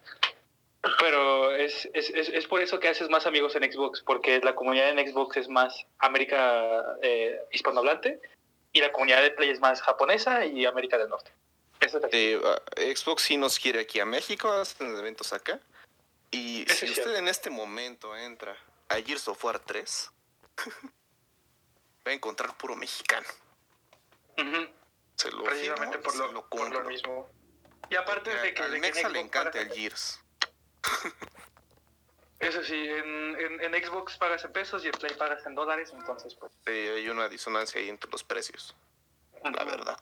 Pero 0.99 1.55
es, 1.55 1.87
es, 1.93 2.09
es, 2.09 2.29
es 2.29 2.47
por 2.47 2.61
eso 2.61 2.79
que 2.79 2.87
haces 2.87 3.09
más 3.09 3.27
amigos 3.27 3.55
en 3.55 3.71
Xbox, 3.71 4.01
porque 4.01 4.39
la 4.39 4.55
comunidad 4.55 4.89
en 4.89 5.07
Xbox 5.07 5.37
es 5.37 5.47
más 5.47 5.85
América 5.99 6.83
eh, 7.01 7.39
hispanohablante 7.51 8.19
y 8.73 8.81
la 8.81 8.91
comunidad 8.91 9.21
de 9.21 9.31
Play 9.31 9.49
es 9.49 9.59
más 9.59 9.81
japonesa 9.81 10.45
y 10.45 10.65
América 10.65 10.97
del 10.97 11.09
Norte. 11.09 11.31
Eso 11.79 11.97
es. 11.99 12.03
Eh, 12.11 12.41
ah, 12.43 12.61
Xbox 12.77 13.23
sí 13.23 13.37
nos 13.37 13.59
quiere 13.59 13.81
aquí 13.81 13.99
a 13.99 14.05
México, 14.05 14.51
hacen 14.51 14.95
eventos 14.97 15.33
acá. 15.33 15.59
Y 16.31 16.63
Eso 16.63 16.79
si 16.79 16.85
usted 16.89 17.03
cierto. 17.03 17.15
en 17.19 17.27
este 17.27 17.49
momento 17.49 18.15
entra 18.15 18.57
a 18.89 18.95
Gears 18.95 19.27
of 19.27 19.43
War 19.43 19.59
3, 19.59 20.11
va 22.07 22.11
a 22.11 22.13
encontrar 22.13 22.55
puro 22.57 22.75
mexicano. 22.75 23.27
Se 25.15 25.31
lo 25.31 25.43
Precisamente 25.43 25.97
firmo, 25.97 26.03
por 26.03 26.11
se 26.13 26.17
lo, 26.19 26.33
por 26.33 26.49
compro. 26.49 26.81
lo 26.83 26.89
mismo. 26.89 27.29
Y 27.89 27.95
aparte 27.95 28.35
de 28.35 28.53
que, 28.53 28.61
Al 28.61 28.79
Mexa 28.79 29.09
le 29.09 29.19
encanta 29.19 29.59
el 29.59 29.71
Gears. 29.71 30.19
Eso 32.39 32.63
sí, 32.63 32.75
en, 32.75 33.35
en, 33.39 33.73
en 33.73 33.85
Xbox 33.85 34.17
pagas 34.17 34.45
en 34.45 34.53
pesos 34.53 34.83
y 34.85 34.87
en 34.87 34.93
Play 34.93 35.15
pagas 35.15 35.45
en 35.45 35.55
dólares, 35.55 35.91
entonces 35.93 36.35
pues... 36.35 36.51
Sí, 36.65 36.71
hay 36.71 37.09
una 37.09 37.27
disonancia 37.27 37.81
ahí 37.81 37.89
entre 37.89 38.11
los 38.11 38.23
precios, 38.23 38.75
la 39.43 39.63
verdad. 39.63 39.97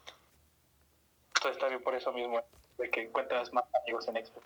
Entonces 1.28 1.53
está 1.53 1.70
bien 1.70 1.82
por 1.82 1.95
eso 1.95 2.12
mismo, 2.12 2.44
de 2.78 2.90
que 2.90 3.03
encuentras 3.03 3.53
más 3.53 3.64
amigos 3.82 4.07
en 4.10 4.16
Xbox. 4.26 4.45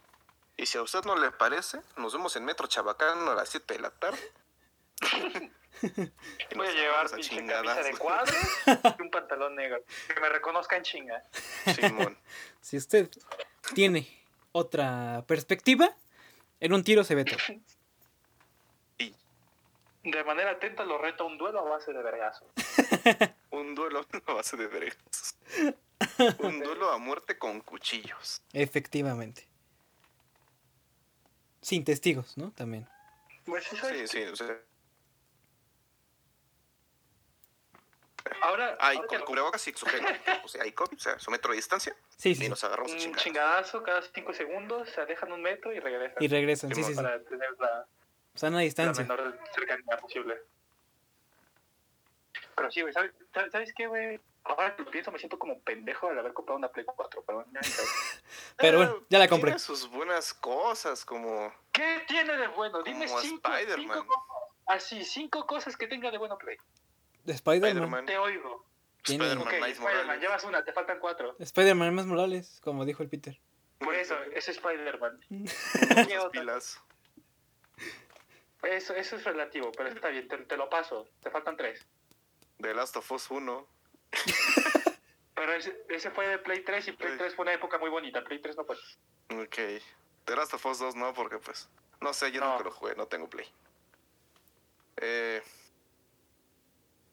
Y 0.58 0.66
si 0.66 0.78
a 0.78 0.82
usted 0.82 1.04
no 1.06 1.16
le 1.16 1.32
parece, 1.32 1.80
nos 1.98 2.14
vemos 2.14 2.36
en 2.36 2.46
Metro 2.46 2.68
Chabacán 2.68 3.28
a 3.28 3.34
las 3.34 3.50
7 3.50 3.74
de 3.74 3.80
la 3.80 3.92
tarde. 3.92 4.20
Voy 6.56 6.68
a 6.68 6.72
llevar 6.72 7.10
pinche 7.10 7.30
chingadas. 7.30 7.64
camisa 7.64 7.90
de 7.90 7.98
cuadros 7.98 8.36
y 8.98 9.02
un 9.02 9.10
pantalón 9.10 9.56
negro. 9.56 9.82
Que 10.14 10.20
me 10.20 10.30
reconozcan 10.30 10.84
chinga. 10.84 11.24
Simón. 11.76 12.18
Si 12.62 12.76
usted 12.76 13.10
tiene 13.74 14.08
otra 14.52 15.24
perspectiva, 15.28 15.96
en 16.60 16.74
un 16.74 16.84
tiro 16.84 17.06
se 17.06 17.16
ve 17.16 17.24
todo. 17.24 17.38
Y 17.48 17.62
De 20.12 20.24
manera 20.24 20.52
atenta 20.52 20.84
lo 20.86 20.98
reto 20.98 21.24
a 21.24 21.28
un 21.28 21.38
duelo 21.38 21.60
a 21.60 21.70
base 21.70 21.94
de 21.94 22.02
vergazo. 22.02 22.52
un 23.52 23.76
duelo 23.76 24.06
a 24.28 24.34
base 24.34 24.58
de 24.58 24.68
vergas. 24.68 25.38
Un 26.40 26.60
duelo 26.64 26.92
a 26.92 26.98
muerte 26.98 27.38
con 27.38 27.62
cuchillos. 27.62 28.42
Efectivamente. 28.54 29.48
Sin 31.62 31.84
testigos, 31.84 32.38
¿no? 32.38 32.52
También. 32.52 32.88
Pues 33.46 33.66
sí, 33.66 33.78
Sí, 33.78 34.08
sí, 34.08 34.24
o 34.24 34.36
sea, 34.36 34.60
Ahora, 38.42 38.78
ahora 38.80 39.08
con 39.08 39.22
cubrebocas 39.22 39.68
y 39.68 39.74
su 39.74 39.86
gel. 39.86 40.06
O 40.44 40.48
sea, 40.48 40.64
hay 40.64 40.72
COVID, 40.72 40.98
o 40.98 41.00
sea, 41.00 41.20
su 41.20 41.32
metro 41.32 41.52
de 41.52 41.58
distancia. 41.58 41.96
Sí, 42.16 42.30
Y 42.30 42.36
sí. 42.36 42.50
nos 42.50 42.64
agarramos 42.64 42.92
un 43.06 43.16
chingadazo 43.16 43.84
cada 43.84 44.02
cinco 44.02 44.34
segundos, 44.34 44.90
se 44.90 45.02
alejan 45.02 45.32
un 45.32 45.42
metro 45.42 45.74
y 45.74 45.80
regresan. 45.80 46.22
Y 46.22 46.28
regresan, 46.28 46.74
sí, 46.74 46.84
sí, 46.84 46.92
sí. 46.92 46.96
Para 46.96 47.22
tener 47.24 47.50
la, 47.60 47.88
Sana 48.36 48.58
la 48.58 48.64
distancia. 48.64 49.04
menor 49.04 49.38
cercanía 49.54 49.98
posible. 49.98 50.36
Pero 52.56 52.72
sí, 52.72 52.82
güey, 52.82 52.94
¿sabes, 52.94 53.12
sabes- 53.34 53.52
¿sabes 53.52 53.74
qué, 53.76 53.88
güey? 53.88 54.20
Ahora 54.44 54.76
que 54.76 54.84
lo 54.84 54.92
pienso, 54.92 55.12
me 55.12 55.20
siento 55.20 55.38
como 55.38 55.60
pendejo 55.60 56.08
al 56.10 56.18
haber 56.20 56.34
comprado 56.34 56.58
una 56.58 56.70
Play 56.70 56.86
4, 56.86 57.24
pero. 57.26 57.46
Pero 58.58 58.78
bueno, 58.78 59.04
ya 59.10 59.20
la 59.20 59.28
compré. 59.28 59.52
Tiene 59.52 59.60
sus 59.60 59.90
buenas 59.90 60.34
cosas, 60.34 61.06
como. 61.06 61.54
¿Qué 61.72 62.04
tiene 62.08 62.36
de 62.38 62.48
bueno? 62.48 62.82
Dime 62.84 63.06
Como 63.08 63.20
cinco, 63.22 63.50
Spider-Man. 63.54 63.98
cinco 64.00 64.06
cosas. 64.08 64.50
Así, 64.68 65.04
cinco 65.06 65.46
cosas 65.48 65.78
que 65.78 65.88
tenga 65.88 66.12
de 66.12 66.18
bueno 66.18 66.38
Play. 66.38 66.58
De 67.24 67.34
Spider-Man. 67.34 68.06
Te 68.06 68.18
oigo. 68.18 68.66
Spider-Man, 69.04 69.38
Ok, 69.48 69.54
Miles 69.54 69.70
Spider-Man, 69.78 69.94
Morales. 70.04 70.22
llevas 70.22 70.44
una, 70.44 70.64
te 70.64 70.74
faltan 70.74 71.00
cuatro. 71.00 71.36
Spider-Man 71.40 71.96
más 71.96 72.06
Morales, 72.06 72.60
como 72.64 72.86
dijo 72.86 73.02
el 73.04 73.10
Peter. 73.10 73.40
Por 73.80 73.96
eso, 73.96 74.16
es 74.34 74.50
Spider-Man. 74.50 75.20
Eso, 78.64 78.94
eso 78.96 79.16
es 79.16 79.24
relativo, 79.24 79.72
pero 79.72 79.90
está 79.90 80.10
bien, 80.10 80.28
te, 80.28 80.38
te 80.38 80.58
lo 80.58 80.70
paso. 80.70 81.08
Te 81.22 81.30
faltan 81.32 81.56
tres. 81.58 81.86
The 82.60 82.74
Last 82.74 82.96
of 82.98 83.10
Us 83.12 83.30
1. 83.32 83.68
Pero 85.36 85.54
ese, 85.54 85.86
ese 85.88 86.12
fue 86.12 86.28
de 86.28 86.38
Play 86.40 86.64
3 86.66 86.90
y 86.90 86.92
Play 86.92 87.14
Ay. 87.14 87.18
3 87.18 87.36
fue 87.36 87.44
una 87.44 87.54
época 87.54 87.78
muy 87.78 87.90
bonita. 87.90 88.22
Play 88.26 88.40
3 88.42 88.58
no 88.58 88.66
fue. 88.66 88.76
Ok. 89.42 89.82
The 90.26 90.36
Last 90.36 90.54
of 90.56 90.66
Us 90.66 90.80
2 90.80 90.96
no, 90.96 91.14
porque 91.14 91.38
pues. 91.38 91.70
No 92.02 92.12
sé, 92.14 92.32
yo 92.34 92.42
No. 92.42 92.52
nunca 92.52 92.66
lo 92.66 92.72
jugué, 92.72 92.96
no 92.96 93.08
tengo 93.08 93.30
Play. 93.30 93.48
Eh. 94.98 95.42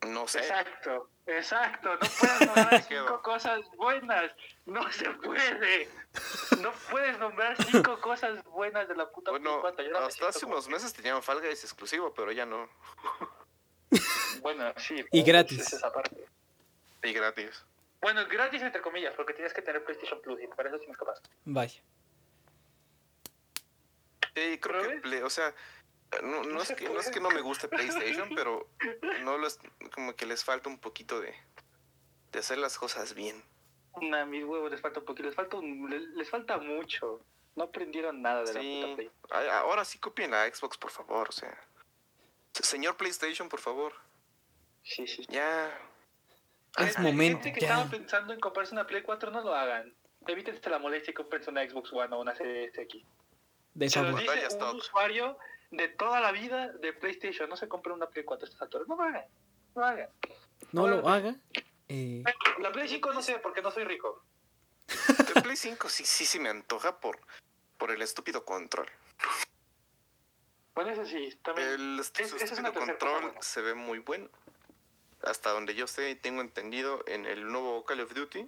No 0.07 0.29
sé. 0.29 0.41
Exacto, 0.41 1.11
exacto. 1.27 1.95
No 1.95 1.99
puedes 1.99 2.41
nombrar 2.47 2.83
cinco 2.89 3.23
cosas 3.23 3.61
buenas. 3.77 4.33
No 4.65 4.91
se 4.93 5.11
puede. 5.11 5.89
No 6.61 6.73
puedes 6.91 7.19
nombrar 7.19 7.57
cinco 7.71 8.01
cosas 8.01 8.45
buenas 8.45 8.89
de 8.89 8.97
la 8.97 9.11
puta 9.11 9.31
Play 9.31 9.43
Bueno, 9.43 9.61
4. 9.61 9.85
Yo 9.85 9.99
hasta 9.99 10.29
hace 10.29 10.47
unos 10.47 10.69
meses 10.69 10.93
tenían 10.93 11.23
Fall 11.23 11.41
Guys 11.41 11.65
exclusivo, 11.65 12.13
pero 12.15 12.33
ya 12.33 12.47
no. 12.47 12.69
Bueno, 14.43 14.73
sí. 14.77 14.97
Y 14.99 15.03
pues, 15.05 15.25
gratis. 15.25 15.61
es 15.61 15.73
esa 15.73 15.93
parte. 15.93 16.27
Y 17.03 17.13
gratis. 17.13 17.65
Bueno, 18.01 18.27
gratis 18.29 18.63
entre 18.63 18.83
comillas, 18.83 19.15
porque 19.15 19.33
tienes 19.33 19.53
que 19.53 19.63
tener 19.63 19.83
PlayStation 19.85 20.21
Plus 20.21 20.41
y 20.43 20.47
para 20.49 20.69
eso 20.69 20.79
sí 20.79 20.87
me 20.87 20.95
capaz. 20.95 21.21
Vaya. 21.45 21.81
Sí, 24.35 24.59
creo 24.61 25.01
que 25.01 25.23
o 25.23 25.31
sea, 25.31 25.55
no, 26.23 26.43
no 26.45 26.63
es 26.63 26.73
que, 26.75 26.85
no 26.85 26.99
es 27.01 27.07
puede. 27.07 27.11
que 27.13 27.21
no 27.21 27.31
me 27.31 27.41
guste 27.41 27.69
PlayStation, 27.69 28.31
pero 28.35 28.69
no 29.23 29.39
les, 29.39 29.59
como 29.95 30.15
que 30.15 30.27
les 30.27 30.45
falta 30.45 30.69
un 30.69 30.79
poquito 30.79 31.21
de, 31.21 31.35
de 32.33 32.39
hacer 32.39 32.59
las 32.59 32.79
cosas 32.79 33.15
bien. 33.15 33.43
Nah, 34.01 34.25
mis 34.27 34.45
huevos 34.45 34.71
les 34.71 34.81
falta 34.81 35.01
un 35.01 35.07
poquito, 35.07 35.27
les 35.29 35.35
falta, 35.35 35.57
un- 35.57 35.89
les, 35.91 36.03
les 36.11 36.29
falta 36.31 36.59
mucho. 36.59 37.21
No 37.55 37.65
aprendieron 37.65 38.21
nada 38.21 38.45
de 38.45 38.53
la 38.53 38.61
puta 38.61 38.61
Sí, 38.61 38.93
Play. 38.97 39.11
Ay, 39.31 39.49
ahora 39.49 39.85
sí 39.87 39.99
copien 39.99 40.31
la 40.33 40.47
Xbox, 40.55 40.77
por 40.77 40.91
favor, 40.91 41.29
o 41.31 41.33
sea. 41.33 41.59
Se- 42.53 42.63
Señor 42.63 42.97
PlayStation, 42.99 43.49
por 43.49 43.61
favor. 43.61 43.95
Sí, 44.83 45.07
sí. 45.07 45.25
Ya. 45.31 45.69
Es 46.77 46.95
Gente- 46.95 47.01
momento, 47.01 47.43
Gente 47.45 47.59
que 47.59 47.61
ya. 47.67 47.73
estaba 47.73 47.91
pensando 47.91 48.35
en 48.35 48.41
comprarse 48.41 48.75
una 48.75 48.87
Play 48.87 49.03
4, 49.03 49.31
no 49.31 49.41
lo 49.41 49.55
hagan. 49.55 49.95
Evítense 50.27 50.69
la 50.69 50.79
molestia 50.79 51.13
y 51.13 51.15
comprense 51.15 51.49
una 51.51 51.67
Xbox 51.67 51.91
One 51.93 52.15
o 52.15 52.21
una 52.21 52.35
Series 52.37 52.77
X. 52.77 53.03
De 53.73 53.89
Se 53.89 54.03
lo 54.03 54.15
dice 54.17 54.31
un 54.33 54.39
stock. 54.39 54.75
usuario 54.75 55.39
de 55.77 55.89
toda 55.89 56.21
la 56.21 56.33
vida 56.33 56.69
de 56.73 56.93
PlayStation. 56.93 57.49
No 57.49 57.57
se 57.57 57.69
compre 57.69 57.93
una 57.93 58.09
Play 58.09 58.25
4 58.25 58.45
a 58.45 58.49
estas 58.49 58.63
alturas. 58.63 58.89
No 58.89 58.97
lo 58.97 59.03
hagan. 59.03 59.25
No 59.75 59.81
lo 59.83 59.87
hagan. 59.87 60.09
No 60.73 60.87
lo 60.89 61.09
haga. 61.09 61.35
Eh, 61.89 62.25
La 62.59 62.73
Play 62.73 62.89
5 62.89 63.13
no 63.13 63.23
sé, 63.23 63.39
porque 63.39 63.63
no 63.63 63.71
soy 63.71 63.85
rico. 63.85 64.25
El 65.37 65.43
Play 65.43 65.57
5 65.57 65.89
sí, 65.89 66.05
sí, 66.05 66.25
sí 66.27 66.39
me 66.41 66.49
antoja 66.49 66.99
por, 67.01 67.19
por 67.77 67.91
el 67.91 68.03
estúpido 68.03 68.45
control. 68.45 68.89
Bueno, 70.75 70.91
eso 70.91 71.05
sí, 71.07 71.39
también. 71.43 71.69
El 71.69 71.99
Es- 72.01 72.13
estúpido 72.21 72.73
control 72.75 73.29
cosa 73.35 73.43
se 73.43 73.61
ve 73.63 73.75
muy 73.75 73.99
bueno. 74.01 74.29
Hasta 75.23 75.51
donde 75.51 75.75
yo 75.75 75.87
sé 75.87 76.11
y 76.11 76.15
tengo 76.15 76.41
entendido, 76.43 77.03
en 77.07 77.25
el 77.27 77.51
nuevo 77.51 77.85
Call 77.85 78.01
of 78.01 78.13
Duty 78.15 78.47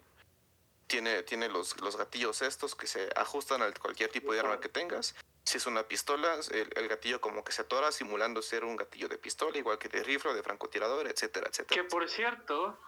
tiene, 0.86 1.22
tiene 1.22 1.48
los, 1.48 1.80
los 1.80 1.96
gatillos 1.96 2.42
estos 2.42 2.74
que 2.74 2.86
se 2.86 3.09
ajustan 3.16 3.62
a 3.62 3.72
cualquier 3.72 4.10
tipo 4.10 4.32
de 4.32 4.40
arma 4.40 4.60
que 4.60 4.68
tengas. 4.68 5.14
Si 5.48 5.56
es 5.56 5.66
una 5.66 5.82
pistola, 5.88 6.34
el, 6.50 6.68
el 6.76 6.88
gatillo 6.88 7.22
como 7.22 7.42
que 7.42 7.52
se 7.52 7.62
atora 7.62 7.90
simulando 7.90 8.42
ser 8.42 8.66
un 8.66 8.76
gatillo 8.76 9.08
de 9.08 9.16
pistola, 9.16 9.56
igual 9.56 9.78
que 9.78 9.88
de 9.88 10.04
rifle 10.04 10.32
o 10.32 10.34
de 10.34 10.42
francotirador, 10.42 11.06
etcétera, 11.06 11.46
etcétera. 11.48 11.82
Que 11.82 11.88
por 11.88 12.06
cierto, 12.06 12.78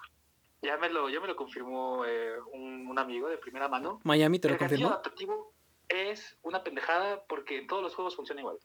ya 0.61 0.77
me 0.77 0.91
lo, 0.91 1.09
ya 1.09 1.21
me 1.21 1.27
lo 1.27 1.37
confirmó 1.37 2.05
eh, 2.05 2.39
un, 2.53 2.87
un 2.87 2.99
amigo 2.99 3.31
de 3.31 3.39
primera 3.39 3.67
mano. 3.67 4.01
Miami 4.05 4.39
te 4.39 4.49
lo 4.49 4.55
el 4.55 4.61
gatillo 4.61 4.89
confirmó. 4.89 4.93
adaptativo 4.93 5.55
es 5.89 6.37
una 6.43 6.63
pendejada 6.63 7.25
porque 7.25 7.57
en 7.57 7.67
todos 7.67 7.83
los 7.83 7.95
juegos 7.95 8.15
funciona 8.15 8.43
igual. 8.43 8.59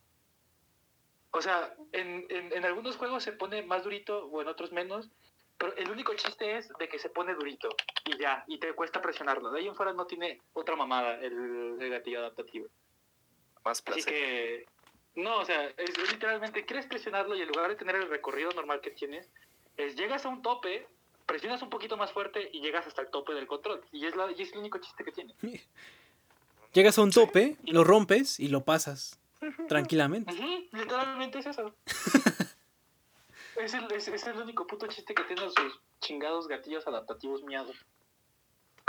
O 1.32 1.42
sea, 1.42 1.74
en, 1.94 2.26
en, 2.28 2.52
en 2.52 2.66
algunos 2.66 2.98
juegos 2.98 3.24
se 3.24 3.32
pone 3.32 3.64
más 3.64 3.86
durito 3.86 4.26
o 4.26 4.42
en 4.42 4.50
otros 4.50 4.74
menos, 4.74 5.10
pero 5.58 5.74
el 5.78 5.90
único 5.90 6.14
chiste 6.16 6.58
es 6.58 6.68
de 6.80 6.90
que 6.90 7.00
se 7.00 7.10
pone 7.10 7.34
durito 7.34 7.70
y 8.04 8.18
ya, 8.18 8.44
y 8.48 8.60
te 8.60 8.74
cuesta 8.74 9.02
presionarlo. 9.02 9.52
De 9.52 9.60
ahí 9.62 9.68
en 9.68 9.76
fuera 9.76 9.94
no 9.94 10.06
tiene 10.06 10.42
otra 10.52 10.76
mamada 10.76 11.14
el, 11.22 11.78
el 11.80 11.90
gatillo 11.90 12.20
adaptativo. 12.20 12.68
Más 13.66 13.80
Así 13.80 13.84
placer. 13.84 14.06
que, 14.06 14.66
no, 15.16 15.40
o 15.40 15.46
sea, 15.46 15.68
es, 15.78 15.90
es 15.90 16.12
literalmente, 16.12 16.66
quieres 16.66 16.86
presionarlo 16.86 17.36
y 17.36 17.42
en 17.42 17.48
lugar 17.48 17.70
de 17.70 17.76
tener 17.76 17.96
el 17.96 18.10
recorrido 18.10 18.52
normal 18.52 18.80
que 18.82 18.92
tienes, 18.92 19.28
es 19.76 19.96
llegas 19.96 20.26
a 20.26 20.30
un 20.30 20.42
tope, 20.42 20.88
presionas 21.26 21.62
un 21.62 21.70
poquito 21.70 21.98
más 21.98 22.12
fuerte 22.12 22.50
y 22.54 22.62
llegas 22.62 22.86
hasta 22.88 23.02
el 23.02 23.10
tope 23.10 23.34
del 23.34 23.48
control. 23.48 23.82
Y 23.92 24.06
es, 24.06 24.16
la, 24.16 24.32
y 24.32 24.42
es 24.42 24.54
el 24.54 24.60
único 24.60 24.78
chiste 24.78 25.04
que 25.04 25.12
tiene. 25.12 25.34
Llegas 26.74 26.98
a 26.98 27.02
un 27.02 27.12
tope, 27.12 27.58
lo 27.64 27.84
rompes 27.84 28.40
y 28.40 28.50
lo 28.50 28.64
pasas 28.64 29.20
tranquilamente. 29.68 30.34
Literalmente 30.72 31.40
es 31.40 31.46
eso. 31.48 31.74
es, 33.56 33.74
el, 33.74 33.92
es, 33.92 34.08
es 34.08 34.28
el 34.28 34.38
único 34.38 34.68
puto 34.68 34.88
chiste 34.88 35.14
que 35.16 35.24
tienen 35.24 35.50
sus 35.50 35.80
chingados 36.02 36.48
gatillos 36.48 36.86
adaptativos 36.88 37.44
miados. 37.44 37.76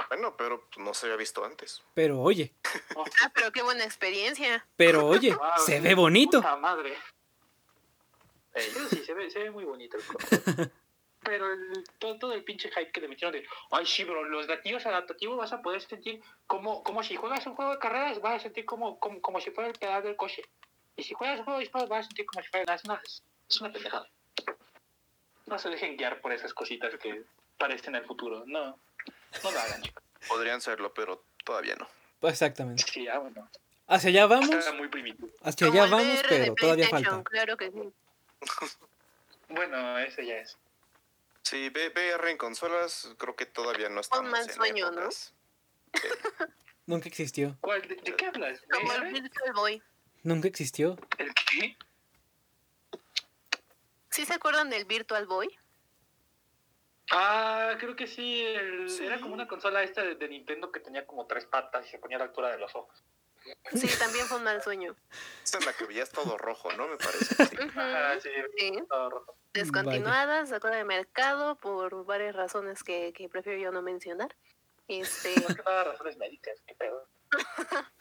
Bueno, 0.09 0.37
pero 0.37 0.69
no 0.79 0.93
se 0.95 1.07
había 1.07 1.17
visto 1.17 1.45
antes. 1.45 1.83
Pero 1.95 2.21
oye, 2.21 2.53
Ah, 3.23 3.31
pero 3.35 3.51
qué 3.53 3.63
buena 3.63 3.85
experiencia. 3.85 4.67
pero 4.77 5.07
oye, 5.07 5.35
Wow, 5.37 5.49
se 5.65 5.81
ve 5.81 5.95
bonito. 5.95 6.39
Puta 6.39 6.57
madre. 6.57 6.97
Eso 8.55 8.89
sí, 8.89 9.03
se 9.05 9.15
ve, 9.15 9.31
se 9.31 9.39
ve 9.41 9.51
muy 9.51 9.65
bonito 9.65 9.97
el 9.99 10.03
juego. 10.05 10.21
Pero 11.23 11.53
el- 11.53 11.85
todo, 11.99 12.19
todo 12.21 12.33
el 12.35 12.45
pinche 12.45 12.71
hype 12.71 12.93
que 12.93 13.01
le 13.01 13.09
metieron 13.09 13.33
de, 13.33 13.45
ay 13.73 13.85
sí, 13.85 14.05
bro, 14.05 14.23
los 14.25 14.47
gatillos 14.47 14.87
adaptativos 14.87 15.37
vas 15.37 15.53
a 15.53 15.61
poder 15.61 15.81
sentir 15.83 16.23
como, 16.47 16.85
como 16.85 17.03
si 17.03 17.17
juegas 17.17 17.45
un 17.49 17.57
juego 17.57 17.73
de 17.73 17.79
carreras, 17.81 18.21
vas 18.21 18.37
a 18.37 18.39
sentir 18.45 18.65
como, 18.65 19.01
como, 19.01 19.21
como 19.21 19.41
si 19.41 19.51
fuera 19.51 19.69
el 19.69 19.77
pedal 19.77 20.05
del 20.05 20.15
coche. 20.15 20.45
Y 20.95 21.03
si 21.03 21.15
juegas 21.15 21.41
un 21.41 21.45
juego 21.45 21.59
de 21.59 21.65
disparos, 21.65 21.89
vas 21.89 22.05
a 22.05 22.09
sentir 22.09 22.27
como 22.27 22.45
si 22.45 22.49
fuera... 22.51 22.73
Es 22.75 22.85
una, 22.85 23.03
es 23.49 23.61
una 23.61 23.73
pendejada. 23.73 24.09
No 25.47 25.59
se 25.59 25.69
dejen 25.69 25.97
guiar 25.97 26.21
por 26.21 26.33
esas 26.33 26.55
cositas 26.55 26.95
que 26.97 27.25
parecen 27.59 27.97
el 27.97 28.05
futuro. 28.07 28.45
No, 28.47 28.79
no 29.43 29.51
lo 29.51 29.59
hagan, 29.61 29.83
chicos. 29.83 30.03
Podrían 30.29 30.61
serlo, 30.61 30.93
pero 30.93 31.25
todavía 31.45 31.77
no. 31.77 31.89
Exactamente. 32.29 32.85
Sí, 32.91 33.07
ah, 33.09 33.19
bueno. 33.19 33.49
Hacia 33.89 34.11
allá 34.11 34.27
vamos, 34.27 34.51
Está 34.51 34.73
muy 34.73 34.89
primitivo. 34.89 35.29
hacia 35.43 35.69
Como 35.69 35.83
allá 35.83 35.91
vamos, 35.91 36.23
pero 36.29 36.55
todavía 36.55 36.89
falta. 36.89 37.23
Claro 37.25 37.57
que 37.57 37.71
sí. 37.71 37.93
Bueno, 39.49 39.97
ese 39.99 40.27
ya 40.27 40.39
es. 40.39 40.59
Sí, 41.43 41.69
VR 41.69 42.31
en 42.33 42.37
consolas, 42.37 43.09
creo 43.17 43.37
que 43.37 43.47
todavía 43.47 43.89
no 43.89 44.01
mal 44.25 44.43
en 44.43 44.53
sueño, 44.53 44.91
¿no? 44.91 45.09
Nunca 46.87 47.09
existió. 47.09 47.57
¿Cuál? 47.61 47.83
¿De, 47.83 47.95
de 47.95 48.17
qué 48.17 48.27
hablas? 48.27 48.61
Como 48.69 48.93
el. 48.93 49.13
Virtual 49.13 49.53
Boy. 49.55 49.83
Nunca 50.25 50.49
existió. 50.49 50.97
¿El 51.19 51.33
qué? 51.35 51.77
¿Sí 54.11 54.25
se 54.25 54.35
acuerdan 54.35 54.71
del 54.71 54.85
Virtual 54.85 55.27
Boy? 55.27 55.49
Ah, 57.11 57.75
creo 57.79 57.95
que 57.95 58.07
sí, 58.07 58.43
el- 58.45 58.89
Sí. 58.91 59.05
Era 59.07 59.21
como 59.21 59.35
una 59.35 59.47
consola 59.47 59.83
esta 59.83 60.03
de, 60.03 60.15
de 60.17 60.29
Nintendo 60.29 60.73
que 60.73 60.81
tenía 60.81 61.07
como 61.07 61.27
tres 61.27 61.45
patas 61.47 61.87
y 61.87 61.91
se 61.91 61.99
ponía 61.99 62.17
a 62.17 62.21
la 62.21 62.25
altura 62.27 62.51
de 62.51 62.59
los 62.59 62.75
ojos. 62.75 63.05
Sí, 63.75 63.89
también 64.01 64.27
fue 64.27 64.39
un 64.39 64.45
mal 64.45 64.61
sueño. 64.61 64.97
Esa 65.45 65.59
en 65.59 65.67
la 65.67 65.73
que 65.73 65.85
veías 65.85 66.11
todo 66.11 66.37
rojo, 66.37 66.73
¿no? 66.73 66.89
Me 66.89 66.97
parece. 66.97 67.47
Sí. 67.47 67.57
Ajá, 67.77 68.21
sí, 68.21 68.31
sí. 68.59 68.73
todo 68.89 69.11
rojo. 69.11 69.37
Descontinuadas, 69.53 70.49
sacó 70.49 70.67
de 70.69 70.85
mercado 70.85 71.55
por 71.57 72.05
varias 72.05 72.35
razones 72.35 72.83
que, 72.83 73.13
que 73.13 73.29
prefiero 73.29 73.59
yo 73.61 73.71
no 73.71 73.83
mencionar. 73.83 74.35
Este, 74.89 75.35
nada 75.65 75.85
razones 75.85 76.17
médicas, 76.17 76.61
qué 76.67 76.75
pedo. 76.75 77.09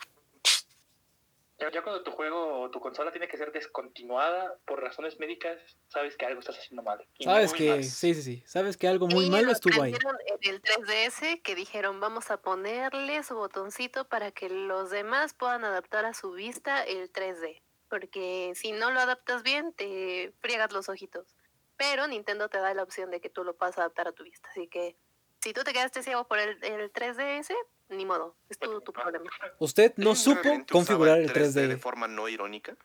Ya, 1.58 1.72
ya 1.72 1.82
cuando 1.84 2.04
tu 2.04 2.12
juego 2.12 2.60
o 2.62 2.70
tu 2.70 2.82
consola 2.82 3.12
tiene 3.12 3.30
que 3.30 3.38
ser 3.38 3.52
descontinuada 3.54 4.58
por 4.66 4.82
razones 4.82 5.18
médicas, 5.20 5.58
sabes 5.88 6.18
que 6.18 6.26
algo 6.26 6.42
estás 6.42 6.58
haciendo 6.58 6.84
mal. 6.84 7.08
Y 7.18 7.24
Sabes 7.24 7.54
que, 7.54 7.70
mal. 7.70 7.84
sí, 7.84 8.14
sí, 8.14 8.22
sí. 8.22 8.44
Sabes 8.46 8.76
que 8.76 8.90
algo 8.90 9.08
muy 9.08 9.26
y 9.28 9.30
malo 9.30 9.46
lo 9.46 9.52
estuvo 9.54 9.82
ahí. 9.82 9.94
en 9.94 10.54
el 10.54 10.62
3DS 10.62 11.42
que 11.42 11.56
dijeron 11.56 12.02
vamos 12.02 12.30
a 12.30 12.42
ponerle 12.42 13.24
su 13.24 13.36
botoncito 13.36 14.06
para 14.10 14.32
que 14.32 14.50
los 14.50 14.90
demás 14.90 15.34
puedan 15.34 15.64
adaptar 15.64 16.04
a 16.04 16.14
su 16.14 16.34
vista 16.34 16.84
el 16.84 17.12
3D. 17.12 17.62
Porque 17.90 18.52
si 18.56 18.74
no 18.74 18.92
lo 18.92 19.00
adaptas 19.00 19.42
bien, 19.44 19.72
te 19.74 20.34
friegas 20.42 20.74
los 20.74 20.90
ojitos. 20.90 21.38
Pero 21.78 22.08
Nintendo 22.08 22.50
te 22.50 22.58
da 22.58 22.74
la 22.74 22.84
opción 22.84 23.12
de 23.12 23.22
que 23.22 23.30
tú 23.30 23.46
lo 23.46 23.56
puedas 23.56 23.78
adaptar 23.78 24.10
a 24.10 24.12
tu 24.12 24.24
vista. 24.24 24.50
Así 24.50 24.68
que 24.68 24.98
si 25.42 25.54
tú 25.54 25.64
te 25.64 25.72
quedaste 25.72 26.04
ciego 26.04 26.28
por 26.28 26.40
el, 26.40 26.62
el 26.64 26.92
3DS, 26.92 27.54
ni 27.90 28.06
modo. 28.06 28.36
Es 28.50 28.58
tu, 28.58 28.82
tu 28.82 28.92
problema. 28.94 29.30
Usted 29.60 29.94
no 29.98 30.16
supo 30.16 30.42
¿Realmente 30.44 30.72
configurar 30.72 31.20
el 31.20 31.32
3D. 31.32 31.68
de 31.68 31.78
forma 31.78 32.08
no 32.08 32.28
irónica? 32.28 32.76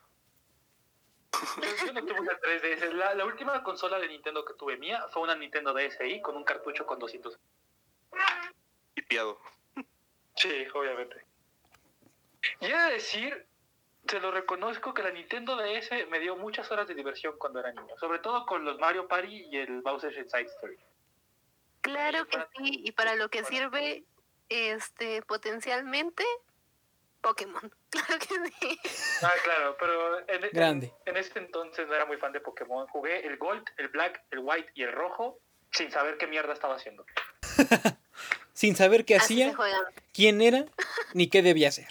Yo, 1.33 1.87
yo 1.87 1.93
no 1.93 2.05
tuve 2.05 2.21
una 2.21 2.39
3DS. 2.39 2.93
La, 2.93 3.15
la 3.15 3.25
última 3.25 3.63
consola 3.63 3.99
de 3.99 4.09
Nintendo 4.09 4.45
que 4.45 4.55
tuve 4.55 4.77
mía 4.77 5.07
fue 5.11 5.23
una 5.23 5.35
Nintendo 5.35 5.73
DSi 5.73 6.21
con 6.21 6.37
un 6.37 6.45
cartucho 6.45 6.87
con 6.87 6.99
200. 6.99 7.39
Tipiado. 8.95 9.39
Sí, 10.37 10.67
obviamente. 10.75 11.25
Y 12.61 12.67
he 12.67 12.77
de 12.77 12.93
decir, 12.93 13.47
se 14.07 14.21
lo 14.21 14.31
reconozco 14.31 14.95
que 14.95 15.03
la 15.03 15.11
Nintendo 15.11 15.57
DS 15.57 15.91
me 16.09 16.19
dio 16.19 16.37
muchas 16.37 16.71
horas 16.71 16.89
de 16.89 16.95
diversión 16.95 17.37
cuando 17.39 17.61
era 17.61 17.73
niño. 17.73 17.97
Sobre 17.99 18.19
todo 18.19 18.47
con 18.47 18.65
los 18.65 18.79
Mario 18.79 19.07
Party 19.07 19.47
y 19.51 19.57
el 19.57 19.83
Bowser's 19.83 20.17
Inside 20.17 20.47
Story. 20.47 20.79
Claro 21.83 22.27
que 22.27 22.39
sí. 22.57 22.83
Y 22.85 22.93
para 22.93 23.15
lo 23.17 23.29
que 23.29 23.45
sirve, 23.45 24.05
este, 24.51 25.23
potencialmente, 25.23 26.25
Pokémon. 27.23 27.73
Claro 27.91 28.19
que 28.21 28.51
sí. 28.61 28.79
Ah, 29.21 29.33
claro, 29.43 29.77
pero 29.81 30.21
en, 30.29 30.45
en- 30.45 30.51
Grande. 30.53 30.95
en 31.07 31.17
este 31.17 31.41
entonces 31.41 31.89
no 31.89 31.95
era 31.97 32.05
muy 32.07 32.19
fan 32.19 32.31
de 32.31 32.41
Pokémon. 32.41 32.87
Jugué 32.87 33.27
el 33.27 33.37
Gold, 33.37 33.65
el 33.79 33.89
Black, 33.89 34.23
el 34.31 34.39
White 34.41 34.71
y 34.75 34.85
el 34.85 34.93
Rojo 34.93 35.41
sin 35.73 35.91
saber 35.91 36.17
qué 36.17 36.29
mierda 36.29 36.53
estaba 36.53 36.77
haciendo. 36.77 37.05
Sin 38.53 38.77
saber 38.77 39.05
qué 39.07 39.17
Así 39.17 39.43
hacía, 39.43 39.57
quién 40.13 40.41
era, 40.43 40.67
ni 41.15 41.29
qué 41.31 41.41
debía 41.43 41.69
hacer. 41.71 41.89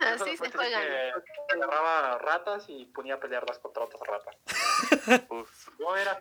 Así 0.00 0.36
se 0.36 0.50
juegan. 0.50 0.82
que 1.48 1.54
agarraba 1.54 2.18
ratas 2.18 2.64
y 2.68 2.86
ponía 2.86 3.14
a 3.14 3.20
pelearlas 3.20 3.58
contra 3.60 3.84
otras 3.84 4.02
ratas. 4.02 4.36
Uf. 5.30 5.68
No 5.78 5.96
era... 5.96 6.18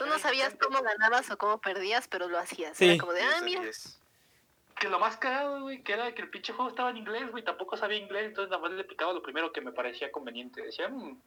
Tú 0.00 0.06
no 0.06 0.18
sabías 0.18 0.54
cómo 0.58 0.80
ganabas 0.82 1.30
o 1.30 1.36
cómo 1.36 1.60
perdías, 1.60 2.08
pero 2.08 2.26
lo 2.26 2.38
hacías. 2.38 2.74
Sí. 2.74 2.88
Era 2.88 2.98
como 2.98 3.12
de, 3.12 3.20
10 3.20 3.34
ah, 3.34 3.40
mira, 3.42 3.60
10. 3.60 4.00
Que 4.80 4.88
lo 4.88 4.98
más 4.98 5.18
cagado, 5.18 5.60
güey, 5.60 5.82
que 5.82 5.92
era 5.92 6.14
que 6.14 6.22
el 6.22 6.30
pinche 6.30 6.54
juego 6.54 6.70
estaba 6.70 6.88
en 6.88 6.96
inglés, 6.96 7.30
güey, 7.30 7.44
tampoco 7.44 7.76
sabía 7.76 7.98
inglés, 7.98 8.28
entonces 8.28 8.50
nada 8.50 8.62
más 8.62 8.72
le 8.72 8.84
picaba 8.84 9.12
lo 9.12 9.22
primero 9.22 9.52
que 9.52 9.60
me 9.60 9.72
parecía 9.72 10.10
conveniente. 10.10 10.62
Decía, 10.62 10.88
"Mm, 10.88 11.20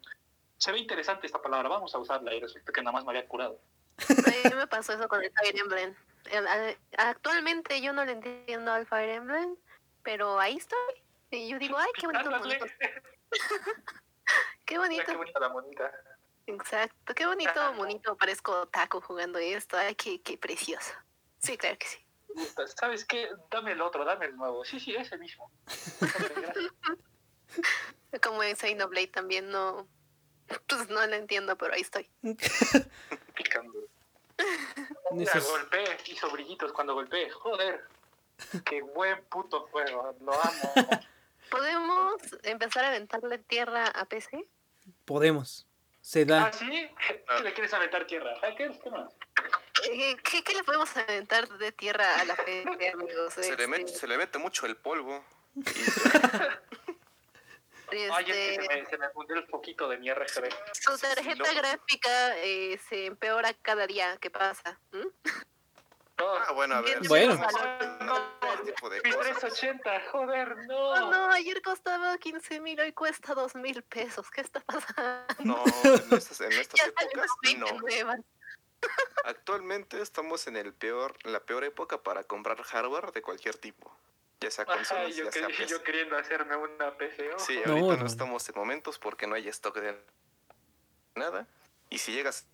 se 0.57 0.71
ve 0.71 0.79
interesante 0.79 1.27
esta 1.27 1.39
palabra, 1.39 1.69
vamos 1.69 1.93
a 1.93 1.99
usarla, 1.99 2.33
y 2.33 2.39
resulta 2.39 2.71
que 2.71 2.81
nada 2.81 2.93
más 2.93 3.05
me 3.05 3.11
había 3.11 3.27
curado. 3.27 3.59
a 3.99 4.49
mí 4.49 4.55
me 4.55 4.65
pasó 4.65 4.93
eso 4.93 5.07
con 5.07 5.23
el 5.23 5.31
Fire 5.31 5.55
Emblem. 5.55 5.95
Actualmente 6.97 7.79
yo 7.79 7.93
no 7.93 8.05
le 8.05 8.13
entiendo 8.13 8.71
al 8.71 8.87
Fire 8.87 9.09
Emblem, 9.09 9.55
pero 10.01 10.39
ahí 10.39 10.57
estoy. 10.57 11.03
Y 11.29 11.47
yo 11.47 11.59
digo, 11.59 11.77
ay, 11.77 11.91
qué 11.93 12.07
bonito, 12.07 12.27
bonito, 12.27 12.65
qué 14.65 14.79
Mira 14.79 14.81
bonito. 14.81 15.05
qué 15.05 15.15
bonita 15.15 15.39
la 15.39 15.49
monita. 15.49 15.91
Exacto, 16.45 17.13
qué 17.13 17.25
bonito, 17.25 17.73
bonito. 17.75 18.17
Parezco 18.17 18.67
taco 18.67 19.01
jugando 19.01 19.39
esto. 19.39 19.77
Ay, 19.77 19.95
qué, 19.95 20.21
qué 20.21 20.37
precioso. 20.37 20.93
Sí, 21.39 21.57
claro 21.57 21.77
que 21.77 21.87
sí. 21.87 21.97
¿Sabes 22.75 23.05
qué? 23.05 23.29
Dame 23.49 23.73
el 23.73 23.81
otro, 23.81 24.05
dame 24.05 24.25
el 24.25 24.35
nuevo. 24.35 24.65
Sí, 24.65 24.79
sí, 24.79 24.95
ese 24.95 25.17
mismo. 25.17 25.51
Como 28.21 28.43
en 28.43 28.55
Xenoblade 28.55 29.07
también 29.07 29.49
no, 29.49 29.87
pues 30.67 30.89
no 30.89 31.05
lo 31.05 31.15
entiendo, 31.15 31.57
pero 31.57 31.73
ahí 31.73 31.81
estoy. 31.81 32.09
Picando. 33.35 33.73
Mira, 35.11 35.33
golpeé, 35.39 35.97
hizo 36.07 36.29
brillitos 36.31 36.73
cuando 36.73 36.93
golpeé. 36.93 37.29
Joder. 37.29 37.85
Qué 38.65 38.81
buen 38.81 39.23
puto 39.25 39.67
juego, 39.67 40.15
lo 40.21 40.33
amo. 40.33 40.73
¿Podemos 41.51 42.13
empezar 42.43 42.85
a 42.85 42.87
aventarle 42.89 43.37
tierra 43.37 43.87
a 43.87 44.05
PC? 44.05 44.47
Podemos. 45.05 45.67
Se 46.03 46.25
da. 46.25 46.47
¿Ah, 46.47 46.51
sí? 46.51 46.67
¿Qué 46.67 47.43
le 47.43 47.53
quieres 47.53 47.73
aventar 47.73 48.05
tierra? 48.05 48.33
¿Qué 48.57 48.69
más? 48.91 49.13
Eh, 49.89 50.17
¿Qué, 50.21 50.43
qué 50.43 50.53
le 50.53 50.63
podemos 50.65 50.95
aventar 50.97 51.47
de 51.47 51.71
tierra 51.71 52.19
a 52.19 52.25
la 52.25 52.35
PC, 52.35 52.89
amigos? 52.93 53.33
Se 53.33 53.41
le, 53.41 53.47
Este, 53.51 53.67
mete, 53.67 53.87
se 53.87 54.07
le 54.07 54.17
mete 54.17 54.37
mucho 54.37 54.65
el 54.65 54.75
polvo. 54.75 55.23
Ay, 57.89 57.99
es 58.01 58.25
que 58.25 58.53
este, 58.55 58.67
se 58.67 58.67
me, 58.67 58.85
se 58.85 58.97
me 58.97 59.09
fundió 59.11 59.37
el 59.37 59.45
poquito 59.45 59.87
de 59.87 59.97
mi 59.97 60.11
RGB. 60.11 60.49
su 60.73 60.97
tarjeta 60.97 61.53
gráfica 61.53 62.37
eh, 62.39 62.77
se 62.89 63.05
empeora 63.05 63.53
cada 63.61 63.87
día 63.87 64.17
que 64.17 64.29
pasa. 64.29 64.77
¿m? 64.91 65.05
Ah, 66.17 66.51
bueno, 66.53 66.75
a 66.75 66.81
ver. 66.81 66.99
Bueno. 67.07 67.39
Ese 68.53 68.71
tipo 68.71 68.89
de 68.89 69.01
Mi 69.01 69.11
cosas. 69.11 69.39
380, 69.39 70.01
joder, 70.11 70.51
Oh, 70.69 70.95
no. 70.99 71.11
no, 71.11 71.31
ayer 71.31 71.61
costaba 71.61 72.17
15 72.17 72.59
mil, 72.59 72.79
hoy 72.79 72.93
cuesta 72.93 73.33
2 73.33 73.55
mil 73.55 73.81
pesos. 73.83 74.29
¿Qué 74.31 74.41
está 74.41 74.59
pasando? 74.61 75.25
No, 75.39 75.63
en 75.83 76.13
estas, 76.17 76.41
en 76.41 76.51
estas 76.59 76.87
épocas, 76.87 77.29
no. 77.57 78.13
Actualmente 79.23 80.01
estamos 80.01 80.47
en 80.47 80.57
el 80.57 80.73
peor, 80.73 81.15
la 81.23 81.39
peor 81.39 81.63
época 81.63 82.01
para 82.03 82.23
comprar 82.25 82.61
hardware 82.61 83.11
de 83.11 83.21
cualquier 83.21 83.55
tipo. 83.55 83.95
Ya 84.41 84.51
sea 84.51 84.65
Ajá, 84.65 84.75
consolas, 84.75 85.15
yo, 85.15 85.23
ya 85.25 85.31
sea 85.31 85.47
que- 85.47 85.53
PC. 85.53 85.67
yo 85.67 85.83
queriendo 85.83 86.17
hacerme 86.17 86.55
una 86.57 86.97
PC. 86.97 87.29
ojo. 87.29 87.39
Sí, 87.39 87.61
No, 87.65 87.71
ahorita 87.73 87.93
no, 87.95 87.99
no. 88.01 88.05
estamos 88.05 88.49
en 88.49 88.55
momentos 88.55 88.99
porque 88.99 89.25
no 89.25 89.35
hay 89.35 89.47
stock 89.47 89.77
de 89.77 89.97
nada. 91.15 91.47
Y 91.89 91.99
si 91.99 92.11
llegas 92.11 92.45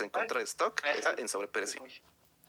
a 0.00 0.04
encontrar 0.04 0.42
stock, 0.42 0.82
está 0.84 1.14
en 1.16 1.28
sobreprecio. 1.28 1.82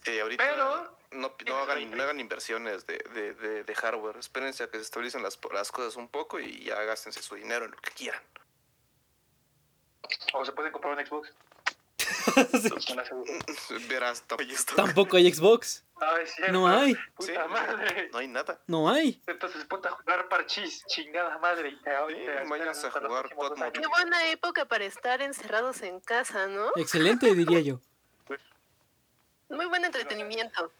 Sí, 0.03 0.19
ahorita 0.19 0.43
Pero- 0.43 0.97
no, 1.16 1.36
no, 1.48 1.58
hagan, 1.58 1.92
no 1.92 2.04
hagan 2.04 2.20
inversiones 2.20 2.86
de, 2.86 2.98
de, 3.14 3.34
de, 3.34 3.64
de 3.64 3.76
hardware. 3.76 4.18
Espérense 4.18 4.64
a 4.64 4.68
que 4.70 4.78
se 4.78 4.84
estabilicen 4.84 5.24
las, 5.24 5.40
las 5.54 5.72
cosas 5.72 5.96
un 5.96 6.08
poco 6.08 6.40
y 6.40 6.66
ya 6.66 6.82
gástense 6.84 7.22
su 7.22 7.36
dinero 7.36 7.66
en 7.66 7.72
lo 7.72 7.78
que 7.78 7.92
quieran. 7.92 8.22
O 10.34 10.46
se 10.46 10.52
pueden 10.52 10.72
comprar 10.72 10.98
un 10.98 11.06
Xbox. 11.06 11.34
Verás, 13.90 14.24
no 14.30 14.38
hay 14.40 14.52
stock. 14.52 14.76
Tampoco 14.76 15.18
hay 15.18 15.34
Xbox. 15.34 15.84
No 16.52 16.68
hay. 16.68 16.96
Puta 17.16 17.32
Sí, 17.32 17.50
madre. 17.50 18.10
No 18.12 18.18
hay 18.20 18.28
nada. 18.28 18.62
No 18.68 18.90
hay. 18.90 19.24
Entonces 19.28 19.64
ponte 19.66 19.88
a 19.88 19.92
jugar 19.92 20.28
parchís, 20.28 20.86
chingada 20.88 21.38
madre. 21.38 21.70
Y 21.70 21.76
te, 21.78 21.92
Sí, 22.10 22.50
vayas 22.50 22.84
a 22.84 22.92
jugar. 22.92 23.30
Qué 23.74 23.88
buena 23.88 24.30
época 24.30 24.66
para 24.66 24.86
estar 24.86 25.22
encerrados 25.22 25.82
en 25.82 26.00
casa, 26.02 26.48
¿no? 26.48 26.72
Excelente, 26.76 27.34
diría 27.34 27.62
yo. 27.62 27.82
Muy 29.49 29.65
buen 29.67 29.85
entretenimiento. 29.85 30.72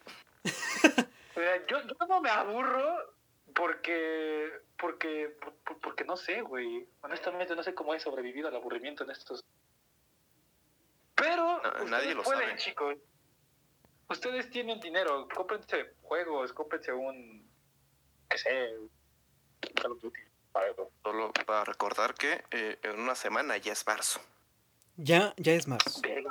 Yo, 1.36 1.82
yo 1.88 2.06
no 2.08 2.22
me 2.22 2.30
aburro 2.30 3.14
porque, 3.54 4.52
porque, 4.78 5.30
por- 5.42 5.54
por- 5.56 5.80
porque 5.80 6.04
no 6.04 6.18
sé, 6.18 6.42
güey. 6.42 6.88
Honestamente 7.02 7.56
no 7.56 7.64
sé 7.64 7.74
cómo 7.74 7.94
he 7.94 8.00
sobrevivido 8.00 8.48
al 8.48 8.56
aburrimiento 8.56 9.04
en 9.04 9.12
estos. 9.12 9.44
Pero 11.16 11.62
No, 11.62 11.70
ustedes 11.70 11.90
nadie 11.90 12.16
lo 12.16 12.24
pueden, 12.24 12.50
sabe. 12.50 12.60
chicos. 12.60 12.96
Ustedes 14.10 14.50
tienen 14.52 14.80
dinero, 14.80 15.28
cómprense 15.34 15.94
juegos, 16.04 16.54
cómprense 16.54 16.92
un, 16.94 17.50
qué 18.30 18.38
sé. 18.38 18.76
Solo 21.04 21.32
para 21.46 21.64
recordar 21.64 22.14
que 22.14 22.44
eh, 22.52 22.80
en 22.84 23.00
una 23.00 23.16
semana 23.16 23.58
ya 23.58 23.74
es 23.74 23.86
marzo. 23.88 24.22
Ya, 24.98 25.34
ya 25.38 25.54
es 25.54 25.68
marzo. 25.68 26.02
Verga. 26.02 26.30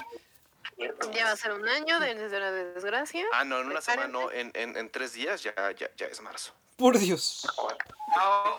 Ya 0.79 1.25
va 1.27 1.33
a 1.33 1.37
ser 1.37 1.53
un 1.53 1.69
año 1.69 2.01
de- 2.01 2.15
desde 2.15 2.41
la 2.41 2.51
desgracia. 2.53 3.25
Ah, 3.33 3.45
no, 3.45 3.61
en 3.61 3.67
una 3.67 3.81
semana, 3.81 4.09
no, 4.09 4.31
en, 4.33 4.51
en, 4.55 4.77
en 4.77 4.91
tres 4.91 5.13
días 5.13 5.43
ya, 5.43 5.55
ya, 5.73 5.91
ya 5.97 6.07
es 6.07 6.21
marzo. 6.21 6.53
Por 6.77 6.99
Dios. 6.99 7.47
Ah, 8.17 8.59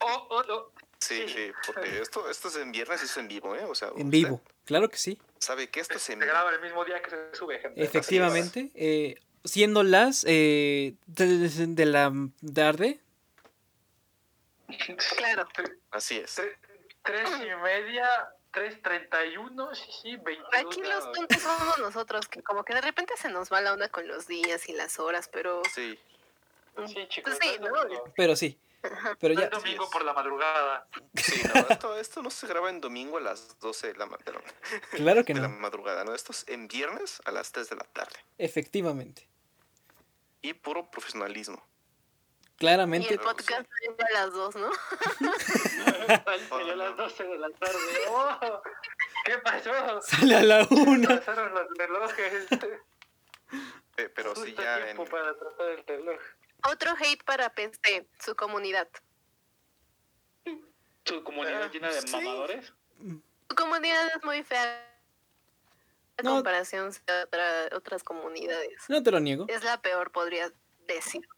oh, 0.00 0.26
oh, 0.30 0.44
oh. 0.48 0.70
Sí, 0.98 1.24
Sí. 1.28 1.34
sí, 1.34 1.52
porque 1.66 2.00
esto, 2.00 2.28
esto 2.30 2.48
es 2.48 2.56
en 2.56 2.72
viernes 2.72 3.02
y 3.02 3.04
es 3.04 3.16
en 3.18 3.28
vivo, 3.28 3.54
¿eh? 3.54 3.64
O 3.64 3.74
sea, 3.74 3.90
En 3.96 4.10
vivo. 4.10 4.40
Claro 4.64 4.88
que 4.88 4.96
sí. 4.96 5.20
Sabe 5.38 5.68
que 5.68 5.80
esto 5.80 5.94
es 5.96 6.02
Se 6.02 6.12
en 6.14 6.20
vivo. 6.20 6.30
graba 6.32 6.50
el 6.52 6.60
mismo 6.60 6.84
día 6.84 7.02
que 7.02 7.10
se 7.10 7.34
sube, 7.34 7.58
gente. 7.58 7.82
Efectivamente. 7.82 8.70
eh, 8.74 9.16
siendo 9.44 9.82
las 9.82 10.24
eh, 10.26 10.94
de, 11.06 11.26
de 11.66 11.86
la 11.86 12.10
tarde. 12.54 13.00
Claro. 15.18 15.46
Así 15.90 16.16
es. 16.18 16.38
Tre- 16.38 16.56
Tres 17.02 17.28
y 17.38 17.62
media, 17.62 18.08
tres 18.54 18.80
treinta 18.82 19.24
y 19.26 19.36
uno, 19.36 19.74
sí, 19.74 19.90
sí, 20.02 20.16
22 20.16 20.48
Aquí 20.54 20.80
los 20.82 21.12
tontos 21.12 21.42
somos 21.42 21.78
nosotros, 21.78 22.26
que 22.28 22.42
como 22.42 22.64
que 22.64 22.72
de 22.74 22.80
repente 22.80 23.14
se 23.18 23.28
nos 23.28 23.52
va 23.52 23.60
la 23.60 23.72
onda 23.74 23.88
con 23.90 24.06
los 24.08 24.26
días 24.26 24.68
y 24.68 24.72
las 24.72 24.98
horas, 24.98 25.28
pero 25.30 25.60
Sí. 25.74 25.98
Sí, 26.86 27.06
chicos. 27.08 27.36
Pues 27.38 27.52
sí, 27.52 27.58
no 27.60 27.66
es 27.66 27.72
¿no? 27.72 27.82
domingo. 27.82 28.12
Pero 28.16 28.34
sí. 28.36 28.58
Pero 29.20 29.34
No 29.34 29.40
ya. 29.40 29.46
es 29.46 29.50
domingo 29.52 29.88
por 29.90 30.04
la 30.04 30.12
madrugada. 30.12 30.86
Sí, 31.14 31.40
no, 31.54 31.60
esto, 31.70 31.96
esto 31.98 32.22
no 32.22 32.30
se 32.30 32.46
graba 32.46 32.68
en 32.68 32.80
domingo 32.80 33.16
a 33.16 33.20
las 33.20 33.58
12 33.60 33.88
de 33.92 33.94
la, 33.98 34.06
ma- 34.06 34.18
perdón, 34.18 34.42
Claro 34.90 35.24
que 35.24 35.34
de 35.34 35.40
la 35.40 35.48
no. 35.48 35.56
madrugada, 35.58 36.04
¿no? 36.04 36.14
Esto 36.14 36.32
es 36.32 36.44
en 36.48 36.68
viernes 36.68 37.22
a 37.24 37.30
las 37.32 37.50
3 37.52 37.70
de 37.70 37.76
la 37.76 37.84
tarde. 37.84 38.16
Efectivamente. 38.38 39.26
Y 40.42 40.52
puro 40.54 40.90
profesionalismo. 40.90 41.64
Y 42.54 42.56
Claramente. 42.58 43.12
el 43.14 43.20
podcast 43.20 43.48
sale 43.68 43.96
a 43.98 44.12
las 44.12 44.32
dos, 44.32 44.54
¿no? 44.56 44.70
Salió 46.48 46.72
a 46.72 46.76
las 46.76 46.96
12 46.96 47.24
de 47.24 47.38
la 47.38 47.50
tarde. 47.50 47.78
¡Oh! 48.08 48.62
¿Qué 49.24 49.38
pasó? 49.38 50.00
Sale 50.02 50.36
a 50.36 50.42
la 50.42 50.66
una. 50.70 51.08
Pasaron 51.08 51.52
los 51.52 51.66
relojes. 51.76 52.46
Eh, 53.96 54.08
pero 54.14 54.34
sí 54.36 54.42
Justo 54.42 54.62
ya 54.62 54.78
en... 54.78 54.84
tiempo 54.84 55.04
para 55.06 55.36
tratar 55.36 55.68
el 55.70 55.84
reloj. 55.86 56.20
Otro 56.70 56.92
hate 56.98 57.22
para 57.24 57.50
PC, 57.50 58.06
su 58.24 58.34
comunidad. 58.36 58.88
Su 61.04 61.22
comunidad 61.22 61.64
Ah, 61.64 61.70
llena 61.72 61.92
de 61.92 62.00
sí. 62.02 62.10
mamadores. 62.12 62.72
Su 62.98 63.56
comunidad 63.56 64.08
es 64.16 64.24
muy 64.24 64.42
fea 64.42 64.90
en 66.16 66.24
No. 66.24 66.34
comparación 66.36 66.90
a 67.08 67.24
otra- 67.24 67.68
otras 67.76 68.02
comunidades. 68.04 68.84
No 68.88 69.02
te 69.02 69.10
lo 69.10 69.20
niego. 69.20 69.44
Es 69.48 69.62
la 69.64 69.80
peor, 69.82 70.10
podría 70.12 70.50
decir. 70.86 71.28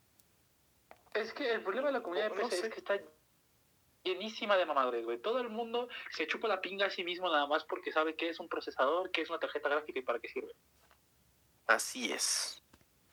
Es 1.17 1.33
que 1.33 1.51
el 1.51 1.63
problema 1.63 1.89
de 1.89 1.95
la 1.95 2.03
comunidad 2.03 2.31
de 2.31 2.37
No 2.37 2.43
PC 2.43 2.57
sé. 2.57 2.67
es 2.67 2.73
que 2.75 2.81
está 2.81 3.01
llenísima 4.05 4.57
de 4.57 4.67
mamadores, 4.67 5.05
güey. 5.05 5.19
Todo 5.19 5.41
el 5.41 5.49
mundo 5.49 5.89
se 6.11 6.27
chupa 6.27 6.47
la 6.47 6.61
pinga 6.61 6.87
a 6.87 6.91
sí 6.91 7.05
mismo 7.05 7.29
nada 7.29 7.47
más 7.47 7.65
porque 7.65 7.91
sabe 7.93 8.15
qué 8.15 8.29
es 8.29 8.39
un 8.39 8.49
procesador, 8.49 9.11
qué 9.11 9.23
es 9.23 9.31
una 9.31 9.39
tarjeta 9.39 9.69
gráfica 9.69 9.99
y 9.99 10.03
para 10.03 10.19
qué 10.19 10.29
sirve. 10.29 10.53
Así 11.67 12.13
es. 12.13 12.63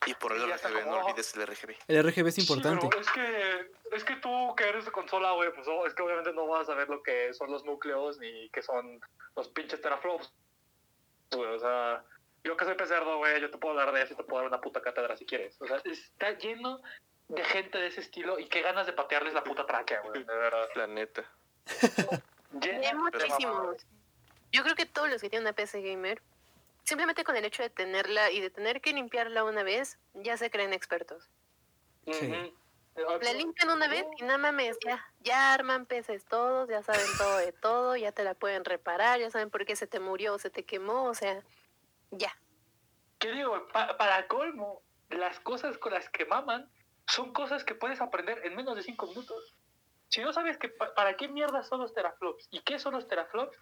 Y 0.06 0.14
por 0.14 0.32
el 0.32 0.42
Y 0.42 0.86
no 0.86 1.06
olvides 1.06 1.34
el 1.34 1.46
RGB. 1.46 1.76
El 1.88 2.02
RGB 2.04 2.26
es 2.28 2.38
importante. 2.38 2.82
Sí, 2.82 2.88
pero 2.90 3.00
es 3.00 3.10
que, 3.10 3.96
es 3.96 4.04
que 4.04 4.16
tú 4.16 4.54
que 4.54 4.68
eres 4.68 4.84
de 4.84 4.92
consola, 4.92 5.32
güey, 5.32 5.52
pues 5.54 5.66
oh, 5.66 5.86
es 5.86 5.94
que 5.94 6.02
obviamente 6.02 6.32
no 6.32 6.46
vas 6.46 6.62
a 6.62 6.72
saber 6.72 6.88
lo 6.88 7.02
que 7.02 7.32
son 7.32 7.50
los 7.50 7.64
núcleos 7.64 8.18
ni 8.18 8.50
qué 8.50 8.62
son 8.62 9.00
los 9.34 9.48
pinches 9.48 9.80
teraflops. 9.80 10.30
Güey, 11.32 11.48
o 11.48 11.58
sea, 11.58 12.04
yo 12.44 12.56
que 12.56 12.64
soy 12.66 12.74
pecerdo, 12.74 13.16
güey, 13.16 13.40
yo 13.40 13.50
te 13.50 13.56
puedo 13.56 13.74
dar 13.74 13.92
de 13.92 14.02
eso 14.02 14.12
y 14.12 14.16
te 14.16 14.24
puedo 14.24 14.42
dar 14.42 14.48
una 14.48 14.60
puta 14.60 14.82
cátedra 14.82 15.16
si 15.16 15.24
quieres. 15.24 15.56
O 15.60 15.66
sea, 15.66 15.80
está 15.84 16.32
lleno 16.32 16.82
de 17.28 17.44
gente 17.44 17.78
de 17.78 17.86
ese 17.88 18.00
estilo 18.00 18.38
y 18.38 18.48
qué 18.48 18.62
ganas 18.62 18.86
de 18.86 18.92
patearles 18.92 19.34
la 19.34 19.42
puta 19.44 19.66
tráquea, 19.66 20.00
güey, 20.00 20.24
de 20.24 20.34
verdad. 20.34 20.68
La 20.74 20.86
neta. 20.86 21.24
Llena 22.60 22.94
muchísimos. 22.94 23.86
Yo 24.52 24.62
creo 24.62 24.76
que 24.76 24.86
todos 24.86 25.08
los 25.08 25.20
que 25.20 25.30
tienen 25.30 25.46
una 25.46 25.54
PC 25.54 25.82
gamer, 25.82 26.22
simplemente 26.84 27.24
con 27.24 27.36
el 27.36 27.44
hecho 27.44 27.62
de 27.62 27.70
tenerla 27.70 28.30
y 28.30 28.40
de 28.40 28.50
tener 28.50 28.80
que 28.80 28.92
limpiarla 28.92 29.42
una 29.44 29.62
vez, 29.62 29.98
ya 30.14 30.36
se 30.36 30.50
creen 30.50 30.72
expertos. 30.72 31.28
Sí. 32.06 32.54
La 32.96 33.32
limpian 33.32 33.70
una 33.70 33.88
vez 33.88 34.06
y 34.18 34.22
no 34.22 34.38
mames, 34.38 34.78
ya, 34.86 35.04
ya 35.20 35.52
arman 35.52 35.84
PCs 35.86 36.26
todos, 36.26 36.68
ya 36.68 36.80
saben 36.84 37.06
todo 37.18 37.38
de 37.38 37.50
todo, 37.52 37.96
ya 37.96 38.12
te 38.12 38.22
la 38.22 38.34
pueden 38.34 38.64
reparar, 38.64 39.18
ya 39.18 39.30
saben 39.32 39.50
por 39.50 39.64
qué 39.66 39.74
se 39.74 39.88
te 39.88 39.98
murió 39.98 40.34
o 40.34 40.38
se 40.38 40.48
te 40.50 40.64
quemó, 40.64 41.06
o 41.06 41.14
sea, 41.14 41.42
ya. 42.12 42.36
¿Qué 43.18 43.32
digo? 43.32 43.66
Pa- 43.72 43.96
para 43.96 44.28
colmo, 44.28 44.80
las 45.10 45.40
cosas 45.40 45.76
con 45.78 45.92
las 45.92 46.08
que 46.10 46.24
maman 46.26 46.70
son 47.06 47.32
cosas 47.32 47.64
que 47.64 47.74
puedes 47.74 48.00
aprender 48.00 48.40
en 48.44 48.56
menos 48.56 48.76
de 48.76 48.82
5 48.82 49.06
minutos. 49.06 49.54
Si 50.08 50.20
no 50.22 50.32
sabes 50.32 50.58
que 50.58 50.68
pa- 50.68 50.94
para 50.94 51.16
qué 51.16 51.28
mierda 51.28 51.62
son 51.62 51.80
los 51.80 51.92
teraflops 51.92 52.48
y 52.50 52.60
qué 52.60 52.78
son 52.78 52.94
los 52.94 53.08
teraflops, 53.08 53.56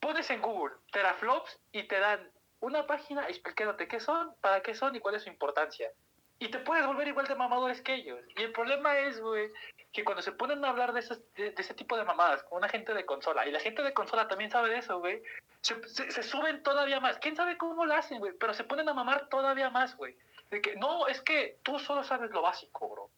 pones 0.00 0.28
en 0.30 0.42
Google 0.42 0.74
teraflops 0.92 1.58
y 1.72 1.84
te 1.84 1.98
dan 1.98 2.30
una 2.60 2.86
página 2.86 3.26
explicándote 3.28 3.88
qué 3.88 4.00
son, 4.00 4.34
para 4.40 4.60
qué 4.62 4.74
son 4.74 4.94
y 4.96 5.00
cuál 5.00 5.14
es 5.16 5.22
su 5.24 5.28
importancia. 5.28 5.90
Y 6.38 6.48
te 6.50 6.58
puedes 6.58 6.84
volver 6.86 7.06
igual 7.08 7.26
de 7.26 7.36
mamadores 7.36 7.80
que 7.80 7.94
ellos. 7.94 8.20
Y 8.36 8.42
el 8.42 8.52
problema 8.52 8.98
es, 8.98 9.20
güey, 9.20 9.50
que 9.92 10.04
cuando 10.04 10.20
se 10.20 10.32
ponen 10.32 10.64
a 10.64 10.70
hablar 10.70 10.92
de, 10.92 11.00
esos, 11.00 11.20
de, 11.34 11.54
ese 11.56 11.74
tipo 11.74 11.96
de 11.96 12.04
mamadas 12.04 12.42
con 12.44 12.58
una 12.58 12.68
gente 12.68 12.92
de 12.92 13.06
consola, 13.06 13.46
y 13.46 13.52
la 13.52 13.60
gente 13.60 13.82
de 13.82 13.94
consola 13.94 14.26
también 14.28 14.50
sabe 14.50 14.68
de 14.70 14.78
eso, 14.78 14.98
güey, 14.98 15.22
se- 15.60 15.80
se 15.88 16.22
suben 16.22 16.62
todavía 16.62 17.00
más. 17.00 17.18
¿Quién 17.18 17.36
sabe 17.36 17.56
cómo 17.56 17.86
lo 17.86 17.94
hacen, 17.94 18.18
güey? 18.18 18.32
Pero 18.38 18.52
se 18.52 18.64
ponen 18.64 18.88
a 18.88 18.94
mamar 18.94 19.28
todavía 19.28 19.70
más, 19.70 19.96
güey. 19.96 20.16
De 20.50 20.60
que, 20.60 20.76
no, 20.76 21.06
es 21.08 21.20
que 21.22 21.58
tú 21.62 21.78
solo 21.78 22.04
sabes 22.04 22.30
lo 22.30 22.42
básico, 22.42 22.88
bro. 22.88 23.10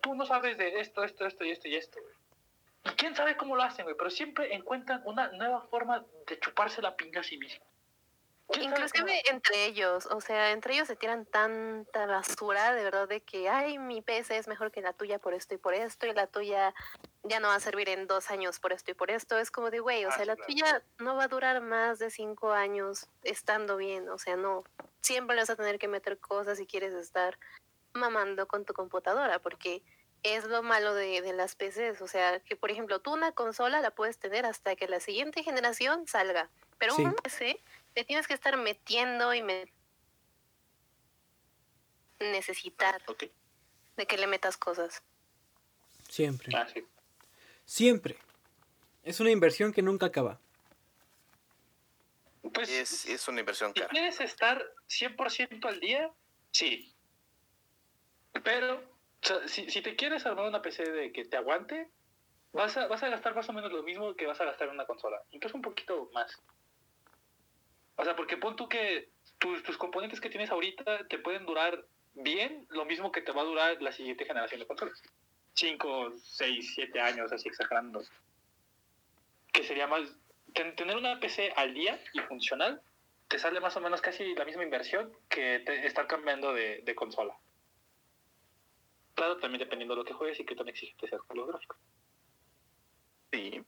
Tú 0.00 0.14
no 0.14 0.26
sabes 0.26 0.58
de 0.58 0.80
esto, 0.80 1.04
esto, 1.04 1.26
esto 1.26 1.44
y 1.44 1.50
esto 1.50 1.68
y 1.68 1.76
esto, 1.76 2.00
güey. 2.00 2.14
Y 2.84 2.96
quién 2.96 3.14
sabe 3.14 3.36
cómo 3.36 3.54
lo 3.56 3.62
hacen, 3.62 3.84
güey. 3.84 3.96
Pero 3.96 4.10
siempre 4.10 4.54
encuentran 4.54 5.00
una 5.04 5.28
nueva 5.28 5.60
forma 5.62 6.04
de 6.26 6.38
chuparse 6.40 6.82
la 6.82 6.96
pinga 6.96 7.20
a 7.20 7.24
sí 7.24 7.38
mismo. 7.38 7.64
¿Quién 8.48 8.64
sabe 8.70 8.74
cómo- 8.74 8.84
Inclusive 9.08 9.22
entre 9.30 9.64
ellos, 9.66 10.06
o 10.06 10.20
sea, 10.20 10.50
entre 10.50 10.74
ellos 10.74 10.88
se 10.88 10.96
tiran 10.96 11.24
tanta 11.24 12.04
basura, 12.06 12.74
de 12.74 12.84
verdad, 12.84 13.08
de 13.08 13.20
que, 13.22 13.48
ay, 13.48 13.78
mi 13.78 14.02
PC 14.02 14.36
es 14.36 14.48
mejor 14.48 14.72
que 14.72 14.82
la 14.82 14.92
tuya 14.92 15.18
por 15.20 15.32
esto 15.32 15.54
y 15.54 15.58
por 15.58 15.72
esto, 15.72 16.06
y 16.06 16.12
la 16.12 16.26
tuya 16.26 16.74
ya 17.22 17.38
no 17.40 17.48
va 17.48 17.54
a 17.54 17.60
servir 17.60 17.88
en 17.88 18.06
dos 18.08 18.30
años 18.30 18.58
por 18.58 18.72
esto 18.72 18.90
y 18.90 18.94
por 18.94 19.10
esto. 19.10 19.38
Es 19.38 19.50
como 19.52 19.70
de, 19.70 19.78
güey, 19.78 20.04
o 20.04 20.08
Ah, 20.08 20.12
sea, 20.12 20.24
la 20.26 20.34
claro. 20.34 20.48
tuya 20.48 20.82
no 20.98 21.14
va 21.16 21.24
a 21.24 21.28
durar 21.28 21.60
más 21.62 21.98
de 22.00 22.10
cinco 22.10 22.52
años 22.52 23.06
estando 23.22 23.76
bien, 23.76 24.08
o 24.10 24.18
sea, 24.18 24.36
no. 24.36 24.64
Siempre 25.02 25.34
le 25.36 25.42
vas 25.42 25.50
a 25.50 25.56
tener 25.56 25.78
que 25.78 25.88
meter 25.88 26.18
cosas 26.18 26.58
si 26.58 26.66
quieres 26.66 26.94
estar 26.94 27.38
mamando 27.92 28.46
con 28.46 28.64
tu 28.64 28.72
computadora, 28.72 29.40
porque 29.40 29.82
es 30.22 30.44
lo 30.44 30.62
malo 30.62 30.94
de, 30.94 31.20
de 31.20 31.32
las 31.32 31.56
PCs. 31.56 32.00
O 32.00 32.06
sea, 32.06 32.40
que 32.40 32.54
por 32.56 32.70
ejemplo, 32.70 33.00
tú 33.00 33.12
una 33.12 33.32
consola 33.32 33.80
la 33.80 33.90
puedes 33.90 34.18
tener 34.18 34.46
hasta 34.46 34.76
que 34.76 34.86
la 34.88 35.00
siguiente 35.00 35.42
generación 35.42 36.06
salga, 36.06 36.48
pero 36.78 36.94
Sí. 36.94 37.02
un 37.04 37.14
PC 37.14 37.60
te 37.94 38.04
tienes 38.04 38.28
que 38.28 38.34
estar 38.34 38.56
metiendo 38.56 39.34
y 39.34 39.42
me 39.42 39.70
necesitar 42.20 43.02
de 43.96 44.06
que 44.06 44.16
le 44.16 44.26
metas 44.28 44.56
cosas. 44.56 45.02
Siempre. 46.08 46.52
Ah, 46.56 46.68
sí. 46.72 46.86
Siempre. 47.64 48.16
Es 49.02 49.18
una 49.18 49.30
inversión 49.32 49.72
que 49.72 49.82
nunca 49.82 50.06
acaba. 50.06 50.38
Pues, 52.42 52.68
Es, 52.70 53.06
es 53.06 53.28
una 53.28 53.40
inversión 53.40 53.72
Si 53.72 53.80
cara. 53.80 53.88
quieres 53.90 54.20
estar 54.20 54.64
100% 54.88 55.64
al 55.66 55.80
día, 55.80 56.10
sí. 56.50 56.92
Pero, 58.42 58.76
o 58.76 59.26
sea, 59.26 59.46
si, 59.48 59.70
si 59.70 59.82
te 59.82 59.94
quieres 59.94 60.26
armar 60.26 60.46
una 60.48 60.62
PC 60.62 60.90
de 60.90 61.12
que 61.12 61.24
te 61.24 61.36
aguante, 61.36 61.88
vas 62.52 62.76
a, 62.76 62.86
vas 62.88 63.02
a 63.02 63.08
gastar 63.08 63.34
más 63.34 63.48
o 63.48 63.52
menos 63.52 63.72
lo 63.72 63.82
mismo 63.82 64.14
que 64.14 64.26
vas 64.26 64.40
a 64.40 64.44
gastar 64.44 64.68
en 64.68 64.74
una 64.74 64.86
consola. 64.86 65.22
Incluso 65.30 65.56
un 65.56 65.62
poquito 65.62 66.10
más. 66.12 66.36
O 67.96 68.04
sea, 68.04 68.16
porque 68.16 68.36
pon 68.36 68.56
tú 68.56 68.68
que 68.68 69.10
tus, 69.38 69.62
tus 69.62 69.76
componentes 69.76 70.20
que 70.20 70.30
tienes 70.30 70.50
ahorita 70.50 71.06
te 71.08 71.18
pueden 71.18 71.46
durar 71.46 71.84
bien 72.14 72.66
lo 72.70 72.84
mismo 72.84 73.12
que 73.12 73.22
te 73.22 73.32
va 73.32 73.42
a 73.42 73.44
durar 73.44 73.80
la 73.82 73.92
siguiente 73.92 74.24
generación 74.24 74.60
de 74.60 74.66
consolas. 74.66 75.00
5, 75.54 76.12
6, 76.22 76.72
7 76.74 77.00
años, 77.00 77.30
así 77.32 77.48
exagerando. 77.48 78.02
Que 79.52 79.62
sería 79.62 79.86
más... 79.86 80.02
ten- 80.54 80.74
tener 80.76 80.96
una 80.96 81.18
PC 81.20 81.52
al 81.56 81.74
día 81.74 82.02
y 82.12 82.20
funcional 82.20 82.82
te 83.28 83.38
sale 83.38 83.60
más 83.60 83.76
o 83.76 83.80
menos 83.80 84.00
casi 84.02 84.34
la 84.34 84.44
misma 84.44 84.62
inversión 84.62 85.10
que 85.28 85.60
te 85.60 85.86
estar 85.86 86.06
cambiando 86.06 86.52
de, 86.52 86.82
de 86.84 86.94
consola. 86.94 87.34
Claro, 89.14 89.38
también 89.38 89.60
dependiendo 89.60 89.94
de 89.94 90.00
lo 90.00 90.04
que 90.04 90.12
juegues 90.14 90.38
y 90.40 90.44
qué 90.44 90.54
tan 90.54 90.68
exigente 90.68 91.08
seas 91.08 91.22
con 91.22 91.36
los 91.38 91.48
gráficos. 91.48 91.78
Sí. 93.32 93.64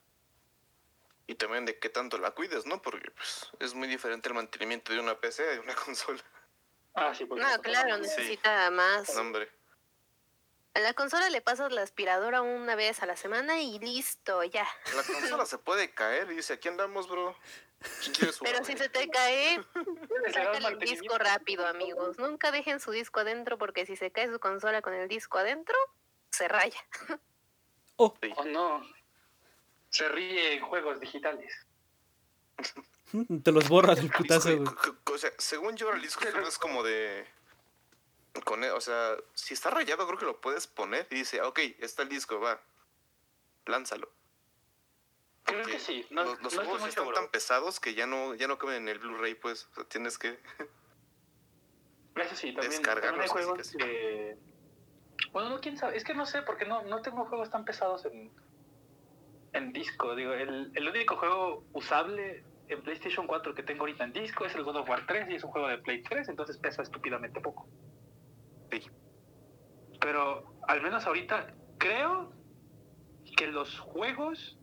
Y 1.26 1.34
también 1.36 1.64
de 1.64 1.78
qué 1.78 1.88
tanto 1.88 2.18
la 2.18 2.32
cuides, 2.32 2.66
¿no? 2.66 2.82
Porque 2.82 3.10
pues, 3.12 3.50
es 3.60 3.74
muy 3.74 3.88
diferente 3.88 4.28
el 4.28 4.34
mantenimiento 4.34 4.92
de 4.92 5.00
una 5.00 5.18
PC 5.18 5.42
de 5.42 5.60
una 5.60 5.74
consola. 5.84 6.22
Ah, 6.94 7.14
sí, 7.14 7.24
porque 7.24 7.42
No, 7.44 7.60
claro, 7.62 7.94
Sí. 7.96 8.02
necesita 8.02 8.70
más. 8.70 9.14
No, 9.14 9.20
hombre. 9.22 9.50
A 10.74 10.80
la 10.80 10.92
consola 10.94 11.30
le 11.30 11.40
pasas 11.40 11.70
la 11.72 11.82
aspiradora 11.82 12.42
una 12.42 12.74
vez 12.74 13.02
a 13.02 13.06
la 13.06 13.16
semana 13.16 13.60
y 13.60 13.78
listo, 13.78 14.42
ya. 14.42 14.66
La 14.96 15.02
consola 15.04 15.46
se 15.46 15.58
puede 15.58 15.92
caer 15.94 16.30
y 16.32 16.36
dice, 16.36 16.54
aquí 16.54 16.68
andamos, 16.68 17.08
bro. 17.08 17.36
Pero 18.42 18.64
si 18.64 18.76
se 18.76 18.88
te 18.88 19.08
cae, 19.08 19.62
sácale 20.32 20.68
el 20.68 20.78
disco 20.78 21.16
rápido, 21.18 21.66
amigos. 21.66 22.18
Nunca 22.18 22.50
dejen 22.50 22.80
su 22.80 22.90
disco 22.90 23.20
adentro 23.20 23.56
porque 23.56 23.86
si 23.86 23.94
se 23.96 24.10
cae 24.10 24.28
su 24.32 24.40
consola 24.40 24.82
con 24.82 24.94
el 24.94 25.06
disco 25.08 25.38
adentro, 25.38 25.76
se 26.30 26.48
raya. 26.48 26.78
Oh. 27.96 28.12
Oh, 28.34 28.44
no. 28.44 28.82
Se 29.88 30.08
ríe 30.08 30.54
en 30.54 30.64
juegos 30.64 30.98
digitales. 30.98 31.54
te 33.44 33.52
los 33.52 33.68
borra 33.68 33.94
del 33.94 34.06
Disco- 34.06 34.18
putazo, 34.18 34.48
o 35.12 35.16
sea, 35.18 35.30
según 35.38 35.76
yo, 35.76 35.92
el 35.92 36.02
disco 36.02 36.24
es 36.26 36.58
como 36.58 36.82
de... 36.82 37.24
Con, 38.42 38.64
e- 38.64 38.70
o 38.70 38.80
sea, 38.80 39.16
si 39.34 39.54
está 39.54 39.70
rayado, 39.70 40.06
creo 40.06 40.18
que 40.18 40.24
lo 40.24 40.40
puedes 40.40 40.66
poner 40.66 41.06
y 41.10 41.16
dice, 41.16 41.40
ok, 41.42 41.60
está 41.78 42.02
el 42.02 42.08
disco, 42.08 42.40
va. 42.40 42.60
Lánzalo. 43.66 44.10
Creo 45.44 45.64
que 45.64 45.78
sí. 45.78 46.06
No, 46.10 46.24
los 46.24 46.42
los 46.42 46.54
no 46.54 46.62
juegos 46.62 46.78
están 46.88 46.92
seguro. 46.92 47.16
tan 47.16 47.28
pesados 47.28 47.78
que 47.78 47.94
ya 47.94 48.06
no, 48.06 48.34
ya 48.34 48.48
no 48.48 48.58
caben 48.58 48.82
en 48.82 48.88
el 48.88 48.98
Blu-ray, 48.98 49.34
pues. 49.34 49.68
O 49.72 49.74
sea, 49.74 49.84
tienes 49.84 50.18
que... 50.18 50.38
Eso 52.16 52.36
sí, 52.36 52.54
también, 52.54 52.82
también 52.82 53.20
hay 53.20 53.28
juegos 53.28 53.72
que... 53.76 54.36
Bueno, 55.32 55.50
no, 55.50 55.60
quién 55.60 55.76
sabe. 55.76 55.96
Es 55.96 56.04
que 56.04 56.14
no 56.14 56.26
sé, 56.26 56.42
porque 56.42 56.64
no, 56.64 56.82
no 56.82 57.02
tengo 57.02 57.24
juegos 57.26 57.50
tan 57.50 57.64
pesados 57.64 58.04
en, 58.04 58.32
en 59.52 59.72
disco. 59.72 60.14
Digo, 60.14 60.32
el, 60.32 60.70
el 60.74 60.88
único 60.88 61.16
juego 61.16 61.64
usable 61.72 62.44
en 62.68 62.82
PlayStation 62.82 63.26
4 63.26 63.54
que 63.54 63.62
tengo 63.62 63.80
ahorita 63.80 64.04
en 64.04 64.12
disco 64.12 64.44
es 64.44 64.54
el 64.54 64.62
God 64.64 64.76
of 64.76 64.88
War 64.88 65.06
3 65.06 65.28
y 65.30 65.34
es 65.34 65.44
un 65.44 65.50
juego 65.50 65.68
de 65.68 65.78
Play 65.78 66.02
3, 66.02 66.28
entonces 66.28 66.56
pesa 66.58 66.82
estúpidamente 66.82 67.40
poco. 67.40 67.68
Sí. 68.70 68.82
Pero 70.00 70.54
al 70.68 70.82
menos 70.82 71.06
ahorita, 71.06 71.54
creo 71.78 72.32
que 73.36 73.46
los 73.46 73.78
juegos 73.80 74.58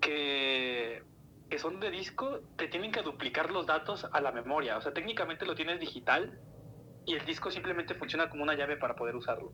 que, 0.00 1.02
que 1.50 1.58
son 1.58 1.80
de 1.80 1.90
disco 1.90 2.40
te 2.56 2.68
tienen 2.68 2.92
que 2.92 3.02
duplicar 3.02 3.50
los 3.50 3.66
datos 3.66 4.06
a 4.12 4.20
la 4.20 4.32
memoria. 4.32 4.76
O 4.76 4.80
sea, 4.80 4.92
técnicamente 4.92 5.44
lo 5.46 5.54
tienes 5.54 5.80
digital 5.80 6.38
y 7.06 7.14
el 7.14 7.24
disco 7.24 7.50
simplemente 7.50 7.94
funciona 7.94 8.28
como 8.30 8.42
una 8.42 8.54
llave 8.54 8.76
para 8.76 8.94
poder 8.94 9.16
usarlo. 9.16 9.52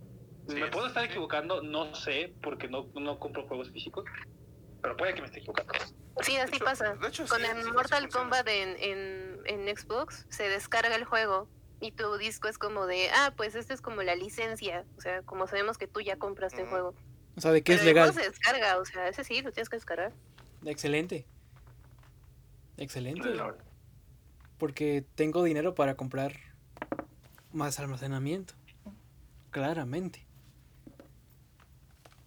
Sí, 0.49 0.57
me 0.57 0.67
es- 0.67 0.71
puedo 0.71 0.87
estar 0.87 1.05
equivocando, 1.05 1.63
no 1.63 1.95
sé, 1.95 2.35
porque 2.43 2.69
no, 2.69 2.89
no 2.95 3.19
compro 3.19 3.47
juegos 3.49 3.71
físicos, 3.71 4.05
pero 4.83 4.97
puede 4.97 5.15
que 5.15 5.21
me 5.21 5.27
esté 5.27 5.39
equivocando. 5.41 5.73
Sí, 6.21 6.37
así 6.37 6.57
hecho- 6.57 6.65
pasa. 6.65 6.95
de 6.95 7.09
hecho, 7.09 7.27
Con 7.27 7.41
sí, 7.41 7.47
el 7.47 7.63
sí, 7.63 7.73
Mortal. 7.73 8.09
Kombat 8.09 8.47
en, 8.49 8.77
en, 8.79 9.41
en 9.47 9.77
Xbox 9.77 10.27
se 10.29 10.49
descarga 10.49 10.95
el 10.95 11.05
juego 11.05 11.49
y 11.85 11.93
tu 11.93 12.17
disco 12.17 12.49
es 12.49 12.57
como 12.57 12.87
de, 12.87 13.11
ah, 13.11 13.35
pues 13.37 13.55
este 13.55 13.75
es 13.75 13.83
como 13.83 14.03
la 14.03 14.15
licencia. 14.15 14.85
O 14.97 15.01
sea, 15.03 15.23
como 15.23 15.47
sabemos 15.47 15.77
que 15.77 15.87
tú 15.87 16.01
ya 16.01 16.17
compraste 16.17 16.63
el 16.63 16.69
juego. 16.69 16.95
O 17.37 17.41
sea, 17.41 17.51
de 17.51 17.63
que 17.63 17.73
es 17.75 17.81
Pero 17.81 17.91
el 17.91 17.95
legal. 17.95 18.11
juego 18.13 18.25
se 18.25 18.31
descarga, 18.31 18.79
o 18.79 18.85
sea, 18.87 19.09
ese 19.09 19.23
sí, 19.25 19.43
lo 19.43 19.53
tienes 19.53 19.69
que 19.69 19.77
descargar. 19.77 20.13
Excelente. 20.65 21.27
Excelente. 22.79 23.29
Porque 24.59 25.05
tengo 25.15 25.43
dinero 25.43 25.75
para 25.75 25.95
comprar 25.95 26.33
más 27.53 27.79
almacenamiento. 27.79 28.55
Claramente. 29.51 30.27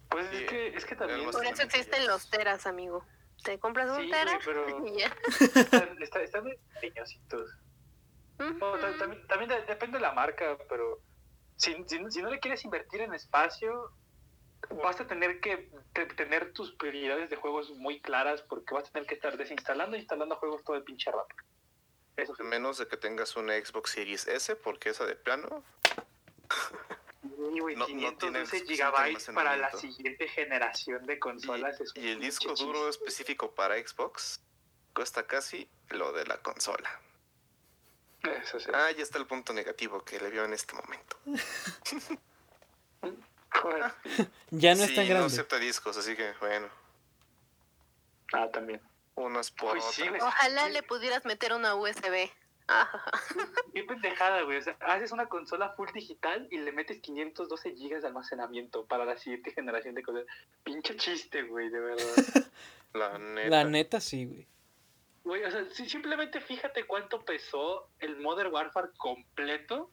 Pues 0.08 0.26
Sí, 0.30 0.36
es 0.36 0.50
que, 0.50 0.68
es 0.68 0.84
que 0.84 0.94
también... 0.96 1.30
Por 1.30 1.44
eso 1.46 1.62
existen 1.62 2.06
los 2.06 2.30
teras, 2.30 2.66
amigo. 2.66 3.04
Te 3.42 3.58
compras 3.58 3.90
un 3.90 4.04
Sí, 4.04 4.10
tera 4.10 4.38
pero- 4.44 4.86
y 4.86 4.98
ya. 4.98 5.14
están, 5.60 6.02
está- 6.02 6.22
están 6.22 6.44
muy 6.44 6.58
No, 8.38 8.78
también, 8.98 9.26
también 9.26 9.48
de- 9.50 9.62
depende 9.62 9.98
de 9.98 10.02
la 10.02 10.12
marca, 10.12 10.56
pero 10.68 11.00
si, 11.56 11.74
si, 11.86 11.98
no- 11.98 12.10
si 12.10 12.22
no 12.22 12.30
le 12.30 12.38
quieres 12.40 12.64
invertir 12.64 13.00
en 13.00 13.14
espacio, 13.14 13.90
vas 14.82 15.00
a 15.00 15.06
tener 15.06 15.40
que 15.40 15.70
te- 15.92 16.06
tener 16.06 16.52
tus 16.52 16.72
prioridades 16.72 17.30
de 17.30 17.36
juegos 17.36 17.70
muy 17.70 18.00
claras 18.00 18.42
porque 18.42 18.74
vas 18.74 18.88
a 18.88 18.92
tener 18.92 19.06
que 19.08 19.14
estar 19.14 19.36
desinstalando 19.36 19.96
e 19.96 20.00
instalando 20.00 20.36
juegos 20.36 20.62
todo 20.64 20.76
el 20.76 20.84
pinche 20.84 21.10
rato. 21.10 21.34
Eso 22.16 22.34
sí. 22.34 22.42
Menos 22.42 22.78
de 22.78 22.88
que 22.88 22.96
tengas 22.96 23.36
una 23.36 23.54
Xbox 23.54 23.90
Series 23.90 24.26
S, 24.26 24.56
porque 24.56 24.90
esa 24.90 25.04
de 25.06 25.14
plano. 25.16 25.62
Güey, 27.22 27.76
No- 27.76 27.80
no 27.82 27.86
512 27.86 28.16
tiene 28.18 28.46
suficiente 28.46 28.72
gigabytes 28.74 29.30
para 29.34 29.56
la 29.56 29.70
siguiente 29.72 30.28
generación 30.28 31.06
de 31.06 31.14
Y, 31.14 31.18
consolas. 31.18 31.80
es 31.80 31.92
y 31.96 32.08
el 32.08 32.20
disco 32.20 32.54
duro 32.54 32.88
específico 32.88 33.52
para 33.54 33.74
Xbox 33.76 34.40
cuesta 34.94 35.26
casi 35.26 35.68
lo 35.90 36.12
de 36.12 36.24
la 36.26 36.38
consola. 36.38 36.88
Eso 38.22 38.58
sí. 38.60 38.68
Ah, 38.74 38.90
ya 38.90 39.02
está 39.02 39.18
el 39.18 39.26
punto 39.26 39.52
negativo 39.52 40.02
que 40.04 40.18
le 40.20 40.30
vio 40.30 40.44
en 40.44 40.52
este 40.52 40.74
momento. 40.74 41.16
Ya 44.50 44.74
no 44.74 44.84
sí, 44.84 44.90
es 44.90 44.94
tan 44.94 45.04
no 45.04 45.10
grande. 45.10 45.26
acepta 45.26 45.58
discos, 45.58 45.96
así 45.96 46.14
que 46.14 46.32
bueno, 46.40 46.68
Ah, 48.32 48.48
también. 48.52 48.80
unas 49.14 49.50
por 49.50 49.72
Pues 49.72 49.84
sí. 49.94 50.04
Ojalá 50.20 50.68
le 50.68 50.82
pudieras 50.82 51.24
meter 51.24 51.52
una 51.52 51.74
USB. 51.74 52.30
Qué 53.74 53.82
pendejada, 53.84 54.42
güey. 54.42 54.58
O 54.58 54.62
sea, 54.62 54.76
haces 54.80 55.10
una 55.12 55.26
consola 55.28 55.70
full 55.70 55.88
digital 55.94 56.46
y 56.50 56.58
le 56.58 56.70
metes 56.72 57.00
512 57.00 57.74
gigas 57.74 58.02
de 58.02 58.08
almacenamiento 58.08 58.84
para 58.84 59.04
la 59.06 59.16
siguiente 59.16 59.50
generación 59.52 59.94
de 59.94 60.02
cosas. 60.02 60.24
Pinche 60.62 60.96
chiste, 60.96 61.42
güey, 61.44 61.70
de 61.70 61.80
verdad. 61.80 62.06
La 62.92 63.18
neta. 63.18 63.48
La 63.48 63.64
neta 63.64 64.00
sí, 64.00 64.26
güey. 64.26 64.46
Simplemente 65.72 66.40
fíjate 66.40 66.86
cuánto 66.86 67.24
pesó 67.24 67.90
el 67.98 68.16
Modern 68.16 68.52
Warfare 68.52 68.90
completo. 68.96 69.90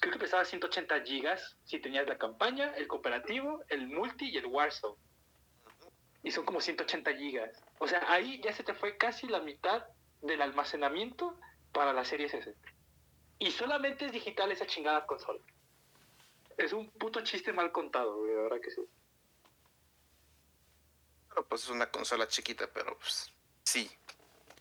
Creo 0.00 0.12
que 0.12 0.18
pesaba 0.18 0.44
180 0.44 1.00
gigas 1.02 1.56
si 1.64 1.78
tenías 1.78 2.06
la 2.06 2.18
campaña, 2.18 2.74
el 2.76 2.86
cooperativo, 2.86 3.64
el 3.68 3.88
multi 3.88 4.30
y 4.30 4.36
el 4.36 4.46
Warzone. 4.46 4.96
Y 6.22 6.30
son 6.30 6.44
como 6.44 6.60
180 6.60 7.14
gigas. 7.16 7.62
O 7.78 7.86
sea, 7.86 8.02
ahí 8.12 8.40
ya 8.42 8.52
se 8.52 8.64
te 8.64 8.74
fue 8.74 8.96
casi 8.96 9.26
la 9.28 9.40
mitad 9.40 9.86
del 10.20 10.42
almacenamiento 10.42 11.38
para 11.72 11.92
la 11.92 12.04
serie 12.04 12.26
S. 12.26 12.54
Y 13.38 13.50
solamente 13.50 14.06
es 14.06 14.12
digital 14.12 14.52
esa 14.52 14.66
chingada 14.66 15.06
consola. 15.06 15.40
Es 16.56 16.72
un 16.72 16.90
puto 16.90 17.20
chiste 17.22 17.52
mal 17.52 17.72
contado, 17.72 18.16
güey, 18.18 18.34
verdad 18.34 18.60
que 18.60 18.70
sí. 18.70 18.82
Bueno, 21.28 21.48
pues 21.48 21.64
es 21.64 21.70
una 21.70 21.90
consola 21.90 22.28
chiquita, 22.28 22.68
pero 22.72 22.96
pues 22.98 23.32
sí. 23.64 23.90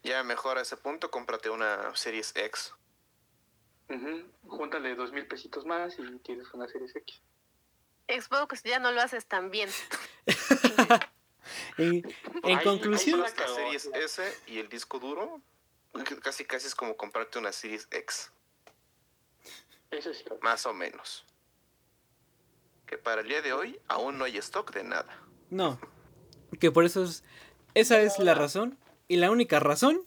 Ya 0.04 0.24
mejor 0.24 0.58
a 0.58 0.62
ese 0.62 0.76
punto, 0.78 1.10
cómprate 1.10 1.50
una 1.50 1.96
Series 1.96 2.34
X. 2.36 2.74
Ujú. 3.90 4.24
Júntale 4.48 4.96
dos 4.96 5.12
mil 5.12 5.26
pesitos 5.28 5.66
más 5.66 5.98
y 6.00 6.20
tienes 6.20 6.54
una 6.54 6.68
serie 6.68 6.88
X. 6.94 7.22
Xbox 8.08 8.64
ya 8.64 8.80
no 8.80 8.92
lo 8.92 9.02
haces 9.02 9.26
tan 9.26 9.50
bien. 9.52 9.70
En, 11.78 12.02
en 12.44 12.60
conclusión, 12.60 13.20
la 13.20 13.28
Series 13.30 13.84
sí. 13.84 13.90
S 13.94 14.38
y 14.48 14.60
el 14.60 14.70
disco 14.70 14.98
duro, 15.00 15.42
casi 16.22 16.46
casi 16.46 16.68
es 16.68 16.76
como 16.76 16.96
comprarte 16.96 17.38
una 17.38 17.52
Series 17.52 17.88
X, 17.92 18.32
Eso 19.92 20.12
es 20.12 20.18
cierto. 20.20 20.40
más 20.42 20.66
o 20.66 20.74
menos. 20.74 21.26
Que 22.86 22.98
para 22.98 23.22
el 23.22 23.28
día 23.28 23.42
de 23.42 23.52
hoy 23.52 23.80
aún 23.90 24.18
no 24.18 24.24
hay 24.26 24.38
stock 24.38 24.72
de 24.74 24.84
nada. 24.84 25.20
no. 25.50 25.80
Que 26.60 26.72
por 26.72 26.86
eso 26.86 27.04
es. 27.04 27.24
Esa 27.74 28.00
es 28.02 28.20
la 28.20 28.36
razón. 28.36 28.78
Y 29.08 29.18
la 29.18 29.32
única 29.32 29.60
razón 29.60 30.02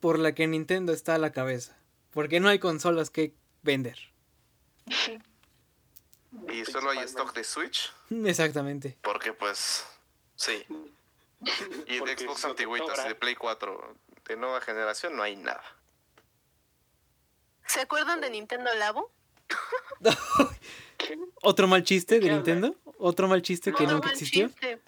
por 0.00 0.18
la 0.18 0.34
que 0.34 0.46
Nintendo 0.46 0.92
está 0.92 1.14
a 1.14 1.18
la 1.18 1.32
cabeza. 1.32 1.76
Porque 2.10 2.40
no 2.40 2.48
hay 2.48 2.58
consolas 2.58 3.10
que 3.10 3.34
vender. 3.62 3.98
Y 6.48 6.64
solo 6.64 6.90
hay 6.90 6.98
stock 7.00 7.32
de 7.34 7.44
Switch, 7.44 7.92
Exactamente. 8.24 8.96
porque 9.02 9.32
pues 9.32 9.84
sí. 10.36 10.64
Y 11.86 11.94
de 11.94 11.98
Porque 12.00 12.16
Xbox 12.18 12.40
sobra. 12.40 13.04
de 13.04 13.14
Play 13.14 13.34
4 13.36 13.94
de 14.28 14.36
nueva 14.36 14.60
generación 14.60 15.16
no 15.16 15.22
hay 15.22 15.36
nada. 15.36 15.62
¿Se 17.66 17.80
acuerdan 17.80 18.20
de 18.20 18.30
Nintendo 18.30 18.72
Labo? 18.74 19.10
Otro 21.42 21.66
mal 21.68 21.82
chiste 21.84 22.18
¿De 22.20 22.30
Nintendo. 22.30 22.74
Otro 22.98 23.28
mal 23.28 23.40
chiste 23.42 23.72
que 23.72 23.84
No, 23.84 23.92
nunca 23.92 24.06
mal 24.08 24.14
existió. 24.14 24.48
chiste. 24.48 24.80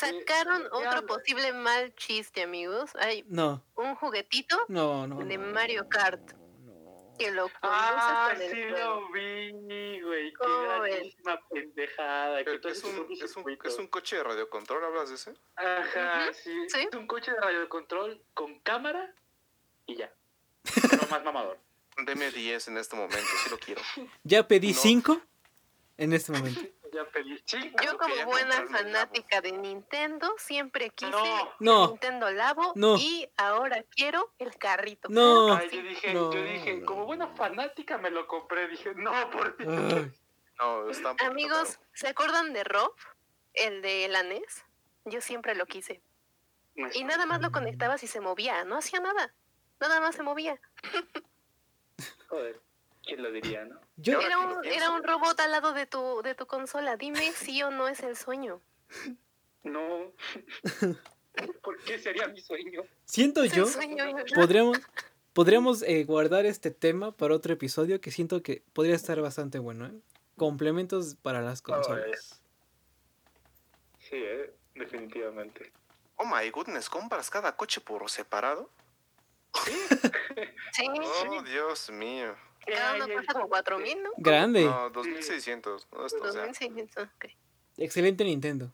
Sacaron 0.00 0.62
¿de 0.64 0.68
qué 0.70 0.76
otro 0.76 1.06
posible 1.06 1.52
mal 1.52 1.94
chiste, 1.94 2.42
amigos. 2.42 2.90
Hay 2.96 3.24
No, 3.28 3.62
un 3.76 3.94
juguetito 3.96 4.56
no, 4.68 5.06
no. 5.06 5.18
de 5.24 5.38
no, 5.38 5.52
Mario 5.52 5.88
Kart 5.88 6.32
no. 6.32 7.14
que 7.18 7.30
lo 7.30 7.50
Ah, 7.62 8.30
con 8.32 8.42
el 8.42 8.50
sí 8.50 8.62
juego. 8.70 9.00
lo 9.00 9.12
vi, 9.12 10.00
güey. 10.00 10.32
Qué 10.32 10.62
grandísima 10.64 11.40
pendejada. 11.50 12.44
que 12.44 12.54
Es 12.68 12.84
un, 12.84 12.94
propio 12.94 13.16
es, 13.16 13.22
un, 13.22 13.28
circuito. 13.28 13.68
es 13.68 13.78
un 13.78 13.86
coche 13.88 14.16
de 14.16 14.22
radiocontrol, 14.24 14.84
¿hablas 14.84 15.08
de 15.10 15.14
ese? 15.16 15.34
Ajá, 15.56 16.32
sí. 16.32 16.52
sí. 16.68 16.88
Es 16.90 16.94
un 16.96 17.06
coche 17.06 17.30
de 17.32 17.40
radiocontrol 17.40 18.22
con 18.34 18.58
cámara 18.60 19.14
y 19.86 19.96
ya. 19.96 20.12
Pero 20.90 21.06
más 21.10 21.22
mamador. 21.24 21.58
Deme 22.06 22.30
10 22.30 22.68
en 22.68 22.78
este 22.78 22.96
momento, 22.96 23.26
si 23.44 23.50
lo 23.50 23.58
quiero. 23.58 23.82
Ya 24.24 24.46
pedí 24.48 24.72
No. 24.72 24.78
5 24.80 25.20
en 25.98 26.12
este 26.14 26.32
momento. 26.32 26.60
Ya 26.92 27.04
pedí. 27.04 27.40
Sí, 27.44 27.72
Yo 27.84 27.96
como 27.98 28.14
buena 28.26 28.66
fanática 28.66 29.40
de 29.40 29.52
Nintendo 29.52 30.34
siempre 30.38 30.90
quise 30.90 31.10
No. 31.10 31.52
No. 31.60 31.88
Nintendo 31.88 32.30
Labo 32.30 32.72
No. 32.74 32.96
y 32.96 33.28
ahora 33.36 33.84
quiero 33.94 34.32
el 34.38 34.56
carrito. 34.56 35.08
No. 35.08 35.54
Ay, 35.54 35.68
yo 35.70 35.82
dije, 35.82 36.14
No, 36.14 36.32
yo 36.32 36.42
dije, 36.42 36.84
como 36.84 37.06
buena 37.06 37.28
fanática 37.28 37.98
me 37.98 38.10
lo 38.10 38.26
compré. 38.26 38.68
Dije, 38.68 38.94
no, 38.94 39.30
por 39.30 39.56
Dios. 39.56 40.12
No, 40.58 40.90
está 40.90 41.14
Amigos. 41.26 41.78
¿se 41.94 42.08
acuerdan 42.08 42.52
de 42.52 42.64
Rob? 42.64 42.94
El 43.54 43.82
de 43.82 44.08
la 44.08 44.22
NES. 44.22 44.64
Yo 45.04 45.20
siempre 45.20 45.54
lo 45.54 45.66
quise. 45.66 46.02
Y 46.94 47.04
nada 47.04 47.26
más 47.26 47.40
lo 47.40 47.50
conectabas 47.50 48.02
y 48.02 48.06
se 48.06 48.20
movía, 48.20 48.64
no 48.64 48.76
hacía 48.76 49.00
nada. 49.00 49.34
Nada 49.80 50.00
más 50.00 50.14
se 50.14 50.22
movía. 50.22 50.60
Joder, 52.28 52.60
¿quién 53.04 53.22
lo 53.22 53.30
diría, 53.32 53.64
no? 53.64 53.80
Yo, 53.96 54.20
Era 54.20 54.38
un, 54.38 54.60
pienso. 54.60 54.78
era 54.78 54.90
un 54.90 55.02
robot 55.02 55.38
al 55.40 55.50
lado 55.50 55.72
de 55.72 55.86
tu, 55.86 56.22
de 56.22 56.34
tu 56.34 56.46
consola. 56.46 56.96
Dime 56.96 57.32
si 57.32 57.62
o 57.62 57.70
no 57.70 57.88
es 57.88 58.00
el 58.00 58.16
sueño. 58.16 58.60
No. 59.62 60.12
¿Por 61.62 61.78
qué 61.84 61.98
sería 61.98 62.26
mi 62.28 62.40
sueño? 62.40 62.82
siento 63.04 63.44
yo, 63.44 63.66
sueño. 63.66 64.04
podríamos, 64.34 64.78
podríamos 65.32 65.82
eh, 65.82 66.04
guardar 66.04 66.44
este 66.46 66.70
tema 66.70 67.12
para 67.12 67.34
otro 67.34 67.52
episodio 67.52 68.00
que 68.00 68.10
siento 68.10 68.42
que 68.42 68.62
podría 68.72 68.96
estar 68.96 69.20
bastante 69.20 69.58
bueno, 69.58 69.86
¿eh? 69.86 69.92
Complementos 70.36 71.16
para 71.16 71.40
las 71.42 71.60
consolas. 71.62 72.42
Sí, 73.98 74.16
eh, 74.16 74.52
definitivamente. 74.74 75.72
Oh 76.16 76.24
my 76.24 76.48
goodness, 76.50 76.88
¿compras 76.88 77.30
cada 77.30 77.56
coche 77.56 77.80
por 77.80 78.08
separado? 78.10 78.70
Sí, 79.64 79.72
Oh, 81.28 81.42
Dios 81.42 81.90
mío. 81.90 82.34
Cada 82.66 82.94
uno 82.96 83.06
cuesta 83.08 83.32
como 83.32 83.48
cuatro 83.48 83.78
mil, 83.78 84.02
¿no? 84.02 84.10
Grande. 84.16 84.64
No, 84.64 84.90
2600. 84.90 85.88
No, 85.92 86.06
esto, 86.06 86.22
o 86.22 86.32
sea, 86.32 86.46
2600, 86.46 87.04
ok. 87.16 87.24
Excelente 87.78 88.24
Nintendo. 88.24 88.72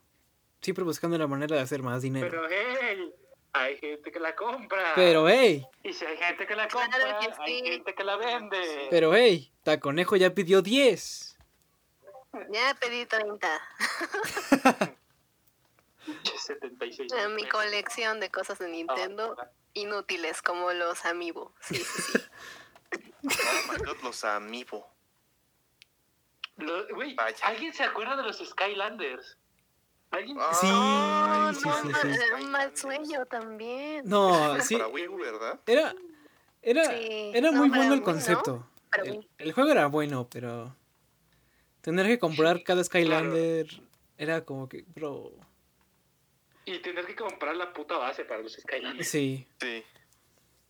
Siempre 0.61 0.83
buscando 0.83 1.17
la 1.17 1.27
manera 1.27 1.55
de 1.55 1.61
hacer 1.61 1.81
más 1.81 2.01
dinero. 2.01 2.27
Pero 2.29 2.47
hey, 2.49 3.13
hay 3.53 3.77
gente 3.77 4.11
que 4.11 4.19
la 4.19 4.35
compra. 4.35 4.93
Pero 4.95 5.29
hey, 5.29 5.65
Y 5.83 5.93
si 5.93 6.03
hay 6.05 6.17
gente 6.17 6.45
que 6.47 6.55
la 6.55 6.67
Claro 6.67 6.91
compra, 6.91 7.19
hay 7.43 7.63
gente 7.63 7.93
que 7.95 8.03
la 8.03 8.17
vende. 8.17 8.87
pero 8.89 9.13
hey, 9.15 9.51
Taconejo 9.63 10.15
ya 10.15 10.33
pidió 10.33 10.61
10. 10.61 11.37
Ya 12.51 12.75
pedí 12.79 13.05
30. 13.05 13.47
76. 16.35 17.11
Eh, 17.11 17.27
Mi 17.29 17.47
colección 17.47 18.19
de 18.19 18.29
cosas 18.29 18.59
de 18.59 18.69
Nintendo 18.69 19.35
inútiles 19.73 20.41
como 20.41 20.71
los 20.73 21.05
Amiibo. 21.05 21.53
Sí, 21.61 21.75
sí, 21.75 22.01
sí. 22.01 22.19
Oh 22.93 23.71
my 23.71 23.77
god, 23.85 23.97
los 24.03 24.23
amiibo. 24.23 24.87
Lo-. 26.57 26.85
¿alguien 27.43 27.73
se 27.73 27.83
acuerda 27.83 28.15
de 28.15 28.23
los 28.23 28.37
Skylanders? 28.37 29.37
¿Alguien? 30.11 30.37
Sí, 30.37 30.67
Oh, 30.71 31.51
sí, 31.53 31.67
no, 31.67 31.81
sí, 31.81 31.87
ma- 31.89 32.01
sí. 32.01 32.07
un 32.43 32.51
mal 32.51 32.77
sueño 32.77 33.25
también. 33.25 34.07
No, 34.07 34.59
sí. 34.61 34.75
Para 34.77 34.87
Wii 34.87 35.07
U, 35.09 35.17
¿verdad? 35.17 35.59
Era, 35.67 35.93
era, 36.61 36.85
Sí, 36.85 37.31
era 37.33 37.51
muy 37.51 37.69
bueno 37.69 37.93
el 37.93 38.01
concepto. 38.01 38.65
El, 39.37 39.51
juego 39.51 39.69
era 39.69 39.87
bueno, 39.87 40.27
pero 40.31 40.73
tener 41.81 42.07
que 42.07 42.17
comprar 42.17 42.63
cada 42.63 42.83
Skylander 42.83 43.67
era 44.17 44.43
como 44.45 44.67
que, 44.69 44.85
bro, 44.95 45.31
Y 46.65 46.79
tener 46.79 47.05
que 47.05 47.15
comprar 47.15 47.55
la 47.55 47.71
puta 47.73 47.97
base 47.97 48.23
para 48.25 48.41
los 48.41 48.53
Skylanders. 48.53 49.07
sí. 49.07 49.45
Sí. 49.59 49.83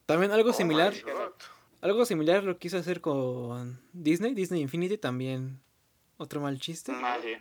También 0.08 0.32
algo 0.32 0.50
Oh 0.50 0.54
similar, 0.54 0.94
my 0.94 1.02
God. 1.02 1.32
Algo 1.82 2.06
similar 2.06 2.44
lo 2.44 2.58
quiso 2.58 2.78
hacer 2.78 3.02
con 3.02 3.82
Disney, 3.94 4.34
Disney 4.34 4.62
Infinity 4.62 4.98
también. 4.98 5.62
Otro 6.18 6.42
mal 6.42 6.60
chiste. 6.60 6.92
Ah, 6.96 7.18
sí. 7.22 7.34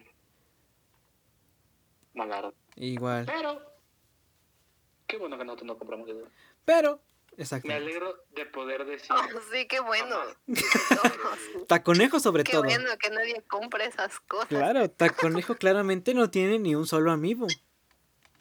Malaro. 2.14 2.54
Igual. 2.76 3.24
Pero, 3.26 3.60
qué 5.06 5.16
bueno 5.18 5.38
que 5.38 5.44
nosotros 5.44 5.66
no 5.66 5.78
compramos 5.78 6.08
eso. 6.08 6.28
Pero, 6.64 7.00
Me 7.36 7.42
exacto. 7.44 7.72
alegro 7.72 8.24
de 8.34 8.46
poder 8.46 8.84
decir. 8.84 9.08
Oh, 9.16 9.40
sí, 9.52 9.66
qué 9.66 9.80
bueno. 9.80 10.16
Taconejo 11.68 12.20
sobre 12.20 12.44
qué 12.44 12.52
todo. 12.52 12.64
bueno 12.64 12.90
que 12.98 13.10
nadie 13.10 13.42
compre 13.48 13.86
esas 13.86 14.20
cosas. 14.20 14.48
Claro, 14.48 14.90
Taconejo 14.90 15.54
claramente 15.58 16.12
no 16.14 16.30
tiene 16.30 16.58
ni 16.58 16.74
un 16.74 16.86
solo 16.86 17.10
amiibo. 17.12 17.46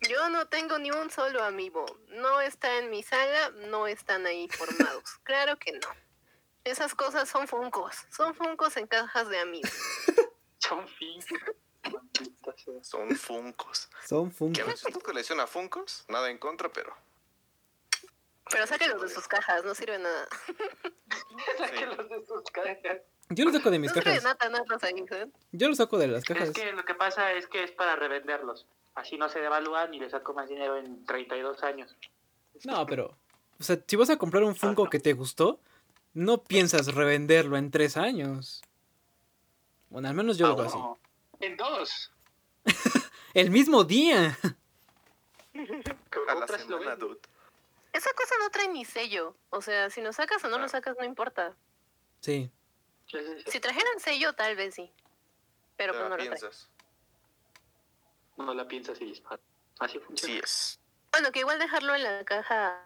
Yo 0.09 0.29
no 0.29 0.47
tengo 0.47 0.77
ni 0.77 0.91
un 0.91 1.09
solo 1.09 1.43
amiibo. 1.43 1.85
No 2.09 2.41
está 2.41 2.77
en 2.77 2.89
mi 2.89 3.03
saga, 3.03 3.49
no 3.69 3.87
están 3.87 4.25
ahí 4.25 4.47
formados. 4.49 5.03
Claro 5.23 5.57
que 5.57 5.71
no. 5.73 5.87
Esas 6.63 6.95
cosas 6.95 7.29
son 7.29 7.47
funcos. 7.47 7.95
Son 8.11 8.33
funcos 8.35 8.77
en 8.77 8.87
cajas 8.87 9.29
de 9.29 9.39
amigos. 9.39 9.71
Son 10.59 10.87
sea. 10.87 11.39
Son 12.81 13.11
Funcos. 13.15 13.89
Son 14.07 14.29
¿Qué 14.29 14.35
Funkos. 14.35 14.65
ves? 14.65 14.81
¿Tú 14.91 14.99
coleccionas 14.99 15.49
Funcos? 15.49 16.05
Nada 16.07 16.29
en 16.31 16.39
contra, 16.39 16.71
pero. 16.71 16.95
Pero 18.49 18.67
sáquenlos 18.67 19.01
de 19.01 19.09
sus 19.09 19.27
cajas, 19.27 19.63
no 19.63 19.75
sirve 19.75 19.99
nada. 19.99 20.27
Sáquenlos 21.57 22.09
de 22.09 22.25
sus 22.25 22.43
cajas. 22.51 23.01
Yo 23.29 23.45
lo 23.45 23.51
saco 23.51 23.71
de 23.71 23.79
mis 23.79 23.95
no 23.95 24.01
cajas. 24.01 24.23
nada, 24.23 24.49
nada, 24.49 24.77
ahí, 24.83 25.05
¿eh? 25.11 25.27
Yo 25.51 25.67
lo 25.67 25.75
saco 25.75 25.97
de 25.97 26.07
las 26.07 26.23
cajas. 26.23 26.49
Es 26.49 26.55
que 26.55 26.71
lo 26.71 26.85
que 26.85 26.93
pasa 26.93 27.31
es 27.33 27.47
que 27.47 27.63
es 27.63 27.71
para 27.71 27.95
revenderlos. 27.95 28.67
Así 28.95 29.17
no 29.17 29.27
se 29.29 29.39
devalúan 29.39 29.93
y 29.93 29.99
le 29.99 30.09
saco 30.09 30.33
más 30.33 30.47
dinero 30.49 30.77
en 30.77 31.05
32 31.05 31.63
años. 31.63 31.95
No, 32.63 32.85
pero. 32.85 33.17
O 33.59 33.63
sea, 33.63 33.77
si 33.85 33.95
vas 33.95 34.09
a 34.09 34.17
comprar 34.17 34.43
un 34.43 34.55
Funko 34.55 34.89
que 34.89 34.99
te 34.99 35.13
gustó, 35.13 35.59
no 36.13 36.43
piensas 36.43 36.93
revenderlo 36.93 37.57
en 37.57 37.71
tres 37.71 37.97
años. 37.97 38.61
Bueno, 39.89 40.07
al 40.09 40.13
menos 40.15 40.37
yo 40.37 40.47
lo 40.47 40.53
hago 40.53 40.61
así. 40.63 40.77
No, 40.77 40.99
En 41.39 41.57
dos. 41.57 42.11
El 43.33 43.51
mismo 43.51 43.83
día. 43.83 44.37
A 46.29 46.35
la 46.35 46.47
semana, 46.47 46.95
dude. 46.95 47.19
Esa 47.93 48.09
cosa 48.13 48.35
no 48.39 48.49
trae 48.49 48.67
ni 48.69 48.83
sello. 48.83 49.35
O 49.49 49.61
sea, 49.61 49.89
si 49.89 50.01
lo 50.01 50.11
sacas 50.11 50.43
o 50.43 50.49
no 50.49 50.57
lo 50.57 50.65
Ah. 50.65 50.69
sacas, 50.69 50.97
no 50.97 51.05
importa. 51.05 51.55
Sí. 52.19 52.49
Si 53.47 53.59
trajeran 53.59 53.99
sello, 53.99 54.33
tal 54.33 54.55
vez 54.55 54.75
sí. 54.75 54.91
Pero 55.77 55.93
pues 55.93 56.03
no 56.03 56.09
lo 56.09 56.17
trae. 56.17 56.51
No 58.37 58.53
la 58.53 58.67
piensas 58.67 58.99
y 59.01 59.05
dispara. 59.05 59.41
Así 59.79 59.99
funciona. 59.99 60.33
Sí 60.33 60.39
es. 60.43 60.79
Bueno, 61.11 61.31
que 61.31 61.39
igual 61.39 61.59
dejarlo 61.59 61.95
en 61.95 62.03
la 62.03 62.23
caja 62.25 62.81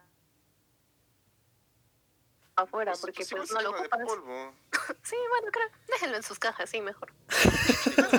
afuera, 2.56 2.92
Pues- 2.92 3.02
porque 3.02 3.18
pues 3.20 3.30
pues, 3.32 3.52
no 3.52 3.62
lo 3.62 3.70
ocupas. 3.72 4.00
polvo. 4.06 4.54
Sí, 5.04 5.16
bueno, 5.30 5.48
creo. 5.52 5.68
Déjenlo 5.88 6.18
en 6.18 6.24
sus 6.24 6.40
cajas, 6.40 6.70
sí, 6.70 6.82
mejor. 6.82 7.14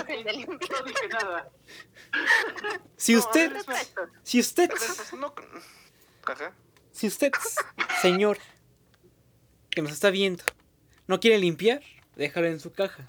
No 0.70 0.84
dije 0.84 1.08
nada. 1.08 1.50
Si 2.96 3.16
usted. 3.16 3.52
Si 4.22 4.40
usted. 4.40 4.70
Pues, 4.70 5.12
no. 5.14 5.34
Si 6.92 7.06
usted, 7.06 7.32
señor, 8.02 8.38
que 9.70 9.82
nos 9.82 9.92
está 9.92 10.10
viendo, 10.10 10.44
no 11.06 11.18
quiere 11.20 11.38
limpiar, 11.38 11.82
déjalo 12.16 12.46
en 12.48 12.60
su 12.60 12.72
caja. 12.72 13.08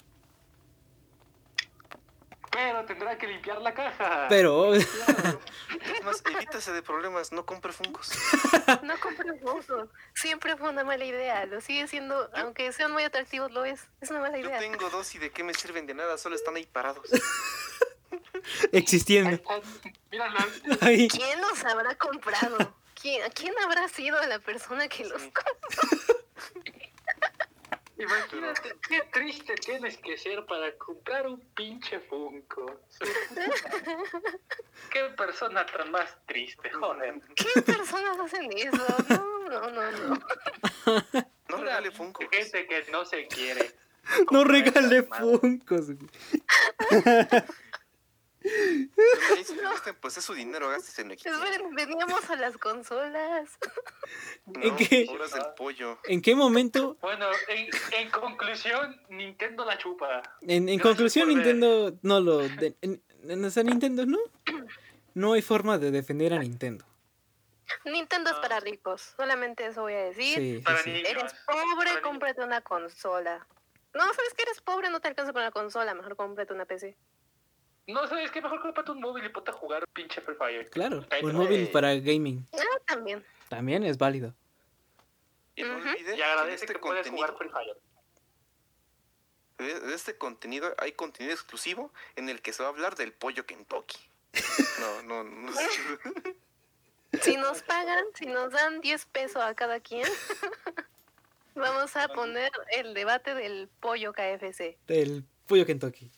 Pero 2.52 2.84
tendrá 2.84 3.16
que 3.16 3.26
limpiar 3.26 3.60
la 3.62 3.72
caja. 3.74 4.26
Pero. 4.28 4.74
Es 5.82 6.04
más, 6.04 6.22
evítase 6.26 6.72
de 6.72 6.82
problemas, 6.82 7.32
no 7.32 7.44
compre 7.44 7.72
Funcos. 7.72 8.12
No 8.82 8.98
compren 9.00 9.38
fotos. 9.40 9.88
Siempre 10.14 10.56
fue 10.56 10.68
una 10.70 10.84
mala 10.84 11.04
idea. 11.04 11.44
Lo 11.46 11.60
sigue 11.60 11.86
siendo, 11.88 12.30
aunque 12.34 12.72
sean 12.72 12.92
muy 12.92 13.02
atractivos, 13.02 13.50
lo 13.50 13.64
es. 13.64 13.80
Es 14.00 14.10
una 14.10 14.20
mala 14.20 14.38
Yo 14.38 14.46
idea. 14.46 14.58
tengo 14.58 14.88
dos 14.90 15.14
y 15.14 15.18
de 15.18 15.30
qué 15.30 15.42
me 15.42 15.54
sirven 15.54 15.86
de 15.86 15.94
nada, 15.94 16.18
solo 16.18 16.36
están 16.36 16.56
ahí 16.56 16.66
parados. 16.66 17.08
Ahí 18.72 18.80
existiendo. 18.80 19.40
Ahí. 20.80 21.08
¿Quién 21.08 21.40
los 21.40 21.64
habrá 21.64 21.94
comprado? 21.94 22.74
¿Quién, 23.00 23.22
¿Quién 23.32 23.54
habrá 23.64 23.88
sido 23.88 24.20
la 24.26 24.38
persona 24.40 24.88
que 24.88 25.04
los 25.04 25.22
compró? 25.22 26.16
Imagínate 28.02 28.74
qué 28.88 29.02
triste 29.12 29.54
tienes 29.54 29.96
que 29.98 30.18
ser 30.18 30.44
para 30.46 30.76
comprar 30.76 31.26
un 31.28 31.40
pinche 31.54 32.00
Funko. 32.00 32.80
qué 34.90 35.04
persona 35.16 35.64
tan 35.66 35.90
más 35.92 36.16
triste, 36.26 36.70
joder. 36.70 37.20
¿Qué 37.36 37.62
personas 37.62 38.18
hacen 38.18 38.50
eso? 38.56 38.84
No, 39.08 39.48
no, 39.48 39.70
no, 39.70 39.92
no. 39.92 40.20
No 41.48 41.56
regale 41.58 41.90
Funcos. 41.92 42.26
Gente 42.30 42.66
que 42.66 42.90
no 42.90 43.04
se 43.04 43.26
quiere. 43.28 43.70
No 44.30 44.42
regale 44.42 44.98
esas 44.98 45.20
"Gasten, 49.62 49.96
Pues 50.00 50.16
es 50.16 50.24
su 50.24 50.34
dinero, 50.34 50.68
gastes 50.68 50.98
en. 50.98 51.10
Esperen, 51.12 51.74
veníamos 51.74 52.28
a 52.30 52.36
las 52.36 52.56
consolas. 52.58 53.50
¿En 54.54 54.70
No, 54.70 54.76
qué? 54.76 55.06
horas 55.10 55.32
del 55.32 55.44
pollo. 55.56 55.98
¿En 56.04 56.20
qué 56.22 56.34
momento? 56.34 56.96
Bueno, 57.00 57.26
en, 57.48 57.68
en 57.92 58.10
conclusión, 58.10 59.00
Nintendo 59.08 59.64
la 59.64 59.78
chupa. 59.78 60.22
En, 60.42 60.68
en 60.68 60.78
conclusión. 60.80 61.28
Nintendo 61.28 61.96
no 62.02 62.20
lo. 62.20 62.38
de- 62.38 62.76
en, 62.82 63.02
en 63.28 63.44
esa 63.44 63.62
Nintendo 63.62 64.06
no. 64.06 64.18
No 65.14 65.34
hay 65.34 65.42
forma 65.42 65.78
de 65.78 65.90
defender 65.90 66.32
a 66.32 66.38
Nintendo. 66.38 66.84
Nintendo 67.84 68.30
es 68.30 68.36
para 68.36 68.60
ricos. 68.60 69.14
Solamente 69.16 69.66
eso 69.66 69.82
voy 69.82 69.94
a 69.94 70.04
decir. 70.04 70.36
Sí, 70.38 70.56
sí, 70.56 70.62
Para 70.62 70.78
sí. 70.82 70.90
niños. 70.90 71.08
Eres 71.10 71.34
pobre, 71.46 71.90
Para 71.90 72.02
cómprate 72.02 72.42
una 72.42 72.60
consola. 72.60 73.46
No, 73.94 74.04
sabes 74.04 74.34
que 74.34 74.42
eres 74.42 74.60
pobre, 74.62 74.88
no 74.90 75.00
te 75.00 75.08
alcanza 75.08 75.32
para 75.32 75.46
una 75.46 75.52
consola. 75.52 75.94
Mejor 75.94 76.16
cómprate 76.16 76.52
una 76.52 76.64
PC. 76.64 76.96
No 77.86 78.06
sabes 78.06 78.30
qué 78.30 78.40
mejor 78.40 78.60
cómprate 78.62 78.92
un 78.92 79.00
móvil 79.00 79.24
y 79.24 79.28
ponte 79.28 79.50
a 79.50 79.54
jugar 79.54 79.86
pinche 79.88 80.20
Free 80.20 80.36
Fire. 80.36 80.70
Claro, 80.70 81.04
Ahí 81.10 81.22
un 81.24 81.32
te- 81.32 81.36
móvil 81.36 81.68
para 81.68 81.94
gaming 81.96 82.46
Ah, 82.54 82.58
también. 82.86 83.24
también 83.48 83.82
es 83.84 83.98
válido. 83.98 84.32
Y 85.56 85.62
no 85.64 85.76
Ujú. 85.78 85.88
olviden 85.88 86.14
Y 86.14 86.16
que 86.16 86.24
agradece 86.24 86.50
de 86.50 86.54
este 86.66 86.72
que 86.74 86.78
puedes 86.78 87.08
jugar 87.08 87.36
Free 87.36 87.48
Fire. 87.50 87.76
de, 89.58 89.80
de 89.80 89.94
este 89.94 90.16
contenido 90.16 90.74
hay 90.78 90.92
contenido 90.92 91.32
exclusivo 91.34 91.92
en 92.16 92.28
el 92.28 92.40
que 92.42 92.52
se 92.52 92.62
va 92.62 92.68
a 92.68 92.72
hablar 92.72 92.94
del 92.96 93.12
pollo 93.12 93.46
Kentucky. 93.46 93.98
No, 94.80 95.02
no, 95.02 95.24
no. 95.24 95.52
Si 97.20 97.36
nos 97.36 97.62
pagan, 97.62 98.02
si 98.14 98.24
nos 98.24 98.50
dan 98.52 98.80
10 98.80 99.04
pesos 99.04 99.42
a 99.42 99.54
cada 99.54 99.80
quien, 99.80 100.08
vamos 101.54 101.94
a 101.94 102.08
poner 102.08 102.50
el 102.70 102.94
debate 102.94 103.34
del 103.34 103.68
pollo 103.80 104.14
KFC. 104.14 104.78
Del 104.86 105.22
pollo 105.46 105.66
Kentucky. 105.66 106.10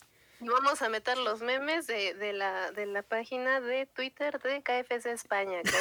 Y 0.45 0.49
Vamos 0.49 0.83
a 0.83 0.91
meter 0.91 1.17
los 1.17 1.41
memes 1.41 1.87
de, 1.87 2.13
de, 2.13 2.35
la, 2.35 2.71
de 2.73 2.85
la 2.85 3.03
página 3.03 3.63
de 3.63 3.87
Twitter 3.87 4.39
de 4.43 4.63
KFC 4.63 5.07
España. 5.07 5.63
que. 5.63 5.71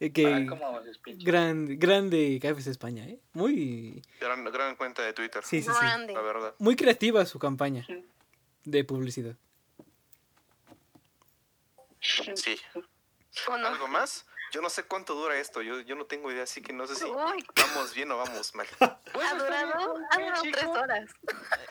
Eh, 0.00 0.12
que 0.12 0.26
Ah, 0.26 0.40
¿cómo 0.48 0.76
haces, 0.78 0.98
pinche? 0.98 1.24
grande, 1.24 1.76
grande 1.76 2.40
KFC 2.42 2.66
España, 2.70 3.04
¿eh? 3.06 3.20
Muy. 3.34 4.02
Gran, 4.20 4.42
gran 4.46 4.74
cuenta 4.74 5.00
de 5.02 5.12
Twitter. 5.12 5.44
Sí, 5.44 5.62
sí, 5.62 5.68
sí. 5.70 5.76
Grande. 5.80 6.12
La 6.12 6.20
verdad. 6.22 6.54
Muy 6.58 6.74
creativa 6.74 7.24
su 7.24 7.38
campaña 7.38 7.84
Sí. 7.86 8.04
de 8.64 8.82
publicidad. 8.82 9.36
Sí. 12.00 12.58
¿O 13.48 13.56
no? 13.56 13.68
¿Algo 13.68 13.86
más? 13.86 14.26
Yo 14.52 14.60
no 14.60 14.68
sé 14.70 14.84
cuánto 14.84 15.14
dura 15.14 15.36
esto. 15.38 15.62
Yo, 15.62 15.80
yo 15.80 15.94
no 15.96 16.04
tengo 16.04 16.30
idea, 16.30 16.44
así 16.44 16.60
que 16.62 16.72
no 16.72 16.86
sé 16.86 16.94
si 16.94 17.04
Uy, 17.04 17.44
vamos 17.56 17.94
bien 17.94 18.12
o 18.12 18.18
vamos 18.18 18.54
mal. 18.54 18.66
ha 18.80 19.34
durado, 19.34 19.96
ha 20.10 20.16
¿qué, 20.16 20.24
durado 20.24 20.42
tres 20.52 20.64
horas. 20.66 21.10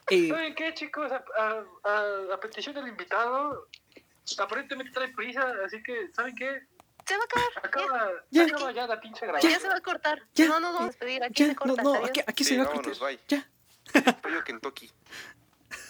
Eh, 0.09 0.27
¿Saben 0.29 0.55
qué, 0.55 0.73
chicos? 0.73 1.11
A, 1.11 1.23
a- 1.37 1.63
a- 1.83 2.33
a 2.33 2.39
petición 2.39 2.73
del 2.75 2.87
invitado, 2.87 3.67
aparentemente 4.39 4.91
trae 4.91 5.09
prisa, 5.13 5.53
así 5.65 5.81
que, 5.83 6.09
¿saben 6.13 6.35
qué? 6.35 6.61
Se 7.05 7.15
va 7.17 7.23
a 7.23 7.25
acabar. 7.25 7.49
Acaba 7.63 8.11
Ya. 8.31 8.43
acaba 8.43 8.71
ya 8.71 8.87
la 8.87 8.99
pinche 8.99 9.25
grabación. 9.25 9.51
ya 9.53 9.59
se 9.59 9.67
va 9.67 9.75
a 9.75 9.81
cortar. 9.81 10.21
Ya. 10.33 10.47
No, 10.47 10.59
no, 10.59 10.71
no, 10.79 10.85
despedir. 10.87 11.23
Aquí 11.23 11.43
ya, 11.43 11.49
se 11.49 11.53
no, 11.53 11.59
corta. 11.59 11.83
no, 11.83 11.93
adiós. 11.95 12.09
aquí, 12.09 12.21
aquí 12.25 12.43
Sí, 12.43 12.49
se 12.51 12.57
va 12.57 12.63
a 12.63 12.67
vámonos, 12.67 12.99
cortar. 12.99 13.17
bye. 13.17 13.19
Ya. 13.27 14.13
Pollo 14.21 14.43
Kentucky. 14.43 14.91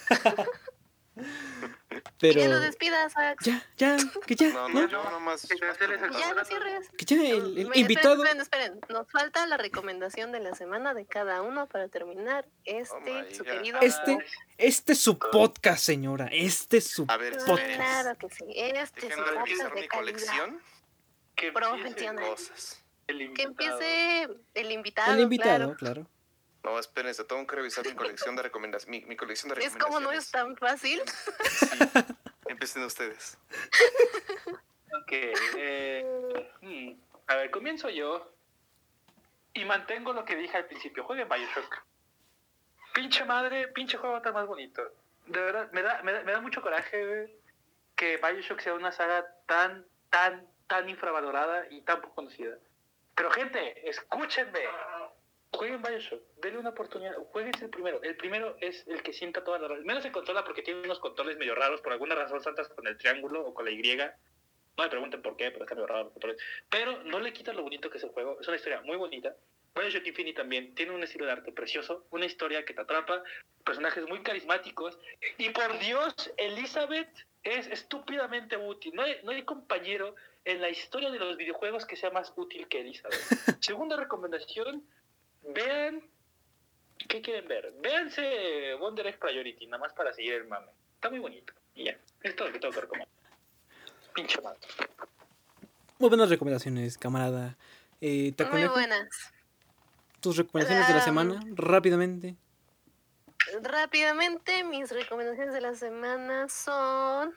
Pero 2.19 2.39
Ya 2.39 2.47
lo 2.47 2.59
despidas, 2.59 3.13
Sax. 3.13 3.43
ya, 3.45 3.65
ya, 3.77 3.97
que 4.25 4.35
ya, 4.35 4.49
No, 4.49 4.69
¿no? 4.69 4.81
no, 4.83 4.87
yo 4.89 5.09
nomás. 5.11 5.45
Que 5.47 5.57
Ya 5.57 5.67
lo 5.87 5.99
contrato. 5.99 6.45
cierres. 6.45 6.89
Que 6.97 7.05
ya 7.05 7.15
el, 7.21 7.57
el 7.57 7.67
Me- 7.67 7.79
invitado. 7.79 8.23
Esperen, 8.23 8.41
esperen, 8.41 8.73
esperen. 8.73 8.79
Nos 8.97 9.11
falta 9.11 9.45
la 9.47 9.57
recomendación 9.57 10.31
de 10.31 10.39
la 10.39 10.55
semana 10.55 10.93
de 10.93 11.05
cada 11.05 11.41
uno 11.41 11.67
para 11.67 11.87
terminar 11.89 12.47
este, 12.63 12.93
Oh 12.95 13.35
su 13.35 13.43
querido. 13.43 13.79
Este, 13.81 14.17
este 14.57 14.93
es 14.93 14.99
su 15.01 15.17
podcast, 15.19 15.83
señora. 15.83 16.27
Este 16.31 16.77
es 16.77 16.87
su 16.89 17.05
A 17.09 17.17
ver, 17.17 17.37
podcast. 17.45 17.75
Claro 17.75 18.17
que 18.17 18.29
sí. 18.29 18.45
Este 18.55 19.07
es 19.07 19.15
revisar 19.17 19.35
podcast 19.35 19.75
de 19.75 19.81
mi 19.81 19.87
colección. 19.87 20.61
Que 21.35 21.47
empiece 21.47 21.51
Profesional. 21.69 22.25
Cosas. 22.29 22.83
el 23.07 23.17
Que 23.33 23.43
invitado. 23.43 23.49
empiece 23.79 24.27
el 24.53 24.71
invitado. 24.71 25.13
El 25.13 25.19
invitado, 25.21 25.75
claro. 25.75 26.05
claro. 26.05 26.07
No, 26.63 26.77
espérense, 26.77 27.23
tengo 27.23 27.45
que 27.47 27.55
revisar 27.55 27.85
mi 27.85 27.93
colección 27.95 28.35
de 28.35 28.43
recomendaciones. 28.43 29.01
Mi, 29.01 29.07
mi 29.07 29.15
colección 29.15 29.53
de 29.53 29.63
Es 29.63 29.75
como 29.75 29.99
no 29.99 30.11
recomendaciones. 30.11 30.25
es 30.25 30.31
tan 30.31 30.57
fácil. 30.57 31.01
Sí. 31.49 32.05
Empiecen 32.47 32.83
ustedes. 32.83 33.37
Ok, 35.03 35.11
eh, 35.11 36.51
hmm, 36.61 36.91
a 37.27 37.35
ver, 37.35 37.49
comienzo 37.51 37.89
yo. 37.89 38.31
Y 39.53 39.65
mantengo 39.65 40.13
lo 40.13 40.23
que 40.23 40.35
dije 40.35 40.55
al 40.57 40.65
principio. 40.65 41.03
Jueguen 41.03 41.27
Bioshock. 41.27 41.83
Pinche 42.93 43.25
madre, 43.25 43.67
pinche 43.69 43.97
juego 43.97 44.17
está 44.17 44.31
más 44.31 44.45
bonito. 44.47 44.81
De 45.27 45.39
verdad, 45.41 45.69
me 45.71 45.81
da, 45.81 46.01
me 46.03 46.11
da, 46.13 46.23
me 46.23 46.31
da 46.31 46.41
mucho 46.41 46.61
coraje 46.61 47.37
que 47.95 48.17
Bioshock 48.17 48.59
sea 48.59 48.73
una 48.73 48.91
saga 48.91 49.25
tan, 49.47 49.85
tan, 50.09 50.47
tan 50.67 50.89
infravalorada 50.89 51.67
y 51.69 51.81
tan 51.81 52.01
poco 52.01 52.15
conocida. 52.15 52.57
Pero 53.15 53.31
gente, 53.31 53.89
escúchenme. 53.89 54.59
Jueguen 55.61 55.83
Bioshock, 55.83 56.23
denle 56.41 56.57
una 56.57 56.71
oportunidad. 56.71 57.13
Jueguen 57.31 57.53
el 57.61 57.69
primero. 57.69 58.01
El 58.01 58.17
primero 58.17 58.57
es 58.61 58.83
el 58.87 59.03
que 59.03 59.13
sienta 59.13 59.43
toda 59.43 59.59
la... 59.59 59.67
Menos 59.85 60.03
en 60.03 60.11
consola 60.11 60.43
porque 60.43 60.63
tiene 60.63 60.81
unos 60.81 60.97
controles 60.97 61.37
medio 61.37 61.53
raros. 61.53 61.81
Por 61.81 61.93
alguna 61.93 62.15
razón 62.15 62.41
saltas 62.41 62.67
con 62.69 62.87
el 62.87 62.97
triángulo 62.97 63.45
o 63.45 63.53
con 63.53 63.65
la 63.65 63.69
Y. 63.69 63.95
No 63.95 64.83
me 64.83 64.89
pregunten 64.89 65.21
por 65.21 65.37
qué, 65.37 65.51
pero 65.51 65.65
está 65.65 65.75
medio 65.75 65.85
raro 65.85 66.05
los 66.05 66.13
controles. 66.13 66.41
Pero 66.67 67.03
no 67.03 67.19
le 67.19 67.31
quita 67.31 67.53
lo 67.53 67.61
bonito 67.61 67.91
que 67.91 67.99
es 67.99 68.03
el 68.03 68.09
juego. 68.09 68.39
Es 68.41 68.47
una 68.47 68.57
historia 68.57 68.81
muy 68.81 68.97
bonita. 68.97 69.35
Bioshock 69.75 70.07
Infinite 70.07 70.37
también 70.41 70.73
tiene 70.73 70.93
un 70.93 71.03
estilo 71.03 71.27
de 71.27 71.33
arte 71.33 71.51
precioso, 71.51 72.07
una 72.09 72.25
historia 72.25 72.65
que 72.65 72.73
te 72.73 72.81
atrapa, 72.81 73.21
personajes 73.63 74.07
muy 74.07 74.23
carismáticos. 74.23 74.97
Y 75.37 75.49
por 75.49 75.77
Dios, 75.77 76.33
Elizabeth 76.37 77.15
es 77.43 77.67
estúpidamente 77.67 78.57
útil. 78.57 78.95
No 78.95 79.03
hay, 79.03 79.17
no 79.21 79.29
hay 79.29 79.43
compañero 79.43 80.15
en 80.43 80.59
la 80.59 80.69
historia 80.69 81.11
de 81.11 81.19
los 81.19 81.37
videojuegos 81.37 81.85
que 81.85 81.97
sea 81.97 82.09
más 82.09 82.33
útil 82.35 82.67
que 82.67 82.81
Elizabeth. 82.81 83.19
Segunda 83.61 83.95
recomendación, 83.95 84.83
vean... 85.43 86.01
¿Qué 87.09 87.21
quieren 87.21 87.47
ver? 87.47 87.73
Véanse 87.81 88.75
Wonder 88.75 89.07
Egg 89.07 89.17
Priority, 89.19 89.65
nada 89.67 89.79
más 89.79 89.93
para 89.93 90.13
seguir 90.13 90.33
el 90.33 90.47
mame. 90.47 90.67
Está 90.95 91.09
muy 91.09 91.19
bonito. 91.19 91.51
Y 91.73 91.85
ya, 91.85 91.97
es 92.21 92.35
todo 92.35 92.47
lo 92.47 92.53
que 92.53 92.59
tengo 92.59 92.73
que 92.73 92.81
recomendar. 92.81 93.09
Pinche 94.13 94.39
madre. 94.41 94.59
Muy 95.97 96.09
buenas 96.09 96.29
recomendaciones, 96.29 96.97
camarada. 96.97 97.57
Eh, 98.01 98.33
¿te 98.35 98.45
Muy 98.45 98.65
buenas. 98.67 99.07
tus 100.19 100.37
recomendaciones 100.37 100.87
de 100.87 100.93
la 100.93 100.99
Um, 100.99 101.05
semana, 101.05 101.39
rápidamente. 101.55 102.35
Rápidamente, 103.63 104.63
mis 104.63 104.91
recomendaciones 104.91 105.53
de 105.53 105.61
la 105.61 105.73
semana 105.75 106.47
son. 106.49 107.33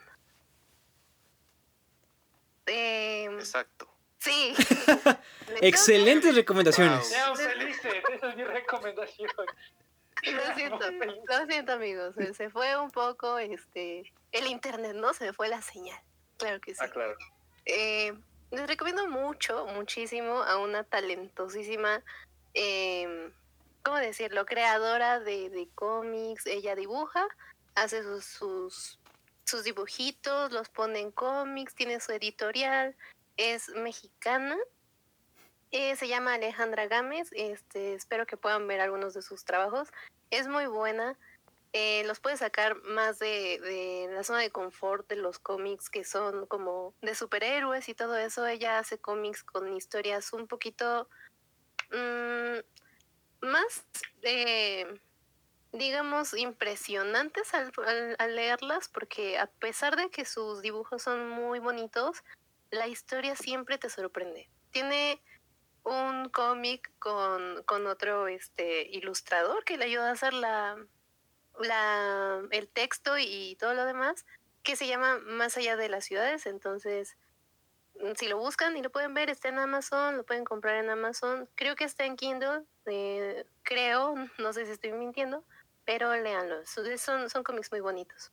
Em, 2.67 3.35
Exacto. 3.39 3.89
Sí. 4.25 4.55
Excelentes 5.61 6.35
recomendaciones. 6.35 7.11
Wow. 7.11 7.37
Sean 7.37 7.51
felices, 7.51 7.95
esa 8.13 8.31
es 8.31 8.37
mi 8.37 8.45
recomendación. 8.45 9.31
Lo 10.23 10.55
siento, 10.55 10.91
lo 10.91 11.47
siento 11.47 11.73
amigos, 11.73 12.15
se, 12.35 12.49
fue 12.49 12.79
un 12.79 12.91
poco 12.91 13.39
este 13.39 14.11
el 14.33 14.47
internet, 14.47 14.95
¿no? 14.95 15.13
Se 15.13 15.27
me 15.27 15.33
fue 15.33 15.49
la 15.49 15.61
señal. 15.61 16.01
Claro 16.39 16.61
que 16.61 16.75
sí. 16.75 16.81
Ah, 16.83 16.89
claro. 16.89 17.17
Eh, 17.67 18.15
les 18.51 18.67
recomiendo 18.67 19.07
mucho, 19.09 19.67
muchísimo 19.67 20.43
a 20.43 20.57
una 20.59 20.85
talentosísima, 20.85 22.03
eh, 22.55 23.31
¿cómo 23.83 23.99
decirlo? 23.99 24.47
Creadora 24.47 25.21
de, 25.21 25.51
de 25.51 25.69
cómics. 25.75 26.47
Ella 26.47 26.75
dibuja, 26.75 27.27
hace 27.75 28.03
sus, 28.03 28.25
sus, 28.25 28.99
sus 29.45 29.65
dibujitos, 29.65 30.53
los 30.53 30.69
pone 30.71 31.01
en 31.01 31.11
cómics, 31.11 31.75
tiene 31.75 32.01
su 32.01 32.13
editorial, 32.13 32.97
es 33.37 33.69
mexicana. 33.71 34.57
Eh, 35.71 35.97
se 35.97 36.07
llama 36.09 36.35
Alejandra 36.35 36.87
Gámez. 36.87 37.29
Este, 37.33 37.95
espero 37.95 38.27
que 38.27 38.37
puedan 38.37 38.67
ver 38.69 38.81
algunos 38.81 39.15
de 39.15 39.23
sus 39.23 39.45
trabajos. 39.45 39.89
Es 40.31 40.47
muy 40.47 40.67
buena. 40.67 41.19
Eh, 41.73 42.05
los 42.07 42.21
puede 42.21 42.37
sacar 42.37 42.77
más 42.85 43.19
de, 43.19 43.59
de 43.61 44.09
la 44.13 44.23
zona 44.23 44.39
de 44.39 44.51
confort 44.53 45.09
de 45.09 45.17
los 45.17 45.41
cómics 45.41 45.91
que 45.91 46.05
son 46.05 46.47
como 46.47 46.95
de 47.03 47.17
superhéroes 47.17 47.89
y 47.89 47.95
todo 47.95 48.17
eso. 48.17 48.47
Ella 48.47 48.79
hace 48.79 48.99
cómics 48.99 49.43
con 49.43 49.75
historias 49.77 50.33
un 50.33 50.47
poquito 50.47 51.09
mm, 51.91 52.59
más, 53.47 53.85
eh, 54.23 54.87
digamos, 55.73 56.35
impresionantes 56.35 57.53
al, 57.55 57.73
al- 57.85 58.17
al 58.21 58.37
leerlas, 58.37 58.89
porque 58.89 59.39
a 59.39 59.49
pesar 59.49 59.97
de 59.97 60.11
que 60.11 60.25
sus 60.25 60.63
dibujos 60.63 61.03
son 61.03 61.29
muy 61.29 61.59
bonitos, 61.59 62.23
la 62.75 62.89
historia 62.89 63.37
siempre 63.37 63.79
te 63.79 63.89
sorprende. 63.89 64.51
Tiene 64.71 65.23
un 65.85 66.29
cómic 66.31 66.91
con, 66.99 67.63
con 67.65 67.87
otro 67.87 68.27
este 68.27 68.83
ilustrador 68.91 69.65
que 69.65 69.77
le 69.77 69.85
ayuda 69.85 70.09
a 70.09 70.13
hacer 70.13 70.33
la, 70.33 70.77
la, 71.61 72.43
el 72.51 72.69
texto 72.69 73.19
y 73.19 73.57
todo 73.57 73.75
lo 73.75 73.85
demás, 73.85 74.25
que 74.63 74.77
se 74.77 74.87
llama 74.87 75.19
Más 75.19 75.57
allá 75.57 75.77
de 75.77 75.89
las 75.89 76.05
ciudades. 76.05 76.47
Entonces, 76.47 77.17
si 78.17 78.29
lo 78.29 78.39
buscan 78.39 78.77
y 78.77 78.83
lo 78.83 78.91
pueden 78.91 79.15
ver, 79.15 79.31
está 79.31 79.49
en 79.49 79.59
Amazon, 79.59 80.17
lo 80.17 80.25
pueden 80.25 80.45
comprar 80.45 80.83
en 80.83 80.91
Amazon. 80.91 81.49
Creo 81.55 81.77
que 81.77 81.85
está 81.85 82.05
en 82.05 82.17
Kindle, 82.17 82.63
eh, 82.87 83.45
creo, 83.63 84.15
no 84.39 84.53
sé 84.53 84.67
si 84.67 84.73
estoy 84.73 84.93
mintiendo, 84.93 85.45
pero 85.85 86.15
léanlo. 86.17 86.65
Son, 86.67 86.99
son, 86.99 87.31
son 87.31 87.45
cómics 87.45 87.71
muy 87.71 87.81
bonitos. 87.81 88.33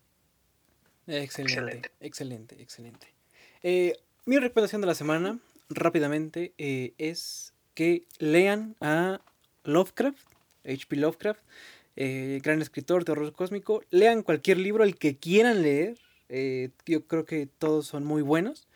Excelente, 1.08 1.54
Excelente. 1.54 1.92
excelente, 2.00 2.62
excelente. 2.62 3.16
Eh, 3.64 3.98
mi 4.26 4.38
recomendación 4.38 4.82
de 4.82 4.88
la 4.88 4.96
semana, 4.96 5.40
rápidamente, 5.70 6.54
eh, 6.58 6.94
es 6.98 7.54
que 7.74 8.06
lean 8.20 8.76
a 8.82 9.22
Lovecraft, 9.64 10.28
H.P. 10.66 10.96
Lovecraft, 10.98 11.42
eh, 11.96 12.40
gran 12.44 12.62
escritor 12.62 13.06
de 13.06 13.12
horror 13.14 13.34
cósmico. 13.34 13.84
Lean 13.90 14.24
cualquier 14.24 14.58
libro, 14.58 14.84
el 14.84 14.96
que 14.96 15.18
quieran 15.18 15.62
leer. 15.62 15.98
eh, 16.30 16.70
yo 16.86 17.06
creo 17.08 17.26
que 17.26 17.46
todos 17.46 17.88
son 17.88 18.06
muy 18.06 18.22
buenos. 18.22 18.68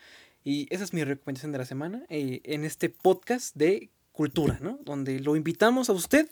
Y 0.44 0.68
esa 0.74 0.84
es 0.84 0.94
mi 0.94 1.04
recomendación 1.04 1.52
de 1.52 1.58
la 1.58 1.66
semana 1.66 2.06
eh, 2.10 2.42
en 2.44 2.66
este 2.66 2.90
podcast 2.90 3.56
de 3.56 3.90
cultura, 4.12 4.60
¿no? 4.62 4.78
Donde 4.84 5.20
lo 5.20 5.36
invitamos 5.36 5.90
a 5.90 5.94
usted 5.94 6.30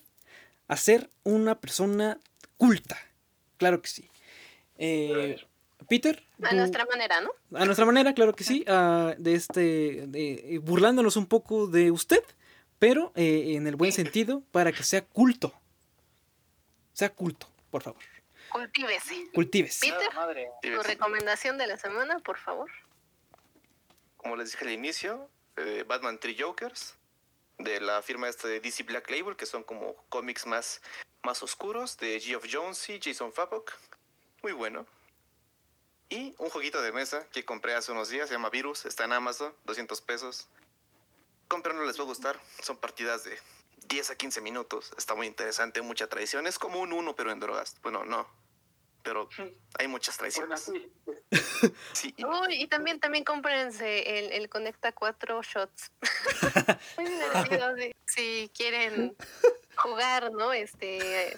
a 0.68 0.78
ser 0.78 1.10
una 1.24 1.60
persona 1.60 2.20
culta. 2.58 2.98
Claro 3.58 3.82
que 3.82 3.90
sí. 3.90 4.10
Eh, 4.78 5.38
Peter. 5.84 6.24
A 6.44 6.50
tú- 6.50 6.56
nuestra 6.56 6.86
manera, 6.86 7.22
¿no? 7.22 7.32
a 7.58 7.66
nuestra 7.66 7.86
manera, 7.86 8.14
claro 8.14 8.34
que 8.34 8.44
sí, 8.44 8.64
ah, 8.68 9.14
de 9.18 9.34
este, 9.36 10.08
de- 10.08 10.56
eh, 10.56 10.58
burlándonos 10.60 11.16
un 11.18 11.26
poco 11.28 11.68
de 11.68 11.92
usted, 11.92 12.24
pero 12.80 13.12
eh, 13.16 13.54
en 13.56 13.68
el 13.68 13.76
buen 13.76 13.92
sentido, 13.92 14.42
para 14.52 14.72
que 14.72 14.84
sea 14.84 15.04
culto. 15.06 15.54
Sea 16.94 17.10
culto, 17.10 17.48
por 17.72 17.82
favor. 17.84 18.02
Cultívese. 18.50 19.30
Cultívese. 19.34 19.88
Peter, 19.90 20.14
madre. 20.14 20.48
tu 20.62 20.84
recomendación 20.84 21.58
de 21.58 21.66
la 21.68 21.78
semana, 21.78 22.20
por 22.20 22.38
favor. 22.38 22.70
Como 24.18 24.36
les 24.36 24.52
dije 24.52 24.66
al 24.66 24.72
inicio, 24.72 25.30
eh, 25.58 25.84
Batman 25.88 26.20
Three 26.20 26.36
Jokers, 26.40 26.96
de 27.58 27.80
la 27.82 28.02
firma 28.02 28.30
esta 28.30 28.48
de 28.48 28.60
DC 28.60 28.84
Black 28.84 29.10
Label, 29.10 29.36
que 29.36 29.46
son 29.46 29.64
como 29.64 29.96
cómics 30.10 30.46
más, 30.46 30.82
más 31.24 31.42
oscuros, 31.44 31.98
de 31.98 32.20
Geoff 32.20 32.46
Jones 32.52 32.90
y 32.90 33.00
Jason 33.02 33.34
Fabok. 33.34 33.72
Muy 34.44 34.52
bueno. 34.52 34.86
Y 36.14 36.36
un 36.38 36.50
jueguito 36.50 36.82
de 36.82 36.92
mesa 36.92 37.26
que 37.32 37.44
compré 37.44 37.74
hace 37.74 37.92
unos 37.92 38.10
días, 38.10 38.28
se 38.30 38.36
llama 38.36 38.50
Virus, 38.52 38.86
está 38.86 39.06
en 39.06 39.14
Amazon, 39.14 39.52
200 39.66 40.00
pesos. 40.02 40.48
Comprenlo, 41.48 41.86
les 41.86 41.98
va 41.98 42.04
a 42.04 42.06
gustar. 42.06 42.40
Son 42.62 42.78
partidas 42.78 43.24
de 43.24 43.38
10 43.88 44.12
a 44.12 44.16
15 44.16 44.42
minutos. 44.42 44.92
Está 44.98 45.16
muy 45.16 45.26
interesante, 45.28 45.82
mucha 45.82 46.08
traición. 46.08 46.46
Es 46.46 46.60
como 46.60 46.80
un 46.80 46.94
uno, 46.94 47.16
pero 47.16 47.32
en 47.32 47.40
drogas. 47.40 47.76
Bueno, 47.82 48.06
no. 48.06 48.28
Pero 49.02 49.28
hay 49.80 49.88
muchas 49.88 50.18
Bueno, 50.20 50.56
traiciones. 50.56 50.62
sí. 50.62 50.92
Sí, 51.94 52.14
y- 52.18 52.26
Uy, 52.26 52.62
y 52.62 52.68
también, 52.68 53.00
también 53.00 53.24
cómprense 53.24 54.20
el, 54.20 54.34
el 54.34 54.50
Conecta 54.50 54.92
4 54.92 55.42
Shots. 55.42 55.92
Muy 56.98 57.06
divertido, 57.10 57.76
si, 57.76 57.94
si 58.06 58.52
quieren 58.56 59.16
jugar, 59.78 60.32
¿no? 60.32 60.54
Este, 60.54 61.36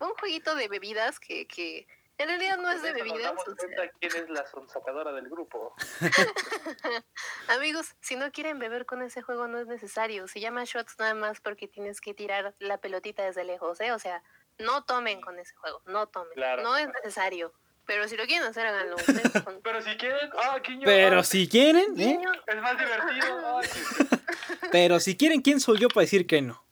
un 0.00 0.10
jueguito 0.14 0.54
de 0.54 0.68
bebidas 0.68 1.18
que, 1.20 1.46
que 1.46 1.86
en 2.20 2.28
realidad 2.28 2.58
no 2.58 2.70
es 2.70 2.82
de 2.82 2.92
nos 2.92 3.02
bebidas. 3.02 3.32
o 3.32 3.44
sea, 3.44 3.54
cuenta 3.54 3.88
quién 3.98 4.12
es 4.14 4.28
la 4.28 4.46
sonsacadora 4.46 5.12
del 5.12 5.28
grupo. 5.28 5.74
amigos, 7.48 7.94
si 8.00 8.16
no 8.16 8.30
quieren 8.30 8.58
beber 8.58 8.84
con 8.84 9.00
ese 9.02 9.22
juego 9.22 9.48
no 9.48 9.58
es 9.58 9.66
necesario. 9.66 10.28
Se 10.28 10.38
llama 10.38 10.64
Shots 10.64 10.96
nada 10.98 11.14
más 11.14 11.40
porque 11.40 11.66
tienes 11.66 12.00
que 12.00 12.12
tirar 12.12 12.54
la 12.58 12.78
pelotita 12.78 13.24
desde 13.24 13.44
lejos, 13.44 13.80
¿eh? 13.80 13.92
O 13.92 13.98
sea, 13.98 14.22
no 14.58 14.84
tomen 14.84 15.22
con 15.22 15.38
ese 15.38 15.54
juego, 15.56 15.82
no 15.86 16.08
tomen. 16.08 16.34
Claro. 16.34 16.62
No 16.62 16.76
es 16.76 16.88
necesario. 16.88 17.54
Pero 17.86 18.06
si 18.06 18.16
lo 18.16 18.26
quieren 18.26 18.46
hacer, 18.46 18.66
háganlo. 18.66 18.96
Pero 19.64 19.82
si 19.82 19.96
quieren, 19.96 20.30
ah, 20.44 20.60
Quiño, 20.62 20.82
Pero 20.84 21.20
ah, 21.20 21.24
si 21.24 21.48
quieren, 21.48 21.98
¿eh? 21.98 22.20
Es 22.46 22.62
más 22.62 22.78
divertido. 22.78 23.58
ah. 23.58 23.60
Pero 24.70 25.00
si 25.00 25.16
quieren, 25.16 25.40
¿quién 25.40 25.58
soy 25.58 25.78
yo 25.78 25.88
para 25.88 26.02
decir 26.02 26.26
que 26.26 26.42
no? 26.42 26.62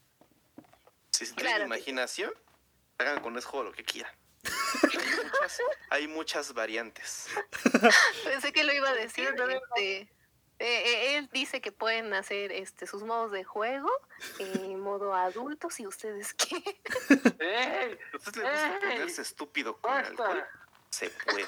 Si 1.10 1.24
tienen 1.24 1.36
Claro. 1.36 1.64
imaginación, 1.64 2.32
hagan 2.98 3.20
con 3.20 3.36
ese 3.38 3.46
juego 3.48 3.64
lo 3.64 3.72
que 3.72 3.82
quieran. 3.82 4.12
Hay 4.82 4.98
muchas, 5.24 5.58
hay 5.90 6.08
muchas 6.08 6.54
variantes. 6.54 7.26
Pensé 8.24 8.52
que 8.52 8.64
lo 8.64 8.72
iba 8.72 8.88
a 8.90 8.94
decir. 8.94 9.34
No, 9.36 9.48
este, 9.48 10.00
eh, 10.00 10.08
eh, 10.58 11.16
él 11.16 11.28
dice 11.32 11.60
que 11.60 11.70
pueden 11.72 12.12
hacer 12.14 12.50
este 12.52 12.86
sus 12.86 13.02
modos 13.04 13.30
de 13.32 13.44
juego, 13.44 13.90
eh, 14.40 14.76
modo 14.76 15.14
adulto, 15.14 15.70
si 15.70 15.86
ustedes 15.86 16.34
quieren. 16.34 16.76
¡Ey! 17.38 17.98
¿A 18.12 18.16
usted 18.16 18.42
le 18.42 18.50
gusta 18.50 18.74
¡Ey! 18.74 18.80
ponerse 18.92 19.22
estúpido 19.22 19.76
con 19.80 19.92
alcohol? 19.92 20.38
¡Basta! 20.38 20.48
Se 20.90 21.10
puede. 21.10 21.46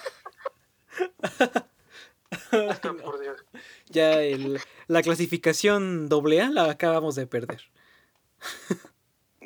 Basta, 2.52 2.92
por 3.02 3.18
Dios. 3.20 3.44
Ya 3.86 4.12
el- 4.20 4.60
la 4.86 5.02
clasificación 5.02 6.08
doble 6.08 6.40
A 6.42 6.50
la 6.50 6.70
acabamos 6.70 7.14
de 7.16 7.26
perder. 7.26 7.62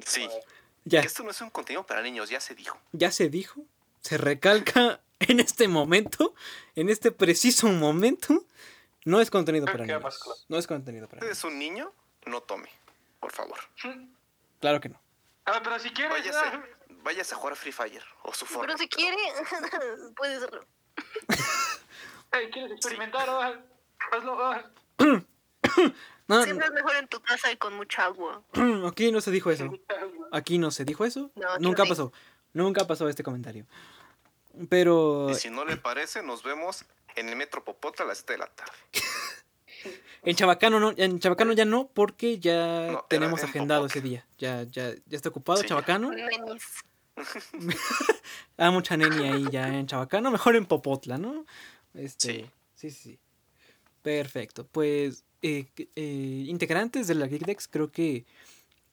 Sí. 0.05 0.28
Ya, 0.85 1.01
Que 1.01 1.06
esto 1.06 1.23
no 1.23 1.31
es 1.31 1.40
un 1.40 1.51
contenido 1.51 1.85
para 1.86 2.02
niños, 2.02 2.28
ya 2.28 2.40
se 2.40 2.55
dijo. 2.55 2.78
ya 2.93 3.11
se 3.11 3.28
dijo, 3.28 3.62
se 4.02 4.19
recalca 4.19 5.01
en 5.20 5.40
este 5.40 5.66
momento, 5.69 6.35
en 6.77 6.90
este 6.90 7.11
preciso 7.12 7.69
momento, 7.69 8.44
no 9.05 9.20
es 9.20 9.31
contenido 9.31 9.65
para 9.66 9.85
niños. 9.86 10.01
claro. 10.01 10.39
No 10.48 10.59
es 10.59 10.66
contenido 10.66 11.06
para 11.09 11.19
Usted 11.19 11.27
niños. 11.28 11.39
es 11.39 11.44
un 11.44 11.59
niño, 11.59 11.93
no 12.27 12.40
tome, 12.43 12.69
por 13.20 13.32
favor. 13.32 13.59
Claro 14.61 14.81
que 14.81 14.89
no. 14.90 15.01
Ah, 15.47 15.61
pero 15.62 15.78
si 15.78 15.90
quieres. 15.90 16.11
Váyase, 16.12 16.39
ah, 16.39 16.65
váyase 17.02 17.35
a 17.35 17.39
jugar 17.39 17.56
Free 17.56 17.73
Fire 17.73 18.02
o 18.23 18.32
su 18.32 18.47
Fortnite. 18.47 18.66
Pero 18.66 18.78
si 18.78 18.89
quiere, 18.89 19.16
puede 20.16 20.36
hacerlo. 20.36 20.65
ey, 22.32 22.51
¿Quieres 22.51 22.73
experimentar? 22.73 23.28
Ah, 23.28 23.61
hazlo. 24.12 24.39
ah. 25.78 25.92
No, 26.26 26.42
Siempre 26.42 26.66
es 26.66 26.72
mejor 26.72 26.96
en 26.96 27.06
tu 27.06 27.20
casa 27.20 27.52
y 27.52 27.59
con 27.59 27.74
mucha 27.74 28.06
agua. 28.06 28.42
aquí 28.88 29.12
no 29.12 29.20
se 29.20 29.30
dijo 29.30 29.51
eso. 29.51 29.70
Aquí 30.32 30.56
no 30.56 30.70
se 30.70 30.86
dijo 30.86 31.05
eso. 31.05 31.30
No, 31.34 31.59
Nunca 31.59 31.84
pasó. 31.84 32.14
Nunca 32.55 32.86
pasó 32.86 33.09
este 33.10 33.22
comentario. 33.22 33.66
Pero 34.70 35.28
Y 35.30 35.34
si 35.34 35.51
no 35.51 35.66
le 35.66 35.76
parece, 35.76 36.22
nos 36.22 36.42
vemos 36.42 36.86
en 37.16 37.28
el 37.28 37.36
Metro 37.36 37.62
Popotla 37.62 38.06
a 38.06 38.09
las 38.09 38.18
7 38.18 38.32
de 38.34 38.38
la 38.38 38.46
tarde. 38.46 38.72
en 40.22 40.34
Chabacano 40.34 40.80
no, 40.80 40.94
en 40.96 41.18
Chabacano 41.20 41.52
ya 41.52 41.66
no, 41.66 41.88
porque 41.92 42.38
ya 42.38 42.92
No, 42.92 43.05
tenemos 43.09 43.42
agendado 43.44 43.84
ese 43.84 44.01
Popotla. 44.01 44.09
día. 44.10 44.26
Ya, 44.38 44.62
ya, 44.62 44.94
ya 45.06 45.16
está 45.16 45.28
ocupado 45.28 45.60
Sí. 45.60 45.66
Chabacano. 45.66 46.10
Nenis. 46.10 46.62
Hay 48.56 48.70
mucha 48.72 48.96
neni 48.96 49.28
ahí 49.28 49.46
ya 49.51 49.68
en 49.68 49.86
Chabacano, 49.86 50.30
mejor 50.30 50.56
en 50.56 50.64
Popotla, 50.64 51.18
¿no? 51.18 51.44
Este, 51.92 52.32
Sí. 52.32 52.51
sí, 52.76 52.90
sí, 52.90 53.02
sí. 53.10 53.18
Perfecto. 54.02 54.66
Pues, 54.66 55.24
eh, 55.44 55.66
eh, 55.94 56.44
integrantes 56.48 57.06
de 57.06 57.14
la 57.14 57.26
Geekdex, 57.26 57.68
creo 57.68 57.92
que 57.92 58.24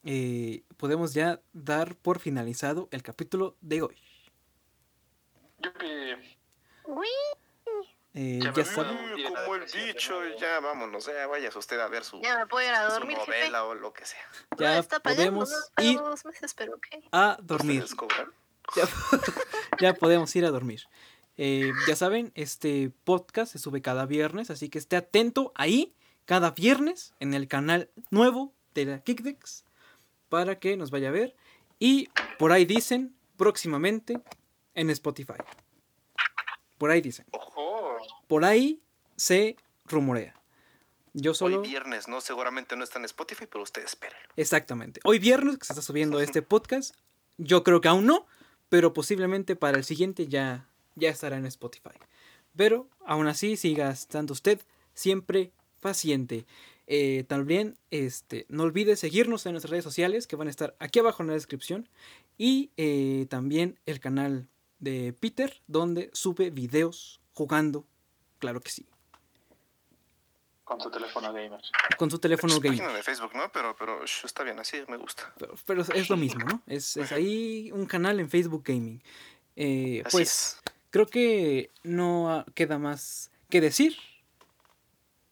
eh, 0.03 0.63
podemos 0.77 1.13
ya 1.13 1.39
dar 1.53 1.95
por 1.95 2.19
finalizado 2.19 2.89
el 2.91 3.03
capítulo 3.03 3.55
de 3.61 3.81
hoy. 3.83 3.95
Eh, 8.13 8.39
Ya 8.43 8.51
ya 8.53 8.65
saben, 8.65 8.97
como 9.33 9.55
el 9.55 9.63
bicho, 9.63 10.21
ya 10.37 10.59
vámonos, 10.59 11.05
ya 11.05 11.27
vayas 11.27 11.55
usted 11.55 11.79
a 11.79 11.87
ver 11.87 12.03
su, 12.03 12.19
ya 12.21 12.37
me 12.39 12.45
puedo 12.45 12.67
ir 12.67 12.73
a 12.73 12.87
su 12.89 12.93
dormir, 12.99 13.15
jefe. 13.19 13.31
novela 13.31 13.63
o 13.63 13.73
lo 13.73 13.93
que 13.93 14.03
sea. 14.05 14.19
Ya 14.57 14.79
está 14.79 14.99
podemos 14.99 15.49
ir 15.81 15.97
dos 15.97 16.25
meses, 16.25 16.53
pero 16.53 16.73
ok. 16.75 16.87
a 17.13 17.37
dormir. 17.41 17.85
Ya, 18.75 18.83
ya 19.79 19.93
podemos 19.93 20.35
ir 20.35 20.43
a 20.43 20.49
dormir. 20.51 20.81
Eh, 21.37 21.71
ya 21.87 21.95
saben, 21.95 22.33
este 22.35 22.91
podcast 23.05 23.53
se 23.53 23.59
sube 23.59 23.81
cada 23.81 24.05
viernes, 24.05 24.49
así 24.51 24.67
que 24.67 24.77
esté 24.77 24.97
atento 24.97 25.53
ahí, 25.55 25.95
cada 26.25 26.51
viernes, 26.51 27.13
en 27.19 27.33
el 27.33 27.47
canal 27.47 27.89
nuevo 28.09 28.53
de 28.73 28.85
la 28.85 28.99
Kickdex, 29.01 29.65
para 30.29 30.59
que 30.59 30.77
nos 30.77 30.91
vaya 30.91 31.09
a 31.09 31.11
ver. 31.11 31.35
Y 31.79 32.09
por 32.37 32.51
ahí 32.51 32.65
dicen, 32.65 33.15
próximamente, 33.37 34.21
en 34.75 34.89
Spotify. 34.89 35.33
Por 36.77 36.91
ahí 36.91 37.01
dicen. 37.01 37.25
Oh, 37.31 37.97
Por 38.27 38.45
ahí 38.45 38.81
se 39.15 39.55
rumorea. 39.85 40.35
Yo 41.13 41.33
solo... 41.33 41.59
Hoy 41.59 41.67
viernes, 41.67 42.07
¿no? 42.07 42.21
Seguramente 42.21 42.75
no 42.75 42.83
está 42.83 42.99
en 42.99 43.05
Spotify, 43.05 43.45
pero 43.45 43.63
usted 43.63 43.83
espera. 43.83 44.15
Exactamente. 44.37 45.01
Hoy 45.03 45.19
viernes 45.19 45.57
que 45.57 45.65
se 45.65 45.73
está 45.73 45.81
subiendo 45.81 46.19
este 46.21 46.41
podcast, 46.41 46.95
yo 47.37 47.63
creo 47.63 47.81
que 47.81 47.89
aún 47.89 48.05
no, 48.05 48.25
pero 48.69 48.93
posiblemente 48.93 49.55
para 49.55 49.77
el 49.77 49.83
siguiente 49.83 50.27
ya, 50.27 50.69
ya 50.95 51.09
estará 51.09 51.37
en 51.37 51.45
Spotify. 51.45 51.97
Pero 52.55 52.87
aún 53.05 53.27
así, 53.27 53.57
siga 53.57 53.91
estando 53.91 54.33
usted 54.33 54.61
siempre 54.93 55.51
paciente. 55.81 56.45
Eh, 56.87 57.25
también 57.27 57.77
este, 57.89 58.45
no 58.49 58.63
olvide 58.63 58.95
seguirnos 58.95 59.45
en 59.45 59.53
nuestras 59.53 59.71
redes 59.71 59.83
sociales 59.83 60.27
que 60.27 60.35
van 60.35 60.47
a 60.47 60.51
estar 60.51 60.75
aquí 60.79 60.99
abajo 60.99 61.23
en 61.23 61.27
la 61.27 61.33
descripción. 61.33 61.89
Y 62.37 62.69
eh, 62.77 63.25
también 63.29 63.79
el 63.85 63.99
canal 63.99 64.47
de 64.79 65.13
Peter, 65.13 65.61
donde 65.67 66.09
sube 66.13 66.49
videos 66.49 67.19
jugando. 67.33 67.85
Claro 68.39 68.61
que 68.61 68.71
sí. 68.71 68.85
con 70.63 70.79
su 70.79 70.89
teléfono 70.89 71.33
gamer. 71.33 71.59
Con 71.97 72.09
su 72.09 72.17
teléfono 72.17 72.53
Su 72.53 72.61
gamer. 72.61 72.79
página 72.79 72.95
de 72.95 73.03
Facebook, 73.03 73.31
¿no? 73.35 73.51
Pero, 73.51 73.75
pero 73.77 74.05
sh, 74.07 74.25
está 74.25 74.43
bien, 74.43 74.57
así 74.57 74.77
me 74.87 74.95
gusta. 74.97 75.33
Pero, 75.37 75.55
pero 75.65 75.81
es 75.81 76.09
lo 76.09 76.15
mismo, 76.17 76.45
¿no? 76.45 76.61
Es, 76.65 76.95
es 76.95 77.11
ahí 77.11 77.69
un 77.73 77.85
canal 77.85 78.19
en 78.21 78.29
Facebook 78.29 78.63
Gaming. 78.65 79.01
Eh, 79.57 80.01
Así 80.05 80.11
pues 80.11 80.29
es. 80.29 80.61
creo 80.89 81.07
que 81.07 81.69
no 81.83 82.45
queda 82.55 82.79
más 82.79 83.31
que 83.49 83.59
decir. 83.59 83.97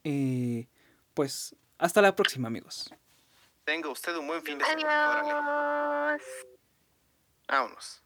Eh, 0.03 0.67
pues 1.13 1.55
hasta 1.77 2.01
la 2.01 2.15
próxima, 2.15 2.47
amigos. 2.47 2.93
Tenga 3.63 3.89
usted 3.89 4.15
un 4.15 4.27
buen 4.27 4.41
fin 4.41 4.57
de 4.57 4.65
semana. 4.65 6.09
Adiós. 6.09 6.21
vámonos. 7.47 8.03